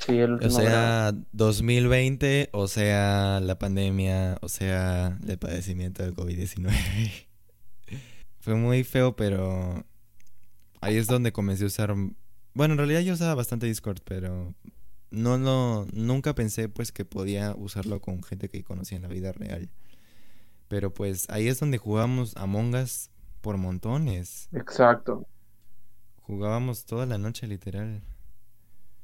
Sí, 0.00 0.18
el 0.18 0.32
último 0.34 0.54
O 0.54 0.60
sea, 0.60 1.12
2020, 1.32 2.50
o 2.52 2.68
sea, 2.68 3.40
la 3.40 3.58
pandemia, 3.58 4.36
o 4.42 4.48
sea, 4.50 5.18
el 5.26 5.38
padecimiento 5.38 6.02
del 6.02 6.14
COVID-19. 6.14 6.70
Fue 8.40 8.54
muy 8.54 8.84
feo, 8.84 9.16
pero 9.16 9.82
ahí 10.80 10.96
es 10.96 11.06
donde 11.06 11.32
comencé 11.32 11.64
a 11.64 11.68
usar... 11.68 11.94
Bueno, 12.54 12.74
en 12.74 12.78
realidad 12.78 13.00
yo 13.00 13.14
usaba 13.14 13.34
bastante 13.34 13.66
Discord, 13.66 14.00
pero 14.04 14.54
no, 15.10 15.38
no, 15.38 15.86
nunca 15.92 16.34
pensé 16.34 16.68
pues 16.68 16.92
que 16.92 17.04
podía 17.04 17.54
usarlo 17.56 18.00
con 18.00 18.22
gente 18.22 18.48
que 18.48 18.64
conocía 18.64 18.96
en 18.96 19.02
la 19.02 19.08
vida 19.08 19.32
real. 19.32 19.70
Pero 20.68 20.92
pues 20.92 21.28
ahí 21.30 21.48
es 21.48 21.60
donde 21.60 21.78
jugábamos 21.78 22.36
Among 22.36 22.74
Us 22.74 23.10
por 23.40 23.56
montones. 23.56 24.48
Exacto. 24.52 25.26
Jugábamos 26.22 26.84
toda 26.84 27.06
la 27.06 27.16
noche 27.16 27.46
literal. 27.46 28.02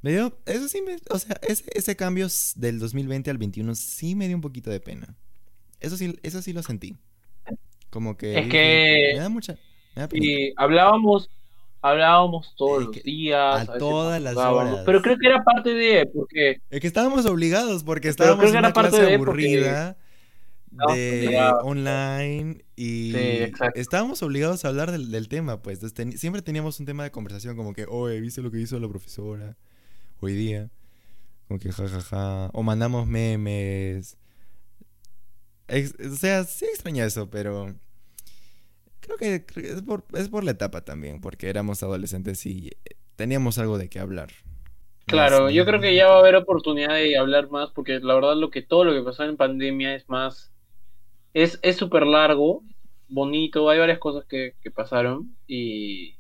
Me 0.02 0.12
dio, 0.12 0.38
eso 0.44 0.68
sí 0.68 0.82
me, 0.82 0.98
o 1.08 1.18
sea, 1.18 1.40
ese, 1.48 1.64
ese 1.74 1.96
cambio 1.96 2.28
del 2.56 2.78
2020 2.78 3.30
al 3.30 3.38
21 3.38 3.74
sí 3.74 4.14
me 4.14 4.26
dio 4.26 4.36
un 4.36 4.42
poquito 4.42 4.70
de 4.70 4.80
pena. 4.80 5.16
Eso 5.80 5.96
sí, 5.96 6.18
eso 6.22 6.42
sí 6.42 6.52
lo 6.52 6.62
sentí. 6.62 6.98
Como 7.88 8.16
que... 8.18 8.38
Es 8.38 8.48
que... 8.48 9.12
Me 9.14 9.20
da 9.20 9.28
mucha... 9.30 9.56
y 10.12 10.52
hablábamos 10.56 11.30
hablábamos 11.84 12.54
todos 12.56 12.86
los 12.86 13.02
días. 13.02 13.68
A, 13.68 13.78
todas 13.78 14.20
las 14.20 14.36
horas. 14.36 14.82
Pero 14.86 15.02
creo 15.02 15.18
que 15.18 15.26
era 15.26 15.44
parte 15.44 15.74
de, 15.74 16.06
porque... 16.06 16.62
Es 16.70 16.80
que 16.80 16.86
estábamos 16.86 17.26
obligados, 17.26 17.84
porque 17.84 18.08
estábamos 18.08 18.50
en 18.50 18.56
una 18.56 18.72
clase 18.72 19.14
aburrida. 19.14 19.96
De 20.88 21.38
online 21.62 22.64
y 22.74 23.14
estábamos 23.76 24.24
obligados 24.24 24.64
a 24.64 24.68
hablar 24.68 24.90
del, 24.90 25.28
tema, 25.28 25.62
pues 25.62 25.78
siempre 26.16 26.42
teníamos 26.42 26.80
un 26.80 26.86
tema 26.86 27.04
de 27.04 27.12
conversación 27.12 27.54
como 27.54 27.74
que, 27.74 27.86
oye, 27.88 28.20
¿viste 28.20 28.42
lo 28.42 28.50
que 28.50 28.58
hizo 28.58 28.80
la 28.80 28.88
profesora 28.88 29.56
hoy 30.18 30.32
día? 30.32 30.70
Como 31.46 31.60
que 31.60 31.70
jajaja, 31.70 32.50
o 32.52 32.64
mandamos 32.64 33.06
memes. 33.06 34.16
o 35.68 36.16
sea, 36.16 36.42
sí 36.42 36.64
extraña 36.64 37.04
eso, 37.04 37.30
pero 37.30 37.76
Creo 39.04 39.18
que, 39.18 39.44
es, 39.62 39.82
por, 39.82 40.04
es 40.14 40.30
por 40.30 40.44
la 40.44 40.52
etapa 40.52 40.82
también, 40.82 41.20
porque 41.20 41.50
éramos 41.50 41.82
adolescentes 41.82 42.46
y 42.46 42.68
eh, 42.68 42.96
teníamos 43.16 43.58
algo 43.58 43.76
de 43.76 43.90
qué 43.90 43.98
hablar. 43.98 44.30
Claro, 45.04 45.50
yo 45.50 45.66
creo 45.66 45.78
que 45.78 45.94
ya 45.94 46.08
va 46.08 46.16
a 46.16 46.18
haber 46.20 46.36
oportunidad 46.36 46.94
de 46.94 47.18
hablar 47.18 47.50
más, 47.50 47.70
porque 47.70 48.00
la 48.00 48.14
verdad 48.14 48.34
lo 48.36 48.48
que 48.48 48.62
todo 48.62 48.84
lo 48.84 48.94
que 48.94 49.02
pasó 49.02 49.24
en 49.24 49.36
pandemia 49.36 49.94
es 49.94 50.08
más, 50.08 50.50
es 51.34 51.58
súper 51.76 52.06
largo, 52.06 52.62
bonito, 53.08 53.68
hay 53.68 53.78
varias 53.78 53.98
cosas 53.98 54.24
que, 54.24 54.54
pasaron 54.74 55.36
y, 55.46 56.16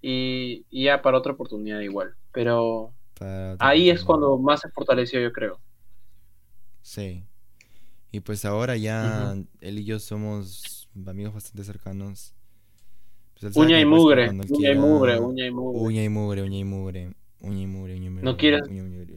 y, 0.00 0.64
ya 0.70 1.02
para 1.02 1.18
otra 1.18 1.32
oportunidad 1.32 1.80
igual, 1.80 2.14
pero 2.32 2.94
ahí 3.58 3.90
es 3.90 4.02
cuando 4.02 4.38
más 4.38 4.60
se 4.60 4.70
fortaleció 4.70 5.20
yo 5.20 5.32
creo. 5.32 5.60
Sí, 6.80 7.24
y 8.10 8.20
pues 8.20 8.46
ahora 8.46 8.78
ya 8.78 9.36
él 9.60 9.78
y 9.78 9.84
yo 9.84 9.98
somos 9.98 10.79
amigos 11.06 11.34
bastante 11.34 11.64
cercanos. 11.64 12.34
Pues 13.40 13.56
uña, 13.56 13.80
y 13.80 13.86
mugre, 13.86 14.28
uña 14.28 14.72
y 14.72 14.76
mugre, 14.76 15.18
uña 15.18 15.46
y 15.46 15.50
mugre, 15.50 15.82
uña 15.82 16.04
y 16.04 16.04
mugre. 16.04 16.42
Uña 16.42 16.60
y 16.60 16.64
mugre, 16.64 17.12
uña 17.40 17.60
y 17.62 17.66
mugre, 17.66 17.94
uña 17.94 18.06
y 18.06 18.10
mugre. 18.10 18.22
No 18.22 18.36
quieres. 18.36 18.62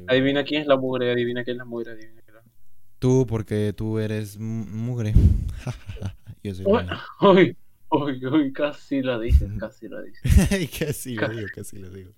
Adivina 0.07 0.45
quién 0.45 0.61
es 0.61 0.67
la 0.67 0.77
mugre, 0.77 1.11
adivina 1.11 1.43
quién 1.43 1.55
es 1.55 1.57
la 1.57 1.65
mugre, 1.65 1.91
adivina 1.91 2.21
quién 2.21 2.37
es 2.37 2.45
la... 2.45 2.51
Tú, 2.99 3.25
porque 3.27 3.73
tú 3.75 3.99
eres 3.99 4.39
mugre. 4.39 5.13
Yo 6.43 6.53
soy. 6.55 6.65
Uy, 7.21 7.57
uy, 7.89 8.25
uy, 8.25 8.53
casi 8.53 9.01
lo 9.01 9.19
dices, 9.19 9.51
casi 9.59 9.89
lo 9.89 10.01
dices. 10.01 10.69
casi 10.79 11.15
lo 11.15 11.27
digo, 11.27 11.47
casi 11.53 11.77
lo 11.79 11.89
digo. 11.89 12.11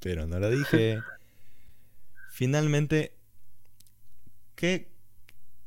Pero 0.00 0.26
no 0.26 0.38
lo 0.38 0.50
dije. 0.50 1.00
Finalmente, 2.30 3.14
¿qué, 4.54 4.88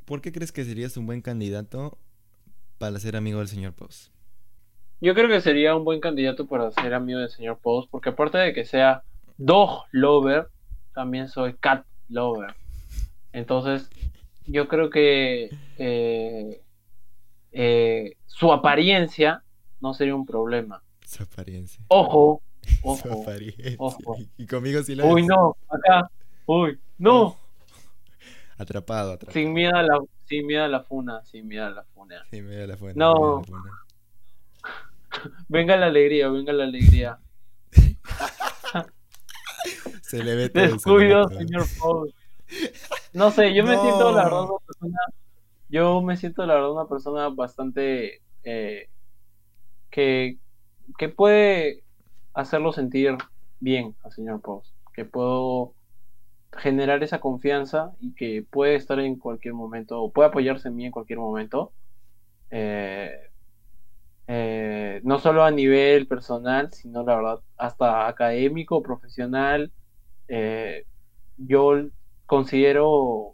¿por 0.05 0.21
qué 0.21 0.31
crees 0.31 0.51
que 0.51 0.65
serías 0.65 0.97
un 0.97 1.05
buen 1.05 1.21
candidato 1.21 1.99
para 2.77 2.99
ser 2.99 3.15
amigo 3.15 3.39
del 3.39 3.47
señor 3.47 3.73
Post? 3.73 4.11
Yo 4.99 5.13
creo 5.13 5.27
que 5.27 5.41
sería 5.41 5.75
un 5.75 5.83
buen 5.83 5.99
candidato 5.99 6.47
para 6.47 6.71
ser 6.71 6.93
amigo 6.93 7.19
del 7.19 7.29
señor 7.29 7.59
Post, 7.59 7.89
porque 7.91 8.09
aparte 8.09 8.37
de 8.37 8.53
que 8.53 8.65
sea 8.65 9.03
dog 9.37 9.85
lover, 9.91 10.47
también 10.93 11.27
soy 11.27 11.53
cat 11.53 11.85
lover. 12.09 12.55
Entonces, 13.31 13.89
yo 14.47 14.67
creo 14.67 14.89
que 14.89 15.49
eh, 15.77 16.61
eh, 17.51 18.17
su 18.25 18.51
apariencia 18.51 19.43
no 19.79 19.93
sería 19.93 20.15
un 20.15 20.25
problema. 20.25 20.81
Su 21.05 21.23
apariencia. 21.23 21.83
Ojo, 21.89 22.41
ojo. 22.83 22.97
Su 22.97 23.21
apariencia. 23.21 23.75
Ojo. 23.77 24.17
Y 24.37 24.47
conmigo 24.47 24.81
sí 24.81 24.95
la 24.95 25.05
Uy, 25.05 25.25
no, 25.25 25.55
acá. 25.69 26.09
Uy, 26.47 26.79
no. 26.97 27.37
Atrapado, 28.57 29.13
atrapado. 29.13 29.33
Sin 29.33 29.53
miedo 29.53 29.75
a 29.75 29.83
la, 29.83 29.99
sin 30.25 30.47
miedo 30.47 30.63
a 30.63 30.67
la 30.67 30.81
funa, 30.81 31.23
sin 31.25 31.47
miedo 31.47 31.65
a 31.65 31.69
la 31.69 31.83
funa. 31.83 32.23
Sin 32.29 32.47
miedo 32.47 32.63
a 32.63 32.67
la 32.67 32.77
funa. 32.77 32.93
No. 32.95 33.41
venga 35.47 35.77
la 35.77 35.87
alegría, 35.87 36.29
venga 36.29 36.53
la 36.53 36.63
alegría. 36.63 37.19
se 40.01 40.23
le 40.23 40.35
ve 40.35 40.49
todo. 40.49 40.63
Descuido, 40.63 41.29
señor 41.29 41.65
Paul. 41.79 42.13
No 43.13 43.31
sé, 43.31 43.53
yo 43.53 43.63
me 43.63 43.77
siento 43.77 44.11
la 44.11 44.23
verdad 44.23 44.43
una 44.43 44.65
persona. 44.65 44.99
Yo 45.69 46.01
me 46.01 46.17
siento 46.17 46.45
la 46.45 46.55
verdad 46.55 46.71
una 46.71 46.87
persona 46.87 47.29
bastante 47.29 48.21
eh, 48.43 48.89
que, 49.89 50.37
que 50.97 51.09
puede 51.09 51.83
hacerlo 52.33 52.71
sentir 52.71 53.17
bien 53.59 53.95
al 54.03 54.11
señor 54.11 54.41
Post. 54.41 54.73
Que 54.93 55.05
puedo 55.05 55.73
generar 56.53 57.03
esa 57.03 57.19
confianza 57.19 57.91
y 57.99 58.13
que 58.13 58.45
puede 58.49 58.75
estar 58.75 58.99
en 58.99 59.17
cualquier 59.17 59.53
momento 59.53 60.01
o 60.01 60.11
puede 60.11 60.29
apoyarse 60.29 60.69
en 60.69 60.75
mí 60.75 60.85
en 60.85 60.91
cualquier 60.91 61.19
momento. 61.19 61.71
Eh, 62.49 63.11
eh, 64.27 65.01
no 65.03 65.19
solo 65.19 65.43
a 65.43 65.51
nivel 65.51 66.07
personal, 66.07 66.71
sino 66.73 67.03
la 67.03 67.15
verdad 67.15 67.39
hasta 67.57 68.07
académico, 68.07 68.81
profesional. 68.81 69.71
Eh, 70.27 70.85
yo 71.37 71.73
considero 72.25 73.33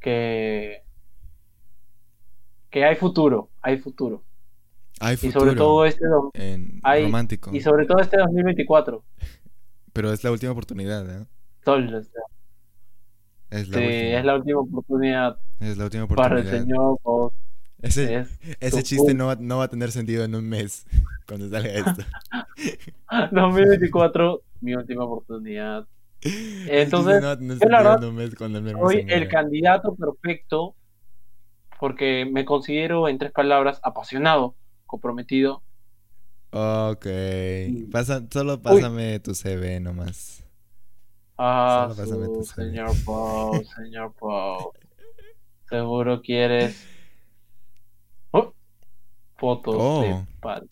que, 0.00 0.82
que 2.70 2.84
hay 2.84 2.96
futuro, 2.96 3.50
hay 3.62 3.78
futuro. 3.78 4.22
Hay 5.00 5.16
futuro. 5.16 5.38
Y 5.38 5.40
sobre 5.40 5.56
todo 5.56 5.86
este 5.86 6.04
romántico. 6.82 7.50
Y 7.54 7.60
sobre 7.60 7.86
todo 7.86 8.00
este 8.00 8.18
2024. 8.18 9.02
Pero 9.92 10.12
es 10.12 10.22
la 10.22 10.30
última 10.30 10.52
oportunidad, 10.52 11.08
¿eh? 11.10 11.26
Es 13.50 13.68
la 13.68 13.78
sí, 13.78 13.84
última. 13.84 14.18
es 14.18 14.24
la 14.24 14.34
última 14.36 14.60
oportunidad. 14.60 15.38
Es 15.60 15.76
la 15.76 15.84
última 15.84 16.04
oportunidad. 16.04 16.30
Para 16.30 16.40
el 16.40 16.60
señor 16.60 16.98
Ese, 17.82 18.14
Es 18.16 18.28
ese 18.60 18.76
tu 18.76 18.82
chiste 18.82 19.14
no 19.14 19.26
va, 19.26 19.36
no 19.36 19.58
va 19.58 19.64
a 19.64 19.68
tener 19.68 19.90
sentido 19.90 20.24
en 20.24 20.34
un 20.34 20.48
mes 20.48 20.86
cuando 21.26 21.48
salga 21.48 21.70
esto. 21.70 22.02
2024, 23.32 24.42
mi 24.60 24.74
última 24.74 25.04
oportunidad. 25.04 25.86
Entonces, 26.22 27.20
no 27.20 27.68
la 27.68 27.78
verdad 27.78 28.02
en 28.02 28.08
un 28.10 28.14
mes 28.14 28.34
cuando 28.34 28.60
Soy 28.78 29.06
el 29.08 29.28
candidato 29.28 29.94
perfecto 29.94 30.74
porque 31.80 32.28
me 32.30 32.44
considero, 32.44 33.08
en 33.08 33.16
tres 33.16 33.32
palabras, 33.32 33.80
apasionado, 33.82 34.54
comprometido. 34.86 35.62
Ok. 36.50 37.06
Pasa, 37.90 38.22
solo 38.30 38.60
pásame 38.60 39.18
tu 39.20 39.34
CV 39.34 39.80
nomás. 39.80 40.39
Ah, 41.42 41.90
su, 41.96 42.44
señor 42.44 42.90
Pau, 43.06 43.64
señor 43.76 44.12
Pau. 44.20 44.72
Seguro 45.70 46.20
quieres 46.20 46.86
Oh, 48.32 48.52
fotos 49.38 49.74
Oh. 49.78 50.02
de 50.02 50.26
pal. 50.40 50.68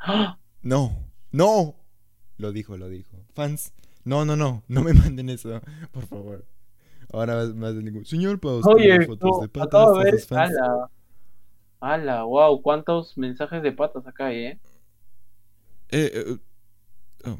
¡Ah! 0.00 0.38
No, 0.62 0.92
no. 1.32 1.74
Lo 2.36 2.52
dijo, 2.52 2.76
lo 2.76 2.88
dijo. 2.90 3.16
Fans, 3.34 3.72
no, 4.04 4.24
no, 4.26 4.36
no. 4.36 4.62
No 4.68 4.82
me 4.82 4.92
manden 4.94 5.30
eso, 5.30 5.60
por 5.92 6.06
favor. 6.06 6.44
Ahora 7.12 7.46
más, 7.54 7.74
de 7.74 7.82
ningún. 7.82 8.04
Señor 8.04 8.38
Paus, 8.40 8.66
Oye, 8.66 8.84
¿tiene 8.90 9.06
fotos 9.06 9.30
no, 9.36 9.40
de 9.40 9.48
patas 9.48 9.88
a 9.88 9.92
ver. 10.02 10.20
fans? 10.20 10.52
Ala, 10.58 10.90
ala, 11.80 12.22
wow, 12.24 12.60
cuántos 12.60 13.16
mensajes 13.16 13.62
de 13.62 13.72
patas 13.72 14.06
acá 14.06 14.26
hay, 14.26 14.36
¿eh? 14.44 14.58
Eh, 15.90 16.10
eh, 16.12 16.36
oh, 17.24 17.38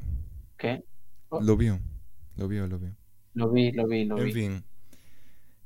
¿Qué? 0.57 0.83
lo 1.43 1.57
vio, 1.59 1.79
lo 2.39 2.49
vio, 2.49 2.67
lo 2.67 2.79
vio. 2.79 2.97
Lo 3.35 3.51
vi, 3.51 3.71
lo 3.73 3.87
vi, 3.87 4.05
lo 4.05 4.19
En 4.19 4.25
vi. 4.25 4.33
fin. 4.33 4.65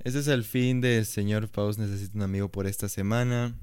Ese 0.00 0.18
es 0.18 0.26
el 0.26 0.42
fin 0.42 0.80
de 0.80 1.04
Señor 1.04 1.48
Paus 1.48 1.78
Necesita 1.78 2.16
un 2.16 2.22
amigo 2.22 2.48
por 2.50 2.66
esta 2.66 2.88
semana. 2.88 3.54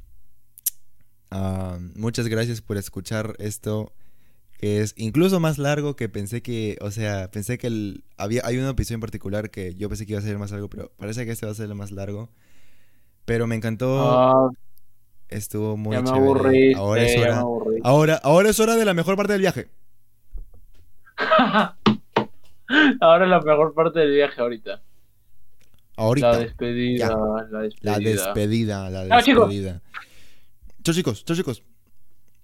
Ah, 1.32 1.78
muchas 1.96 2.28
gracias 2.28 2.62
por 2.62 2.78
escuchar 2.78 3.36
esto. 3.40 3.92
Que 4.58 4.82
es 4.82 4.94
incluso 4.98 5.40
más 5.40 5.58
largo 5.58 5.96
que 5.96 6.10
pensé 6.10 6.42
que. 6.42 6.78
O 6.82 6.92
sea, 6.92 7.30
pensé 7.32 7.58
que 7.58 7.68
el, 7.68 8.04
había, 8.18 8.42
hay 8.46 8.58
un 8.58 8.66
episodio 8.68 8.96
en 8.96 9.02
particular 9.02 9.52
que 9.52 9.76
yo 9.76 9.90
pensé 9.90 10.06
que 10.06 10.14
iba 10.14 10.20
a 10.20 10.24
ser 10.24 10.38
más 10.38 10.52
largo, 10.52 10.70
pero 10.70 10.92
parece 10.98 11.26
que 11.26 11.32
este 11.32 11.46
va 11.46 11.52
a 11.52 11.56
ser 11.56 11.70
el 11.70 11.76
más 11.76 11.92
largo. 11.92 12.30
Pero 13.26 13.48
me 13.48 13.56
encantó. 13.56 14.00
Ah, 14.20 14.50
Estuvo 15.30 15.78
muy 15.78 15.94
ya 15.96 16.02
me 16.02 16.08
chévere. 16.08 16.22
aburriste, 16.26 16.76
ahora 16.80 17.04
es 17.04 17.14
ya 17.14 17.20
me 17.20 17.42
hora. 17.44 17.80
Ahora, 17.84 18.16
ahora 18.24 18.50
es 18.50 18.60
hora 18.60 18.76
de 18.76 18.84
la 18.86 18.96
mejor 18.96 19.16
parte 19.16 19.34
del 19.34 19.42
viaje. 19.42 19.70
Ahora 23.02 23.26
la 23.26 23.42
mejor 23.42 23.74
parte 23.74 24.00
del 24.00 24.12
viaje 24.12 24.40
ahorita. 24.40 24.82
Ahorita. 25.98 26.32
La 26.32 26.40
despedida, 26.40 27.10
la 27.50 27.60
despedida. 27.60 27.92
La 27.92 28.00
despedida, 28.00 28.90
la 28.90 29.24
chicos. 29.24 29.50
despedida. 29.50 29.82
Chicos. 30.84 31.64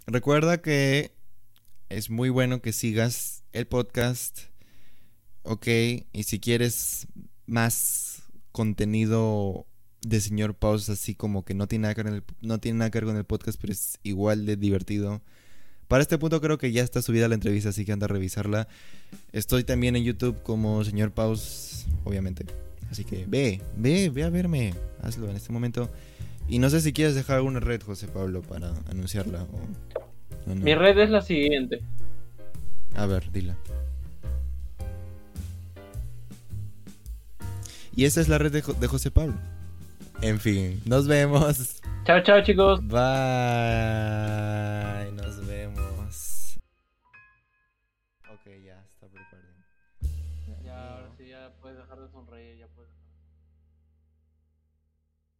Recuerda 0.07 0.61
que 0.61 1.13
es 1.89 2.09
muy 2.09 2.29
bueno 2.29 2.61
que 2.61 2.73
sigas 2.73 3.43
el 3.53 3.65
podcast. 3.67 4.39
Ok, 5.43 5.67
y 5.67 6.23
si 6.23 6.39
quieres 6.39 7.07
más 7.45 8.23
contenido 8.51 9.67
de 10.01 10.19
señor 10.19 10.55
Paus, 10.55 10.89
así 10.89 11.15
como 11.15 11.45
que 11.45 11.53
no 11.53 11.67
tiene, 11.67 11.83
nada 11.83 11.95
que 11.95 12.03
ver 12.03 12.11
con 12.11 12.15
el, 12.15 12.23
no 12.41 12.59
tiene 12.59 12.79
nada 12.79 12.91
que 12.91 12.99
ver 12.99 13.05
con 13.05 13.17
el 13.17 13.25
podcast, 13.25 13.59
pero 13.61 13.73
es 13.73 13.99
igual 14.03 14.45
de 14.45 14.55
divertido. 14.57 15.21
Para 15.87 16.01
este 16.01 16.17
punto 16.17 16.41
creo 16.41 16.57
que 16.57 16.71
ya 16.71 16.83
está 16.83 17.01
subida 17.01 17.27
la 17.27 17.35
entrevista, 17.35 17.69
así 17.69 17.85
que 17.85 17.91
anda 17.91 18.05
a 18.05 18.07
revisarla. 18.07 18.67
Estoy 19.33 19.63
también 19.63 19.95
en 19.95 20.03
YouTube 20.03 20.41
como 20.43 20.83
señor 20.83 21.11
Paus, 21.11 21.85
obviamente. 22.03 22.45
Así 22.91 23.03
que 23.03 23.25
ve, 23.27 23.61
ve, 23.77 24.09
ve 24.09 24.23
a 24.23 24.29
verme. 24.29 24.73
Hazlo 25.01 25.29
en 25.29 25.35
este 25.35 25.51
momento. 25.53 25.89
Y 26.47 26.59
no 26.59 26.69
sé 26.69 26.81
si 26.81 26.93
quieres 26.93 27.15
dejar 27.15 27.37
alguna 27.37 27.59
red, 27.59 27.81
José 27.81 28.07
Pablo, 28.07 28.41
para 28.41 28.73
anunciarla. 28.89 29.43
O, 29.43 30.53
no. 30.53 30.55
Mi 30.63 30.75
red 30.75 30.97
es 30.99 31.09
la 31.09 31.21
siguiente. 31.21 31.81
A 32.95 33.05
ver, 33.07 33.31
dila. 33.31 33.55
Y 37.95 38.05
esa 38.05 38.21
es 38.21 38.27
la 38.27 38.37
red 38.37 38.51
de, 38.51 38.61
Jo- 38.61 38.73
de 38.73 38.87
José 38.87 39.09
Pablo. 39.11 39.35
En 40.21 40.39
fin, 40.39 40.81
nos 40.85 41.07
vemos. 41.07 41.81
Chao, 42.05 42.21
chao, 42.21 42.41
chicos. 42.43 42.79
Bye. 42.87 42.99
Nos 45.13 45.45
vemos. 45.47 45.94